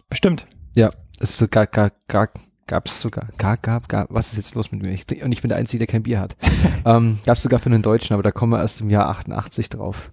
Bestimmt. 0.08 0.46
Ja, 0.74 0.90
es 1.20 1.30
ist 1.30 1.38
sogar, 1.38 1.66
gar, 1.66 1.92
gar, 2.08 2.30
gab 2.66 2.86
es 2.88 3.00
sogar, 3.00 3.28
gar, 3.38 3.56
gab, 3.56 3.88
gab, 3.88 4.08
was 4.12 4.28
ist 4.32 4.36
jetzt 4.36 4.54
los 4.54 4.72
mit 4.72 4.82
mir? 4.82 4.90
Ich, 4.92 5.06
und 5.22 5.32
ich 5.32 5.42
bin 5.42 5.48
der 5.50 5.58
Einzige, 5.58 5.78
der 5.78 5.86
kein 5.86 6.02
Bier 6.02 6.20
hat. 6.20 6.36
ähm, 6.84 7.18
gab 7.26 7.36
es 7.36 7.42
sogar 7.42 7.58
für 7.60 7.66
einen 7.66 7.82
Deutschen, 7.82 8.14
aber 8.14 8.22
da 8.22 8.30
kommen 8.32 8.52
wir 8.52 8.60
erst 8.60 8.80
im 8.80 8.90
Jahr 8.90 9.08
88 9.08 9.68
drauf. 9.68 10.12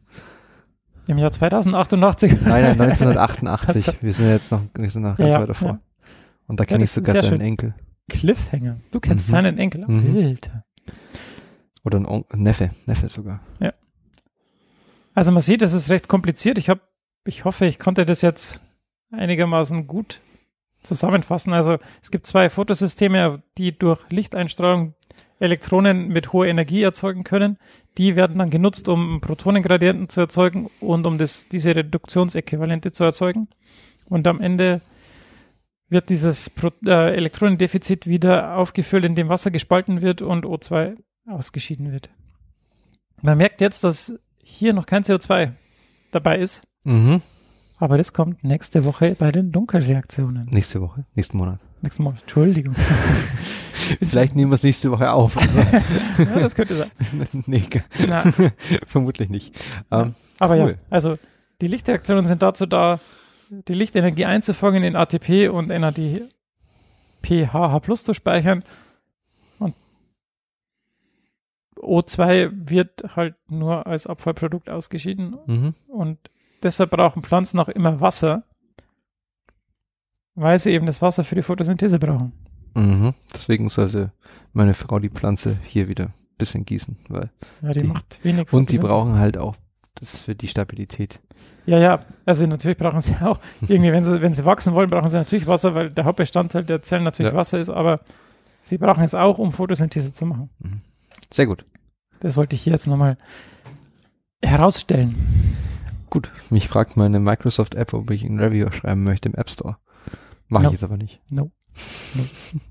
Im 1.08 1.18
Jahr 1.18 1.32
2088. 1.32 2.34
Nein, 2.42 2.64
nein, 2.64 2.64
1988. 2.82 3.88
Also- 3.88 4.02
wir 4.02 4.14
sind 4.14 4.26
ja 4.28 4.32
jetzt 4.34 4.52
noch, 4.52 4.62
wir 4.76 4.90
sind 4.90 5.02
noch 5.04 5.18
Ja, 5.20 5.26
ganz 5.26 5.34
ja, 5.36 5.42
weit 5.42 5.50
davor. 5.50 5.70
ja. 5.70 5.80
Und 6.48 6.60
da 6.60 6.66
kenne 6.66 6.84
ich 6.84 6.92
sogar 6.92 7.16
seinen 7.16 7.26
schön. 7.30 7.42
Enkel. 7.42 7.76
Cliffhanger. 8.10 8.78
Du 8.92 9.00
kennst 9.00 9.28
Mhm. 9.30 9.32
seinen 9.32 9.58
Enkel. 9.58 9.86
Mhm. 9.88 10.26
Alter. 10.26 10.64
Oder 11.84 12.00
ein 12.00 12.06
On 12.06 12.26
Neffe, 12.34 12.70
Neffe 12.86 13.08
sogar. 13.10 13.40
Also 15.14 15.32
man 15.32 15.42
sieht, 15.42 15.62
es 15.62 15.74
ist 15.74 15.90
recht 15.90 16.08
kompliziert. 16.08 16.58
Ich 16.58 16.70
habe, 16.70 16.82
ich 17.26 17.44
hoffe, 17.46 17.66
ich 17.66 17.80
konnte 17.80 18.06
das 18.06 18.22
jetzt 18.22 18.60
einigermaßen 19.12 19.88
gut 19.88 20.22
zusammenfassen. 20.84 21.54
Also 21.54 21.78
es 22.02 22.12
gibt 22.12 22.26
zwei 22.26 22.50
Fotosysteme, 22.50 23.42
die 23.58 23.78
durch 23.78 24.00
Lichteinstrahlung 24.10 24.96
Elektronen 25.40 26.10
mit 26.10 26.34
hoher 26.34 26.46
Energie 26.46 26.84
erzeugen 26.84 27.24
können. 27.24 27.58
Die 27.98 28.16
werden 28.16 28.38
dann 28.38 28.52
genutzt, 28.52 28.88
um 28.88 29.22
Protonengradienten 29.22 30.08
zu 30.08 30.22
erzeugen 30.22 30.70
und 30.80 31.06
um 31.06 31.18
das, 31.18 31.48
diese 31.48 31.76
Reduktionsäquivalente 31.76 32.92
zu 32.92 33.04
erzeugen. 33.04 33.48
Und 34.08 34.28
am 34.28 34.40
Ende 34.40 34.82
wird 35.90 36.10
dieses 36.10 36.50
Pro 36.50 36.70
äh, 36.86 37.16
Elektronendefizit 37.16 38.08
wieder 38.08 38.56
aufgefüllt, 38.56 39.04
indem 39.04 39.30
Wasser 39.30 39.50
gespalten 39.52 40.02
wird 40.02 40.22
und 40.22 40.46
O2 40.46 40.96
ausgeschieden 41.28 41.92
wird. 41.92 42.10
Man 43.22 43.38
merkt 43.38 43.62
jetzt, 43.62 43.84
dass 43.84 44.20
hier 44.38 44.74
noch 44.74 44.86
kein 44.86 45.04
CO2 45.04 45.52
dabei 46.12 46.38
ist, 46.38 46.64
Mhm. 46.84 47.22
Aber 47.82 47.98
das 47.98 48.14
kommt 48.14 48.44
nächste 48.44 48.86
Woche 48.86 49.16
bei 49.18 49.32
den 49.32 49.52
Dunkelreaktionen. 49.52 50.46
Nächste 50.52 50.82
Woche, 50.82 51.04
nächsten 51.16 51.36
Monat. 51.38 51.60
Nächsten 51.82 52.04
Mal, 52.04 52.12
Entschuldigung. 52.12 52.76
Vielleicht 54.00 54.36
nehmen 54.36 54.52
wir 54.52 54.56
es 54.56 54.62
nächste 54.62 54.92
Woche 54.92 55.12
auf. 55.12 55.36
ja, 56.18 56.40
das 56.40 56.54
könnte 56.54 56.76
sein. 56.76 56.92
nee, 57.48 57.68
Na, 58.08 58.22
vermutlich 58.86 59.30
nicht. 59.30 59.56
Ähm, 59.90 60.14
aber 60.38 60.58
Cool. 60.58 60.72
ja, 60.72 60.78
also 60.92 61.18
die 61.60 61.68
Lichtreaktionen 61.68 62.28
sind 62.28 62.44
dazu 62.44 62.68
da, 62.68 63.00
die 63.50 63.74
Lichtenergie 63.74 64.26
einzufangen 64.26 64.84
in 64.84 64.96
ATP 64.96 65.50
und 65.50 65.70
NADPH 65.70 66.30
Plus 67.82 68.04
zu 68.04 68.14
speichern. 68.14 68.64
Und 69.58 69.74
O2 71.78 72.52
wird 72.70 73.16
halt 73.16 73.34
nur 73.50 73.88
als 73.88 74.06
Abfallprodukt 74.06 74.70
ausgeschieden 74.70 75.38
mhm. 75.48 75.74
und 75.88 76.20
deshalb 76.64 76.92
brauchen 76.92 77.22
Pflanzen 77.24 77.60
auch 77.60 77.70
immer 77.70 78.02
Wasser, 78.02 78.44
weil 80.36 80.58
sie 80.60 80.72
eben 80.72 80.86
das 80.86 81.02
Wasser 81.02 81.24
für 81.24 81.36
die 81.36 81.42
Photosynthese 81.44 82.00
brauchen. 82.00 82.32
Mhm. 82.76 83.14
Deswegen 83.34 83.70
sollte 83.70 84.12
meine 84.54 84.74
Frau 84.74 85.00
die 85.00 85.10
Pflanze 85.10 85.58
hier 85.66 85.88
wieder 85.90 86.06
ein 86.06 86.14
bisschen 86.38 86.66
gießen. 86.66 86.98
Weil 87.10 87.30
Ja, 87.62 87.74
die, 87.74 87.82
Die- 87.82 87.88
macht 87.88 88.20
wenig 88.24 88.52
und 88.54 88.72
die 88.72 88.78
brauchen 88.80 89.16
halt 89.16 89.38
auch 89.38 89.56
das 89.96 90.18
für 90.18 90.36
die 90.36 90.48
Stabilität. 90.48 91.20
Ja, 91.66 91.78
ja, 91.78 92.00
also 92.26 92.46
natürlich 92.48 92.78
brauchen 92.78 93.02
sie 93.02 93.16
auch, 93.22 93.40
irgendwie, 93.68 93.92
wenn 93.92 94.04
sie, 94.06 94.22
wenn 94.22 94.34
sie 94.34 94.46
wachsen 94.46 94.74
wollen, 94.74 94.90
brauchen 94.90 95.10
sie 95.10 95.18
natürlich 95.18 95.46
Wasser, 95.48 95.76
weil 95.76 95.92
der 95.92 96.06
Hauptbestandteil 96.06 96.64
der 96.64 96.82
Zellen 96.82 97.04
natürlich 97.04 97.34
Ja. 97.34 97.38
Wasser 97.38 97.60
ist, 97.60 97.70
aber 97.70 98.00
sie 98.64 98.78
brauchen 98.78 99.04
es 99.04 99.14
auch, 99.14 99.38
um 99.38 99.52
Photosynthese 99.52 100.14
zu 100.14 100.26
machen. 100.26 100.50
Sehr 101.32 101.46
gut. 101.46 101.66
Das 102.22 102.38
wollte 102.38 102.56
ich 102.56 102.62
hier 102.64 102.74
jetzt 102.74 102.88
nochmal 102.88 103.18
herausstellen. 104.44 105.16
Gut. 106.12 106.32
Mich 106.52 106.68
fragt 106.68 106.96
meine 106.98 107.20
Microsoft-App, 107.20 107.94
ob 107.94 108.12
ich 108.12 108.24
ein 108.24 108.40
Review 108.40 108.70
schreiben 108.72 109.04
möchte 109.04 109.30
im 109.30 109.36
App 109.36 109.50
Store. 109.50 109.78
Mache 110.50 110.64
No. 110.64 110.70
ich 110.70 110.74
jetzt 110.74 110.84
aber 110.84 110.98
nicht. 110.98 111.20
No. 111.32 111.50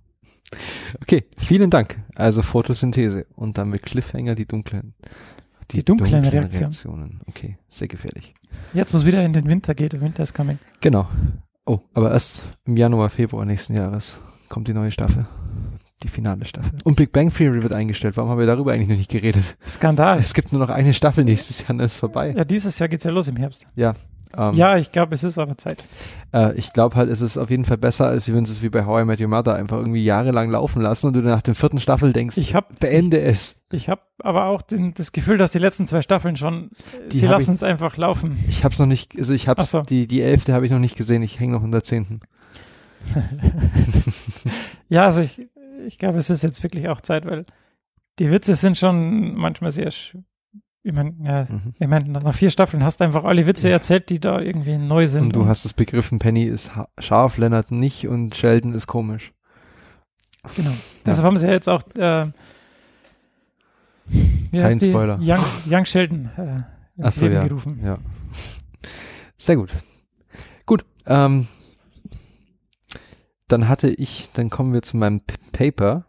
Okay, 1.01 1.25
vielen 1.39 1.71
Dank. 1.71 2.03
Also 2.17 2.43
Photosynthese 2.43 3.25
und 3.37 3.57
dann 3.57 3.69
mit 3.71 3.83
Cliffhanger 3.85 4.35
die 4.35 4.47
dunklen. 4.47 4.95
Die 5.71 5.85
dunklen 5.85 6.25
Reaktionen. 6.25 6.51
Reaktionen. 6.65 7.21
Okay, 7.29 7.59
sehr 7.69 7.87
gefährlich. 7.87 8.35
Jetzt, 8.73 8.93
wo 8.93 8.99
es 8.99 9.07
wieder 9.07 9.25
in 9.25 9.33
den 9.33 9.47
Winter 9.47 9.77
geht, 9.77 9.93
der 9.93 10.01
Winter 10.01 10.25
is 10.25 10.35
coming. 10.35 10.59
Genau. 10.81 11.07
Oh, 11.67 11.79
aber 11.95 12.11
erst 12.11 12.43
im 12.65 12.77
Januar, 12.77 13.11
Februar 13.11 13.45
nächsten 13.45 13.77
Jahres 13.77 14.17
kommt 14.49 14.67
die 14.67 14.75
neue 14.75 14.91
Staffel. 14.91 15.27
Die 16.03 16.09
finale 16.09 16.45
Staffel. 16.47 16.79
Und 16.85 16.97
Big 16.97 17.13
Bang 17.13 17.31
Theory 17.33 17.63
wird 17.63 17.73
eingestellt. 17.73 18.17
Warum 18.17 18.31
haben 18.31 18.39
wir 18.39 18.47
darüber 18.47 18.73
eigentlich 18.73 18.89
noch 18.89 18.97
nicht 18.97 19.11
geredet? 19.11 19.57
Skandal. 19.67 20.19
Es 20.19 20.33
gibt 20.33 20.51
nur 20.53 20.61
noch 20.61 20.71
eine 20.71 20.95
Staffel 20.95 21.25
nächstes 21.25 21.59
Jahr, 21.61 21.69
dann 21.69 21.81
ist 21.81 21.93
es 21.93 21.99
vorbei. 21.99 22.33
Ja, 22.37 22.45
dieses 22.45 22.79
Jahr 22.79 22.89
geht's 22.89 23.05
ja 23.05 23.11
los 23.11 23.29
im 23.29 23.37
Herbst. 23.37 23.67
Ähm, 23.77 24.55
Ja, 24.55 24.77
ich 24.79 24.93
glaube, 24.93 25.13
es 25.15 25.25
ist 25.25 25.39
aber 25.39 25.59
Zeit. 25.59 25.83
Äh, 26.33 26.55
ich 26.55 26.73
glaube 26.73 26.95
halt, 26.97 27.11
es 27.11 27.21
ist 27.21 27.37
auf 27.37 27.51
jeden 27.51 27.65
Fall 27.65 27.77
besser, 27.79 28.07
als 28.07 28.33
wenn 28.33 28.45
es 28.45 28.63
wie 28.63 28.69
bei 28.69 28.87
How 28.87 29.03
I 29.03 29.05
Met 29.05 29.21
Your 29.21 29.27
Mother 29.29 29.57
einfach 29.57 29.77
irgendwie 29.79 30.05
jahrelang 30.05 30.49
laufen 30.51 30.81
lassen 30.81 31.09
und 31.09 31.15
du 31.15 31.21
nach 31.21 31.43
der 31.43 31.55
vierten 31.57 31.81
Staffel 31.81 32.13
denkst, 32.13 32.37
Ich 32.39 32.55
habe 32.55 32.69
beende 32.79 33.21
es. 33.21 33.57
ich 33.73 33.89
hab 33.89 34.07
aber 34.23 34.45
auch 34.47 34.63
den, 34.63 34.95
das 34.95 35.11
Gefühl, 35.13 35.37
dass 35.37 35.51
die 35.53 35.59
letzten 35.59 35.87
zwei 35.89 36.01
Staffeln 36.01 36.37
schon, 36.37 36.71
Die 37.11 37.19
sie 37.19 37.27
hab 37.27 37.33
lassen 37.33 37.55
es 37.55 37.63
einfach 37.65 37.97
laufen. 37.97 38.39
Ich 38.49 38.65
hab's 38.65 38.79
noch 38.79 38.87
nicht, 38.87 39.19
also 39.19 39.35
ich 39.35 39.49
Ach 39.49 39.65
so. 39.67 39.83
die, 39.83 40.07
die 40.07 40.23
elfte 40.23 40.55
habe 40.55 40.65
ich 40.65 40.71
noch 40.73 40.79
nicht 40.79 40.97
gesehen, 40.97 41.23
ich 41.23 41.41
hänge 41.41 41.53
noch 41.55 41.65
in 41.65 41.73
der 41.73 41.83
zehnten. 41.83 42.21
Ja, 44.89 45.05
also 45.07 45.21
ich, 45.21 45.49
ich 45.87 45.99
glaube, 45.99 46.19
es 46.19 46.31
ist 46.31 46.43
jetzt 46.43 46.63
wirklich 46.63 46.89
auch 46.89 47.01
Zeit, 47.01 47.25
weil 47.27 47.45
die 48.19 48.31
Witze 48.31 48.55
sind 48.55 48.79
schon 48.79 49.35
manchmal 49.35 49.71
sehr, 49.71 49.89
ich 49.89 50.15
meine, 50.93 51.15
ja, 51.23 51.45
Mhm. 51.49 51.73
ich 51.79 51.87
meine, 51.89 52.09
nach 52.11 52.35
vier 52.35 52.51
Staffeln 52.51 52.83
hast 52.85 53.01
du 53.01 53.05
einfach 53.05 53.25
alle 53.25 53.47
Witze 53.47 53.71
erzählt, 53.71 54.09
die 54.11 54.19
da 54.21 54.41
irgendwie 54.41 54.77
neu 54.79 55.07
sind. 55.07 55.23
Und 55.25 55.37
du 55.37 55.47
hast 55.47 55.65
es 55.65 55.73
begriffen, 55.73 56.19
Penny 56.19 56.45
ist 56.45 56.75
ha- 56.77 56.89
scharf, 56.99 57.39
Leonard 57.39 57.71
nicht 57.71 58.07
und 58.09 58.35
Sheldon 58.35 58.73
ist 58.73 58.87
komisch. 58.87 59.33
Genau. 60.57 60.71
Deshalb 61.05 61.27
haben 61.27 61.37
sie 61.37 61.47
ja 61.47 61.53
jetzt 61.53 61.69
auch, 61.69 61.83
äh, 61.97 62.27
Kein? 64.53 64.81
Spoiler. 64.81 65.19
Young, 65.21 65.45
Young 65.69 65.85
Sheldon 65.85 66.31
äh, 66.37 66.41
ins 66.51 66.65
Ach 67.03 67.11
so, 67.11 67.23
Leben 67.23 67.35
ja. 67.35 67.43
gerufen. 67.47 67.81
Ja. 67.85 67.99
Sehr 69.37 69.57
gut. 69.57 69.71
Gut. 70.67 70.85
Ähm, 71.07 71.47
dann 73.53 73.69
hatte 73.69 73.89
ich, 73.89 74.29
dann 74.35 74.51
kommen 74.51 74.73
wir 74.73 74.83
zu 74.83 74.97
meinem 74.97 75.21
P 75.21 75.35
Paper. 75.71 76.05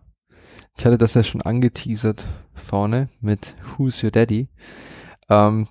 Ich 0.78 0.86
hatte 0.86 0.98
das 0.98 1.14
ja 1.16 1.24
schon 1.24 1.42
angeteasert 1.42 2.26
vorne 2.54 3.08
mit 3.20 3.56
Who's 3.78 4.04
Your 4.04 4.12
Daddy. 4.12 4.48
Ähm, 5.30 5.68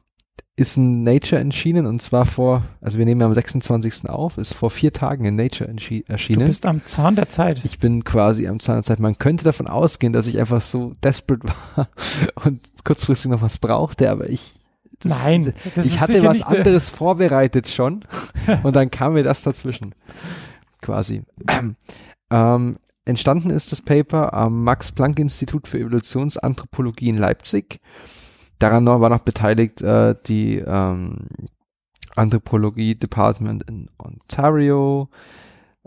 ist 0.56 0.76
in 0.76 1.04
Nature 1.04 1.42
erschienen 1.42 1.86
und 1.86 2.02
zwar 2.02 2.26
vor, 2.26 2.62
also 2.82 2.98
wir 2.98 3.06
nehmen 3.06 3.22
am 3.22 3.34
26. 3.34 4.10
auf, 4.10 4.36
ist 4.36 4.52
vor 4.52 4.68
vier 4.70 4.92
Tagen 4.92 5.24
in 5.24 5.34
Nature 5.36 5.70
entschi- 5.70 6.04
Du 6.04 6.12
erschienen. 6.12 6.44
bist 6.44 6.66
am 6.66 6.84
Zahn 6.84 7.16
der 7.16 7.30
Zeit. 7.30 7.64
Ich 7.64 7.78
bin 7.78 8.04
quasi 8.04 8.46
am 8.46 8.60
Zahn 8.60 8.76
der 8.76 8.82
Zeit. 8.82 9.00
Man 9.00 9.16
könnte 9.16 9.42
davon 9.44 9.68
ausgehen, 9.68 10.12
dass 10.12 10.26
ich 10.26 10.38
einfach 10.38 10.60
so 10.60 10.94
desperate 11.02 11.46
war 11.76 11.88
und 12.44 12.60
kurzfristig 12.84 13.30
noch 13.30 13.40
was 13.40 13.56
brauchte, 13.56 14.10
aber 14.10 14.28
ich. 14.28 14.52
das- 14.98 15.22
Nein, 15.24 15.54
das 15.74 15.86
ich 15.86 15.94
ist 15.94 16.00
hatte 16.02 16.22
was 16.24 16.42
anderes 16.42 16.90
vorbereitet 16.90 17.66
schon 17.68 18.04
und 18.62 18.76
dann 18.76 18.90
kam 18.90 19.14
mir 19.14 19.22
das 19.22 19.40
dazwischen. 19.42 19.94
Quasi. 20.80 21.22
Ähm, 22.32 22.78
entstanden 23.06 23.50
ist 23.50 23.72
das 23.72 23.82
Paper 23.82 24.32
am 24.32 24.62
Max-Planck-Institut 24.62 25.66
für 25.66 25.80
Evolutionsanthropologie 25.80 27.08
in 27.08 27.18
Leipzig. 27.18 27.80
Daran 28.60 28.86
war 28.86 29.10
noch 29.10 29.22
beteiligt 29.22 29.82
äh, 29.82 30.14
die 30.28 30.58
ähm, 30.58 31.26
Anthropologie 32.14 32.94
Department 32.94 33.64
in 33.68 33.90
Ontario, 33.98 35.08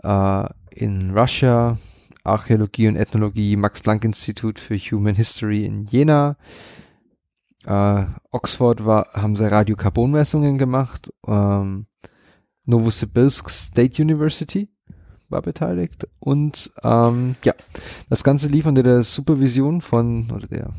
äh, 0.02 0.44
in 0.70 1.16
Russia, 1.16 1.78
Archäologie 2.24 2.88
und 2.88 2.96
Ethnologie, 2.96 3.56
Max-Planck-Institut 3.56 4.58
für 4.58 4.76
Human 4.76 5.14
History 5.14 5.64
in 5.64 5.86
Jena, 5.86 6.36
äh, 7.66 8.04
Oxford 8.30 8.84
war, 8.84 9.08
haben 9.14 9.36
sie 9.36 9.50
Radiokarbonmessungen 9.50 10.58
gemacht. 10.58 11.10
Ähm, 11.26 11.86
Novosibirsk 12.66 13.50
State 13.50 14.02
University 14.02 14.68
war 15.34 15.42
beteiligt. 15.42 16.08
Und 16.20 16.72
ähm, 16.82 17.36
ja, 17.44 17.52
das 18.08 18.24
Ganze 18.24 18.48
lief 18.48 18.64
unter 18.64 18.82
der 18.82 19.02
Supervision 19.02 19.82
von, 19.82 20.30
oder 20.30 20.46
der, 20.46 20.70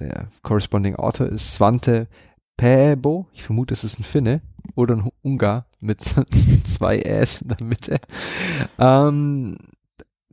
der 0.00 0.28
corresponding 0.42 0.96
Author 0.96 1.26
ist 1.28 1.54
Svante 1.54 2.08
Pääbo. 2.56 3.26
Ich 3.32 3.44
vermute, 3.44 3.74
es 3.74 3.84
ist 3.84 4.00
ein 4.00 4.04
Finne 4.04 4.40
oder 4.74 4.96
ein 4.96 5.10
Ungar 5.22 5.66
mit 5.80 6.02
zwei 6.64 6.98
Äs 6.98 7.42
in 7.42 7.48
der 7.48 7.64
Mitte. 7.66 8.00
Ähm, 8.78 9.58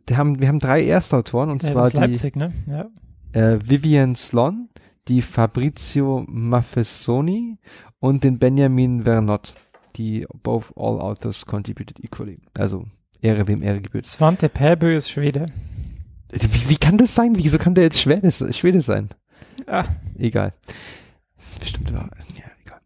die 0.10 0.18
haben, 0.18 0.40
wir 0.40 0.48
haben 0.48 0.60
drei 0.60 0.86
Erstautoren 0.86 1.50
und 1.52 1.64
Ja, 1.64 1.74
zwar 1.74 1.90
die, 1.90 1.98
Leipzig, 1.98 2.36
ne? 2.36 2.54
Ja. 2.66 2.88
äh, 3.34 3.60
Vivian 3.64 4.16
Slon, 4.16 4.70
die 5.08 5.22
Fabrizio 5.22 6.26
Maffesoni 6.28 7.58
und 8.00 8.24
den 8.24 8.40
Benjamin 8.40 9.04
Vernot, 9.04 9.54
die 9.96 10.26
both 10.44 10.72
all 10.76 11.00
authors 11.00 11.46
contributed 11.46 12.04
equally. 12.04 12.40
Also 12.58 12.86
Ehre 13.24 13.48
wem 13.48 13.62
Ehre 13.64 13.82
gebührt. 13.82 14.06
Svante 14.06 14.50
Pääbö 14.50 14.96
ist 14.96 15.10
Schwede. 15.10 15.48
Wie, 16.32 16.70
wie 16.70 16.78
kann 16.78 16.98
das 16.98 17.16
sein? 17.16 17.34
Wieso 17.36 17.58
kann 17.58 17.74
der 17.76 17.86
jetzt 17.86 18.00
Schwede, 18.00 18.32
Schwede 18.54 18.82
sein? 18.82 19.10
Ah, 19.68 19.86
Egal. 20.18 20.54
Bestimmt 21.60 21.94
war. 21.94 22.10
Ja, 22.36 22.46
egal. 22.66 22.80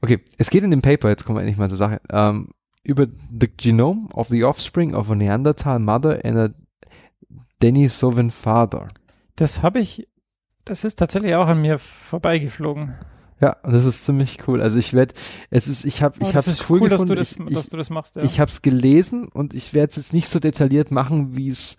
Okay, 0.00 0.20
es 0.38 0.50
geht 0.50 0.62
in 0.64 0.70
dem 0.70 0.82
Paper, 0.82 1.08
jetzt 1.08 1.24
kommen 1.24 1.36
wir 1.36 1.40
endlich 1.42 1.58
mal 1.58 1.68
zur 1.68 1.78
Sache, 1.78 2.00
ähm, 2.10 2.50
über 2.84 3.06
the 3.06 3.48
genome 3.56 4.08
of 4.12 4.28
the 4.28 4.44
offspring 4.44 4.94
of 4.94 5.10
a 5.10 5.14
Neanderthal 5.14 5.78
mother 5.78 6.20
and 6.24 6.36
a 6.36 6.48
Denisovan 7.62 8.30
father. 8.30 8.88
das 9.36 9.62
habe 9.62 9.80
ich, 9.80 10.08
das 10.64 10.84
ist 10.84 10.96
tatsächlich 10.98 11.34
auch 11.34 11.46
an 11.48 11.60
mir 11.60 11.78
vorbeigeflogen. 11.78 12.94
Ja, 13.42 13.56
das 13.64 13.84
ist 13.84 14.04
ziemlich 14.04 14.38
cool. 14.46 14.62
Also 14.62 14.78
ich 14.78 14.94
werde, 14.94 15.14
es 15.50 15.66
ist, 15.66 15.84
ich 15.84 16.00
habe, 16.00 16.14
Aber 16.20 16.28
ich 16.28 16.36
habe 16.36 16.48
ist 16.48 16.70
cool, 16.70 16.80
cool, 16.80 16.88
dass 16.88 17.00
gefunden. 17.00 17.14
du 17.14 17.18
das, 17.18 17.32
ich, 17.32 17.54
dass 17.54 17.68
du 17.68 17.76
das 17.76 17.90
machst. 17.90 18.14
Ja. 18.14 18.22
Ich 18.22 18.38
habe 18.38 18.48
es 18.48 18.62
gelesen 18.62 19.26
und 19.26 19.52
ich 19.52 19.74
werde 19.74 19.90
es 19.90 19.96
jetzt 19.96 20.12
nicht 20.12 20.28
so 20.28 20.38
detailliert 20.38 20.92
machen, 20.92 21.34
wie 21.36 21.48
es 21.48 21.76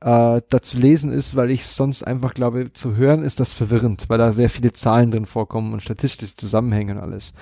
äh, 0.00 0.40
da 0.48 0.62
zu 0.62 0.78
lesen 0.78 1.10
ist, 1.10 1.34
weil 1.34 1.50
ich 1.50 1.66
sonst 1.66 2.04
einfach 2.04 2.34
glaube, 2.34 2.72
zu 2.72 2.94
hören 2.94 3.24
ist 3.24 3.40
das 3.40 3.52
verwirrend, 3.52 4.04
weil 4.08 4.18
da 4.18 4.30
sehr 4.30 4.48
viele 4.48 4.72
Zahlen 4.72 5.10
drin 5.10 5.26
vorkommen 5.26 5.72
und 5.72 5.82
statistische 5.82 6.36
Zusammenhänge 6.36 6.92
und 6.92 6.98
alles. 6.98 7.32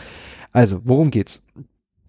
Also, 0.52 0.80
worum 0.84 1.10
geht's? 1.10 1.42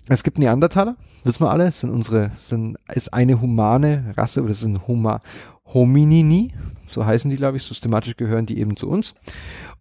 Es 0.07 0.23
gibt 0.23 0.39
Neandertaler, 0.39 0.95
wissen 1.25 1.43
wir 1.43 1.51
alle, 1.51 1.71
sind 1.73 1.89
unsere, 1.89 2.31
sind, 2.47 2.77
ist 2.93 3.13
eine 3.13 3.39
humane 3.41 4.13
Rasse 4.15 4.41
oder 4.41 4.53
sind 4.53 4.87
Huma, 4.87 5.21
Hominini, 5.65 6.53
so 6.89 7.05
heißen 7.05 7.29
die, 7.29 7.37
glaube 7.37 7.57
ich, 7.57 7.63
systematisch 7.63 8.17
gehören 8.17 8.45
die 8.45 8.59
eben 8.59 8.75
zu 8.75 8.89
uns. 8.89 9.13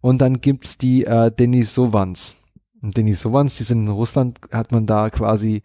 Und 0.00 0.20
dann 0.20 0.40
gibt's 0.40 0.78
die 0.78 1.04
äh, 1.04 1.30
Denisovans. 1.30 2.34
Und 2.82 2.96
Denisovans, 2.96 3.56
die 3.56 3.64
sind 3.64 3.82
in 3.82 3.88
Russland, 3.88 4.38
hat 4.52 4.72
man 4.72 4.86
da 4.86 5.10
quasi 5.10 5.62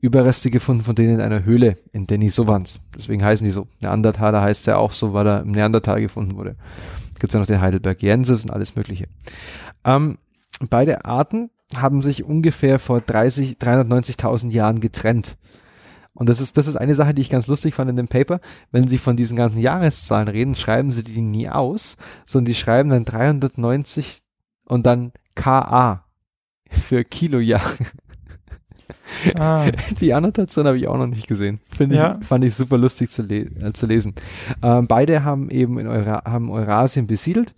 Überreste 0.00 0.50
gefunden 0.50 0.82
von 0.82 0.94
denen 0.94 1.14
in 1.14 1.20
einer 1.20 1.44
Höhle 1.44 1.78
in 1.92 2.06
Denisovans. 2.06 2.78
Deswegen 2.94 3.24
heißen 3.24 3.44
die 3.44 3.50
so. 3.50 3.66
Neandertaler 3.80 4.42
heißt 4.42 4.66
ja 4.66 4.76
auch 4.76 4.92
so, 4.92 5.14
weil 5.14 5.26
er 5.26 5.40
im 5.40 5.52
Neandertal 5.52 6.00
gefunden 6.00 6.36
wurde. 6.36 6.56
Gibt's 7.18 7.32
ja 7.32 7.40
noch 7.40 7.46
den 7.46 7.60
Heidelbergiensis 7.60 8.42
und 8.44 8.50
alles 8.50 8.76
mögliche. 8.76 9.06
Ähm, 9.84 10.18
beide 10.68 11.04
Arten 11.06 11.50
haben 11.74 12.02
sich 12.02 12.24
ungefähr 12.24 12.78
vor 12.78 13.00
30, 13.00 13.56
390.000 13.56 14.50
Jahren 14.50 14.80
getrennt. 14.80 15.36
Und 16.14 16.28
das 16.28 16.40
ist, 16.40 16.56
das 16.56 16.68
ist 16.68 16.76
eine 16.76 16.94
Sache, 16.94 17.12
die 17.12 17.22
ich 17.22 17.30
ganz 17.30 17.48
lustig 17.48 17.74
fand 17.74 17.90
in 17.90 17.96
dem 17.96 18.08
Paper. 18.08 18.40
Wenn 18.70 18.86
sie 18.86 18.98
von 18.98 19.16
diesen 19.16 19.36
ganzen 19.36 19.58
Jahreszahlen 19.58 20.28
reden, 20.28 20.54
schreiben 20.54 20.92
sie 20.92 21.02
die 21.02 21.20
nie 21.20 21.48
aus, 21.48 21.96
sondern 22.24 22.46
die 22.46 22.54
schreiben 22.54 22.90
dann 22.90 23.04
390 23.04 24.20
und 24.66 24.86
dann 24.86 25.12
KA 25.34 26.04
für 26.70 27.04
Kilojahre. 27.04 27.84
ah, 29.36 29.66
Die 30.00 30.14
Annotation 30.14 30.66
habe 30.66 30.78
ich 30.78 30.86
auch 30.86 30.96
noch 30.98 31.06
nicht 31.06 31.26
gesehen. 31.26 31.60
Finde 31.76 31.96
Ja. 31.96 32.18
ich, 32.20 32.26
fand 32.26 32.44
ich 32.44 32.54
super 32.54 32.78
lustig 32.78 33.10
zu, 33.10 33.22
le 33.22 33.46
äh, 33.60 33.72
zu 33.72 33.86
lesen. 33.86 34.14
Ähm, 34.62 34.86
beide 34.86 35.24
haben 35.24 35.50
eben 35.50 35.78
in 35.78 35.86
Eura 35.88 36.22
haben 36.24 36.50
Eurasien 36.50 37.06
besiedelt 37.06 37.54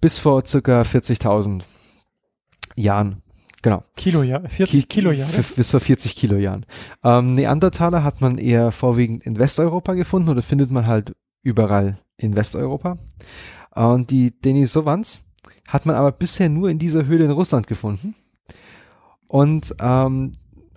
bis 0.00 0.18
vor 0.18 0.44
circa 0.44 0.80
40.000 0.82 1.62
Jahren. 2.74 3.22
Genau. 3.66 3.82
Kilo, 3.96 4.22
ja, 4.22 4.38
40 4.46 4.82
Ki- 4.82 4.86
Kilo, 4.86 5.10
ja. 5.10 5.24
f- 5.26 5.56
Bis 5.56 5.72
vor 5.72 5.80
40 5.80 6.14
Kilojahren. 6.14 6.64
Ähm, 7.02 7.34
Neandertaler 7.34 8.04
hat 8.04 8.20
man 8.20 8.38
eher 8.38 8.70
vorwiegend 8.70 9.26
in 9.26 9.40
Westeuropa 9.40 9.94
gefunden 9.94 10.28
oder 10.28 10.44
findet 10.44 10.70
man 10.70 10.86
halt 10.86 11.16
überall 11.42 11.98
in 12.16 12.36
Westeuropa. 12.36 12.96
Und 13.74 14.12
die 14.12 14.30
Denisovans 14.40 15.24
hat 15.66 15.84
man 15.84 15.96
aber 15.96 16.12
bisher 16.12 16.48
nur 16.48 16.70
in 16.70 16.78
dieser 16.78 17.06
Höhle 17.06 17.24
in 17.24 17.32
Russland 17.32 17.66
gefunden. 17.66 18.14
Und 19.26 19.74
ähm, 19.80 20.30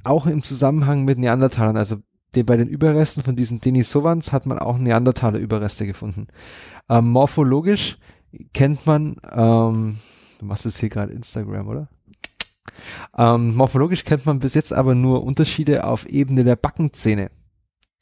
auch 0.03 0.25
im 0.25 0.41
Zusammenhang 0.41 1.05
mit 1.05 1.19
Neandertalern, 1.19 1.77
also 1.77 1.97
den, 2.33 2.47
bei 2.47 2.57
den 2.57 2.67
Überresten 2.69 3.21
von 3.21 3.35
diesen 3.35 3.61
Denisovans 3.61 4.31
hat 4.31 4.47
man 4.47 4.57
auch 4.57 4.79
Neandertaler-Überreste 4.79 5.85
gefunden. 5.85 6.25
Ähm, 6.89 7.09
morphologisch 7.11 7.99
kennt 8.53 8.87
man, 8.87 9.17
ähm, 9.31 9.97
du 10.39 10.45
machst 10.47 10.65
jetzt 10.65 10.79
hier 10.79 10.89
gerade 10.89 11.13
Instagram, 11.13 11.67
oder? 11.67 11.87
Ähm, 13.17 13.55
morphologisch 13.55 14.03
kennt 14.03 14.25
man 14.25 14.39
bis 14.39 14.53
jetzt 14.53 14.73
aber 14.73 14.95
nur 14.95 15.23
Unterschiede 15.23 15.85
auf 15.85 16.05
Ebene 16.05 16.43
der 16.43 16.55
Backenzähne. 16.55 17.31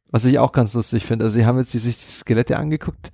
Was 0.09 0.25
ich 0.25 0.39
auch 0.39 0.51
ganz 0.51 0.73
lustig 0.73 1.05
finde. 1.05 1.25
Also 1.25 1.37
sie 1.37 1.45
haben 1.45 1.57
jetzt 1.57 1.73
die, 1.73 1.79
sich 1.79 1.97
die 1.97 2.11
Skelette 2.11 2.57
angeguckt. 2.57 3.11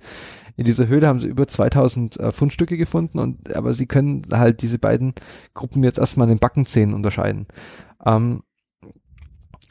In 0.56 0.64
dieser 0.64 0.86
Höhle 0.86 1.08
haben 1.08 1.18
sie 1.18 1.26
über 1.26 1.48
2000 1.48 2.20
äh, 2.20 2.32
Fundstücke 2.32 2.76
gefunden 2.76 3.18
und 3.18 3.54
aber 3.56 3.74
sie 3.74 3.86
können 3.86 4.22
halt 4.30 4.62
diese 4.62 4.78
beiden 4.78 5.14
Gruppen 5.52 5.82
jetzt 5.82 5.98
erstmal 5.98 6.28
in 6.28 6.36
den 6.36 6.40
Backenzähnen 6.40 6.94
unterscheiden. 6.94 7.46
Ähm, 8.06 8.42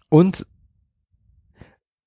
und 0.09 0.45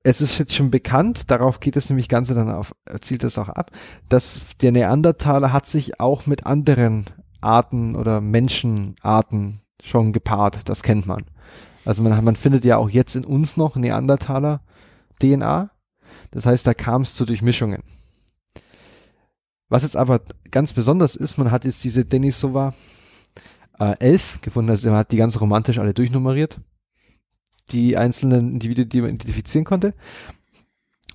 es 0.03 0.21
ist 0.21 0.39
jetzt 0.39 0.55
schon 0.55 0.71
bekannt, 0.71 1.33
darauf 1.33 1.59
geht 1.59 1.75
es 1.75 1.91
nämlich 1.91 2.09
Ganze 2.09 2.35
dann 2.35 2.49
auf, 2.51 2.77
zielt 3.01 3.25
es 3.25 3.39
auch 3.39 3.49
ab, 3.49 3.73
dass 4.09 4.39
der 4.61 4.71
Neandertaler 4.71 5.53
hat 5.53 5.67
sich 5.67 5.99
auch 5.99 6.27
mit 6.27 6.47
anderen 6.47 7.07
Arten 7.41 7.97
oder 7.97 8.21
Menschenarten 8.21 9.63
schon 9.83 10.13
gepaart, 10.13 10.69
das 10.69 10.83
kennt 10.83 11.07
man. 11.07 11.25
Also 11.85 12.03
man, 12.03 12.25
man 12.25 12.37
findet 12.37 12.65
ja 12.65 12.77
auch 12.79 12.91
jetzt 12.91 13.15
in 13.15 13.25
uns 13.25 13.57
noch 13.57 13.77
Neandertaler 13.77 14.61
DNA. 15.21 15.71
Das 16.31 16.47
heißt, 16.47 16.67
da 16.67 16.75
kam 16.75 17.03
es 17.03 17.15
zu 17.15 17.25
Durchmischungen. 17.25 17.83
Was 19.69 19.83
jetzt 19.83 19.97
aber 19.97 20.21
ganz 20.51 20.73
besonders 20.73 21.17
ist, 21.17 21.39
man 21.39 21.51
hat 21.51 21.65
jetzt 21.65 21.83
diese 21.83 22.05
Denisova 22.05 22.73
äh, 23.79 23.95
11 23.99 24.41
gefunden, 24.41 24.71
also 24.71 24.89
man 24.89 24.99
hat 24.99 25.13
die 25.13 25.17
ganz 25.17 25.41
romantisch 25.41 25.79
alle 25.79 25.95
durchnummeriert, 25.95 26.61
die 27.73 27.97
einzelnen 27.97 28.53
Individuen, 28.53 28.89
die 28.89 29.01
man 29.01 29.11
identifizieren 29.11 29.65
konnte. 29.65 29.95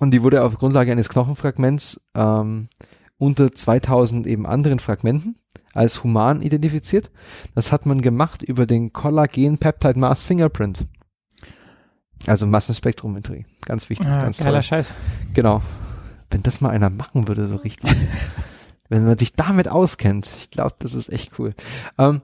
Und 0.00 0.10
die 0.10 0.22
wurde 0.22 0.42
auf 0.42 0.56
Grundlage 0.56 0.92
eines 0.92 1.08
Knochenfragments 1.08 2.00
ähm, 2.14 2.68
unter 3.22 3.52
2000 3.52 4.26
eben 4.26 4.46
anderen 4.46 4.80
Fragmenten 4.80 5.36
als 5.74 6.02
human 6.02 6.42
identifiziert. 6.42 7.12
Das 7.54 7.70
hat 7.70 7.86
man 7.86 8.02
gemacht 8.02 8.42
über 8.42 8.66
den 8.66 8.92
Collagen 8.92 9.58
Peptide 9.58 9.96
Mass 9.96 10.24
Fingerprint. 10.24 10.86
Also 12.26 12.48
Massenspektrometrie. 12.48 13.46
Ganz 13.64 13.88
wichtig, 13.88 14.08
Ah, 14.08 14.22
ganz 14.22 14.38
geiler 14.38 14.54
toll. 14.54 14.62
Scheiß. 14.64 14.96
Genau. 15.34 15.62
Wenn 16.30 16.42
das 16.42 16.60
mal 16.60 16.70
einer 16.70 16.90
machen 16.90 17.28
würde, 17.28 17.46
so 17.46 17.56
richtig. 17.56 17.92
Wenn 18.88 19.06
man 19.06 19.16
sich 19.16 19.34
damit 19.34 19.68
auskennt. 19.68 20.28
Ich 20.38 20.50
glaube, 20.50 20.74
das 20.80 20.94
ist 20.94 21.08
echt 21.08 21.38
cool. 21.38 21.54
Ähm, 21.98 22.22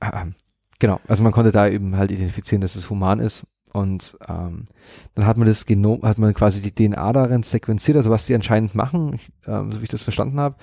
ähm, 0.00 0.34
genau, 0.78 1.00
also 1.06 1.22
man 1.22 1.32
konnte 1.32 1.52
da 1.52 1.68
eben 1.68 1.96
halt 1.96 2.10
identifizieren, 2.10 2.62
dass 2.62 2.76
es 2.76 2.88
human 2.88 3.20
ist. 3.20 3.44
Und 3.72 4.18
ähm, 4.28 4.66
dann 5.14 5.26
hat 5.26 5.38
man 5.38 5.48
das 5.48 5.64
Genom, 5.64 6.02
hat 6.02 6.18
man 6.18 6.34
quasi 6.34 6.60
die 6.60 6.74
DNA 6.74 7.12
darin 7.12 7.42
sequenziert, 7.42 7.96
also 7.96 8.10
was 8.10 8.26
die 8.26 8.34
anscheinend 8.34 8.74
machen, 8.74 9.14
ich, 9.14 9.32
ähm, 9.46 9.72
so 9.72 9.80
wie 9.80 9.84
ich 9.84 9.90
das 9.90 10.02
verstanden 10.02 10.38
habe, 10.38 10.56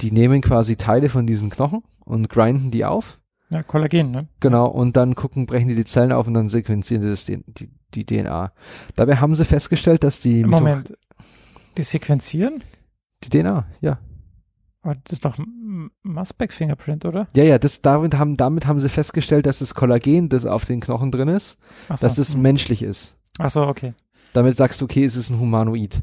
die 0.00 0.10
nehmen 0.10 0.40
quasi 0.40 0.76
Teile 0.76 1.08
von 1.08 1.26
diesen 1.26 1.50
Knochen 1.50 1.82
und 2.04 2.28
grinden 2.30 2.70
die 2.70 2.84
auf, 2.86 3.20
Ja, 3.50 3.62
Kollagen, 3.62 4.10
ne? 4.10 4.28
genau, 4.40 4.66
und 4.66 4.96
dann 4.96 5.14
gucken, 5.14 5.46
brechen 5.46 5.68
die 5.68 5.74
die 5.74 5.84
Zellen 5.84 6.12
auf 6.12 6.26
und 6.26 6.34
dann 6.34 6.48
sequenzieren 6.48 7.02
sie 7.02 7.10
das, 7.10 7.24
die, 7.26 7.68
die, 7.94 8.06
DNA. 8.06 8.52
Dabei 8.96 9.16
haben 9.16 9.36
sie 9.36 9.44
festgestellt, 9.44 10.02
dass 10.02 10.18
die, 10.18 10.42
Moment. 10.42 10.96
Die 11.76 11.82
sequenzieren? 11.82 12.64
die 13.22 13.30
DNA, 13.30 13.66
ja. 13.80 13.98
Aber 14.82 14.96
das 14.96 15.14
ist 15.14 15.24
doch 15.24 15.38
M- 15.84 15.90
Masbeck 16.02 16.52
Fingerprint, 16.52 17.04
oder? 17.04 17.28
Ja, 17.36 17.44
ja, 17.44 17.58
das, 17.58 17.82
damit, 17.82 18.16
haben, 18.18 18.36
damit 18.36 18.66
haben 18.66 18.80
sie 18.80 18.88
festgestellt, 18.88 19.46
dass 19.46 19.58
das 19.58 19.74
Kollagen, 19.74 20.28
das 20.28 20.46
auf 20.46 20.64
den 20.64 20.80
Knochen 20.80 21.10
drin 21.10 21.28
ist, 21.28 21.58
so. 21.88 21.94
dass 21.96 22.18
es 22.18 22.34
hm. 22.34 22.42
menschlich 22.42 22.82
ist. 22.82 23.16
Ach 23.38 23.50
so, 23.50 23.62
okay. 23.62 23.94
Damit 24.32 24.56
sagst 24.56 24.80
du, 24.80 24.86
okay, 24.86 25.04
es 25.04 25.16
ist 25.16 25.30
ein 25.30 25.38
Humanoid. 25.38 26.02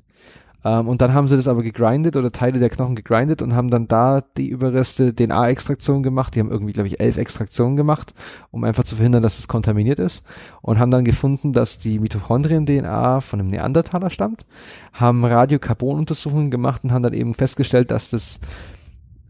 Ähm, 0.64 0.88
und 0.88 1.02
dann 1.02 1.14
haben 1.14 1.28
sie 1.28 1.36
das 1.36 1.48
aber 1.48 1.64
gegrindet 1.64 2.16
oder 2.16 2.32
Teile 2.32 2.60
der 2.60 2.70
Knochen 2.70 2.96
gegrindet 2.96 3.42
und 3.42 3.56
haben 3.56 3.70
dann 3.70 3.88
da 3.88 4.22
die 4.22 4.48
Überreste 4.48 5.14
DNA-Extraktion 5.14 6.04
gemacht. 6.04 6.36
Die 6.36 6.40
haben 6.40 6.52
irgendwie, 6.52 6.74
glaube 6.74 6.88
ich, 6.88 7.00
elf 7.00 7.18
Extraktionen 7.18 7.76
gemacht, 7.76 8.14
um 8.52 8.64
einfach 8.64 8.84
zu 8.84 8.96
verhindern, 8.96 9.24
dass 9.24 9.40
es 9.40 9.48
kontaminiert 9.48 10.00
ist. 10.00 10.24
Und 10.62 10.80
haben 10.80 10.92
dann 10.92 11.06
gefunden, 11.06 11.54
dass 11.54 11.80
die 11.80 12.00
Mitochondrien-DNA 12.00 13.22
von 13.22 13.40
einem 13.40 13.50
Neandertaler 13.50 14.10
stammt, 14.10 14.46
haben 14.94 15.26
Radiokarbonuntersuchungen 15.26 16.52
gemacht 16.52 16.84
und 16.84 16.92
haben 16.92 17.04
dann 17.04 17.14
eben 17.14 17.34
festgestellt, 17.34 17.92
dass 17.92 18.10
das 18.10 18.40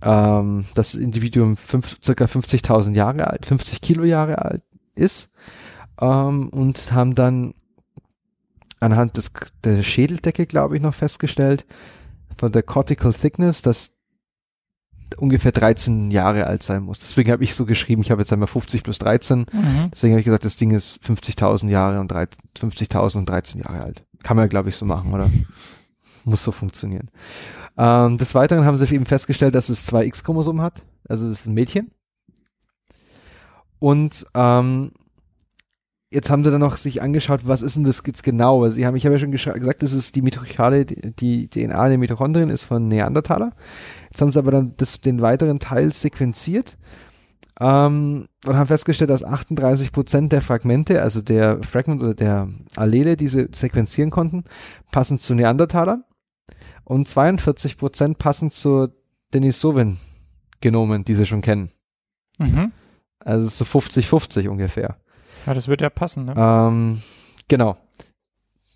ähm, 0.02 0.66
das 0.76 0.96
Individuum 0.96 1.58
fünf, 1.58 1.98
circa 2.04 2.26
50.000 2.26 2.94
Jahre 2.94 3.28
alt, 3.28 3.46
50 3.46 3.82
Kilo 3.82 4.04
Jahre 4.04 4.40
alt 4.44 4.64
ist 4.96 5.32
ähm, 6.00 6.50
und 6.50 6.92
haben 6.92 7.16
dann 7.16 7.54
anhand 8.80 9.18
des, 9.18 9.32
der 9.64 9.84
Schädeldecke, 9.84 10.46
glaube 10.46 10.76
ich, 10.76 10.84
noch 10.84 10.94
festgestellt, 10.94 11.66
von 12.38 12.52
der 12.52 12.64
Cortical 12.64 13.14
Thickness, 13.14 13.62
dass 13.62 13.92
ungefähr 15.18 15.52
13 15.52 16.10
Jahre 16.12 16.48
alt 16.48 16.64
sein 16.64 16.84
muss. 16.84 17.00
Deswegen 17.00 17.32
habe 17.32 17.44
ich 17.44 17.54
so 17.54 17.66
geschrieben, 17.66 18.02
ich 18.02 18.12
habe 18.12 18.22
jetzt 18.22 18.34
einmal 18.34 18.48
50 18.48 18.84
plus 18.84 18.98
13. 19.00 19.40
Mhm. 19.40 19.46
Deswegen 19.92 20.14
habe 20.14 20.20
ich 20.22 20.26
gesagt, 20.26 20.46
das 20.46 20.56
Ding 20.56 20.72
ist 20.72 21.00
50.000 21.06 21.70
Jahre 21.70 22.00
und 22.00 22.14
50.000 22.14 23.18
und 23.18 23.30
13 23.30 23.62
Jahre 23.62 23.84
alt. 23.84 24.04
Kann 24.24 24.38
man, 24.38 24.50
glaube 24.50 24.70
ich, 24.70 24.76
so 24.76 24.86
machen, 24.86 25.14
oder? 25.14 25.30
Muss 26.26 26.44
so 26.44 26.52
funktionieren. 26.52 27.10
Ähm, 27.78 28.18
des 28.18 28.36
Weiteren 28.36 28.66
haben 28.66 28.78
sie 28.78 28.94
eben 28.94 29.06
festgestellt, 29.06 29.56
dass 29.56 29.70
es 29.70 29.86
zwei 29.86 30.06
X-Chromosomen 30.06 30.62
hat. 30.62 30.84
Also 31.08 31.28
es 31.28 31.42
ist 31.42 31.48
ein 31.48 31.54
Mädchen. 31.54 31.92
Und 33.80 34.26
ähm, 34.36 34.92
jetzt 36.12 36.30
haben 36.30 36.44
sie 36.44 36.52
dann 36.52 36.60
noch 36.60 36.78
sich 36.78 37.02
angeschaut, 37.02 37.42
was 37.46 37.62
ist 37.62 37.78
denn 37.78 37.86
das 37.86 38.04
jetzt 38.06 38.24
genau? 38.24 38.64
Also 38.64 38.76
sie 38.76 38.86
haben, 38.86 38.96
ich 38.96 39.06
habe 39.06 39.16
ja 39.16 39.20
schon 39.20 39.32
gesagt, 39.32 39.82
das 39.82 39.94
ist 39.94 40.16
die 40.16 40.22
Mitochondrien, 40.22 40.86
die, 40.86 41.48
die 41.48 41.48
DNA 41.48 41.90
der 41.90 41.98
Mitochondrien 41.98 42.50
ist 42.50 42.66
von 42.66 42.88
Neandertaler. 42.88 43.54
Jetzt 44.10 44.22
haben 44.22 44.32
sie 44.32 44.40
aber 44.40 44.52
dann 44.52 44.74
das, 44.78 45.00
den 45.02 45.22
weiteren 45.22 45.60
Teil 45.60 45.94
sequenziert 45.94 46.78
ähm, 47.60 48.28
und 48.46 48.56
haben 48.56 48.68
festgestellt, 48.68 49.10
dass 49.10 49.24
38 49.24 49.92
Prozent 49.92 50.32
der 50.32 50.42
Fragmente, 50.42 51.02
also 51.02 51.22
der 51.22 51.64
Fragment 51.64 52.02
oder 52.02 52.14
der 52.14 52.50
Allele, 52.76 53.16
die 53.16 53.30
sie 53.30 53.48
sequenzieren 53.56 54.12
konnten, 54.12 54.44
passen 54.92 55.18
zu 55.18 55.34
Neandertalern 55.34 56.04
und 56.92 57.08
42 57.08 57.78
Prozent 57.78 58.18
passen 58.18 58.52
zu 58.52 58.90
Denisovan-Genomen, 59.34 61.06
die 61.06 61.14
sie 61.14 61.26
schon 61.26 61.42
kennen. 61.42 61.72
Mhm. 62.38 62.74
Also 63.18 63.48
so 63.48 63.80
50-50 63.80 64.50
ungefähr. 64.50 64.98
Ja, 65.46 65.54
das 65.54 65.70
würde 65.70 65.86
ja 65.86 65.90
passen, 65.90 66.26
ne? 66.26 66.34
Ähm, 66.36 67.02
genau. 67.48 67.78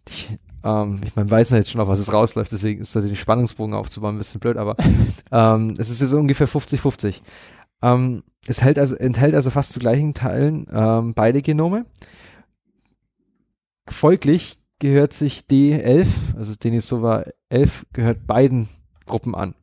Ich, 0.07 0.39
ähm, 0.63 1.01
ich 1.03 1.13
meine, 1.17 1.29
weiß 1.29 1.49
ja 1.49 1.57
jetzt 1.57 1.71
schon, 1.71 1.81
auf 1.81 1.89
was 1.89 1.99
es 1.99 2.13
rausläuft, 2.13 2.53
deswegen 2.53 2.79
ist 2.79 2.95
da 2.95 3.01
den 3.01 3.17
Spannungsbogen 3.17 3.75
aufzubauen 3.75 4.15
ein 4.15 4.19
bisschen 4.19 4.39
blöd, 4.39 4.55
aber 4.55 4.77
ähm, 5.33 5.73
es 5.77 5.89
ist 5.89 5.99
so 5.99 6.17
ungefähr 6.17 6.47
50-50. 6.47 7.21
Ähm, 7.81 8.23
es 8.47 8.61
hält 8.61 8.79
also, 8.79 8.95
enthält 8.95 9.35
also 9.35 9.49
fast 9.49 9.73
zu 9.73 9.79
gleichen 9.79 10.13
Teilen 10.13 10.67
ähm, 10.71 11.13
beide 11.15 11.41
Genome. 11.41 11.85
Folglich 13.89 14.57
gehört 14.79 15.13
sich 15.13 15.41
D11, 15.49 16.35
also 16.37 16.55
Denisova 16.55 17.25
11, 17.49 17.85
gehört 17.93 18.27
beiden 18.27 18.67
Gruppen 19.05 19.35
an. 19.35 19.55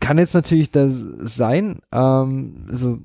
Kann 0.00 0.18
jetzt 0.18 0.34
natürlich 0.34 0.70
das 0.70 0.94
sein, 0.96 1.80
ähm, 1.92 2.66
also 2.68 3.00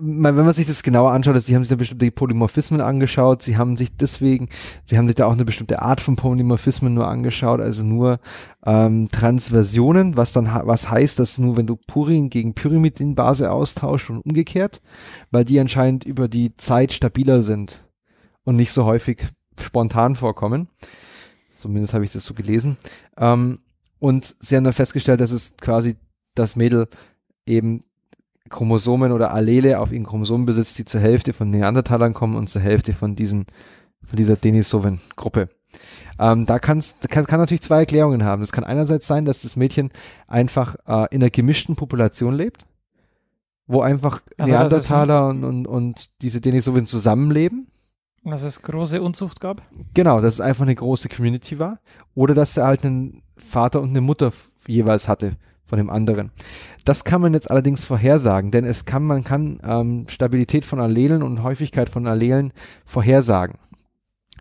wenn 0.00 0.34
man 0.34 0.52
sich 0.52 0.66
das 0.66 0.82
genauer 0.82 1.12
anschaut, 1.12 1.34
also 1.34 1.46
sie 1.46 1.54
haben 1.54 1.62
sich 1.62 1.70
da 1.70 1.76
bestimmte 1.76 2.10
Polymorphismen 2.10 2.80
angeschaut, 2.80 3.42
sie 3.42 3.56
haben 3.56 3.76
sich 3.76 3.96
deswegen, 3.96 4.48
sie 4.84 4.98
haben 4.98 5.06
sich 5.06 5.14
da 5.14 5.26
auch 5.26 5.32
eine 5.32 5.44
bestimmte 5.44 5.82
Art 5.82 6.00
von 6.00 6.16
Polymorphismen 6.16 6.94
nur 6.94 7.06
angeschaut, 7.06 7.60
also 7.60 7.82
nur 7.82 8.20
ähm, 8.64 9.08
Transversionen, 9.10 10.16
was 10.16 10.32
dann 10.32 10.46
was 10.46 10.90
heißt, 10.90 11.18
dass 11.18 11.38
nur 11.38 11.56
wenn 11.56 11.66
du 11.66 11.76
Purin 11.76 12.30
gegen 12.30 12.54
Pyrimidinbase 12.54 13.50
austauscht 13.50 14.10
und 14.10 14.20
umgekehrt, 14.20 14.80
weil 15.30 15.44
die 15.44 15.60
anscheinend 15.60 16.04
über 16.04 16.28
die 16.28 16.56
Zeit 16.56 16.92
stabiler 16.92 17.42
sind 17.42 17.84
und 18.44 18.56
nicht 18.56 18.72
so 18.72 18.84
häufig 18.84 19.24
spontan 19.60 20.16
vorkommen. 20.16 20.68
Zumindest 21.60 21.94
habe 21.94 22.04
ich 22.04 22.12
das 22.12 22.24
so 22.24 22.34
gelesen. 22.34 22.76
Ähm, 23.16 23.58
und 23.98 24.36
sie 24.40 24.56
haben 24.56 24.64
dann 24.64 24.72
festgestellt, 24.72 25.20
dass 25.20 25.30
es 25.30 25.56
quasi 25.56 25.96
das 26.34 26.54
Mädel 26.54 26.88
eben 27.46 27.84
Chromosomen 28.48 29.12
oder 29.12 29.32
Allele 29.32 29.80
auf 29.80 29.92
ihren 29.92 30.04
Chromosomen 30.04 30.46
besitzt, 30.46 30.78
die 30.78 30.84
zur 30.84 31.00
Hälfte 31.00 31.32
von 31.32 31.50
Neandertalern 31.50 32.14
kommen 32.14 32.36
und 32.36 32.48
zur 32.48 32.62
Hälfte 32.62 32.92
von 32.92 33.16
diesen, 33.16 33.46
von 34.02 34.16
dieser 34.16 34.36
Denisovan-Gruppe. 34.36 35.48
Ähm, 36.18 36.46
da 36.46 36.58
kann's, 36.58 36.96
kann, 37.10 37.26
kann 37.26 37.40
natürlich 37.40 37.62
zwei 37.62 37.80
Erklärungen 37.80 38.24
haben. 38.24 38.42
Es 38.42 38.52
kann 38.52 38.64
einerseits 38.64 39.06
sein, 39.06 39.24
dass 39.24 39.42
das 39.42 39.56
Mädchen 39.56 39.90
einfach 40.26 40.76
äh, 40.86 41.14
in 41.14 41.22
einer 41.22 41.30
gemischten 41.30 41.76
Population 41.76 42.34
lebt, 42.34 42.66
wo 43.66 43.82
einfach 43.82 44.22
Also, 44.38 44.52
Neandertaler 44.52 45.28
und, 45.28 45.44
und, 45.44 45.66
und 45.66 46.22
diese 46.22 46.40
Denisovan 46.40 46.86
zusammenleben. 46.86 47.68
Dass 48.24 48.42
es 48.42 48.62
große 48.62 49.00
Unzucht 49.00 49.40
gab. 49.40 49.62
Genau, 49.94 50.20
dass 50.20 50.34
es 50.34 50.40
einfach 50.40 50.62
eine 50.62 50.74
große 50.74 51.08
Community 51.08 51.58
war. 51.58 51.78
Oder 52.14 52.34
dass 52.34 52.56
er 52.56 52.66
halt 52.66 52.84
einen 52.84 53.22
Vater 53.36 53.80
und 53.80 53.90
eine 53.90 54.00
Mutter 54.00 54.32
jeweils 54.66 55.06
hatte 55.06 55.36
von 55.66 55.78
dem 55.78 55.90
anderen. 55.90 56.30
Das 56.84 57.04
kann 57.04 57.20
man 57.20 57.34
jetzt 57.34 57.50
allerdings 57.50 57.84
vorhersagen, 57.84 58.50
denn 58.50 58.64
es 58.64 58.84
kann, 58.84 59.04
man 59.04 59.24
kann 59.24 59.60
ähm, 59.64 60.06
Stabilität 60.08 60.64
von 60.64 60.80
Allelen 60.80 61.22
und 61.22 61.42
Häufigkeit 61.42 61.90
von 61.90 62.06
Allelen 62.06 62.52
vorhersagen. 62.84 63.58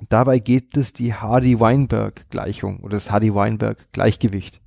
Dabei 0.10 0.40
gibt 0.40 0.78
es 0.78 0.94
die 0.94 1.14
Hardy-Weinberg-Gleichung 1.14 2.80
oder 2.82 2.94
das 2.94 3.12
Hardy-Weinberg-Gleichgewicht. 3.12 4.62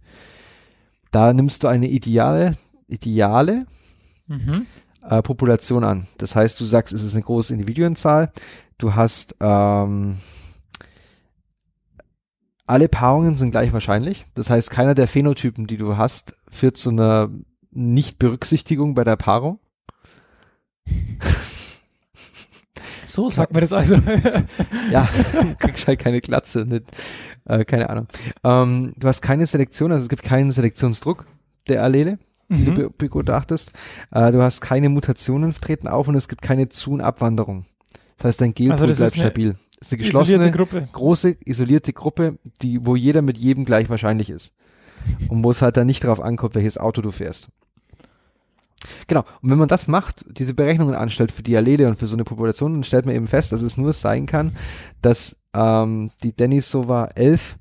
Da 1.10 1.32
nimmst 1.32 1.62
du 1.62 1.68
eine 1.68 1.88
ideale, 1.88 2.56
ideale 2.88 3.66
Mhm. 4.26 4.66
äh, 5.08 5.22
Population 5.22 5.84
an. 5.84 6.06
Das 6.18 6.34
heißt, 6.36 6.60
du 6.60 6.64
sagst, 6.64 6.92
es 6.92 7.02
ist 7.02 7.14
eine 7.14 7.22
große 7.22 7.54
Individuenzahl. 7.54 8.30
Du 8.76 8.94
hast 8.94 9.36
ähm, 9.40 10.16
alle 12.68 12.88
Paarungen 12.88 13.36
sind 13.36 13.50
gleich 13.50 13.72
wahrscheinlich. 13.72 14.26
Das 14.34 14.50
heißt, 14.50 14.70
keiner 14.70 14.94
der 14.94 15.08
Phänotypen, 15.08 15.66
die 15.66 15.76
du 15.76 15.96
hast, 15.96 16.34
führt 16.48 16.76
zu 16.76 16.90
einer 16.90 17.30
Nichtberücksichtigung 17.70 18.94
bei 18.94 19.04
der 19.04 19.16
Paarung. 19.16 19.58
So 23.04 23.30
sagt 23.30 23.52
man 23.52 23.62
das 23.62 23.72
also. 23.72 23.96
Ja, 24.90 25.08
kriegst 25.58 25.86
halt 25.86 25.98
keine 25.98 26.20
Glatze, 26.20 26.64
nicht, 26.64 26.84
äh, 27.44 27.64
keine 27.64 27.90
Ahnung. 27.90 28.06
Ähm, 28.44 28.94
du 28.96 29.08
hast 29.08 29.20
keine 29.22 29.46
Selektion, 29.46 29.92
also 29.92 30.02
es 30.02 30.08
gibt 30.08 30.22
keinen 30.22 30.50
Selektionsdruck 30.50 31.26
der 31.68 31.82
Allele, 31.82 32.18
die 32.48 32.64
du 32.64 32.70
mhm. 32.70 32.74
be 32.74 32.90
begutachtest. 32.90 33.72
Äh, 34.10 34.32
du 34.32 34.42
hast 34.42 34.60
keine 34.60 34.88
Mutationen 34.88 35.54
treten 35.54 35.88
auf 35.88 36.08
und 36.08 36.14
es 36.16 36.28
gibt 36.28 36.42
keine 36.42 36.68
Zu- 36.68 36.92
und 36.92 37.00
Abwanderung. 37.00 37.64
Das 38.16 38.24
heißt, 38.24 38.40
dein 38.40 38.54
Genpool 38.54 38.72
Also 38.72 38.86
bleibt 38.86 39.14
eine 39.14 39.22
stabil. 39.22 39.50
Das 39.52 39.67
ist 39.80 39.92
eine 39.92 40.02
Isolierte 40.02 40.50
geschlossene, 40.50 40.50
Gruppe. 40.50 40.88
große, 40.92 41.36
isolierte 41.44 41.92
Gruppe, 41.92 42.38
die, 42.62 42.84
wo 42.84 42.96
jeder 42.96 43.22
mit 43.22 43.38
jedem 43.38 43.64
gleich 43.64 43.88
wahrscheinlich 43.88 44.30
ist. 44.30 44.52
Und 45.28 45.44
wo 45.44 45.50
es 45.50 45.62
halt 45.62 45.76
dann 45.76 45.86
nicht 45.86 46.02
darauf 46.04 46.20
ankommt, 46.20 46.54
welches 46.54 46.78
Auto 46.78 47.00
du 47.00 47.12
fährst. 47.12 47.48
Genau. 49.06 49.24
Und 49.42 49.50
wenn 49.50 49.58
man 49.58 49.68
das 49.68 49.88
macht, 49.88 50.24
diese 50.28 50.54
Berechnungen 50.54 50.94
anstellt 50.94 51.32
für 51.32 51.42
die 51.42 51.56
Allele 51.56 51.86
und 51.88 51.98
für 51.98 52.06
so 52.06 52.16
eine 52.16 52.24
Population, 52.24 52.74
dann 52.74 52.84
stellt 52.84 53.06
man 53.06 53.14
eben 53.14 53.26
fest, 53.26 53.52
dass 53.52 53.62
es 53.62 53.76
nur 53.76 53.92
sein 53.92 54.26
kann, 54.26 54.56
dass 55.02 55.36
ähm, 55.54 56.10
die 56.22 56.32
Denisova 56.32 57.06
11 57.14 57.56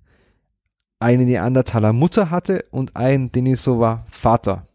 eine 0.99 1.25
Neandertaler 1.25 1.93
Mutter 1.93 2.29
hatte 2.29 2.65
und 2.71 2.95
einen 2.95 3.31
Denisova 3.31 4.05
Vater. 4.11 4.67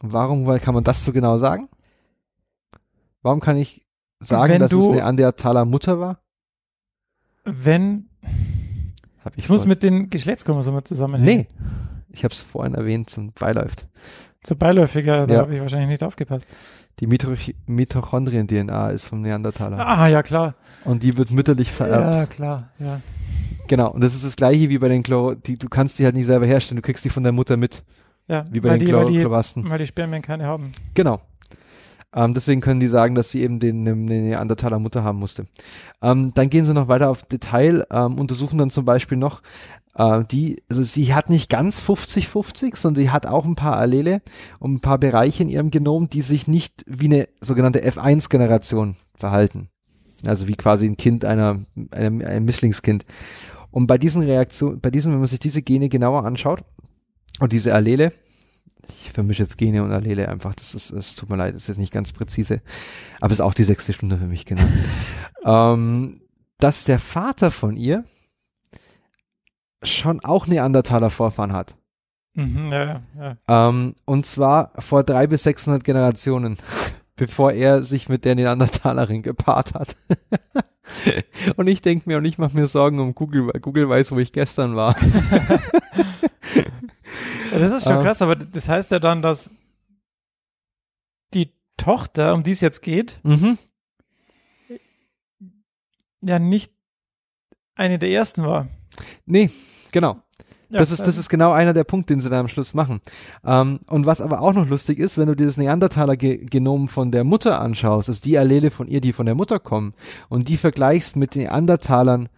Warum 0.00 0.44
kann 0.60 0.74
man 0.74 0.84
das 0.84 1.04
so 1.04 1.12
genau 1.12 1.38
sagen? 1.38 1.68
Warum 3.22 3.40
kann 3.40 3.56
ich 3.56 3.81
sagen, 4.26 4.52
Wenn 4.54 4.60
dass 4.60 4.72
es 4.72 4.78
du- 4.78 4.86
eine 4.90 4.96
Neandertaler 5.00 5.64
Mutter 5.64 5.98
war? 6.00 6.20
Wenn, 7.44 8.08
Hab 9.24 9.34
es 9.36 9.48
muss 9.48 9.66
mit 9.66 9.82
den 9.82 10.10
Geschlechtschromosomen 10.10 10.84
zusammenhängen. 10.84 11.46
Nee. 11.58 11.66
Ich 12.10 12.24
habe 12.24 12.32
es 12.34 12.40
vorhin 12.40 12.74
erwähnt, 12.74 13.10
zum 13.10 13.32
beiläuft. 13.32 13.86
Zu 14.42 14.56
beiläufiger, 14.56 15.26
da 15.26 15.34
Ja. 15.34 15.40
habe 15.40 15.54
ich 15.54 15.60
wahrscheinlich 15.60 15.88
nicht 15.88 16.02
aufgepasst. 16.04 16.46
Die 17.00 17.06
Mitoch- 17.06 17.54
Mitochondrien-DNA 17.66 18.90
ist 18.90 19.06
vom 19.06 19.22
Neandertaler. 19.22 19.78
Ah, 19.86 20.08
ja, 20.08 20.22
klar. 20.22 20.54
Und 20.84 21.02
die 21.02 21.16
wird 21.16 21.30
mütterlich 21.30 21.70
vererbt. 21.72 22.14
Ja, 22.14 22.26
klar, 22.26 22.70
ja. 22.78 23.00
Genau. 23.68 23.90
Und 23.92 24.02
das 24.02 24.14
ist 24.14 24.24
das 24.24 24.36
gleiche 24.36 24.68
wie 24.68 24.78
bei 24.78 24.88
den 24.88 25.02
Chlor, 25.02 25.36
die, 25.36 25.56
du 25.56 25.68
kannst 25.68 25.98
die 25.98 26.04
halt 26.04 26.14
nicht 26.16 26.26
selber 26.26 26.46
herstellen, 26.46 26.76
du 26.76 26.82
kriegst 26.82 27.04
die 27.04 27.08
von 27.10 27.22
der 27.22 27.32
Mutter 27.32 27.56
mit. 27.56 27.84
ja 28.28 28.44
Wie 28.50 28.60
bei 28.60 28.70
weil, 28.70 28.78
den 28.78 28.86
die, 28.86 28.92
weil, 28.92 29.04
Chlor 29.06 29.44
die, 29.54 29.68
weil 29.70 29.78
die 29.78 29.86
Spermien 29.86 30.22
keine 30.22 30.44
haben. 30.44 30.72
Genau. 30.94 31.20
Ähm, 32.14 32.34
deswegen 32.34 32.60
können 32.60 32.80
die 32.80 32.88
sagen, 32.88 33.14
dass 33.14 33.30
sie 33.30 33.42
eben 33.42 33.58
den, 33.58 33.88
eine 33.88 33.94
Neandertaler 33.94 34.78
Mutter 34.78 35.02
haben 35.02 35.18
musste. 35.18 35.46
Ähm, 36.02 36.32
dann 36.34 36.50
gehen 36.50 36.64
sie 36.64 36.74
noch 36.74 36.88
weiter 36.88 37.08
auf 37.08 37.22
Detail, 37.22 37.86
ähm, 37.90 38.18
untersuchen 38.18 38.58
dann 38.58 38.70
zum 38.70 38.84
Beispiel 38.84 39.18
noch 39.18 39.42
äh, 39.94 40.24
die, 40.30 40.62
also 40.68 40.82
sie 40.82 41.14
hat 41.14 41.30
nicht 41.30 41.50
ganz 41.50 41.80
50-50, 41.82 42.76
sondern 42.76 43.02
sie 43.02 43.10
hat 43.10 43.26
auch 43.26 43.44
ein 43.44 43.56
paar 43.56 43.76
Allele 43.76 44.22
und 44.58 44.74
ein 44.74 44.80
paar 44.80 44.98
Bereiche 44.98 45.42
in 45.42 45.48
ihrem 45.48 45.70
Genom, 45.70 46.08
die 46.08 46.22
sich 46.22 46.48
nicht 46.48 46.84
wie 46.86 47.06
eine 47.06 47.28
sogenannte 47.40 47.84
F1-Generation 47.84 48.96
verhalten. 49.14 49.68
Also 50.24 50.48
wie 50.48 50.54
quasi 50.54 50.86
ein 50.86 50.96
Kind 50.96 51.24
einer, 51.24 51.60
einem, 51.90 52.22
ein 52.22 52.44
Mischlingskind. 52.44 53.04
Und 53.70 53.86
bei 53.86 53.98
diesen 53.98 54.22
Reaktionen, 54.22 54.80
bei 54.80 54.90
diesen, 54.90 55.12
wenn 55.12 55.18
man 55.18 55.28
sich 55.28 55.40
diese 55.40 55.62
Gene 55.62 55.88
genauer 55.88 56.24
anschaut 56.24 56.62
und 57.40 57.52
diese 57.52 57.74
Allele, 57.74 58.12
ich 58.92 59.12
vermische 59.12 59.42
jetzt 59.42 59.58
Gene 59.58 59.82
und 59.82 59.92
Allele 59.92 60.28
einfach, 60.28 60.54
das 60.54 60.74
ist, 60.74 60.90
es 60.90 61.14
tut 61.14 61.30
mir 61.30 61.36
leid, 61.36 61.54
das 61.54 61.62
ist 61.62 61.68
jetzt 61.68 61.78
nicht 61.78 61.92
ganz 61.92 62.12
präzise, 62.12 62.60
aber 63.20 63.32
es 63.32 63.38
ist 63.38 63.44
auch 63.44 63.54
die 63.54 63.64
sechste 63.64 63.92
Stunde 63.92 64.18
für 64.18 64.26
mich, 64.26 64.44
genau. 64.46 64.64
ähm, 65.44 66.20
dass 66.58 66.84
der 66.84 66.98
Vater 66.98 67.50
von 67.50 67.76
ihr 67.76 68.04
schon 69.82 70.20
auch 70.20 70.46
Neandertaler 70.46 71.10
Vorfahren 71.10 71.52
hat. 71.52 71.76
Mhm, 72.34 72.72
ja, 72.72 73.02
ja. 73.18 73.36
Ähm, 73.48 73.94
und 74.04 74.26
zwar 74.26 74.72
vor 74.78 75.02
drei 75.02 75.26
bis 75.26 75.42
600 75.42 75.84
Generationen, 75.84 76.56
bevor 77.16 77.52
er 77.52 77.82
sich 77.82 78.08
mit 78.08 78.24
der 78.24 78.34
Neandertalerin 78.34 79.22
gepaart 79.22 79.74
hat. 79.74 79.96
und 81.56 81.66
ich 81.66 81.82
denke 81.82 82.08
mir, 82.08 82.18
und 82.18 82.24
ich 82.24 82.38
mache 82.38 82.56
mir 82.56 82.66
Sorgen 82.66 83.00
um 83.00 83.14
Google, 83.14 83.48
weil 83.48 83.60
Google 83.60 83.88
weiß, 83.88 84.12
wo 84.12 84.18
ich 84.18 84.32
gestern 84.32 84.76
war. 84.76 84.96
Das 87.58 87.72
ist 87.72 87.84
schon 87.84 87.96
Ah. 87.98 88.02
krass, 88.02 88.22
aber 88.22 88.36
das 88.36 88.68
heißt 88.68 88.90
ja 88.90 88.98
dann, 88.98 89.22
dass 89.22 89.50
die 91.34 91.50
Tochter, 91.76 92.34
um 92.34 92.42
die 92.42 92.52
es 92.52 92.60
jetzt 92.60 92.82
geht, 92.82 93.20
Mhm. 93.22 93.58
ja 96.22 96.38
nicht 96.38 96.72
eine 97.74 97.98
der 97.98 98.10
ersten 98.10 98.44
war. 98.44 98.68
Nee, 99.26 99.50
genau. 99.90 100.16
Ja, 100.68 100.78
das, 100.78 100.90
ist, 100.90 101.00
das 101.00 101.08
also- 101.08 101.20
ist 101.20 101.28
genau 101.28 101.52
einer 101.52 101.74
der 101.74 101.84
Punkte, 101.84 102.14
den 102.14 102.20
sie 102.20 102.30
da 102.30 102.40
am 102.40 102.48
Schluss 102.48 102.72
machen. 102.72 103.00
Ähm, 103.44 103.80
und 103.88 104.06
was 104.06 104.20
aber 104.22 104.40
auch 104.40 104.54
noch 104.54 104.66
lustig 104.66 104.98
ist, 104.98 105.18
wenn 105.18 105.26
du 105.28 105.34
dir 105.36 105.44
das 105.46 105.58
Neandertaler-Genom 105.58 106.88
von 106.88 107.10
der 107.10 107.24
Mutter 107.24 107.60
anschaust, 107.60 108.08
also 108.08 108.22
die 108.22 108.38
Allele 108.38 108.70
von 108.70 108.88
ihr, 108.88 109.02
die 109.02 109.12
von 109.12 109.26
der 109.26 109.34
Mutter 109.34 109.58
kommen, 109.58 109.92
und 110.30 110.48
die 110.48 110.56
vergleichst 110.56 111.16
mit 111.16 111.34
den 111.34 111.42
Neandertalern, 111.42 112.28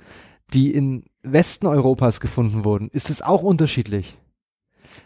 die 0.53 0.73
in 0.73 1.05
Westen 1.23 1.67
Europas 1.67 2.19
gefunden 2.21 2.65
wurden, 2.65 2.89
ist 2.91 3.09
es 3.11 3.23
auch 3.23 3.43
unterschiedlich. 3.43 4.17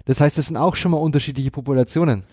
Das 0.04 0.20
heißt, 0.20 0.38
es 0.38 0.46
sind 0.48 0.56
auch 0.56 0.76
schon 0.76 0.90
mal 0.92 0.98
unterschiedliche 0.98 1.50
Populationen. 1.50 2.24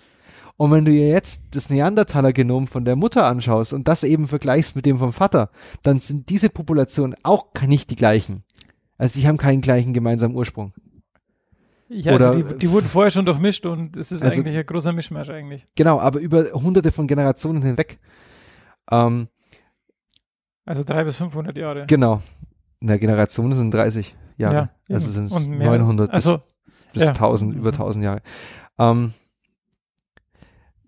Und 0.57 0.72
wenn 0.72 0.86
du 0.86 0.91
dir 0.91 1.10
jetzt 1.10 1.53
das 1.56 1.69
Neandertaler-Genom 1.69 2.68
von 2.68 2.86
der 2.86 2.95
Mutter 2.95 3.26
anschaust 3.26 3.73
und 3.73 3.88
das 3.90 4.03
eben 4.03 4.27
vergleichst 4.27 4.76
mit 4.76 4.86
dem 4.86 4.98
vom 4.98 5.11
Vater, 5.11 5.49
dann 5.84 5.99
sind 5.99 6.30
diese 6.30 6.49
Populationen 6.49 7.15
auch 7.23 7.48
nicht 7.68 7.90
die 7.90 7.95
gleichen. 7.98 8.44
Also 8.98 9.19
die 9.19 9.27
haben 9.27 9.38
keinen 9.38 9.60
gleichen 9.60 9.94
gemeinsamen 9.94 10.34
Ursprung. 10.36 10.73
Ja, 11.90 12.14
also 12.14 12.30
Oder- 12.30 12.44
die, 12.53 12.57
die 12.57 12.72
wurden 12.72 12.88
vorher 12.88 13.11
schon 13.11 13.26
durchmischt 13.26 13.65
und 13.65 13.98
es 13.98 14.11
ist 14.14 14.23
Also- 14.23 14.40
eigentlich 14.41 14.56
ein 14.57 14.65
großer 14.65 14.94
Mischmasch 14.94 15.30
eigentlich. 15.30 15.65
Genau, 15.76 15.99
aber 15.99 16.19
über 16.19 16.45
hunderte 16.53 16.91
von 16.91 17.06
Generationen 17.06 17.61
hinweg. 17.61 17.99
Ähm, 18.90 19.27
Also 20.65 20.84
drei 20.84 21.03
bis 21.03 21.18
500 21.18 21.57
Jahre. 21.57 21.86
genau. 21.86 22.22
In 22.80 22.88
der 22.88 22.98
Generation 22.99 23.53
sind 23.56 23.72
30 23.73 24.15
Jahre. 24.38 24.69
Ja, 24.88 24.95
also 24.95 25.11
sind 25.11 25.26
es 25.26 25.34
Und 25.34 25.49
mehr. 25.57 25.68
900 25.68 26.11
bis, 26.11 26.26
Also, 26.26 26.38
bis 26.40 26.55
ja. 27.04 27.10
1000, 27.10 27.56
über 27.56 27.70
Mhm. 27.72 27.76
1000 27.76 28.04
Jahre. 28.04 28.22
Ähm, 28.78 29.14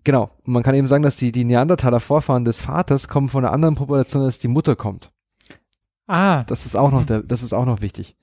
genau. 0.04 0.30
Man 0.44 0.62
kann 0.62 0.74
eben 0.74 0.88
sagen, 0.88 1.02
dass 1.02 1.16
die, 1.16 1.32
die 1.32 1.44
Neandertaler 1.44 2.00
Vorfahren 2.00 2.44
des 2.44 2.60
Vaters 2.60 3.08
kommen 3.08 3.28
von 3.28 3.44
einer 3.44 3.52
anderen 3.52 3.74
Population, 3.74 4.22
als 4.22 4.38
die 4.38 4.48
Mutter 4.48 4.76
kommt. 4.76 5.10
Ah, 6.06 6.42
Das 6.44 6.64
ist 6.66 6.74
auch 6.76 6.90
noch, 6.90 7.02
Mhm. 7.02 7.06
der, 7.06 7.22
das 7.22 7.42
ist 7.42 7.52
auch 7.52 7.66
noch 7.66 7.82
wichtig. 7.82 8.16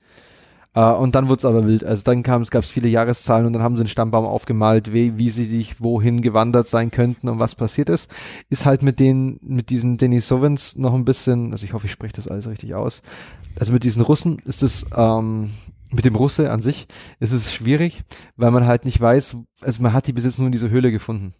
Äh, 0.76 0.92
und 0.92 1.14
dann 1.14 1.28
wurde 1.28 1.38
es 1.38 1.44
aber 1.44 1.66
wild. 1.66 1.82
Also 1.82 2.04
dann 2.04 2.22
kam 2.22 2.42
es, 2.42 2.50
gab 2.50 2.62
es 2.62 2.70
viele 2.70 2.88
Jahreszahlen 2.88 3.46
und 3.46 3.54
dann 3.54 3.62
haben 3.62 3.76
sie 3.76 3.80
einen 3.80 3.88
Stammbaum 3.88 4.26
aufgemalt, 4.26 4.92
wie, 4.92 5.18
wie 5.18 5.30
sie 5.30 5.46
sich 5.46 5.80
wohin 5.80 6.20
gewandert 6.22 6.68
sein 6.68 6.90
könnten 6.90 7.28
und 7.28 7.40
was 7.40 7.54
passiert 7.56 7.88
ist. 7.88 8.10
Ist 8.50 8.66
halt 8.66 8.82
mit 8.82 9.00
den, 9.00 9.40
mit 9.42 9.70
diesen 9.70 9.96
Denisovans 9.96 10.76
noch 10.76 10.94
ein 10.94 11.04
bisschen, 11.04 11.52
also 11.52 11.64
ich 11.64 11.72
hoffe, 11.72 11.86
ich 11.86 11.92
spreche 11.92 12.14
das 12.14 12.28
alles 12.28 12.46
richtig 12.46 12.74
aus. 12.74 13.02
Also 13.58 13.72
mit 13.72 13.82
diesen 13.82 14.02
Russen 14.02 14.38
ist 14.44 14.62
es, 14.62 14.84
ähm, 14.94 15.50
mit 15.90 16.04
dem 16.04 16.14
Russe 16.14 16.50
an 16.50 16.60
sich 16.60 16.86
ist 17.20 17.32
es 17.32 17.54
schwierig, 17.54 18.02
weil 18.36 18.50
man 18.50 18.66
halt 18.66 18.84
nicht 18.84 19.00
weiß, 19.00 19.38
also 19.62 19.82
man 19.82 19.94
hat 19.94 20.06
die 20.06 20.12
bis 20.12 20.24
jetzt 20.24 20.38
nur 20.38 20.46
in 20.46 20.52
dieser 20.52 20.68
Höhle 20.68 20.90
gefunden. 20.92 21.32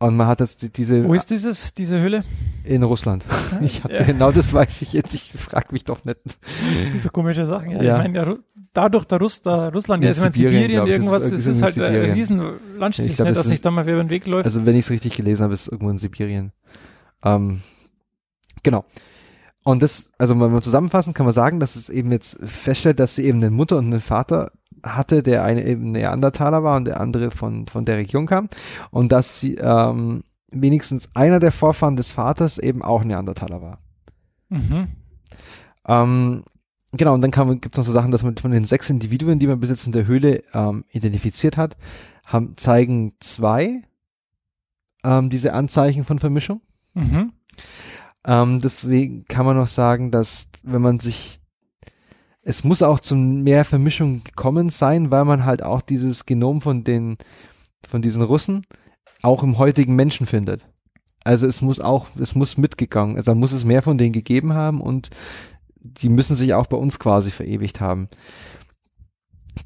Und 0.00 0.16
man 0.16 0.26
hat 0.26 0.40
das, 0.40 0.56
die- 0.56 0.70
diese 0.72 1.06
wo 1.06 1.14
ist 1.14 1.30
dieses, 1.30 1.72
diese 1.74 2.00
Höhle? 2.00 2.24
in 2.64 2.82
Russland. 2.82 3.24
Ich 3.62 3.84
hab, 3.84 3.90
Ja. 3.92 4.02
genau 4.04 4.32
das 4.32 4.52
weiß 4.52 4.82
ich 4.82 4.92
jetzt. 4.94 5.14
Ich 5.14 5.30
frag 5.32 5.72
mich 5.72 5.84
doch 5.84 6.04
nicht. 6.04 6.18
So 6.96 7.10
komische 7.10 7.44
Sachen. 7.46 7.70
Ja, 7.70 7.82
Ja. 7.82 8.02
Ich 8.02 8.08
meine, 8.10 8.38
dadurch, 8.72 9.04
der 9.04 9.18
Russ, 9.18 9.42
da 9.42 9.68
Russland, 9.68 10.02
Ja, 10.02 10.08
ja, 10.08 10.10
ist 10.12 10.24
in 10.24 10.32
Sibirien, 10.32 10.62
Sibirien, 10.62 10.72
glaub 10.72 10.88
ich, 10.88 10.92
das 10.94 11.00
irgendwas, 11.00 11.22
ist 11.24 11.32
es 11.32 11.46
irgendwie 11.46 11.58
ist 11.58 11.62
halt 11.62 11.76
ein 11.78 11.92
Sibirien. 11.92 12.14
riesen 12.14 12.78
Landstrich, 12.78 13.10
Ich 13.10 13.16
glaub, 13.16 13.26
ne, 13.26 13.30
das 13.32 13.38
dass 13.38 13.46
ist- 13.46 13.50
sich 13.50 13.60
da 13.60 13.70
mal 13.70 13.84
wer 13.86 13.94
über 13.94 14.02
den 14.04 14.10
Weg 14.10 14.26
läuft. 14.26 14.46
Also 14.46 14.64
wenn 14.66 14.74
ich 14.76 14.86
es 14.86 14.90
richtig 14.90 15.16
gelesen 15.16 15.42
habe, 15.44 15.52
ist 15.54 15.62
es 15.62 15.68
irgendwo 15.68 15.90
in 15.90 15.98
Sibirien. 15.98 16.52
Ähm, 17.24 17.60
genau. 18.62 18.84
Und 19.64 19.82
das, 19.82 20.12
also 20.16 20.38
wenn 20.40 20.50
man 20.52 20.62
zusammenfassen, 20.62 21.12
kann 21.12 21.26
man 21.26 21.34
sagen, 21.34 21.60
dass 21.60 21.76
es 21.76 21.90
eben 21.90 22.10
jetzt 22.12 22.38
feststellt, 22.42 22.98
dass 22.98 23.16
sie 23.16 23.24
eben 23.26 23.38
eine 23.38 23.50
Mutter 23.50 23.76
und 23.76 23.86
einen 23.86 24.00
Vater 24.00 24.52
hatte, 24.82 25.22
der 25.22 25.44
eine 25.44 25.64
eben 25.64 25.92
Neandertaler 25.92 26.62
war 26.62 26.76
und 26.76 26.86
der 26.86 27.00
andere 27.00 27.30
von, 27.30 27.66
von 27.66 27.84
der 27.84 27.96
Region 27.96 28.26
kam. 28.26 28.48
Und 28.90 29.12
dass 29.12 29.40
sie 29.40 29.54
ähm, 29.54 30.22
wenigstens 30.50 31.08
einer 31.14 31.40
der 31.40 31.52
Vorfahren 31.52 31.96
des 31.96 32.10
Vaters 32.10 32.58
eben 32.58 32.82
auch 32.82 33.04
Neandertaler 33.04 33.62
war. 33.62 33.78
mhm. 34.48 34.88
Ähm, 35.86 36.44
genau, 36.92 37.14
und 37.14 37.22
dann 37.22 37.30
gibt 37.60 37.74
es 37.74 37.78
noch 37.78 37.84
so 37.84 37.92
Sachen, 37.92 38.10
dass 38.10 38.22
man 38.22 38.36
von 38.36 38.50
den 38.50 38.64
sechs 38.64 38.90
Individuen, 38.90 39.38
die 39.38 39.46
man 39.46 39.60
bis 39.60 39.70
jetzt 39.70 39.86
in 39.86 39.92
der 39.92 40.06
Höhle 40.06 40.42
ähm, 40.52 40.84
identifiziert 40.90 41.56
hat, 41.56 41.76
haben, 42.26 42.56
zeigen 42.56 43.14
zwei 43.20 43.82
ähm, 45.04 45.30
diese 45.30 45.54
Anzeichen 45.54 46.04
von 46.04 46.18
Vermischung. 46.18 46.60
Mhm. 46.94 47.32
Ähm, 48.24 48.60
deswegen 48.60 49.24
kann 49.24 49.46
man 49.46 49.56
noch 49.56 49.68
sagen, 49.68 50.10
dass 50.10 50.48
wenn 50.62 50.82
man 50.82 50.98
sich, 50.98 51.39
es 52.42 52.64
muss 52.64 52.82
auch 52.82 53.00
zu 53.00 53.14
mehr 53.16 53.64
Vermischung 53.64 54.24
gekommen 54.24 54.70
sein, 54.70 55.10
weil 55.10 55.24
man 55.24 55.44
halt 55.44 55.62
auch 55.62 55.82
dieses 55.82 56.26
Genom 56.26 56.60
von 56.60 56.84
den, 56.84 57.18
von 57.86 58.02
diesen 58.02 58.22
Russen 58.22 58.66
auch 59.22 59.42
im 59.42 59.58
heutigen 59.58 59.94
Menschen 59.94 60.26
findet. 60.26 60.66
Also 61.22 61.46
es 61.46 61.60
muss 61.60 61.80
auch, 61.80 62.06
es 62.18 62.34
muss 62.34 62.56
mitgegangen, 62.56 63.16
also 63.16 63.34
muss 63.34 63.52
es 63.52 63.64
mehr 63.64 63.82
von 63.82 63.98
denen 63.98 64.12
gegeben 64.12 64.54
haben 64.54 64.80
und 64.80 65.10
die 65.76 66.08
müssen 66.08 66.36
sich 66.36 66.54
auch 66.54 66.66
bei 66.66 66.76
uns 66.76 66.98
quasi 66.98 67.30
verewigt 67.30 67.80
haben. 67.80 68.08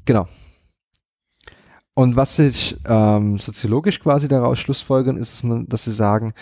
Genau. 0.03 0.27
Und 1.93 2.17
was 2.17 2.35
sich 2.35 2.77
ähm, 2.85 3.39
soziologisch 3.39 4.01
quasi 4.01 4.27
daraus 4.27 4.59
schlussfolgern, 4.59 5.15
ist, 5.15 5.43
dass 5.67 5.85
sie 5.85 5.93
sagen, 5.93 6.33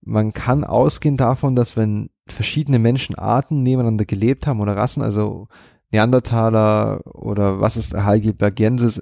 man 0.00 0.32
kann 0.32 0.64
ausgehen 0.64 1.16
davon, 1.16 1.54
dass 1.54 1.76
wenn 1.76 2.10
verschiedene 2.28 2.80
Menschenarten 2.80 3.62
nebeneinander 3.62 4.04
gelebt 4.04 4.48
haben 4.48 4.60
oder 4.60 4.76
Rassen, 4.76 5.02
also 5.02 5.46
Neandertaler 5.92 7.00
oder 7.06 7.60
was 7.60 7.76
ist 7.76 7.94
Heidelbergensis, 7.94 9.00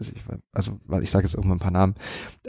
also 0.53 0.79
ich 1.01 1.11
sage 1.11 1.25
jetzt 1.25 1.35
irgendwann 1.35 1.57
ein 1.57 1.61
paar 1.61 1.71
Namen, 1.71 1.95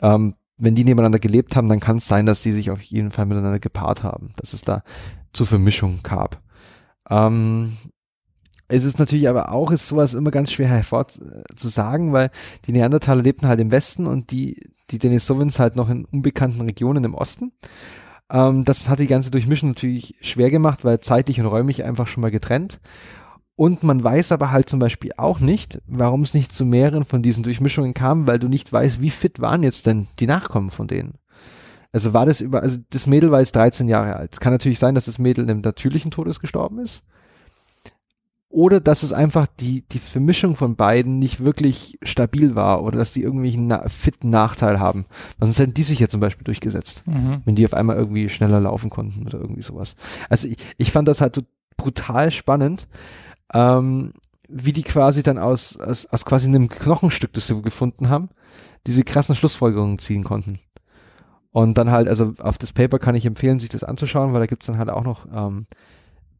ähm, 0.02 0.36
wenn 0.58 0.76
die 0.76 0.84
nebeneinander 0.84 1.20
gelebt 1.20 1.56
haben, 1.56 1.70
dann 1.70 1.80
kann 1.80 1.98
es 1.98 2.08
sein, 2.08 2.26
dass 2.26 2.42
die 2.42 2.52
sich 2.52 2.72
auf 2.72 2.82
jeden 2.82 3.12
Fall 3.12 3.26
miteinander 3.26 3.60
gepaart 3.60 4.04
haben, 4.04 4.34
dass 4.38 4.54
es 4.54 4.62
da 4.62 4.84
zu 5.34 5.46
Vermischung 5.46 6.00
gab. 6.04 6.42
Ähm, 7.10 7.74
es 8.68 8.84
ist 8.84 9.00
natürlich 9.00 9.30
aber 9.30 9.52
auch, 9.52 9.72
ist 9.72 9.88
sowas 9.88 10.14
immer 10.14 10.32
ganz 10.32 10.52
schwer 10.52 10.68
hervor 10.68 11.08
äh, 11.20 11.54
sagen, 11.56 12.14
weil 12.14 12.32
die 12.66 12.72
Neandertaler 12.72 13.22
lebten 13.22 13.48
halt 13.48 13.60
im 13.60 13.72
Westen 13.72 14.08
und 14.08 14.32
die, 14.32 14.60
die 14.90 14.98
Denisovans 14.98 15.60
halt 15.60 15.76
noch 15.76 15.90
in 15.90 16.06
unbekannten 16.06 16.62
Regionen 16.62 17.04
im 17.04 17.14
Osten. 17.14 17.52
Ähm, 18.32 18.66
das 18.66 18.90
hat 18.90 19.00
die 19.00 19.08
ganze 19.08 19.30
Durchmischung 19.30 19.70
natürlich 19.70 20.16
schwer 20.22 20.50
gemacht, 20.50 20.84
weil 20.84 21.00
zeitlich 21.00 21.40
und 21.40 21.46
räumlich 21.46 21.84
einfach 21.84 22.08
schon 22.08 22.22
mal 22.22 22.32
getrennt. 22.32 22.80
Und 23.58 23.84
man 23.84 24.04
weiß 24.04 24.34
aber 24.34 24.52
halt 24.52 24.70
zum 24.70 24.80
Beispiel 24.80 25.12
auch 25.16 25.40
nicht, 25.40 25.82
warum 25.88 26.24
es 26.24 26.34
nicht 26.34 26.52
zu 26.52 26.66
mehreren 26.66 27.06
von 27.06 27.22
diesen 27.22 27.44
Durchmischungen 27.44 27.94
kam, 27.94 28.28
weil 28.28 28.38
du 28.38 28.50
nicht 28.50 28.72
weißt, 28.74 29.02
wie 29.02 29.10
fit 29.10 29.40
waren 29.40 29.64
jetzt 29.64 29.86
denn 29.86 30.08
die 30.20 30.28
Nachkommen 30.28 30.70
von 30.72 30.88
denen. 30.88 31.14
Also 31.94 32.14
war 32.14 32.26
das 32.26 32.42
über, 32.42 32.62
also 32.62 32.78
das 32.90 33.08
Mädel 33.08 33.32
war 33.32 33.40
jetzt 33.40 33.56
13 33.56 33.88
Jahre 33.88 34.18
alt. 34.18 34.34
Es 34.34 34.40
kann 34.42 34.52
natürlich 34.52 34.80
sein, 34.80 34.96
dass 34.96 35.06
das 35.06 35.20
Mädel 35.20 35.46
in 35.46 35.50
einem 35.52 35.62
natürlichen 35.62 36.12
Todes 36.12 36.42
gestorben 36.42 36.80
ist. 36.80 37.04
Oder 38.50 38.80
dass 38.80 39.04
es 39.04 39.12
einfach 39.14 39.48
die, 39.48 39.84
die 39.90 40.00
Vermischung 40.00 40.56
von 40.56 40.76
beiden 40.76 41.20
nicht 41.20 41.44
wirklich 41.44 41.98
stabil 42.04 42.56
war 42.56 42.84
oder 42.84 42.98
dass 43.00 43.12
die 43.14 43.22
irgendwelchen 43.22 43.68
na 43.68 43.88
fitten 43.88 44.30
Nachteil 44.30 44.80
haben. 44.80 45.06
Sonst 45.40 45.60
hätten 45.60 45.74
die 45.74 45.84
sich 45.84 46.00
ja 46.00 46.08
zum 46.08 46.20
Beispiel 46.20 46.44
durchgesetzt 46.44 47.04
Mhm. 47.06 47.42
wenn 47.46 47.56
die 47.56 47.66
auf 47.66 47.74
einmal 47.74 47.96
irgendwie 47.98 48.28
schneller 48.30 48.60
laufen 48.60 48.90
konnten 48.90 49.26
oder 49.26 49.40
irgendwie 49.40 49.62
sowas. 49.62 49.96
Also 50.30 50.48
ich, 50.48 50.58
ich 50.78 50.92
fand 50.92 51.08
das 51.08 51.22
halt 51.22 51.44
brutal 51.78 52.32
spannend, 52.32 52.88
ähm, 53.54 54.14
wie 54.48 54.74
die 54.74 54.84
quasi 54.84 55.24
dann 55.24 55.38
aus, 55.38 55.78
aus, 55.80 56.06
aus 56.08 56.26
quasi 56.26 56.48
einem 56.48 56.70
Knochenstück, 56.70 57.34
das 57.34 57.48
sie 57.48 57.62
gefunden 57.62 58.10
haben, 58.10 58.30
diese 58.88 59.04
krassen 59.04 59.36
Schlussfolgerungen 59.36 59.98
ziehen 59.98 60.24
konnten. 60.24 60.60
Und 61.52 61.78
dann 61.78 61.90
halt, 61.90 62.08
also 62.08 62.34
auf 62.40 62.58
das 62.58 62.74
Paper 62.74 63.00
kann 63.00 63.16
ich 63.16 63.26
empfehlen, 63.26 63.60
sich 63.60 63.70
das 63.70 63.84
anzuschauen, 63.84 64.34
weil 64.34 64.42
da 64.42 64.46
gibt's 64.46 64.68
dann 64.68 64.78
halt 64.78 64.90
auch 64.90 65.04
noch 65.04 65.26
ähm, 65.34 65.66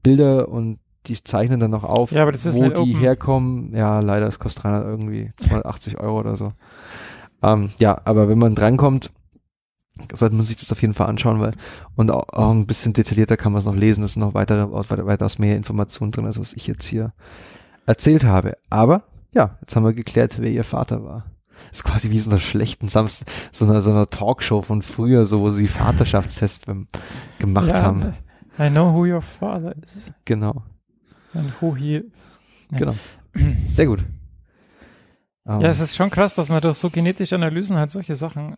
Bilder 0.04 0.50
und 0.50 0.80
die 1.08 1.24
zeichnen 1.24 1.60
dann 1.60 1.72
noch 1.72 1.84
auf, 1.84 2.12
Ja, 2.12 2.26
wo 2.26 2.32
die 2.32 2.92
open. 2.92 3.00
herkommen. 3.00 3.76
Ja, 3.76 4.00
leider, 4.00 4.28
es 4.28 4.40
kostet 4.40 4.64
300 4.64 4.86
irgendwie 4.86 5.32
280 5.38 6.00
Euro 6.00 6.20
oder 6.20 6.36
so. 6.36 6.52
Ähm, 7.42 7.70
ja, 7.80 8.00
aber 8.06 8.28
wenn 8.28 8.40
man 8.40 8.56
drankommt, 8.56 9.12
sollte 10.14 10.36
man 10.36 10.46
sich 10.46 10.58
das 10.58 10.72
auf 10.72 10.82
jeden 10.82 10.94
Fall 10.94 11.08
anschauen, 11.08 11.40
weil 11.40 11.54
und 11.96 12.12
auch, 12.12 12.30
auch 12.30 12.52
ein 12.52 12.66
bisschen 12.66 12.94
detaillierter 12.94 13.38
kann 13.38 13.52
man 13.52 13.60
es 13.60 13.66
noch 13.66 13.76
lesen, 13.76 14.04
es 14.04 14.14
sind 14.14 14.22
noch 14.22 14.34
weitere, 14.34 14.70
weiter, 14.72 15.06
weitaus 15.06 15.40
mehr 15.40 15.56
Informationen 15.56 16.12
drin, 16.12 16.26
als 16.26 16.40
was 16.40 16.54
ich 16.54 16.68
jetzt 16.68 16.86
hier 16.86 17.14
erzählt 17.86 18.24
habe. 18.24 18.58
Aber 18.70 19.04
ja, 19.34 19.58
jetzt 19.62 19.76
haben 19.76 19.84
wir 19.84 19.94
geklärt, 19.94 20.40
wer 20.40 20.52
ihr 20.52 20.64
Vater 20.64 21.04
war. 21.04 21.26
Das 21.70 21.80
ist 21.80 21.84
quasi 21.84 22.10
wie 22.10 22.20
so 22.20 22.30
einer 22.30 22.40
schlechten 22.40 22.90
Samstag, 22.90 23.28
so 23.52 23.66
einer, 23.66 23.82
so 23.82 23.92
einer 23.92 24.10
Talkshow 24.10 24.62
von 24.62 24.82
früher, 24.82 25.26
so 25.26 25.42
wo 25.42 25.50
sie 25.50 25.68
Vaterschaftstest 25.68 26.66
gemacht 27.40 27.70
ja, 27.70 27.82
haben. 27.82 28.14
I 28.60 28.70
know 28.70 28.94
who 28.94 29.06
your 29.06 29.22
father 29.22 29.76
is. 29.82 30.12
Genau, 30.26 30.64
And 31.36 31.62
who 31.62 31.76
he. 31.76 32.04
Ja. 32.72 32.78
genau. 32.78 32.96
Sehr 33.66 33.86
gut. 33.86 34.06
Ähm, 35.46 35.62
Ja, 35.62 35.68
es 35.70 35.80
ist 35.80 35.96
schon 35.96 36.10
krass, 36.10 36.34
dass 36.34 36.50
man 36.50 36.62
durch 36.62 36.78
so 36.78 36.90
genetische 36.90 37.36
Analysen 37.36 37.78
halt 37.78 37.92
solche 37.92 38.16
Sachen. 38.16 38.56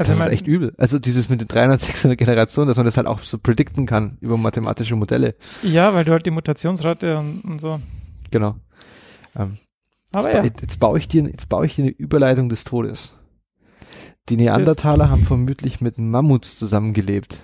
Also 0.00 0.12
das 0.14 0.26
ist 0.26 0.32
echt 0.32 0.46
übel. 0.46 0.74
Also 0.78 0.98
dieses 0.98 1.28
mit 1.28 1.40
den 1.40 1.48
300, 1.48 1.78
600 1.80 2.18
Generationen, 2.18 2.68
dass 2.68 2.76
man 2.78 2.86
das 2.86 2.96
halt 2.96 3.06
auch 3.06 3.18
so 3.20 3.38
predikten 3.38 3.84
kann 3.86 4.16
über 4.20 4.36
mathematische 4.36 4.96
Modelle. 4.96 5.34
Ja, 5.62 5.92
weil 5.94 6.04
du 6.04 6.12
halt 6.12 6.24
die 6.26 6.30
Mutationsrate 6.30 7.18
und, 7.18 7.40
und 7.44 7.60
so. 7.60 7.80
Genau. 8.30 8.56
Ähm, 9.38 9.58
Aber 10.12 10.28
jetzt, 10.28 10.34
ja. 10.36 10.42
ba- 10.42 10.56
jetzt, 10.62 10.80
baue 10.80 10.98
ich 10.98 11.08
dir, 11.08 11.24
jetzt 11.24 11.48
baue 11.48 11.66
ich 11.66 11.76
dir 11.76 11.82
eine 11.82 11.90
Überleitung 11.90 12.48
des 12.48 12.64
Todes. 12.64 13.16
Die 14.28 14.36
Neandertaler 14.36 15.10
haben 15.10 15.24
vermutlich 15.24 15.80
mit 15.80 15.98
Mammuts 15.98 16.56
zusammengelebt. 16.56 17.40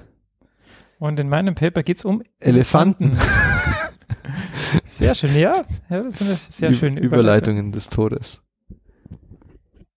Und 0.99 1.21
in 1.21 1.29
meinem 1.29 1.55
Paper 1.55 1.83
geht's 1.83 2.05
um 2.05 2.23
Elefanten. 2.41 3.19
Sehr 4.85 5.15
schön, 5.15 5.35
ja. 5.37 5.65
ja 5.91 6.03
das 6.03 6.21
ist 6.21 6.23
eine 6.23 6.37
sehr 6.37 6.71
Ü- 6.71 6.75
schöne 6.75 7.01
Überleitungen 7.01 7.73
des 7.73 7.89
Todes. 7.89 8.41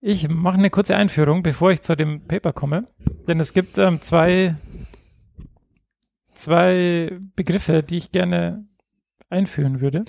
Ich 0.01 0.29
mache 0.29 0.57
eine 0.57 0.69
kurze 0.69 0.95
Einführung, 0.95 1.43
bevor 1.43 1.71
ich 1.71 1.81
zu 1.81 1.95
dem 1.95 2.21
Paper 2.25 2.53
komme. 2.53 2.85
Denn 3.27 3.39
es 3.39 3.53
gibt 3.53 3.77
ähm, 3.77 4.01
zwei, 4.01 4.55
zwei 6.33 7.15
Begriffe, 7.35 7.83
die 7.83 7.97
ich 7.97 8.11
gerne 8.11 8.65
einführen 9.29 9.81
würde. 9.81 10.05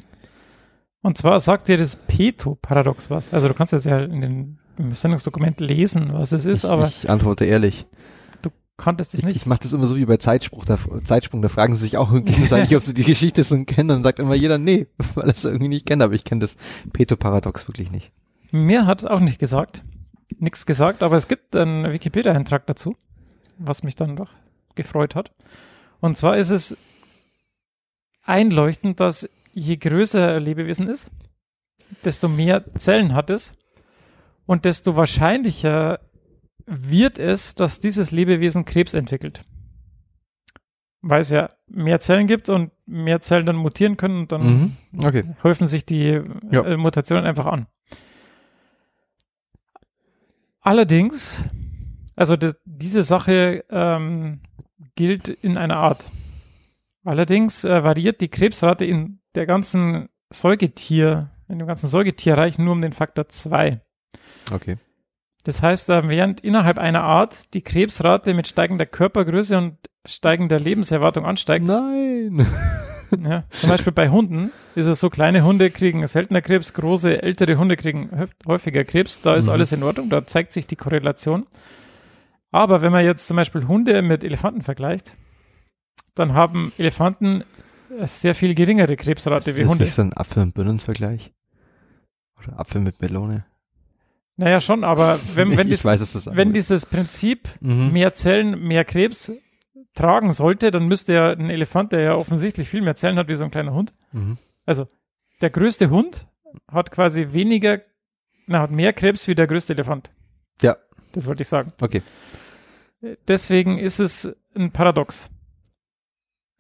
Und 1.03 1.19
zwar 1.19 1.41
sagt 1.41 1.69
dir 1.69 1.77
das 1.77 1.97
Peto-Paradox 1.97 3.11
was. 3.11 3.33
Also 3.33 3.49
du 3.49 3.55
kannst 3.55 3.73
jetzt 3.73 3.87
ja 3.87 3.99
in 4.01 4.21
den 4.21 4.59
im 4.79 4.95
Sendungsdokument 4.95 5.61
lesen, 5.61 6.13
was 6.13 6.33
es 6.33 6.47
ist, 6.47 6.65
ich, 6.65 6.71
aber 6.71 6.87
ich 6.87 7.11
antworte 7.11 7.45
ehrlich. 7.45 7.87
konntest 8.77 9.13
es 9.13 9.21
Ich, 9.21 9.27
nicht. 9.27 9.37
ich 9.37 9.47
mache 9.47 9.61
das 9.63 9.75
immer 9.75 9.87
so 9.87 9.97
wie 9.97 10.07
bei 10.07 10.17
Zeitsprung. 10.17 10.65
Da, 10.65 10.79
Zeitsprung, 11.05 11.43
da 11.43 11.49
fragen 11.49 11.75
sie 11.75 11.83
sich 11.83 11.99
auch 11.99 12.13
gegenseitig, 12.25 12.75
ob 12.77 12.83
sie 12.83 12.95
die 12.95 13.05
Geschichte 13.05 13.45
so 13.45 13.63
kennen. 13.65 13.89
Dann 13.89 14.03
sagt 14.03 14.21
immer 14.21 14.35
jeder, 14.35 14.57
nee, 14.57 14.87
weil 15.15 15.25
er 15.25 15.33
es 15.33 15.45
irgendwie 15.45 15.69
nicht 15.69 15.85
kennt. 15.87 16.03
Aber 16.03 16.15
ich 16.15 16.25
kenne 16.25 16.41
das 16.41 16.57
Peto-Paradox 16.93 17.69
wirklich 17.69 17.91
nicht. 17.91 18.13
Mir 18.53 18.87
hat 18.87 19.01
es 19.01 19.07
auch 19.07 19.21
nicht 19.21 19.39
gesagt. 19.39 19.83
Nichts 20.39 20.65
gesagt, 20.67 21.03
aber 21.03 21.17
es 21.17 21.29
gibt 21.29 21.55
einen 21.57 21.93
Wikipedia-Eintrag 21.93 22.67
dazu, 22.67 22.97
was 23.59 23.83
mich 23.83 23.97
dann 23.97 24.17
doch 24.17 24.31
gefreut 24.75 25.15
hat. 25.15 25.33
Und 26.01 26.17
zwar 26.17 26.37
ist 26.37 26.51
es 26.51 26.77
einleuchtend, 28.23 29.01
dass 29.01 29.29
je 29.53 29.77
größer 29.77 30.37
ein 30.37 30.43
Lebewesen 30.43 30.89
ist, 30.89 31.11
desto 32.05 32.29
mehr 32.29 32.65
Zellen 32.77 33.15
hat 33.15 33.31
es 33.31 33.53
und 34.47 34.65
desto 34.65 34.97
wahrscheinlicher 34.97 36.01
wird 36.67 37.19
es, 37.19 37.57
dass 37.57 37.81
dieses 37.81 38.13
Lebewesen 38.13 38.65
Krebs 38.65 38.95
entwickelt. 38.95 39.43
Weil 41.03 41.23
es 41.23 41.31
ja 41.31 41.49
mehr 41.67 41.99
Zellen 41.99 42.27
gibt 42.27 42.49
und 42.49 42.71
mehr 42.87 43.21
Zellen 43.21 43.47
dann 43.47 43.57
mutieren 43.57 43.97
können 43.97 44.19
und 44.21 44.33
dann 44.33 44.43
Mhm. 44.93 45.05
Okay. 45.05 45.25
häufen 45.43 45.67
sich 45.67 45.85
die 45.85 46.21
Ja. 46.51 46.63
äh, 46.65 46.77
Mutationen 46.77 47.25
einfach 47.25 47.47
an. 47.47 47.67
Allerdings, 50.61 51.45
also 52.17 52.37
das, 52.37 52.57
diese 52.65 53.03
Sache 53.03 53.65
ähm, 53.71 54.41
gilt 54.95 55.29
in 55.29 55.57
einer 55.57 55.77
Art. 55.77 56.05
Allerdings 57.05 57.65
äh, 57.65 57.83
variiert 57.83 58.21
die 58.21 58.29
Krebsrate 58.29 58.85
in 58.85 59.21
der 59.35 59.47
ganzen 59.47 60.09
Säugetier, 60.31 61.31
in 61.49 61.59
dem 61.59 61.67
ganzen 61.67 61.89
Säugetierreich 61.89 62.59
nur 62.59 62.73
um 62.73 62.83
den 62.83 62.93
Faktor 62.93 63.29
2. 63.29 63.81
Okay. 64.53 64.77
Das 65.45 65.63
heißt, 65.63 65.89
äh, 65.89 66.09
während 66.09 66.43
innerhalb 66.43 66.79
einer 66.79 67.03
Art 67.03 67.55
die 67.55 67.63
Krebsrate 67.63 68.35
mit 68.35 68.47
steigender 68.47 68.87
Körpergröße 68.87 69.57
und 69.57 69.79
steigender 70.05 70.61
Lebenserwartung 70.61 71.25
ansteigt, 71.25 71.67
Nein. 71.67 72.47
ja, 73.19 73.45
zum 73.59 73.71
Beispiel 73.71 73.93
bei 73.93 74.09
Hunden 74.09 74.53
ist 74.75 74.87
es 74.87 75.01
so, 75.01 75.11
kleine 75.11 75.43
Hunde 75.45 75.71
kriegen 75.71 76.07
seltener 76.07 76.41
Krebs, 76.41 76.73
große, 76.75 77.23
ältere 77.23 77.57
Hunde 77.57 77.77
kriegen 77.77 78.11
häuf- 78.11 78.31
häufiger 78.47 78.85
Krebs. 78.85 79.21
Da 79.23 79.35
ist 79.35 79.47
Mhm. 79.47 79.53
alles 79.53 79.73
in 79.73 79.83
Ordnung, 79.83 80.09
da 80.11 80.27
zeigt 80.27 80.53
sich 80.53 80.67
die 80.67 80.77
Korrelation. 80.77 81.47
Aber 82.53 82.83
wenn 82.83 82.93
man 82.93 83.05
jetzt 83.05 83.27
zum 83.27 83.37
Beispiel 83.37 83.67
Hunde 83.69 84.03
mit 84.03 84.25
Elefanten 84.25 84.63
vergleicht, 84.63 85.15
dann 86.15 86.35
haben 86.35 86.73
Elefanten 86.79 87.45
eine 87.97 88.07
sehr 88.07 88.35
viel 88.35 88.55
geringere 88.55 88.97
Krebsrate 88.97 89.51
ist 89.51 89.57
wie 89.57 89.63
das 89.63 89.71
Hunde. 89.71 89.85
nicht 89.85 89.93
so 89.95 90.03
ein 90.03 90.13
Apfel- 90.17 90.43
und 90.43 90.55
Birnenvergleich? 90.55 91.33
Oder 92.39 92.59
Apfel 92.59 92.81
mit 92.81 93.01
Melone? 93.01 93.45
Naja, 94.37 94.61
schon, 94.61 94.85
aber 94.85 95.19
wenn, 95.35 95.57
wenn, 95.57 95.69
dies, 95.69 95.85
weiß, 95.85 96.01
ist 96.01 96.35
wenn 96.35 96.53
dieses 96.53 96.87
Prinzip 96.87 97.49
mhm. 97.61 97.93
mehr 97.93 98.15
Zellen, 98.15 98.61
mehr 98.67 98.85
Krebs 98.85 99.33
tragen 99.95 100.33
sollte, 100.33 100.71
dann 100.71 100.87
müsste 100.87 101.13
ja 101.15 101.31
ein 101.31 101.51
Elefant, 101.51 101.93
der 101.93 102.01
ja 102.01 102.15
offensichtlich 102.15 102.69
viel 102.69 102.83
mehr 102.83 102.95
Zellen 102.97 103.17
hat 103.19 103.29
wie 103.29 103.35
so 103.35 103.45
ein 103.45 103.51
kleiner 103.51 103.73
Hund, 103.75 103.93
Mhm. 104.13 104.39
Also, 104.67 104.87
der 105.41 105.51
größte 105.51 105.91
Hund 105.91 106.27
hat 106.71 106.91
quasi 106.93 107.29
weniger, 107.33 107.81
na, 108.47 108.61
hat 108.61 108.71
mehr 108.71 108.93
Krebs 108.93 109.27
wie 109.27 109.35
der 109.35 109.47
größte 109.47 109.73
Elefant. 109.73 110.11
Ja. 110.63 110.77
Das 111.13 111.27
wollte 111.27 111.43
ich 111.43 111.49
sagen. 111.49 111.73
Okay. 111.81 112.03
Deswegen 113.27 113.79
ist 113.79 113.99
es 113.99 114.33
ein 114.55 114.71
Paradox. 114.71 115.31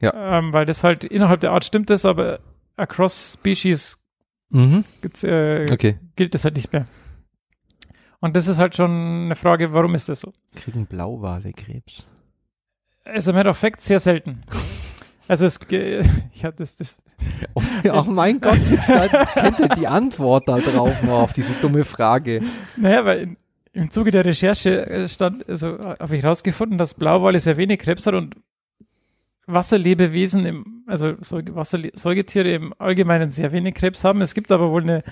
Ja. 0.01 0.39
Ähm, 0.39 0.52
weil 0.52 0.65
das 0.66 0.82
halt 0.82 1.05
innerhalb 1.05 1.40
der 1.40 1.52
Art 1.52 1.65
stimmt 1.65 1.90
das, 1.90 2.05
aber 2.05 2.40
across 2.77 3.35
Species 3.35 3.98
Mhm. 4.51 4.85
äh, 5.23 5.70
Okay. 5.73 5.98
gilt 6.16 6.35
das 6.35 6.44
halt 6.44 6.57
nicht 6.57 6.73
mehr. 6.73 6.86
Und 8.19 8.35
das 8.35 8.48
ist 8.48 8.59
halt 8.59 8.74
schon 8.74 8.90
eine 9.27 9.36
Frage, 9.36 9.73
warum 9.73 9.94
ist 9.94 10.09
das 10.09 10.20
so? 10.20 10.32
Kriegen 10.57 10.86
Blauwale 10.86 11.52
Krebs? 11.52 12.05
As 13.05 13.29
a 13.29 13.33
matter 13.33 13.51
of 13.51 13.59
fact, 13.59 13.81
sehr 13.81 14.01
selten. 14.01 14.43
Also 15.29 15.47
es, 15.47 15.61
ja, 16.35 16.51
das, 16.57 16.77
das, 16.77 17.01
Oh, 17.55 17.63
oh 17.93 18.05
mein 18.05 18.41
Gott, 18.41 18.59
jetzt, 18.71 18.89
jetzt 18.89 19.35
kennt 19.35 19.59
ihr 19.61 19.69
die 19.69 19.87
Antwort 19.87 20.49
da 20.49 20.59
drauf 20.59 21.03
noch 21.03 21.23
auf 21.23 21.33
diese 21.33 21.53
dumme 21.61 21.85
Frage. 21.85 22.43
Naja, 22.77 23.05
weil 23.05 23.19
in, 23.21 23.37
im 23.73 23.91
Zuge 23.91 24.11
der 24.11 24.25
Recherche 24.25 24.87
äh, 24.87 25.09
stand, 25.09 25.49
also 25.49 25.79
habe 25.79 26.17
ich 26.17 26.23
herausgefunden, 26.23 26.79
dass 26.79 26.95
Blauwale 26.95 27.41
sehr 27.41 27.57
wenig 27.57 27.79
Krebs 27.79 28.07
hat 28.07 28.15
und 28.15 28.37
Wasserlebewesen, 29.47 30.45
im, 30.45 30.85
also 30.87 31.15
Säugetiere 31.21 32.53
im 32.53 32.75
Allgemeinen 32.79 33.31
sehr 33.31 33.53
wenig 33.53 33.75
Krebs 33.75 34.05
haben. 34.05 34.21
Es 34.21 34.35
gibt 34.35 34.53
aber 34.53 34.71
wohl 34.71 34.83
eine 34.83 35.03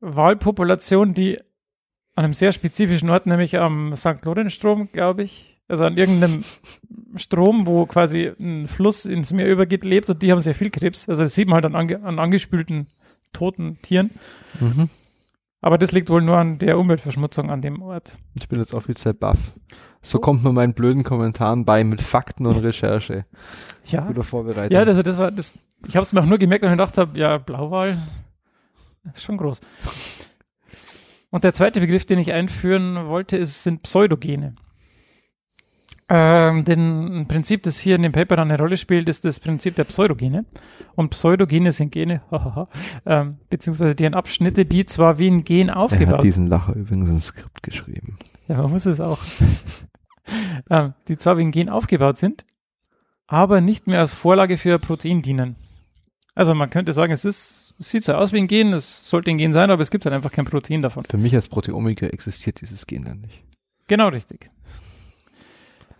Walpopulation, 0.00 1.14
die 1.14 1.38
an 2.14 2.24
einem 2.24 2.34
sehr 2.34 2.52
spezifischen 2.52 3.10
Ort, 3.10 3.26
nämlich 3.26 3.58
am 3.58 3.94
St. 3.94 4.24
Lorenzstrom, 4.24 4.90
glaube 4.92 5.22
ich, 5.22 5.47
also 5.68 5.84
an 5.84 5.96
irgendeinem 5.96 6.44
Strom, 7.16 7.66
wo 7.66 7.86
quasi 7.86 8.32
ein 8.38 8.68
Fluss 8.68 9.04
ins 9.04 9.32
Meer 9.32 9.50
übergeht, 9.50 9.84
lebt 9.84 10.10
und 10.10 10.22
die 10.22 10.32
haben 10.32 10.40
sehr 10.40 10.54
viel 10.54 10.70
Krebs. 10.70 11.08
Also 11.08 11.22
das 11.22 11.34
sieht 11.34 11.48
man 11.48 11.56
halt 11.56 11.66
an, 11.66 11.74
ange 11.74 12.02
an 12.02 12.18
angespülten, 12.18 12.88
toten 13.32 13.78
Tieren. 13.82 14.10
Mhm. 14.60 14.88
Aber 15.60 15.76
das 15.76 15.92
liegt 15.92 16.08
wohl 16.08 16.22
nur 16.22 16.36
an 16.36 16.58
der 16.58 16.78
Umweltverschmutzung 16.78 17.50
an 17.50 17.60
dem 17.60 17.82
Ort. 17.82 18.16
Ich 18.34 18.48
bin 18.48 18.60
jetzt 18.60 18.74
offiziell 18.74 19.14
baff. 19.14 19.38
So 20.00 20.18
kommt 20.20 20.44
man 20.44 20.54
meinen 20.54 20.72
blöden 20.72 21.02
Kommentaren 21.02 21.64
bei 21.64 21.82
mit 21.82 22.00
Fakten 22.00 22.46
und 22.46 22.58
Recherche. 22.58 23.26
Ja, 23.84 24.02
Guter 24.02 24.22
Vorbereitung. 24.22 24.72
ja 24.72 24.84
also 24.84 25.02
das 25.02 25.18
war 25.18 25.30
das. 25.30 25.58
Ich 25.86 25.96
habe 25.96 26.02
es 26.02 26.12
mir 26.12 26.20
auch 26.20 26.26
nur 26.26 26.38
gemerkt, 26.38 26.62
weil 26.62 26.70
ich 26.70 26.76
gedacht 26.76 26.98
habe, 26.98 27.18
ja, 27.18 27.38
Blauwal 27.38 27.98
ist 29.14 29.22
schon 29.22 29.36
groß. 29.36 29.60
Und 31.30 31.44
der 31.44 31.54
zweite 31.54 31.80
Begriff, 31.80 32.04
den 32.04 32.18
ich 32.18 32.32
einführen 32.32 33.06
wollte, 33.06 33.36
ist, 33.36 33.62
sind 33.62 33.82
Pseudogene. 33.82 34.54
Ähm, 36.10 36.64
denn 36.64 37.20
ein 37.20 37.28
Prinzip, 37.28 37.62
das 37.64 37.78
hier 37.78 37.96
in 37.96 38.02
dem 38.02 38.12
Paper 38.12 38.36
dann 38.36 38.50
eine 38.50 38.58
Rolle 38.58 38.78
spielt, 38.78 39.08
ist 39.10 39.26
das 39.26 39.38
Prinzip 39.40 39.76
der 39.76 39.84
Pseudogene. 39.84 40.46
Und 40.94 41.10
Pseudogene 41.10 41.70
sind 41.72 41.92
Gene, 41.92 42.22
ähm, 43.06 43.36
beziehungsweise 43.50 43.94
deren 43.94 44.14
Abschnitte, 44.14 44.64
die 44.64 44.86
zwar 44.86 45.18
wie 45.18 45.28
ein 45.28 45.44
Gen 45.44 45.68
er 45.68 45.76
aufgebaut 45.76 46.14
hat 46.14 46.22
diesen 46.22 46.46
Lacher 46.46 46.74
übrigens 46.74 47.10
ins 47.10 47.26
Skript 47.26 47.62
geschrieben. 47.62 48.16
Ja, 48.48 48.62
man 48.62 48.70
muss 48.70 48.86
es 48.86 49.00
auch. 49.00 49.18
ähm, 50.70 50.94
die 51.08 51.18
zwar 51.18 51.36
wie 51.36 51.42
ein 51.42 51.50
Gen 51.50 51.68
aufgebaut 51.68 52.16
sind, 52.16 52.46
aber 53.26 53.60
nicht 53.60 53.86
mehr 53.86 54.00
als 54.00 54.14
Vorlage 54.14 54.56
für 54.56 54.74
ein 54.74 54.80
Protein 54.80 55.20
dienen. 55.20 55.56
Also 56.34 56.54
man 56.54 56.70
könnte 56.70 56.94
sagen, 56.94 57.12
es 57.12 57.26
ist, 57.26 57.74
es 57.78 57.90
sieht 57.90 58.04
so 58.04 58.14
aus 58.14 58.32
wie 58.32 58.38
ein 58.38 58.46
Gen, 58.46 58.72
es 58.72 59.10
sollte 59.10 59.30
ein 59.30 59.38
Gen 59.38 59.52
sein, 59.52 59.70
aber 59.70 59.82
es 59.82 59.90
gibt 59.90 60.06
halt 60.06 60.14
einfach 60.14 60.32
kein 60.32 60.46
Protein 60.46 60.80
davon. 60.80 61.04
Für 61.04 61.18
mich 61.18 61.34
als 61.34 61.48
Proteomiker 61.48 62.12
existiert 62.14 62.62
dieses 62.62 62.86
Gen 62.86 63.04
dann 63.04 63.20
nicht. 63.20 63.42
Genau 63.88 64.08
richtig. 64.08 64.50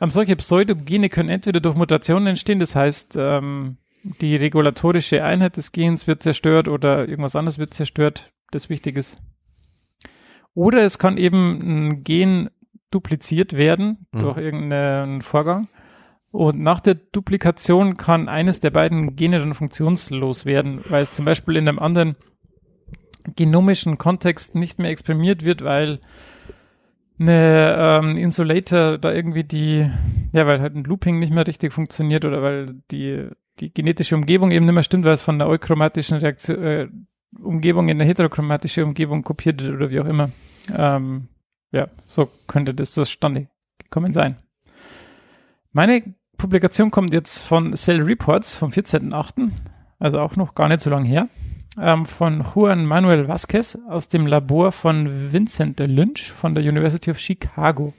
Ähm, 0.00 0.10
solche 0.10 0.36
Pseudogene 0.36 1.08
können 1.08 1.28
entweder 1.28 1.60
durch 1.60 1.74
Mutationen 1.76 2.28
entstehen, 2.28 2.58
das 2.58 2.74
heißt, 2.76 3.16
ähm, 3.18 3.78
die 4.02 4.36
regulatorische 4.36 5.24
Einheit 5.24 5.56
des 5.56 5.72
Gens 5.72 6.06
wird 6.06 6.22
zerstört 6.22 6.68
oder 6.68 7.08
irgendwas 7.08 7.36
anderes 7.36 7.58
wird 7.58 7.74
zerstört, 7.74 8.32
das 8.52 8.68
wichtig 8.68 8.96
ist. 8.96 9.16
Oder 10.54 10.84
es 10.84 10.98
kann 10.98 11.18
eben 11.18 11.88
ein 11.88 12.04
Gen 12.04 12.50
dupliziert 12.90 13.52
werden 13.54 14.06
Mhm. 14.12 14.20
durch 14.20 14.38
irgendeinen 14.38 15.22
Vorgang. 15.22 15.68
Und 16.30 16.60
nach 16.60 16.80
der 16.80 16.94
Duplikation 16.94 17.96
kann 17.96 18.28
eines 18.28 18.60
der 18.60 18.70
beiden 18.70 19.16
Gene 19.16 19.38
dann 19.38 19.54
funktionslos 19.54 20.44
werden, 20.46 20.80
weil 20.88 21.02
es 21.02 21.14
zum 21.14 21.24
Beispiel 21.24 21.56
in 21.56 21.68
einem 21.68 21.78
anderen 21.78 22.16
genomischen 23.36 23.98
Kontext 23.98 24.54
nicht 24.54 24.78
mehr 24.78 24.90
exprimiert 24.90 25.44
wird, 25.44 25.62
weil 25.64 26.00
eine 27.18 27.76
ähm, 27.78 28.16
Insulator 28.16 28.98
da 28.98 29.12
irgendwie 29.12 29.44
die, 29.44 29.90
ja, 30.32 30.46
weil 30.46 30.60
halt 30.60 30.74
ein 30.74 30.84
Looping 30.84 31.18
nicht 31.18 31.32
mehr 31.32 31.46
richtig 31.46 31.72
funktioniert 31.72 32.24
oder 32.24 32.42
weil 32.42 32.74
die, 32.90 33.28
die 33.58 33.72
genetische 33.72 34.14
Umgebung 34.14 34.50
eben 34.50 34.66
nicht 34.66 34.74
mehr 34.74 34.82
stimmt, 34.82 35.04
weil 35.04 35.14
es 35.14 35.22
von 35.22 35.38
der 35.38 35.48
euchromatischen 35.48 36.18
Reaktion, 36.18 36.62
äh, 36.62 36.88
Umgebung 37.40 37.88
in 37.88 38.00
eine 38.00 38.08
heterochromatische 38.08 38.84
Umgebung 38.84 39.22
kopiert 39.22 39.62
wird 39.62 39.74
oder 39.74 39.90
wie 39.90 40.00
auch 40.00 40.06
immer. 40.06 40.30
Ähm, 40.74 41.28
ja, 41.72 41.88
so 42.06 42.30
könnte 42.46 42.74
das 42.74 42.92
zustande 42.92 43.48
gekommen 43.78 44.12
sein. 44.12 44.36
Meine 45.72 46.02
Publikation 46.36 46.90
kommt 46.90 47.12
jetzt 47.12 47.42
von 47.42 47.74
Cell 47.74 48.02
Reports 48.02 48.54
vom 48.54 48.70
14.8., 48.70 49.50
also 49.98 50.20
auch 50.20 50.36
noch 50.36 50.54
gar 50.54 50.68
nicht 50.68 50.80
so 50.80 50.90
lange 50.90 51.08
her 51.08 51.28
ähm, 51.80 52.06
von 52.06 52.44
Juan 52.54 52.84
Manuel 52.86 53.28
Vasquez 53.28 53.78
aus 53.88 54.08
dem 54.08 54.26
Labor 54.26 54.72
von 54.72 55.32
Vincent 55.32 55.78
Lynch 55.80 56.30
von 56.32 56.54
der 56.54 56.62
University 56.64 57.10
of 57.10 57.18
Chicago. 57.18 57.94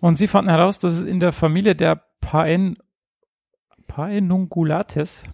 Und 0.00 0.16
sie 0.16 0.28
fanden 0.28 0.50
heraus, 0.50 0.78
dass 0.78 0.92
es 0.92 1.04
in 1.04 1.18
der 1.20 1.32
Familie 1.32 1.74
der 1.74 2.00
Paen, 2.20 2.76
Paenungulates, 3.88 5.24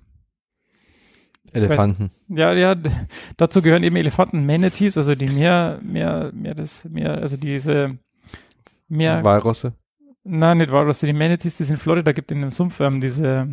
Elefanten. 1.52 2.10
Ja, 2.28 2.52
ja, 2.54 2.74
d- 2.74 2.90
dazu 3.36 3.62
gehören 3.62 3.82
eben 3.84 3.96
Elefanten, 3.96 4.46
Manatees, 4.46 4.96
also 4.96 5.14
die 5.14 5.28
mehr, 5.28 5.78
mehr, 5.82 6.30
mehr 6.32 6.54
das, 6.54 6.84
mehr, 6.86 7.18
also 7.18 7.36
diese, 7.36 7.98
mehr, 8.88 9.22
Walrosse. 9.22 9.74
nein, 10.24 10.58
nicht 10.58 10.72
Walrosse, 10.72 11.06
die 11.06 11.12
Manatees, 11.12 11.56
die 11.56 11.62
es 11.64 11.70
in 11.70 11.76
Florida 11.76 12.12
gibt, 12.12 12.32
in 12.32 12.40
dem 12.40 12.50
Sumpf, 12.50 12.80
ähm, 12.80 13.00
diese, 13.00 13.48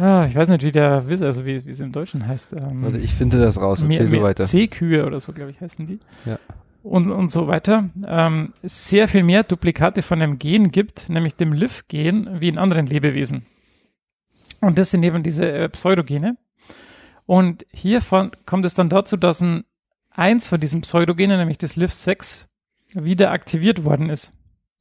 ah, 0.00 0.26
ich 0.26 0.34
weiß 0.34 0.48
nicht, 0.48 0.64
wie 0.64 0.72
der, 0.72 1.04
also 1.08 1.46
wie, 1.46 1.64
wie 1.64 1.70
es 1.70 1.80
im 1.80 1.92
Deutschen 1.92 2.26
heißt. 2.26 2.54
Ähm, 2.54 2.82
Warte, 2.82 2.98
ich 2.98 3.14
finde 3.14 3.38
das 3.38 3.60
raus. 3.60 3.82
Erzähl 3.82 4.08
mehr, 4.08 4.20
du 4.20 4.24
weiter. 4.24 4.44
Seekühe 4.44 5.06
oder 5.06 5.20
so, 5.20 5.32
glaube 5.32 5.50
ich, 5.50 5.60
heißen 5.60 5.86
die. 5.86 6.00
Ja. 6.24 6.38
Und, 6.82 7.10
und 7.10 7.30
so 7.30 7.46
weiter. 7.46 7.90
Ähm, 8.06 8.54
sehr 8.62 9.06
viel 9.06 9.22
mehr 9.22 9.44
Duplikate 9.44 10.02
von 10.02 10.20
einem 10.20 10.38
Gen 10.38 10.70
gibt, 10.70 11.08
nämlich 11.08 11.36
dem 11.36 11.52
LIF-Gen, 11.52 12.40
wie 12.40 12.48
in 12.48 12.58
anderen 12.58 12.86
Lebewesen. 12.86 13.44
Und 14.60 14.78
das 14.78 14.90
sind 14.90 15.02
eben 15.02 15.22
diese 15.22 15.50
äh, 15.50 15.68
Pseudogene. 15.68 16.36
Und 17.26 17.64
hiervon 17.70 18.32
kommt 18.46 18.64
es 18.64 18.74
dann 18.74 18.88
dazu, 18.88 19.16
dass 19.16 19.40
ein 19.40 19.64
eins 20.10 20.48
von 20.48 20.60
diesen 20.60 20.80
Pseudogenen, 20.80 21.38
nämlich 21.38 21.58
das 21.58 21.76
LIF6, 21.76 22.46
wieder 22.94 23.30
aktiviert 23.30 23.84
worden 23.84 24.10
ist. 24.10 24.32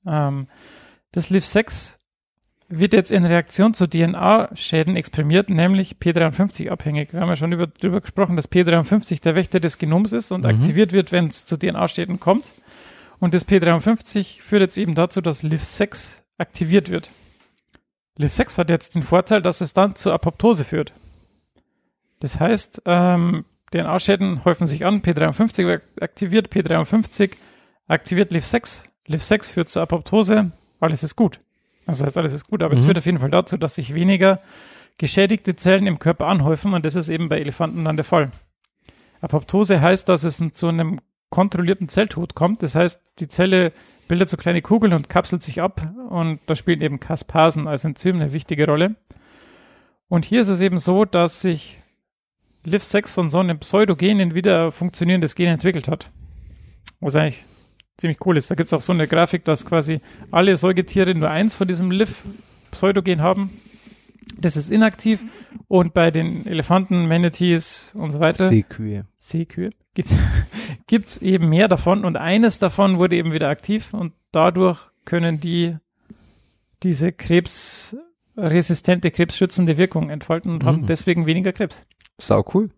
Ähm, 0.05 0.47
das 1.11 1.29
LIF6 1.29 1.98
wird 2.69 2.93
jetzt 2.93 3.11
in 3.11 3.25
Reaktion 3.25 3.73
zu 3.73 3.87
DNA-Schäden 3.87 4.95
exprimiert, 4.95 5.49
nämlich 5.49 5.95
P53 5.99 6.69
abhängig. 6.69 7.13
Wir 7.13 7.21
haben 7.21 7.29
ja 7.29 7.35
schon 7.35 7.51
über, 7.51 7.67
darüber 7.67 7.99
gesprochen, 8.01 8.35
dass 8.35 8.49
P53 8.51 9.21
der 9.21 9.35
Wächter 9.35 9.59
des 9.59 9.77
Genoms 9.79 10.11
ist 10.11 10.31
und 10.31 10.41
Mhm. 10.41 10.49
aktiviert 10.49 10.91
wird, 10.93 11.11
wenn 11.11 11.27
es 11.27 11.45
zu 11.45 11.57
DNA-Schäden 11.57 12.19
kommt. 12.19 12.51
Und 13.19 13.33
das 13.33 13.47
P53 13.47 14.41
führt 14.41 14.61
jetzt 14.61 14.77
eben 14.77 14.95
dazu, 14.95 15.19
dass 15.21 15.43
LIF6 15.43 16.19
aktiviert 16.37 16.89
wird. 16.89 17.09
LIF6 18.19 18.57
hat 18.57 18.69
jetzt 18.69 18.95
den 18.95 19.03
Vorteil, 19.03 19.41
dass 19.41 19.61
es 19.61 19.73
dann 19.73 19.95
zur 19.95 20.13
Apoptose 20.13 20.63
führt. 20.63 20.93
Das 22.19 22.39
heißt, 22.39 22.83
ähm, 22.85 23.45
DNA-Schäden 23.71 24.45
häufen 24.45 24.67
sich 24.67 24.85
an, 24.85 25.01
P53 25.01 25.65
wird 25.65 25.83
aktiviert, 26.01 26.49
P53 26.53 27.31
aktiviert 27.87 28.31
LIF6, 28.31 28.85
LIF6 29.07 29.49
führt 29.51 29.69
zur 29.69 29.81
Apoptose, 29.81 30.51
alles 30.79 31.03
ist 31.03 31.15
gut. 31.15 31.39
Das 31.91 32.03
heißt, 32.03 32.17
alles 32.17 32.33
ist 32.33 32.47
gut, 32.47 32.63
aber 32.63 32.73
es 32.73 32.81
Mhm. 32.81 32.85
führt 32.85 32.97
auf 32.99 33.05
jeden 33.05 33.19
Fall 33.19 33.31
dazu, 33.31 33.57
dass 33.57 33.75
sich 33.75 33.93
weniger 33.93 34.39
geschädigte 34.97 35.55
Zellen 35.55 35.87
im 35.87 35.99
Körper 35.99 36.27
anhäufen 36.27 36.73
und 36.73 36.85
das 36.85 36.95
ist 36.95 37.09
eben 37.09 37.29
bei 37.29 37.39
Elefanten 37.39 37.83
dann 37.85 37.95
der 37.95 38.05
Fall. 38.05 38.31
Apoptose 39.21 39.81
heißt, 39.81 40.07
dass 40.09 40.23
es 40.23 40.41
zu 40.53 40.67
einem 40.67 40.99
kontrollierten 41.29 41.89
Zelltod 41.89 42.35
kommt. 42.35 42.63
Das 42.63 42.75
heißt, 42.75 43.01
die 43.19 43.27
Zelle 43.27 43.71
bildet 44.07 44.29
so 44.29 44.37
kleine 44.37 44.61
Kugeln 44.61 44.93
und 44.93 45.09
kapselt 45.09 45.43
sich 45.43 45.61
ab 45.61 45.81
und 46.09 46.39
da 46.47 46.55
spielen 46.55 46.81
eben 46.81 46.99
Kaspasen 46.99 47.67
als 47.67 47.85
Enzym 47.85 48.15
eine 48.15 48.33
wichtige 48.33 48.65
Rolle. 48.65 48.95
Und 50.07 50.25
hier 50.25 50.41
ist 50.41 50.47
es 50.47 50.61
eben 50.61 50.79
so, 50.79 51.05
dass 51.05 51.41
sich 51.41 51.77
LIF6 52.65 53.13
von 53.13 53.29
so 53.29 53.39
einem 53.39 53.59
Pseudogenen 53.59 54.33
wieder 54.33 54.65
ein 54.65 54.71
funktionierendes 54.71 55.35
Gen 55.35 55.49
entwickelt 55.49 55.87
hat. 55.87 56.09
Was 56.99 57.15
eigentlich 57.15 57.43
ziemlich 57.99 58.25
cool 58.25 58.37
ist. 58.37 58.49
Da 58.49 58.55
gibt 58.55 58.67
es 58.69 58.73
auch 58.73 58.81
so 58.81 58.93
eine 58.93 59.07
Grafik, 59.07 59.43
dass 59.45 59.65
quasi 59.65 59.99
alle 60.31 60.55
Säugetiere 60.57 61.13
nur 61.15 61.29
eins 61.29 61.53
von 61.55 61.67
diesem 61.67 61.91
LIF-Pseudogen 61.91 63.21
haben. 63.21 63.49
Das 64.37 64.55
ist 64.55 64.69
inaktiv 64.71 65.23
und 65.67 65.93
bei 65.93 66.11
den 66.11 66.45
Elefanten, 66.45 67.07
Manatees 67.07 67.91
und 67.95 68.11
so 68.11 68.19
weiter, 68.19 68.47
Seekühe. 68.49 69.05
Seekühe, 69.17 69.71
gibt 69.93 70.11
es 71.07 71.17
eben 71.21 71.49
mehr 71.49 71.67
davon 71.67 72.05
und 72.05 72.15
eines 72.17 72.59
davon 72.59 72.97
wurde 72.99 73.15
eben 73.17 73.33
wieder 73.33 73.49
aktiv 73.49 73.93
und 73.93 74.13
dadurch 74.31 74.79
können 75.03 75.39
die 75.41 75.75
diese 76.83 77.11
krebsresistente, 77.11 79.11
krebsschützende 79.11 79.77
Wirkung 79.77 80.09
entfalten 80.09 80.51
und 80.53 80.63
haben 80.63 80.81
Mhm. 80.81 80.85
deswegen 80.85 81.25
weniger 81.25 81.51
Krebs. 81.51 81.85
Sau 82.19 82.45
cool. 82.53 82.69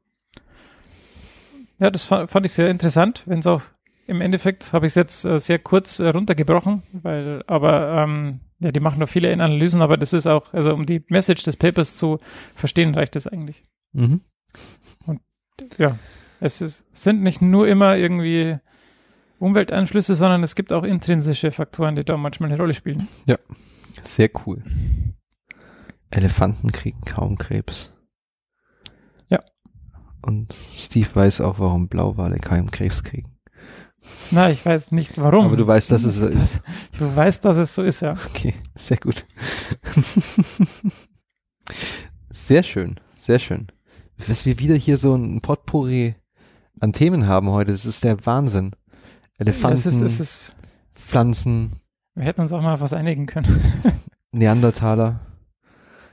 Ja, 1.80 1.90
das 1.92 2.04
fa- 2.04 2.28
fand 2.28 2.46
ich 2.46 2.54
sehr 2.54 2.70
interessant, 2.70 3.24
wenn 3.26 3.40
es 3.40 3.48
auch 3.48 3.62
im 4.08 4.22
Endeffekt 4.22 4.74
habe 4.74 4.86
ich 4.86 4.92
es 4.92 4.96
jetzt 4.96 5.26
äh, 5.26 5.40
sehr 5.40 5.60
kurz 5.60 6.00
äh, 6.00 6.10
runtergebrochen, 6.10 6.84
weil, 6.92 7.44
aber 7.48 8.04
ähm, 8.04 8.40
ja, 8.60 8.72
die 8.72 8.80
machen 8.80 9.00
noch 9.00 9.10
viele 9.10 9.32
Analysen, 9.32 9.82
aber 9.82 9.98
das 9.98 10.14
ist 10.14 10.28
auch, 10.28 10.54
also 10.54 10.74
um 10.74 10.86
die 10.86 11.04
Message 11.10 11.44
des 11.44 11.58
Papers 11.58 11.96
zu 11.96 12.20
verstehen, 12.56 12.94
reicht 12.94 13.16
das 13.16 13.28
eigentlich. 13.28 13.64
Mhm. 13.94 14.22
Ja, 15.78 15.98
es 16.40 16.62
ist, 16.62 16.86
sind 16.92 17.22
nicht 17.22 17.42
nur 17.42 17.68
immer 17.68 17.96
irgendwie 17.96 18.58
Umwelteinflüsse, 19.40 20.16
sondern 20.16 20.44
es 20.44 20.56
gibt 20.56 20.74
auch 20.74 20.84
intrinsische 20.84 21.52
Faktoren, 21.52 21.96
die 21.96 22.04
da 22.04 22.18
manchmal 22.18 22.52
eine 22.52 22.60
Rolle 22.60 22.74
spielen. 22.74 23.08
Sehr 24.04 24.30
cool. 24.46 24.64
Elefanten 26.12 26.72
kriegen 26.72 27.02
kaum 27.02 27.38
Krebs. 27.38 27.94
Ja. 29.30 29.40
Und 30.22 30.54
Steve 30.54 31.08
weiß 31.14 31.42
auch, 31.42 31.60
warum 31.60 31.88
Blauwale 31.88 32.38
keinen 32.38 32.70
Krebs 32.70 33.04
kriegen. 33.04 33.31
Na, 34.32 34.50
ich 34.50 34.66
weiß 34.66 34.92
nicht 34.92 35.20
warum. 35.20 35.46
Aber 35.46 35.58
du 35.58 35.68
weißt, 35.68 35.92
dass 35.92 36.04
es 36.04 36.16
so 36.16 36.28
ist. 36.28 36.62
Du 36.98 37.16
weißt, 37.16 37.44
dass 37.46 37.58
es 37.58 37.74
so 37.74 37.82
ist, 37.82 38.02
ja. 38.02 38.16
Okay, 38.30 38.54
sehr 38.76 38.98
gut. 38.98 39.26
sehr 42.30 42.62
schön, 42.62 43.00
sehr 43.16 43.40
schön. 43.40 43.68
Dass 44.28 44.46
wir 44.46 44.60
wieder 44.60 44.76
hier 44.76 44.98
so 44.98 45.16
ein 45.16 45.42
Potpourri 45.42 46.14
an 46.80 46.94
Themen 46.94 47.26
haben 47.26 47.50
heute, 47.50 47.72
das 47.72 47.88
ist 47.88 48.04
der 48.04 48.24
Wahnsinn. 48.26 48.76
Elefanten, 49.40 49.80
Es 49.80 49.86
ist, 49.88 50.02
es 50.02 50.20
ist, 50.20 50.56
Pflanzen, 50.94 51.82
wir 52.16 52.26
hätten 52.26 52.42
uns 52.42 52.52
auch 52.52 52.62
mal 52.62 52.74
auf 52.74 52.82
was 52.82 52.94
einigen 52.94 53.26
können. 53.26 53.62
Neandertaler. 54.32 55.20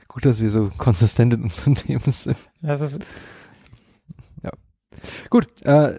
Gut, 0.07 0.25
dass 0.25 0.39
wir 0.39 0.49
so 0.49 0.71
konsistent 0.77 1.33
in 1.33 1.43
unseren 1.43 1.75
Themen 1.75 2.11
sind. 2.11 2.37
Ja, 2.61 2.73
es 2.73 2.81
ist, 2.81 3.05
Gut, 5.29 5.47
äh, 5.65 5.97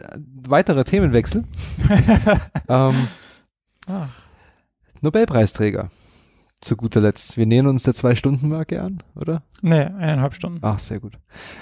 weiterer 0.48 0.85
Themenwechsel. 0.85 1.44
ähm, 2.68 2.94
ach, 3.86 4.09
Nobelpreisträger. 5.01 5.90
Zu 6.60 6.77
guter 6.77 7.01
Letzt. 7.01 7.39
Wir 7.39 7.47
nähern 7.47 7.68
uns 7.68 7.85
der 7.85 7.94
Zwei-Stunden-Marke 7.94 8.82
an, 8.82 9.02
oder? 9.14 9.43
nee, 9.62 9.81
eineinhalb 9.81 10.35
Stunden. 10.35 10.59
Ach, 10.60 10.78
sehr 10.78 11.01
gut. 11.01 11.18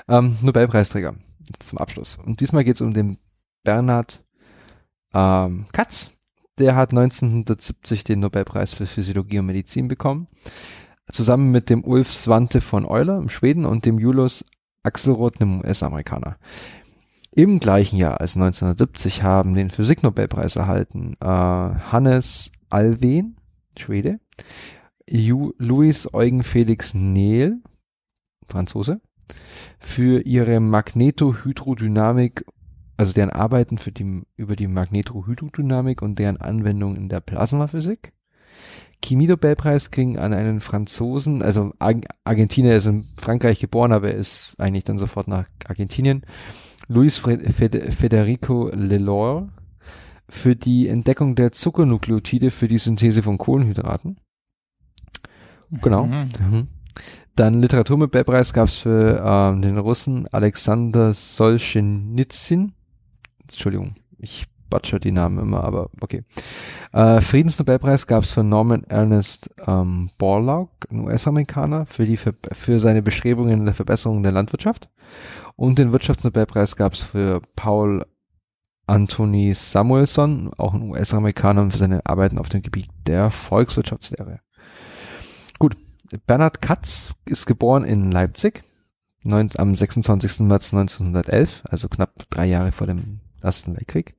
Ähm, 0.09 0.37
Nobelpreisträger 0.43 1.15
zum 1.61 1.79
Abschluss. 1.79 2.19
Und 2.25 2.41
diesmal 2.41 2.65
geht 2.65 2.77
es 2.77 2.81
um 2.81 2.93
den 2.93 3.19
Bernhard 3.63 4.25
ähm, 5.15 5.67
Katz. 5.73 6.11
Der 6.59 6.75
hat 6.75 6.91
1970 6.91 8.03
den 8.05 8.21
Nobelpreis 8.21 8.73
für 8.75 8.87
Physiologie 8.87 9.39
und 9.39 9.47
Medizin 9.47 9.87
bekommen. 9.87 10.27
Zusammen 11.13 11.53
mit 11.53 11.71
dem 11.71 11.85
Ulf 11.85 12.13
Svante 12.13 12.61
von 12.61 12.85
Euler 12.85 13.19
im 13.19 13.29
Schweden 13.29 13.65
und 13.65 13.85
dem 13.85 13.99
Julius 13.99 14.45
Axelrod, 14.83 15.41
einem 15.41 15.61
US-Amerikaner. 15.61 16.37
Im 17.31 17.61
gleichen 17.61 17.97
Jahr, 17.97 18.21
also 18.21 18.41
1970, 18.41 19.23
haben 19.23 19.55
den 19.55 19.71
Physiknobelpreis 19.71 20.57
erhalten 20.57 21.15
äh, 21.21 21.27
Hannes 21.27 22.51
Alwen, 22.71 23.37
Schwede, 23.79 24.19
Ju 25.09 25.53
Louis 25.59 26.13
Eugen 26.13 26.43
Felix 26.43 26.95
Nehl, 26.95 27.59
Franzose, 28.47 29.01
für 29.79 30.23
ihre 30.23 30.61
Magnetohydrodynamik, 30.61 32.45
also 32.97 33.13
deren 33.13 33.31
Arbeiten 33.31 33.79
für 33.79 33.93
die, 33.93 34.23
über 34.37 34.57
die 34.57 34.67
Magnetohydrodynamik 34.67 36.03
und 36.03 36.19
deren 36.19 36.39
Anwendung 36.39 36.97
in 36.97 37.09
der 37.09 37.21
Plasmaphysik. 37.21 38.13
Chemie-Nobelpreis 39.05 39.91
ging 39.91 40.19
an 40.19 40.33
einen 40.33 40.61
Franzosen, 40.61 41.43
also 41.43 41.73
Ar 41.79 41.95
Argentinier 42.25 42.77
ist 42.77 42.87
in 42.87 43.07
Frankreich 43.17 43.61
geboren, 43.61 43.93
aber 43.93 44.09
er 44.09 44.19
ist 44.19 44.57
eigentlich 44.59 44.85
dann 44.85 44.99
sofort 44.99 45.29
nach 45.29 45.47
Argentinien. 45.67 46.23
Luis 46.89 47.19
Federico 47.19 48.71
Lelor 48.75 49.49
für 50.29 50.57
die 50.57 50.89
Entdeckung 50.89 51.35
der 51.35 51.53
Zuckernukleotide 51.53 52.51
für 52.51 52.69
die 52.69 52.79
Synthese 52.79 53.23
von 53.23 53.39
Kohlenhydraten. 53.39 54.19
Genau. 55.71 56.07
Mhm. 56.07 56.31
Mhm. 56.51 56.69
Dann 57.37 57.61
Literaturnobelpreis 57.63 58.53
gab 58.53 58.69
es 58.69 58.77
für 58.77 59.23
ähm, 59.25 59.63
den 59.63 59.79
Russen 59.79 60.27
Alexander 60.33 61.15
Solzhenitsyn. 61.15 62.73
Entschuldigung, 63.43 63.95
ich 64.19 64.47
butcher 64.69 64.99
die 64.99 65.13
Namen 65.13 65.39
immer, 65.39 65.65
aber 65.65 65.91
okay. 66.01 66.25
Äh, 66.93 67.21
Friedensnobelpreis 67.21 68.07
gab 68.07 68.25
es 68.25 68.33
für 68.33 68.43
Norman 68.43 68.85
Ernest 68.85 69.51
ähm, 69.67 70.11
Borlaug, 70.19 70.71
ein 70.91 71.01
US-Amerikaner, 71.01 71.87
für, 71.87 72.07
die 72.07 72.17
für 72.17 72.81
seine 72.81 73.03
Bestrebungen 73.03 73.61
in 73.61 73.65
der 73.65 73.75
Verbesserung 73.75 74.23
der 74.23 74.33
Landwirtschaft. 74.33 74.89
Und 75.59 75.81
den 75.81 75.93
Wirtschaftsnobelpreis 75.93 76.77
gab 76.77 76.93
es 76.93 77.03
für 77.03 77.43
Paul 77.57 78.07
Anthony 78.87 79.53
Samuelson, 79.55 80.53
auch 80.57 80.73
ein 80.73 80.83
US-Amerikaner, 80.83 81.69
für 81.73 81.79
seine 81.79 82.07
Arbeiten 82.07 82.39
auf 82.39 82.49
dem 82.49 82.63
Gebiet 82.63 82.89
der 83.09 83.33
Volkswirtschaftslehre. 83.33 84.39
Gut, 85.59 85.75
Bernhard 86.29 86.63
Katz 86.63 87.13
ist 87.25 87.47
geboren 87.47 87.83
in 87.83 88.13
Leipzig 88.13 88.63
neun, 89.25 89.51
am 89.57 89.75
26. 89.75 90.47
März 90.47 90.73
1911, 90.73 91.65
also 91.69 91.89
knapp 91.89 92.31
drei 92.31 92.47
Jahre 92.47 92.71
vor 92.71 92.87
dem 92.87 93.19
Ersten 93.43 93.77
Weltkrieg. 93.77 94.15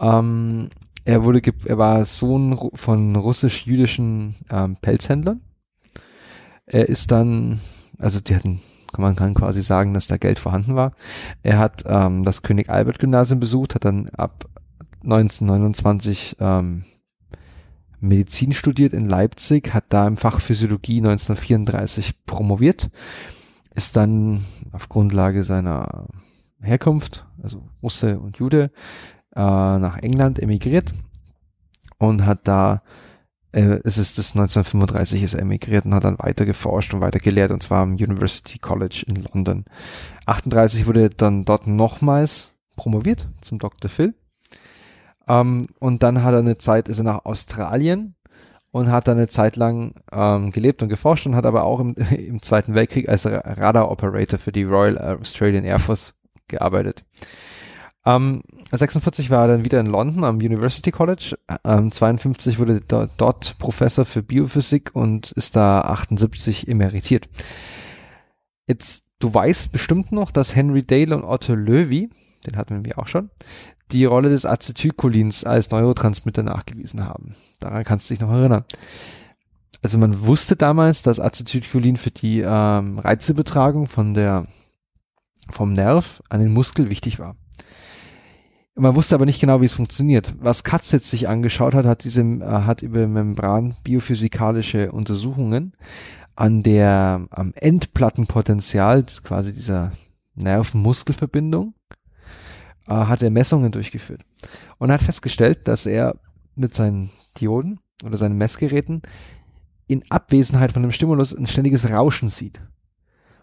Ähm, 0.00 0.70
er 1.04 1.22
wurde, 1.22 1.42
er 1.66 1.76
war 1.76 2.02
Sohn 2.06 2.70
von 2.72 3.14
russisch-jüdischen 3.14 4.34
ähm, 4.48 4.78
Pelzhändlern. 4.80 5.42
Er 6.64 6.88
ist 6.88 7.10
dann, 7.10 7.60
also 7.98 8.20
die 8.20 8.34
hatten 8.34 8.62
man 8.98 9.16
kann 9.16 9.34
quasi 9.34 9.62
sagen, 9.62 9.94
dass 9.94 10.06
da 10.06 10.16
Geld 10.16 10.38
vorhanden 10.38 10.74
war. 10.74 10.92
Er 11.42 11.58
hat 11.58 11.84
ähm, 11.86 12.24
das 12.24 12.42
König 12.42 12.70
Albert 12.70 12.98
Gymnasium 12.98 13.40
besucht, 13.40 13.74
hat 13.74 13.84
dann 13.84 14.08
ab 14.10 14.46
1929 15.02 16.36
ähm, 16.40 16.84
Medizin 18.00 18.52
studiert 18.52 18.92
in 18.92 19.08
Leipzig, 19.08 19.72
hat 19.74 19.84
da 19.88 20.06
im 20.06 20.16
Fach 20.16 20.40
Physiologie 20.40 20.98
1934 20.98 22.24
promoviert, 22.26 22.90
ist 23.74 23.96
dann 23.96 24.44
auf 24.72 24.88
Grundlage 24.88 25.42
seiner 25.44 26.06
Herkunft, 26.60 27.26
also 27.42 27.62
Russe 27.82 28.18
und 28.18 28.38
Jude, 28.38 28.70
äh, 29.34 29.40
nach 29.40 29.98
England 29.98 30.38
emigriert 30.38 30.92
und 31.98 32.26
hat 32.26 32.48
da 32.48 32.82
äh, 33.56 33.80
es 33.84 33.96
ist 33.96 34.18
das 34.18 34.36
1935 34.36 35.22
ist 35.22 35.34
er 35.34 35.40
emigriert 35.40 35.86
und 35.86 35.94
hat 35.94 36.04
dann 36.04 36.18
weiter 36.18 36.44
geforscht 36.44 36.92
und 36.92 37.00
weiter 37.00 37.18
gelehrt 37.18 37.50
und 37.50 37.62
zwar 37.62 37.82
am 37.82 37.94
University 37.94 38.58
College 38.58 39.04
in 39.06 39.26
London. 39.32 39.64
38 40.26 40.86
wurde 40.86 41.02
er 41.02 41.08
dann 41.08 41.44
dort 41.44 41.66
nochmals 41.66 42.52
promoviert 42.76 43.28
zum 43.40 43.58
Dr. 43.58 43.90
Phil. 43.90 44.14
Ähm, 45.26 45.68
und 45.80 46.02
dann 46.02 46.22
hat 46.22 46.34
er 46.34 46.40
eine 46.40 46.58
Zeit, 46.58 46.88
ist 46.88 46.98
er 46.98 47.04
nach 47.04 47.24
Australien 47.24 48.14
und 48.72 48.90
hat 48.90 49.08
da 49.08 49.12
eine 49.12 49.28
Zeit 49.28 49.56
lang 49.56 49.94
ähm, 50.12 50.52
gelebt 50.52 50.82
und 50.82 50.90
geforscht 50.90 51.26
und 51.26 51.34
hat 51.34 51.46
aber 51.46 51.64
auch 51.64 51.80
im, 51.80 51.94
im 52.10 52.42
Zweiten 52.42 52.74
Weltkrieg 52.74 53.08
als 53.08 53.24
Radar 53.24 53.90
Operator 53.90 54.38
für 54.38 54.52
die 54.52 54.64
Royal 54.64 54.98
Australian 54.98 55.64
Air 55.64 55.78
Force 55.78 56.14
gearbeitet. 56.46 57.04
Ähm, 58.06 58.42
46 58.70 59.30
war 59.30 59.42
er 59.42 59.48
dann 59.48 59.64
wieder 59.64 59.80
in 59.80 59.86
London 59.86 60.24
am 60.24 60.36
University 60.36 60.92
College. 60.92 61.36
Ähm, 61.64 61.90
52 61.90 62.58
wurde 62.58 62.80
do 62.80 63.06
dort 63.16 63.58
Professor 63.58 64.04
für 64.04 64.22
Biophysik 64.22 64.94
und 64.94 65.32
ist 65.32 65.56
da 65.56 65.80
78 65.80 66.68
emeritiert. 66.68 67.28
Jetzt, 68.68 69.06
du 69.18 69.34
weißt 69.34 69.72
bestimmt 69.72 70.12
noch, 70.12 70.30
dass 70.30 70.54
Henry 70.54 70.84
Dale 70.84 71.16
und 71.16 71.24
Otto 71.24 71.54
Löwy, 71.54 72.08
den 72.46 72.56
hatten 72.56 72.84
wir 72.84 72.98
auch 72.98 73.08
schon, 73.08 73.30
die 73.92 74.04
Rolle 74.04 74.30
des 74.30 74.46
Acetylcholins 74.46 75.44
als 75.44 75.70
Neurotransmitter 75.70 76.42
nachgewiesen 76.42 77.04
haben. 77.04 77.34
Daran 77.60 77.84
kannst 77.84 78.08
du 78.08 78.14
dich 78.14 78.20
noch 78.20 78.32
erinnern. 78.32 78.64
Also 79.82 79.98
man 79.98 80.26
wusste 80.26 80.56
damals, 80.56 81.02
dass 81.02 81.20
Acetylcholin 81.20 81.96
für 81.96 82.10
die 82.10 82.40
ähm, 82.40 82.98
Reizebetragung 82.98 83.86
von 83.86 84.14
der 84.14 84.46
vom 85.48 85.72
Nerv 85.72 86.22
an 86.28 86.40
den 86.40 86.52
Muskel 86.52 86.90
wichtig 86.90 87.20
war. 87.20 87.36
Man 88.78 88.94
wusste 88.94 89.14
aber 89.14 89.24
nicht 89.24 89.40
genau, 89.40 89.62
wie 89.62 89.66
es 89.66 89.72
funktioniert. 89.72 90.34
Was 90.38 90.62
Katz 90.62 90.92
jetzt 90.92 91.08
sich 91.08 91.30
angeschaut 91.30 91.74
hat, 91.74 91.86
hat 91.86 92.04
diese, 92.04 92.20
äh, 92.20 92.44
hat 92.44 92.82
über 92.82 93.06
Membran 93.06 93.74
biophysikalische 93.84 94.92
Untersuchungen 94.92 95.72
an 96.34 96.62
der, 96.62 97.26
am 97.30 97.54
Endplattenpotenzial, 97.54 99.06
quasi 99.24 99.54
dieser 99.54 99.92
Nerven-Muskelverbindung, 100.34 101.72
äh, 102.86 102.92
hat 102.92 103.22
er 103.22 103.30
Messungen 103.30 103.72
durchgeführt 103.72 104.20
und 104.76 104.92
hat 104.92 105.00
festgestellt, 105.00 105.66
dass 105.66 105.86
er 105.86 106.16
mit 106.54 106.74
seinen 106.74 107.08
Dioden 107.40 107.80
oder 108.04 108.18
seinen 108.18 108.36
Messgeräten 108.36 109.00
in 109.86 110.04
Abwesenheit 110.10 110.72
von 110.72 110.82
dem 110.82 110.92
Stimulus 110.92 111.34
ein 111.34 111.46
ständiges 111.46 111.88
Rauschen 111.88 112.28
sieht 112.28 112.60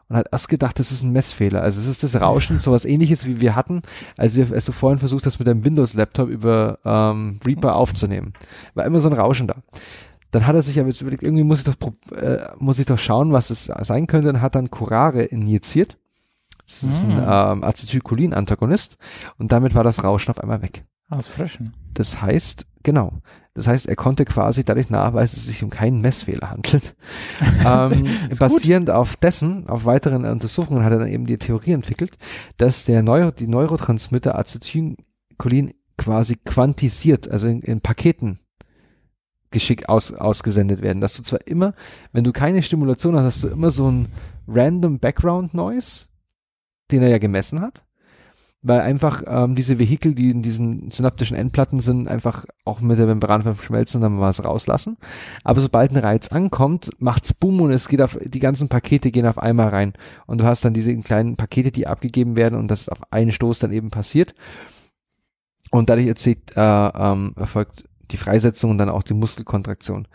und 0.09 0.17
hat 0.17 0.27
erst 0.31 0.49
gedacht, 0.49 0.77
das 0.79 0.91
ist 0.91 1.01
ein 1.03 1.11
Messfehler. 1.11 1.61
Also 1.61 1.79
es 1.79 1.87
ist 1.87 2.03
das 2.03 2.19
Rauschen, 2.19 2.59
sowas 2.59 2.85
ähnliches 2.85 3.25
wie 3.25 3.39
wir 3.41 3.55
hatten, 3.55 3.81
als 4.17 4.35
wir, 4.35 4.51
als 4.51 4.65
du 4.65 4.71
vorhin 4.71 4.99
versucht 4.99 5.25
hast, 5.25 5.39
mit 5.39 5.47
deinem 5.47 5.63
Windows-Laptop 5.65 6.29
über 6.29 6.79
ähm, 6.85 7.39
Reaper 7.45 7.75
aufzunehmen. 7.75 8.33
War 8.73 8.85
immer 8.85 8.99
so 9.01 9.09
ein 9.09 9.15
Rauschen 9.15 9.47
da. 9.47 9.55
Dann 10.31 10.47
hat 10.47 10.55
er 10.55 10.61
sich 10.63 10.79
aber 10.79 10.89
jetzt 10.89 11.01
überlegt, 11.01 11.23
irgendwie 11.23 11.43
muss 11.43 11.59
ich 11.59 11.65
doch, 11.75 11.91
äh, 12.15 12.39
muss 12.57 12.79
ich 12.79 12.85
doch 12.87 12.97
schauen, 12.99 13.31
was 13.33 13.49
es 13.49 13.65
sein 13.81 14.07
könnte 14.07 14.29
und 14.29 14.41
hat 14.41 14.55
dann 14.55 14.71
Curare 14.71 15.23
injiziert. 15.23 15.97
Das 16.65 16.81
ist 16.83 17.03
ein 17.03 17.19
Ah. 17.19 17.51
ähm, 17.51 17.63
Acetylcholin-Antagonist 17.63 18.97
und 19.37 19.51
damit 19.51 19.75
war 19.75 19.83
das 19.83 20.03
Rauschen 20.03 20.31
auf 20.31 20.39
einmal 20.39 20.61
weg. 20.61 20.85
Aus 21.09 21.27
Frischen. 21.27 21.71
Das 21.93 22.21
heißt, 22.21 22.65
genau. 22.83 23.21
Das 23.53 23.67
heißt, 23.67 23.87
er 23.87 23.95
konnte 23.95 24.25
quasi 24.25 24.63
dadurch 24.63 24.89
nachweisen, 24.89 25.35
dass 25.35 25.43
es 25.43 25.47
sich 25.47 25.63
um 25.63 25.69
keinen 25.69 26.01
Messfehler 26.01 26.49
handelt. 26.49 26.95
ähm, 27.65 28.03
basierend 28.39 28.89
auf 28.89 29.15
dessen, 29.15 29.67
auf 29.69 29.85
weiteren 29.85 30.25
Untersuchungen 30.25 30.83
hat 30.83 30.93
er 30.93 30.99
dann 30.99 31.07
eben 31.07 31.25
die 31.25 31.37
Theorie 31.37 31.73
entwickelt, 31.73 32.17
dass 32.57 32.85
der 32.85 33.03
Neuro, 33.03 33.31
die 33.31 33.47
Neurotransmitter 33.47 34.37
Acetylcholin 34.37 35.73
quasi 35.97 36.37
quantisiert, 36.43 37.29
also 37.29 37.47
in, 37.47 37.61
in 37.61 37.81
Paketen 37.81 38.39
geschickt 39.51 39.87
aus, 39.87 40.11
ausgesendet 40.11 40.81
werden. 40.81 40.99
Dass 40.99 41.13
du 41.13 41.21
zwar 41.21 41.45
immer, 41.45 41.73
wenn 42.11 42.23
du 42.23 42.31
keine 42.31 42.63
Stimulation 42.63 43.15
hast, 43.15 43.25
hast 43.25 43.43
du 43.43 43.49
immer 43.49 43.69
so 43.69 43.89
ein 43.89 44.07
random 44.47 44.97
Background 44.97 45.53
Noise, 45.53 46.07
den 46.89 47.03
er 47.03 47.09
ja 47.09 47.19
gemessen 47.19 47.61
hat 47.61 47.83
weil 48.63 48.79
einfach 48.79 49.23
ähm, 49.27 49.55
diese 49.55 49.77
Vehikel, 49.77 50.15
die 50.15 50.31
in 50.31 50.41
diesen 50.41 50.89
synaptischen 50.89 51.35
Endplatten 51.35 51.81
sind, 51.81 52.07
einfach 52.07 52.45
auch 52.63 52.79
mit 52.79 52.97
der 52.97 53.05
Membran 53.05 53.43
verschmelzen 53.43 53.97
und 53.97 54.03
dann 54.03 54.19
was 54.21 54.43
rauslassen. 54.43 54.97
Aber 55.43 55.59
sobald 55.59 55.91
ein 55.91 55.97
Reiz 55.97 56.29
ankommt, 56.29 56.89
macht's 56.97 57.33
Boom 57.33 57.59
und 57.59 57.71
es 57.71 57.89
geht 57.89 58.01
auf, 58.01 58.17
die 58.23 58.39
ganzen 58.39 58.69
Pakete 58.69 59.11
gehen 59.11 59.27
auf 59.27 59.37
einmal 59.37 59.67
rein. 59.67 59.93
Und 60.27 60.39
du 60.39 60.45
hast 60.45 60.63
dann 60.63 60.73
diese 60.73 60.95
kleinen 60.97 61.35
Pakete, 61.35 61.71
die 61.71 61.87
abgegeben 61.87 62.37
werden 62.37 62.57
und 62.57 62.69
das 62.69 62.87
auf 62.87 62.99
einen 63.11 63.33
Stoß 63.33 63.59
dann 63.59 63.73
eben 63.73 63.91
passiert. 63.91 64.33
Und 65.69 65.89
dadurch 65.89 66.07
erzählt, 66.07 66.55
äh, 66.55 66.61
ähm, 66.61 67.33
erfolgt 67.35 67.83
die 68.11 68.17
Freisetzung 68.17 68.71
und 68.71 68.77
dann 68.77 68.89
auch 68.89 69.03
die 69.03 69.13
Muskelkontraktion. 69.13 70.07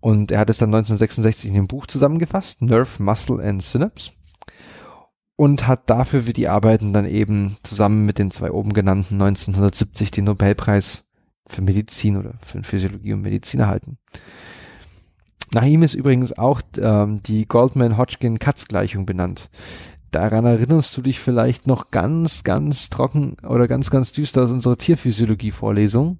Und 0.00 0.32
er 0.32 0.38
hat 0.38 0.48
es 0.48 0.58
dann 0.58 0.70
1966 0.70 1.48
in 1.48 1.54
dem 1.54 1.68
Buch 1.68 1.86
zusammengefasst, 1.86 2.62
Nerve, 2.62 3.02
Muscle 3.02 3.40
and 3.40 3.62
Synapse 3.62 4.12
und 5.36 5.66
hat 5.66 5.88
dafür 5.90 6.22
für 6.22 6.32
die 6.32 6.48
Arbeiten 6.48 6.92
dann 6.92 7.06
eben 7.06 7.56
zusammen 7.62 8.06
mit 8.06 8.18
den 8.18 8.30
zwei 8.30 8.50
oben 8.50 8.72
genannten 8.72 9.14
1970 9.14 10.10
den 10.10 10.24
Nobelpreis 10.24 11.04
für 11.46 11.62
Medizin 11.62 12.16
oder 12.16 12.34
für 12.40 12.62
Physiologie 12.62 13.12
und 13.12 13.22
Medizin 13.22 13.60
erhalten. 13.60 13.98
Nach 15.54 15.64
ihm 15.64 15.82
ist 15.82 15.94
übrigens 15.94 16.36
auch 16.36 16.62
ähm, 16.78 17.22
die 17.24 17.46
Goldman-Hodgkin-Katz-Gleichung 17.46 19.04
benannt. 19.04 19.50
Daran 20.10 20.44
erinnerst 20.44 20.96
du 20.96 21.02
dich 21.02 21.20
vielleicht 21.20 21.66
noch 21.66 21.90
ganz, 21.90 22.44
ganz 22.44 22.90
trocken 22.90 23.36
oder 23.46 23.68
ganz, 23.68 23.90
ganz 23.90 24.12
düster 24.12 24.42
aus 24.42 24.50
unserer 24.50 24.78
Tierphysiologie-Vorlesung. 24.78 26.18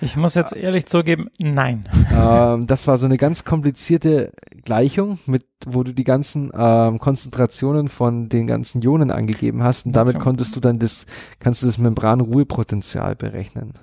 Ich 0.00 0.16
muss 0.16 0.34
jetzt 0.34 0.54
ehrlich 0.54 0.86
zugeben, 0.86 1.28
nein. 1.38 1.88
ähm, 2.12 2.66
das 2.66 2.86
war 2.86 2.98
so 2.98 3.06
eine 3.06 3.18
ganz 3.18 3.44
komplizierte 3.44 4.32
Gleichung, 4.64 5.18
mit, 5.26 5.44
wo 5.66 5.82
du 5.82 5.92
die 5.92 6.04
ganzen 6.04 6.50
ähm, 6.54 6.98
Konzentrationen 6.98 7.88
von 7.88 8.28
den 8.28 8.46
ganzen 8.46 8.82
Ionen 8.82 9.10
angegeben 9.10 9.62
hast 9.62 9.86
und 9.86 9.92
damit 9.92 10.18
konntest 10.18 10.54
du 10.56 10.60
dann 10.60 10.78
das, 10.78 11.06
kannst 11.38 11.62
du 11.62 11.66
das 11.66 11.78
Membranruhepotenzial 11.78 13.16
berechnen. 13.16 13.74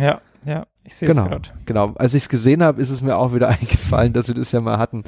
Ja, 0.00 0.20
ja, 0.44 0.66
ich 0.84 0.94
sehe 0.94 1.08
es 1.08 1.16
Genau, 1.16 1.28
gerade. 1.28 1.48
genau. 1.64 1.92
Als 1.94 2.14
ich 2.14 2.24
es 2.24 2.28
gesehen 2.28 2.62
habe, 2.62 2.80
ist 2.80 2.90
es 2.90 3.02
mir 3.02 3.16
auch 3.16 3.34
wieder 3.34 3.48
eingefallen, 3.60 4.12
dass 4.12 4.28
wir 4.28 4.34
das 4.34 4.52
ja 4.52 4.60
mal 4.60 4.78
hatten. 4.78 5.04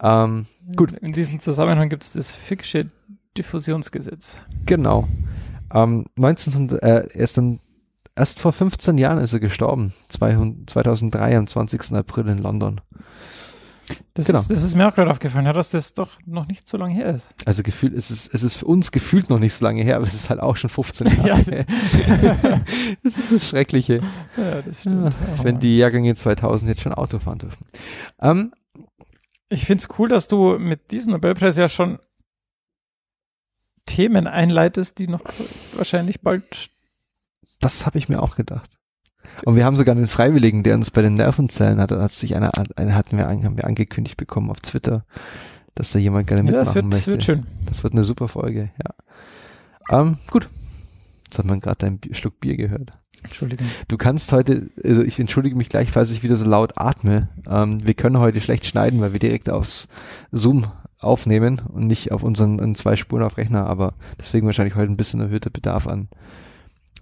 Ähm, 0.00 0.46
Gut. 0.76 0.92
In 0.98 1.12
diesem 1.12 1.40
Zusammenhang 1.40 1.88
gibt 1.88 2.02
es 2.04 2.12
das 2.12 2.36
Fick'sche 2.36 2.88
Diffusionsgesetz. 3.36 4.46
genau. 4.66 5.06
Ähm, 5.72 6.06
1900, 6.16 6.82
äh, 6.82 6.86
er 6.86 7.14
ist 7.14 7.36
dann 7.36 7.60
erst 8.16 8.40
vor 8.40 8.52
15 8.52 8.96
Jahren 8.98 9.18
ist 9.18 9.32
er 9.32 9.38
gestorben, 9.40 9.92
200, 10.08 10.70
2003 10.70 11.36
am 11.36 11.46
20. 11.46 11.92
April 11.92 12.28
in 12.28 12.38
London. 12.38 12.80
Das, 14.14 14.26
Genau. 14.26 14.38
ist, 14.40 14.50
das 14.50 14.62
ist 14.62 14.74
mir 14.74 14.86
auch 14.88 14.94
gerade 14.94 15.10
aufgefallen, 15.10 15.46
ja, 15.46 15.52
dass 15.52 15.70
das 15.70 15.94
doch 15.94 16.10
noch 16.26 16.46
nicht 16.46 16.66
so 16.68 16.76
lange 16.76 16.94
her 16.94 17.10
ist. 17.12 17.32
Also 17.44 17.62
gefühlt 17.62 17.92
ist 17.94 18.10
es, 18.10 18.28
es 18.32 18.42
ist 18.42 18.56
für 18.56 18.66
uns 18.66 18.92
gefühlt 18.92 19.30
noch 19.30 19.38
nicht 19.38 19.54
so 19.54 19.64
lange 19.64 19.82
her, 19.82 19.96
aber 19.96 20.06
es 20.06 20.14
ist 20.14 20.30
halt 20.30 20.40
auch 20.40 20.56
schon 20.56 20.70
15 20.70 21.06
Jahre 21.06 21.26
Ja. 21.28 21.36
her. 21.36 22.60
das 23.02 23.18
ist 23.18 23.32
das 23.32 23.48
Schreckliche. 23.48 24.00
Ja, 24.36 24.62
das 24.62 24.80
stimmt. 24.82 25.16
Oh 25.38 25.44
Wenn 25.44 25.58
die 25.58 25.78
Jahrgänge 25.78 26.14
2000 26.14 26.68
jetzt 26.70 26.80
schon 26.82 26.94
Auto 26.94 27.18
fahren 27.18 27.38
dürfen. 27.38 27.66
Ähm, 28.20 28.52
Ich 29.48 29.64
finde 29.64 29.82
es 29.82 29.98
cool, 29.98 30.08
dass 30.08 30.28
du 30.28 30.58
mit 30.58 30.90
diesem 30.90 31.12
Nobelpreis 31.12 31.56
ja 31.56 31.68
schon 31.68 31.98
Themen 33.86 34.26
einleitest, 34.26 34.98
die 34.98 35.08
noch 35.08 35.22
wahrscheinlich 35.76 36.20
bald. 36.20 36.70
das 37.60 37.86
habe 37.86 37.98
ich 37.98 38.08
mir 38.08 38.22
auch 38.22 38.36
gedacht. 38.36 38.77
Und 39.44 39.56
wir 39.56 39.64
haben 39.64 39.76
sogar 39.76 39.94
einen 39.94 40.08
Freiwilligen, 40.08 40.62
der 40.62 40.74
uns 40.74 40.90
bei 40.90 41.02
den 41.02 41.14
Nervenzellen 41.14 41.80
hat, 41.80 41.92
hat 41.92 42.12
sich 42.12 42.34
einer, 42.36 42.50
einer 42.76 42.94
hatten 42.94 43.16
wir, 43.16 43.26
haben 43.26 43.56
wir 43.56 43.64
angekündigt 43.66 44.16
bekommen 44.16 44.50
auf 44.50 44.60
Twitter, 44.60 45.04
dass 45.74 45.92
da 45.92 45.98
jemand 45.98 46.26
gerne 46.26 46.42
Ja, 46.42 46.44
mitmachen 46.46 46.64
das 46.64 46.74
wird, 46.74 46.84
das 46.86 46.92
möchte. 46.94 47.12
wird 47.12 47.24
schön. 47.24 47.46
Das 47.66 47.82
wird 47.82 47.92
eine 47.92 48.04
super 48.04 48.28
Folge, 48.28 48.70
ja. 48.82 50.00
Ähm, 50.00 50.18
gut. 50.30 50.48
Jetzt 51.24 51.38
hat 51.38 51.46
man 51.46 51.60
gerade 51.60 51.86
einen 51.86 51.98
Bier, 51.98 52.14
Schluck 52.14 52.40
Bier 52.40 52.56
gehört. 52.56 52.92
Entschuldigung. 53.22 53.66
Du 53.88 53.96
kannst 53.96 54.32
heute, 54.32 54.70
also 54.82 55.02
ich 55.02 55.18
entschuldige 55.18 55.56
mich 55.56 55.68
gleich, 55.68 55.90
falls 55.90 56.10
ich 56.10 56.22
wieder 56.22 56.36
so 56.36 56.44
laut 56.44 56.74
atme. 56.76 57.28
Ähm, 57.48 57.84
wir 57.86 57.94
können 57.94 58.18
heute 58.18 58.40
schlecht 58.40 58.64
schneiden, 58.64 59.00
weil 59.00 59.12
wir 59.12 59.18
direkt 59.18 59.50
aufs 59.50 59.88
Zoom 60.30 60.66
aufnehmen 61.00 61.60
und 61.72 61.86
nicht 61.86 62.12
auf 62.12 62.22
unseren 62.22 62.74
zwei 62.74 62.96
Spuren 62.96 63.22
auf 63.22 63.36
Rechner, 63.36 63.66
aber 63.66 63.94
deswegen 64.18 64.46
wahrscheinlich 64.46 64.74
heute 64.74 64.90
ein 64.90 64.96
bisschen 64.96 65.20
erhöhter 65.20 65.50
Bedarf 65.50 65.86
an 65.86 66.08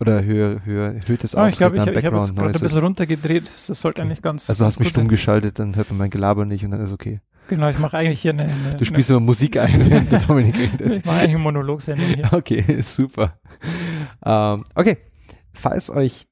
oder 0.00 0.24
höher, 0.24 0.64
höher, 0.64 0.94
erhöhtes 0.94 1.34
Ah, 1.34 1.48
ich 1.48 1.56
glaube, 1.56 1.76
ich, 1.76 1.82
an 1.82 1.88
ich 1.88 2.04
habe 2.04 2.16
jetzt 2.16 2.34
gerade 2.36 2.54
ein 2.54 2.60
bisschen 2.60 2.78
runtergedreht. 2.78 3.46
Das 3.46 3.66
sollte 3.66 4.02
eigentlich 4.02 4.22
ganz. 4.22 4.48
Also 4.50 4.64
hast 4.64 4.78
mich 4.78 4.88
stumm 4.88 5.08
geschaltet, 5.08 5.58
dann 5.58 5.76
hört 5.76 5.90
man 5.90 5.98
mein 5.98 6.10
Gelaber 6.10 6.44
nicht 6.44 6.64
und 6.64 6.70
dann 6.72 6.80
ist 6.80 6.92
okay. 6.92 7.20
Genau, 7.48 7.68
ich 7.68 7.78
mache 7.78 7.96
eigentlich 7.96 8.20
hier 8.20 8.32
eine, 8.32 8.44
eine 8.44 8.76
Du 8.76 8.84
spielst 8.84 9.10
immer 9.10 9.20
Musik 9.20 9.56
ein, 9.56 9.86
während 9.90 10.10
der 10.10 10.20
Dominik 10.20 10.54
eine, 10.56 10.64
redet. 10.64 10.96
ich 10.98 11.04
mache 11.04 11.18
eigentlich 11.18 11.34
eine 11.34 11.38
Monologsendung 11.38 12.06
hier. 12.06 12.32
Okay, 12.32 12.64
super. 12.80 13.38
Ähm, 14.24 14.64
okay, 14.74 14.98
falls 15.52 15.90
euch 15.90 16.26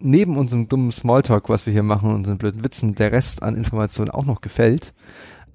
neben 0.00 0.36
unserem 0.36 0.68
dummen 0.68 0.92
Smalltalk, 0.92 1.48
was 1.48 1.66
wir 1.66 1.72
hier 1.72 1.82
machen, 1.82 2.14
unseren 2.14 2.38
blöden 2.38 2.64
Witzen, 2.64 2.94
der 2.94 3.12
Rest 3.12 3.42
an 3.42 3.56
Informationen 3.56 4.10
auch 4.10 4.26
noch 4.26 4.40
gefällt, 4.40 4.94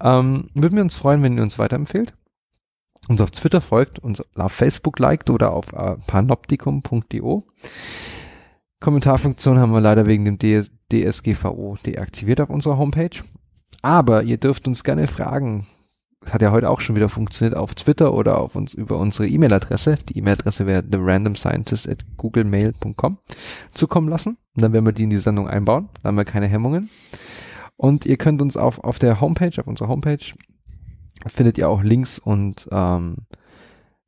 ähm, 0.02 0.50
würden 0.54 0.76
wir 0.76 0.84
uns 0.84 0.96
freuen, 0.96 1.22
wenn 1.24 1.38
ihr 1.38 1.44
uns 1.44 1.60
weiterempfehlt, 1.60 2.14
uns 3.10 3.22
auf 3.22 3.32
Twitter 3.32 3.62
folgt, 3.62 4.00
uns 4.00 4.24
auf 4.36 4.52
Facebook 4.52 5.00
liked 5.00 5.30
oder 5.30 5.52
auf 5.52 5.74
äh, 5.74 5.96
panoptikum.io. 6.08 7.44
Kommentarfunktion 8.80 9.60
haben 9.60 9.72
wir 9.72 9.82
leider 9.82 10.08
wegen 10.08 10.26
dem 10.26 10.38
DS 10.38 10.72
DSGVO 10.92 11.78
deaktiviert 11.86 12.42
auf 12.42 12.50
unserer 12.50 12.78
Homepage. 12.78 13.22
Aber 13.82 14.24
ihr 14.24 14.38
dürft 14.38 14.68
uns 14.68 14.84
gerne 14.84 15.08
fragen. 15.08 15.66
Das 16.22 16.34
hat 16.34 16.42
ja 16.42 16.52
heute 16.52 16.70
auch 16.70 16.80
schon 16.80 16.96
wieder 16.96 17.10
funktioniert 17.10 17.58
auf 17.58 17.76
Twitter 17.76 18.14
oder 18.14 18.38
auf 18.38 18.56
uns 18.56 18.74
über 18.74 18.98
unsere 18.98 19.28
E-Mail-Adresse. 19.28 19.98
Die 20.08 20.18
E-Mail-Adresse 20.20 20.66
wäre 20.68 20.88
therandomscientist 20.88 21.90
at 21.90 22.06
googlemail.com 22.16 23.18
zukommen 23.74 24.08
lassen. 24.08 24.38
Und 24.56 24.62
dann 24.64 24.72
werden 24.72 24.86
wir 24.86 24.94
die 24.94 25.04
in 25.04 25.10
die 25.10 25.18
Sendung 25.18 25.50
einbauen. 25.50 25.90
Da 26.02 26.10
haben 26.10 26.16
wir 26.16 26.24
keine 26.24 26.48
Hemmungen. 26.48 26.90
Und 27.76 28.06
ihr 28.06 28.18
könnt 28.18 28.42
uns 28.42 28.56
auf, 28.56 28.80
auf 28.84 29.00
der 29.00 29.20
Homepage, 29.20 29.60
auf 29.60 29.68
unserer 29.68 29.90
Homepage, 29.90 30.24
findet 31.28 31.58
ihr 31.58 31.70
auch 31.70 31.84
Links 31.84 32.20
und 32.20 32.68
ähm, 32.72 33.18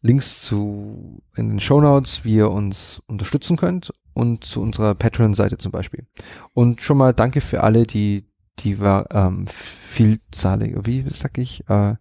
Links 0.02 0.42
zu 0.42 1.22
in 1.36 1.50
den 1.50 1.60
Shownotes, 1.60 2.24
wie 2.24 2.36
ihr 2.36 2.52
uns 2.52 3.02
unterstützen 3.08 3.58
könnt 3.58 3.94
und 4.14 4.44
zu 4.44 4.62
unserer 4.62 4.94
Patreon-Seite 4.96 5.58
zum 5.58 5.72
Beispiel. 5.72 6.06
Und 6.54 6.82
schon 6.82 6.98
mal 6.98 7.14
danke 7.14 7.42
für 7.42 7.64
alle, 7.64 7.86
die 7.86 8.26
die 8.60 8.80
war 8.80 9.08
ähm, 9.12 9.48
vielzahlige, 9.48 10.86
wie 10.86 11.06
sag 11.10 11.38
ich, 11.38 11.68
äh, 11.70 11.96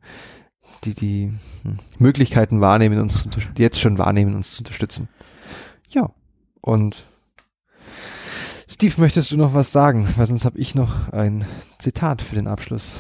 die 0.85 0.95
die 0.95 1.33
hm, 1.63 1.79
Möglichkeiten 1.99 2.61
wahrnehmen, 2.61 3.01
uns 3.01 3.27
jetzt 3.59 3.81
schon 3.81 3.99
wahrnehmen, 3.99 4.35
uns 4.35 4.55
zu 4.55 4.61
unterstützen. 4.61 5.09
Ja, 5.89 6.11
und 6.61 7.05
Steve, 8.69 9.01
möchtest 9.01 9.31
du 9.31 9.37
noch 9.37 9.55
was 9.55 9.73
sagen? 9.73 10.09
Weil 10.17 10.27
sonst 10.27 10.45
habe 10.45 10.59
ich 10.59 10.75
noch 10.75 11.09
ein 11.13 11.45
Zitat 11.79 12.23
für 12.23 12.35
den 12.35 12.49
Abschluss. 12.49 12.95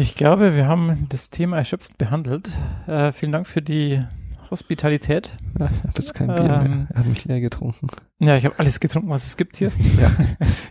Ich 0.00 0.14
glaube, 0.14 0.56
wir 0.56 0.66
haben 0.66 1.04
das 1.10 1.28
Thema 1.28 1.58
erschöpft 1.58 1.98
behandelt. 1.98 2.48
Äh, 2.86 3.12
vielen 3.12 3.32
Dank 3.32 3.46
für 3.46 3.60
die 3.60 4.02
Hospitalität. 4.50 5.36
Ja, 5.58 5.66
ich 5.66 5.78
habe 5.88 5.92
jetzt 5.98 6.14
kein 6.14 6.28
Bier 6.28 6.42
mehr. 6.42 6.62
Ähm. 6.64 6.88
Er 6.90 7.00
hat 7.00 7.06
mich 7.06 7.26
leer 7.26 7.40
getrunken. 7.42 7.88
Ja, 8.18 8.34
ich 8.34 8.46
habe 8.46 8.58
alles 8.58 8.80
getrunken, 8.80 9.10
was 9.10 9.26
es 9.26 9.36
gibt 9.36 9.56
hier. 9.56 9.70
Ja. 10.00 10.10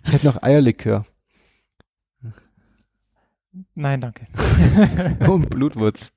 Ich 0.03 0.14
hätte 0.14 0.26
noch 0.26 0.41
Eierlikör 0.41 1.06
Nein, 3.76 4.01
danke. 4.01 4.26
und 5.31 5.47
Blutwurz. 5.51 6.11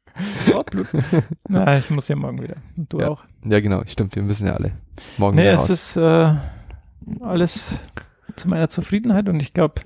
Oh, 0.55 0.62
Blut. 0.62 0.86
Na, 1.48 1.76
ich 1.76 1.90
muss 1.90 2.09
ja 2.09 2.16
morgen 2.16 2.40
wieder. 2.43 2.56
Und 2.78 2.90
du 2.93 3.01
Ja. 3.01 3.09
auch. 3.09 3.24
Ja, 3.44 3.60
genau, 3.60 3.82
stimmt. 3.86 4.16
Wir 4.16 4.22
müssen 4.22 4.47
ja 4.47 4.55
alle 4.55 4.72
morgen 5.18 5.36
Nee, 5.36 5.43
wieder 5.43 5.52
es 5.52 5.60
raus. 5.62 5.70
ist 5.70 5.97
äh, 5.98 6.34
alles 7.20 7.80
zu 8.36 8.48
meiner 8.48 8.70
Zufriedenheit 8.70 9.28
und 9.28 9.43
ich 9.43 9.52
glaube, 9.52 9.82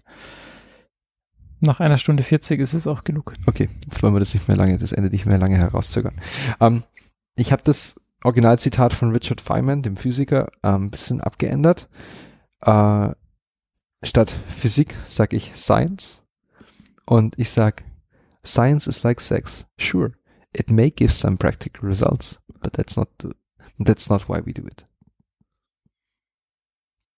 nach 1.61 1.81
einer 1.81 1.99
Stunde 1.99 2.23
40 2.23 2.61
ist 2.61 2.75
es 2.75 2.87
auch 2.87 3.05
genug. 3.05 3.33
Okay, 3.47 3.69
jetzt 3.85 4.03
wollen 4.03 4.15
wir 4.15 4.21
das 4.21 4.35
nicht 4.35 4.49
mehr 4.49 4.57
lange, 4.57 4.77
das 4.79 4.93
Ende 4.93 5.11
nicht 5.11 5.27
mehr 5.27 5.39
lange 5.39 5.57
herauszögern. 5.57 6.15
Ähm, 6.61 6.83
ich 7.37 7.53
habe 7.53 7.63
das 7.63 7.97
Originalzitat 8.25 8.93
von 8.93 9.13
Richard 9.13 9.41
Feynman, 9.41 9.83
dem 9.83 9.97
Physiker, 9.97 10.49
ein 10.63 10.75
ähm, 10.75 10.91
bisschen 10.91 11.21
abgeändert. 11.21 11.89
Äh, 12.61 13.11
statt 14.03 14.35
Physik 14.49 14.95
sag 15.07 15.33
ich 15.33 15.53
Science 15.55 16.23
und 17.05 17.39
ich 17.39 17.51
sag 17.51 17.85
Science 18.45 18.87
is 18.87 19.03
like 19.03 19.21
sex. 19.21 19.67
Sure, 19.79 20.13
it 20.53 20.71
may 20.71 20.91
give 20.91 21.13
some 21.13 21.37
practical 21.37 21.89
results, 21.89 22.41
but 22.61 22.73
that's 22.73 22.97
not 22.97 23.09
that's 23.79 24.09
not 24.09 24.29
why 24.29 24.41
we 24.45 24.53
do 24.53 24.67
it. 24.67 24.87